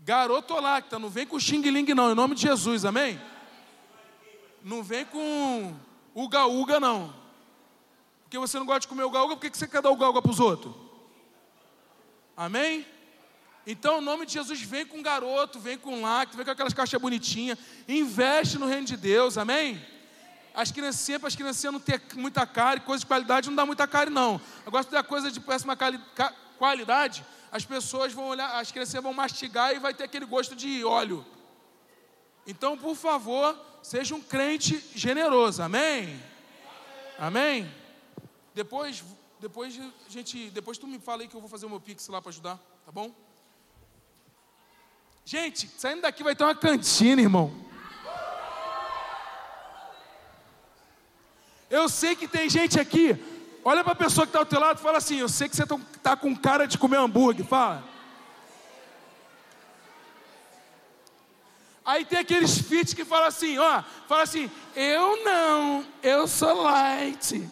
Garoto 0.00 0.52
lacta, 0.60 0.98
não 0.98 1.08
vem 1.08 1.26
com 1.26 1.40
xing 1.40 1.62
ling 1.62 1.94
não, 1.94 2.12
em 2.12 2.14
nome 2.14 2.34
de 2.34 2.42
Jesus, 2.42 2.84
amém? 2.84 3.18
Não 4.62 4.82
vem 4.82 5.06
com 5.06 5.74
uga 6.14 6.44
uga 6.44 6.78
não. 6.78 7.14
Porque 8.22 8.38
você 8.38 8.58
não 8.58 8.66
gosta 8.66 8.80
de 8.80 8.88
comer 8.88 9.04
uga 9.04 9.22
uga, 9.22 9.34
por 9.34 9.50
que 9.50 9.56
você 9.56 9.66
quer 9.66 9.80
dar 9.80 9.90
uga 9.90 10.10
uga 10.10 10.20
para 10.20 10.30
os 10.30 10.40
outros? 10.40 10.74
Amém? 12.36 12.86
Então, 13.66 14.02
em 14.02 14.04
nome 14.04 14.26
de 14.26 14.34
Jesus, 14.34 14.60
vem 14.60 14.84
com 14.84 15.00
garoto, 15.00 15.58
vem 15.58 15.78
com 15.78 16.02
lacto, 16.02 16.36
vem 16.36 16.44
com 16.44 16.52
aquelas 16.52 16.74
caixas 16.74 17.00
bonitinhas, 17.00 17.58
investe 17.88 18.58
no 18.58 18.66
reino 18.66 18.86
de 18.86 18.96
Deus, 18.98 19.38
amém? 19.38 19.82
As 20.54 20.70
criancinhas, 20.70 21.20
para 21.20 21.28
as 21.28 21.36
criancinhas 21.36 21.72
não 21.72 21.80
ter 21.80 22.00
muita 22.14 22.46
cara, 22.46 22.80
coisa 22.80 23.00
de 23.00 23.06
qualidade 23.06 23.48
não 23.48 23.56
dá 23.56 23.66
muita 23.66 23.86
cara, 23.86 24.10
não. 24.10 24.40
Agora, 24.66 24.82
se 24.82 24.90
der 24.90 25.02
coisa 25.02 25.30
de 25.30 25.40
péssima 25.40 25.76
qualidade, 26.58 27.24
as 27.50 27.64
pessoas 27.64 28.12
vão 28.12 28.26
olhar, 28.26 28.58
as 28.58 28.70
crianças 28.70 29.02
vão 29.02 29.12
mastigar 29.12 29.74
e 29.74 29.78
vai 29.78 29.92
ter 29.92 30.04
aquele 30.04 30.26
gosto 30.26 30.54
de 30.54 30.84
óleo. 30.84 31.24
Então, 32.46 32.76
por 32.76 32.96
favor, 32.96 33.58
seja 33.82 34.14
um 34.14 34.20
crente 34.20 34.82
generoso, 34.94 35.62
amém? 35.62 36.20
Amém? 37.18 37.72
Depois, 38.54 39.02
depois, 39.40 39.78
gente, 40.08 40.50
depois 40.50 40.76
tu 40.78 40.86
me 40.86 40.98
fala 40.98 41.22
aí 41.22 41.28
que 41.28 41.34
eu 41.34 41.40
vou 41.40 41.48
fazer 41.48 41.66
o 41.66 41.70
meu 41.70 41.80
pix 41.80 42.08
lá 42.08 42.20
para 42.20 42.30
ajudar, 42.30 42.58
tá 42.84 42.92
bom? 42.92 43.12
Gente, 45.24 45.70
saindo 45.78 46.02
daqui 46.02 46.22
vai 46.22 46.34
ter 46.34 46.44
uma 46.44 46.54
cantina, 46.54 47.22
irmão. 47.22 47.54
Eu 51.72 51.88
sei 51.88 52.14
que 52.14 52.28
tem 52.28 52.50
gente 52.50 52.78
aqui, 52.78 53.16
olha 53.64 53.82
para 53.82 53.94
a 53.94 53.96
pessoa 53.96 54.26
que 54.26 54.28
está 54.28 54.40
ao 54.40 54.44
teu 54.44 54.60
lado 54.60 54.78
e 54.78 54.82
fala 54.82 54.98
assim: 54.98 55.16
Eu 55.18 55.28
sei 55.28 55.48
que 55.48 55.56
você 55.56 55.62
está 55.62 55.80
tá 56.02 56.14
com 56.14 56.36
cara 56.36 56.66
de 56.66 56.76
comer 56.76 56.98
hambúrguer. 56.98 57.46
Fala. 57.46 57.82
Aí 61.82 62.04
tem 62.04 62.18
aqueles 62.18 62.58
fit 62.58 62.94
que 62.94 63.06
falam 63.06 63.26
assim: 63.26 63.56
Ó, 63.56 63.82
fala 64.06 64.22
assim, 64.22 64.50
eu 64.76 65.24
não, 65.24 65.86
eu 66.02 66.28
sou 66.28 66.60
light. 66.60 67.50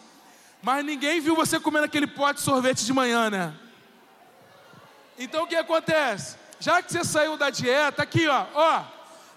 Mas 0.61 0.85
ninguém 0.85 1.19
viu 1.19 1.35
você 1.35 1.59
comendo 1.59 1.85
aquele 1.85 2.05
pote 2.05 2.41
de 2.41 2.45
sorvete 2.45 2.85
de 2.85 2.93
manhã, 2.93 3.27
né? 3.27 3.55
Então 5.17 5.45
o 5.45 5.47
que 5.47 5.55
acontece? 5.55 6.37
Já 6.59 6.79
que 6.83 6.93
você 6.93 7.03
saiu 7.03 7.37
da 7.37 7.49
dieta, 7.49 8.03
aqui 8.03 8.27
ó, 8.27 8.45
ó, 8.53 8.83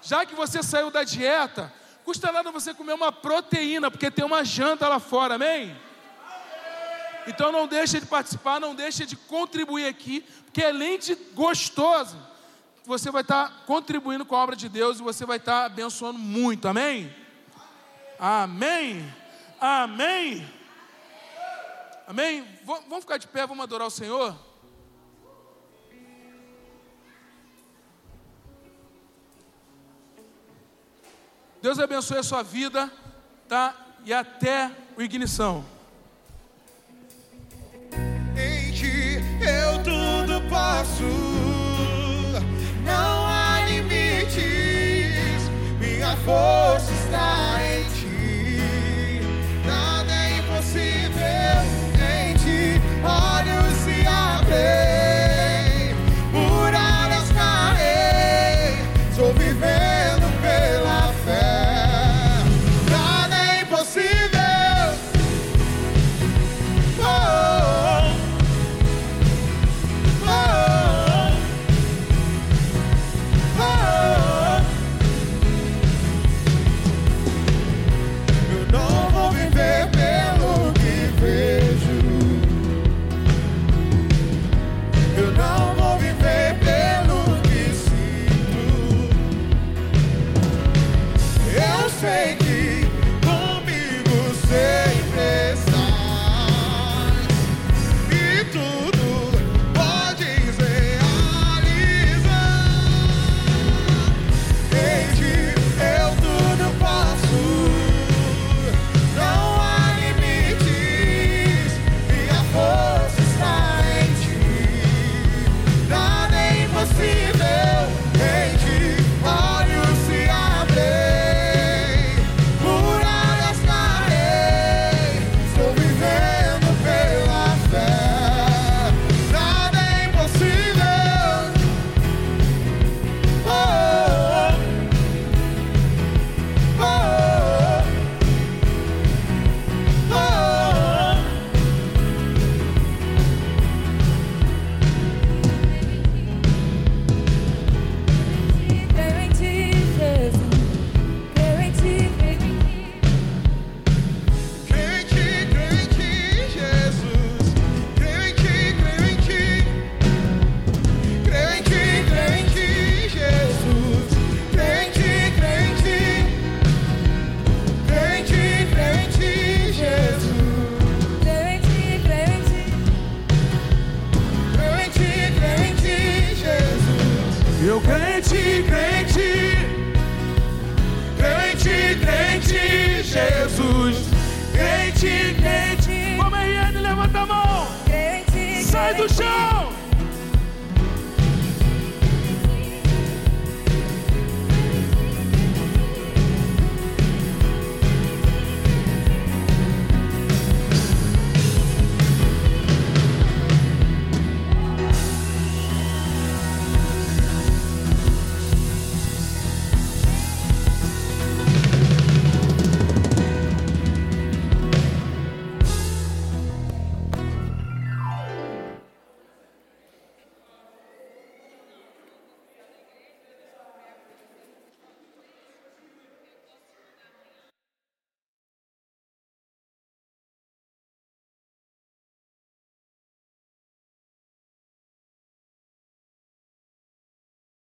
já 0.03 0.27
que 0.27 0.35
você 0.35 0.63
saiu 0.63 0.91
da 0.91 1.05
dieta, 1.05 1.73
Custa 2.05 2.31
nada 2.31 2.53
você 2.53 2.75
comer 2.75 2.93
uma 2.93 3.11
proteína, 3.11 3.91
porque 3.91 4.11
tem 4.11 4.25
uma 4.25 4.45
janta 4.45 4.87
lá 4.89 5.01
fora, 5.01 5.37
amém? 5.37 5.75
Então 7.27 7.51
não 7.51 7.67
deixa 7.67 7.99
de 7.99 8.07
participar, 8.07 8.61
não 8.61 8.75
deixa 8.75 9.07
de 9.07 9.17
contribuir 9.17 9.87
aqui, 9.87 10.21
porque 10.45 10.63
além 10.63 10.99
de 10.99 11.15
gostoso, 11.33 12.19
você 12.85 13.11
vai 13.11 13.23
estar 13.23 13.65
contribuindo 13.65 14.27
com 14.27 14.37
a 14.37 14.43
obra 14.43 14.55
de 14.55 14.69
Deus 14.69 14.99
e 14.99 15.03
você 15.03 15.25
vai 15.25 15.39
estar 15.39 15.65
abençoando 15.65 16.19
muito, 16.19 16.69
amém? 16.69 17.15
Amém? 18.19 19.11
Amém? 19.59 20.47
Amém? 22.07 22.47
Vamos 22.65 23.01
ficar 23.01 23.17
de 23.17 23.27
pé, 23.27 23.47
vamos 23.47 23.65
adorar 23.65 23.89
o 23.89 23.91
Senhor? 23.91 24.37
Deus 31.65 31.79
abençoe 31.79 32.19
a 32.19 32.23
sua 32.23 32.43
vida, 32.43 32.93
tá? 33.49 33.75
E 34.05 34.13
até 34.13 34.71
o 34.99 35.01
Ignição. 35.01 35.65
Em 38.37 38.71
ti 38.71 39.19
eu 39.41 39.83
tudo 39.83 40.47
posso, 40.51 41.05
não 42.85 43.27
há 43.27 43.65
limites, 43.67 44.43
minha 45.81 46.15
força 46.19 46.93
está 46.93 47.57
em 47.63 47.85
ti, 47.95 49.23
nada 49.65 50.13
é 50.13 50.41
impossível 50.41 51.63
em 51.97 52.35
ti, 52.37 52.79
olhos 53.03 53.75
se 53.79 54.07
abrem. 54.07 55.04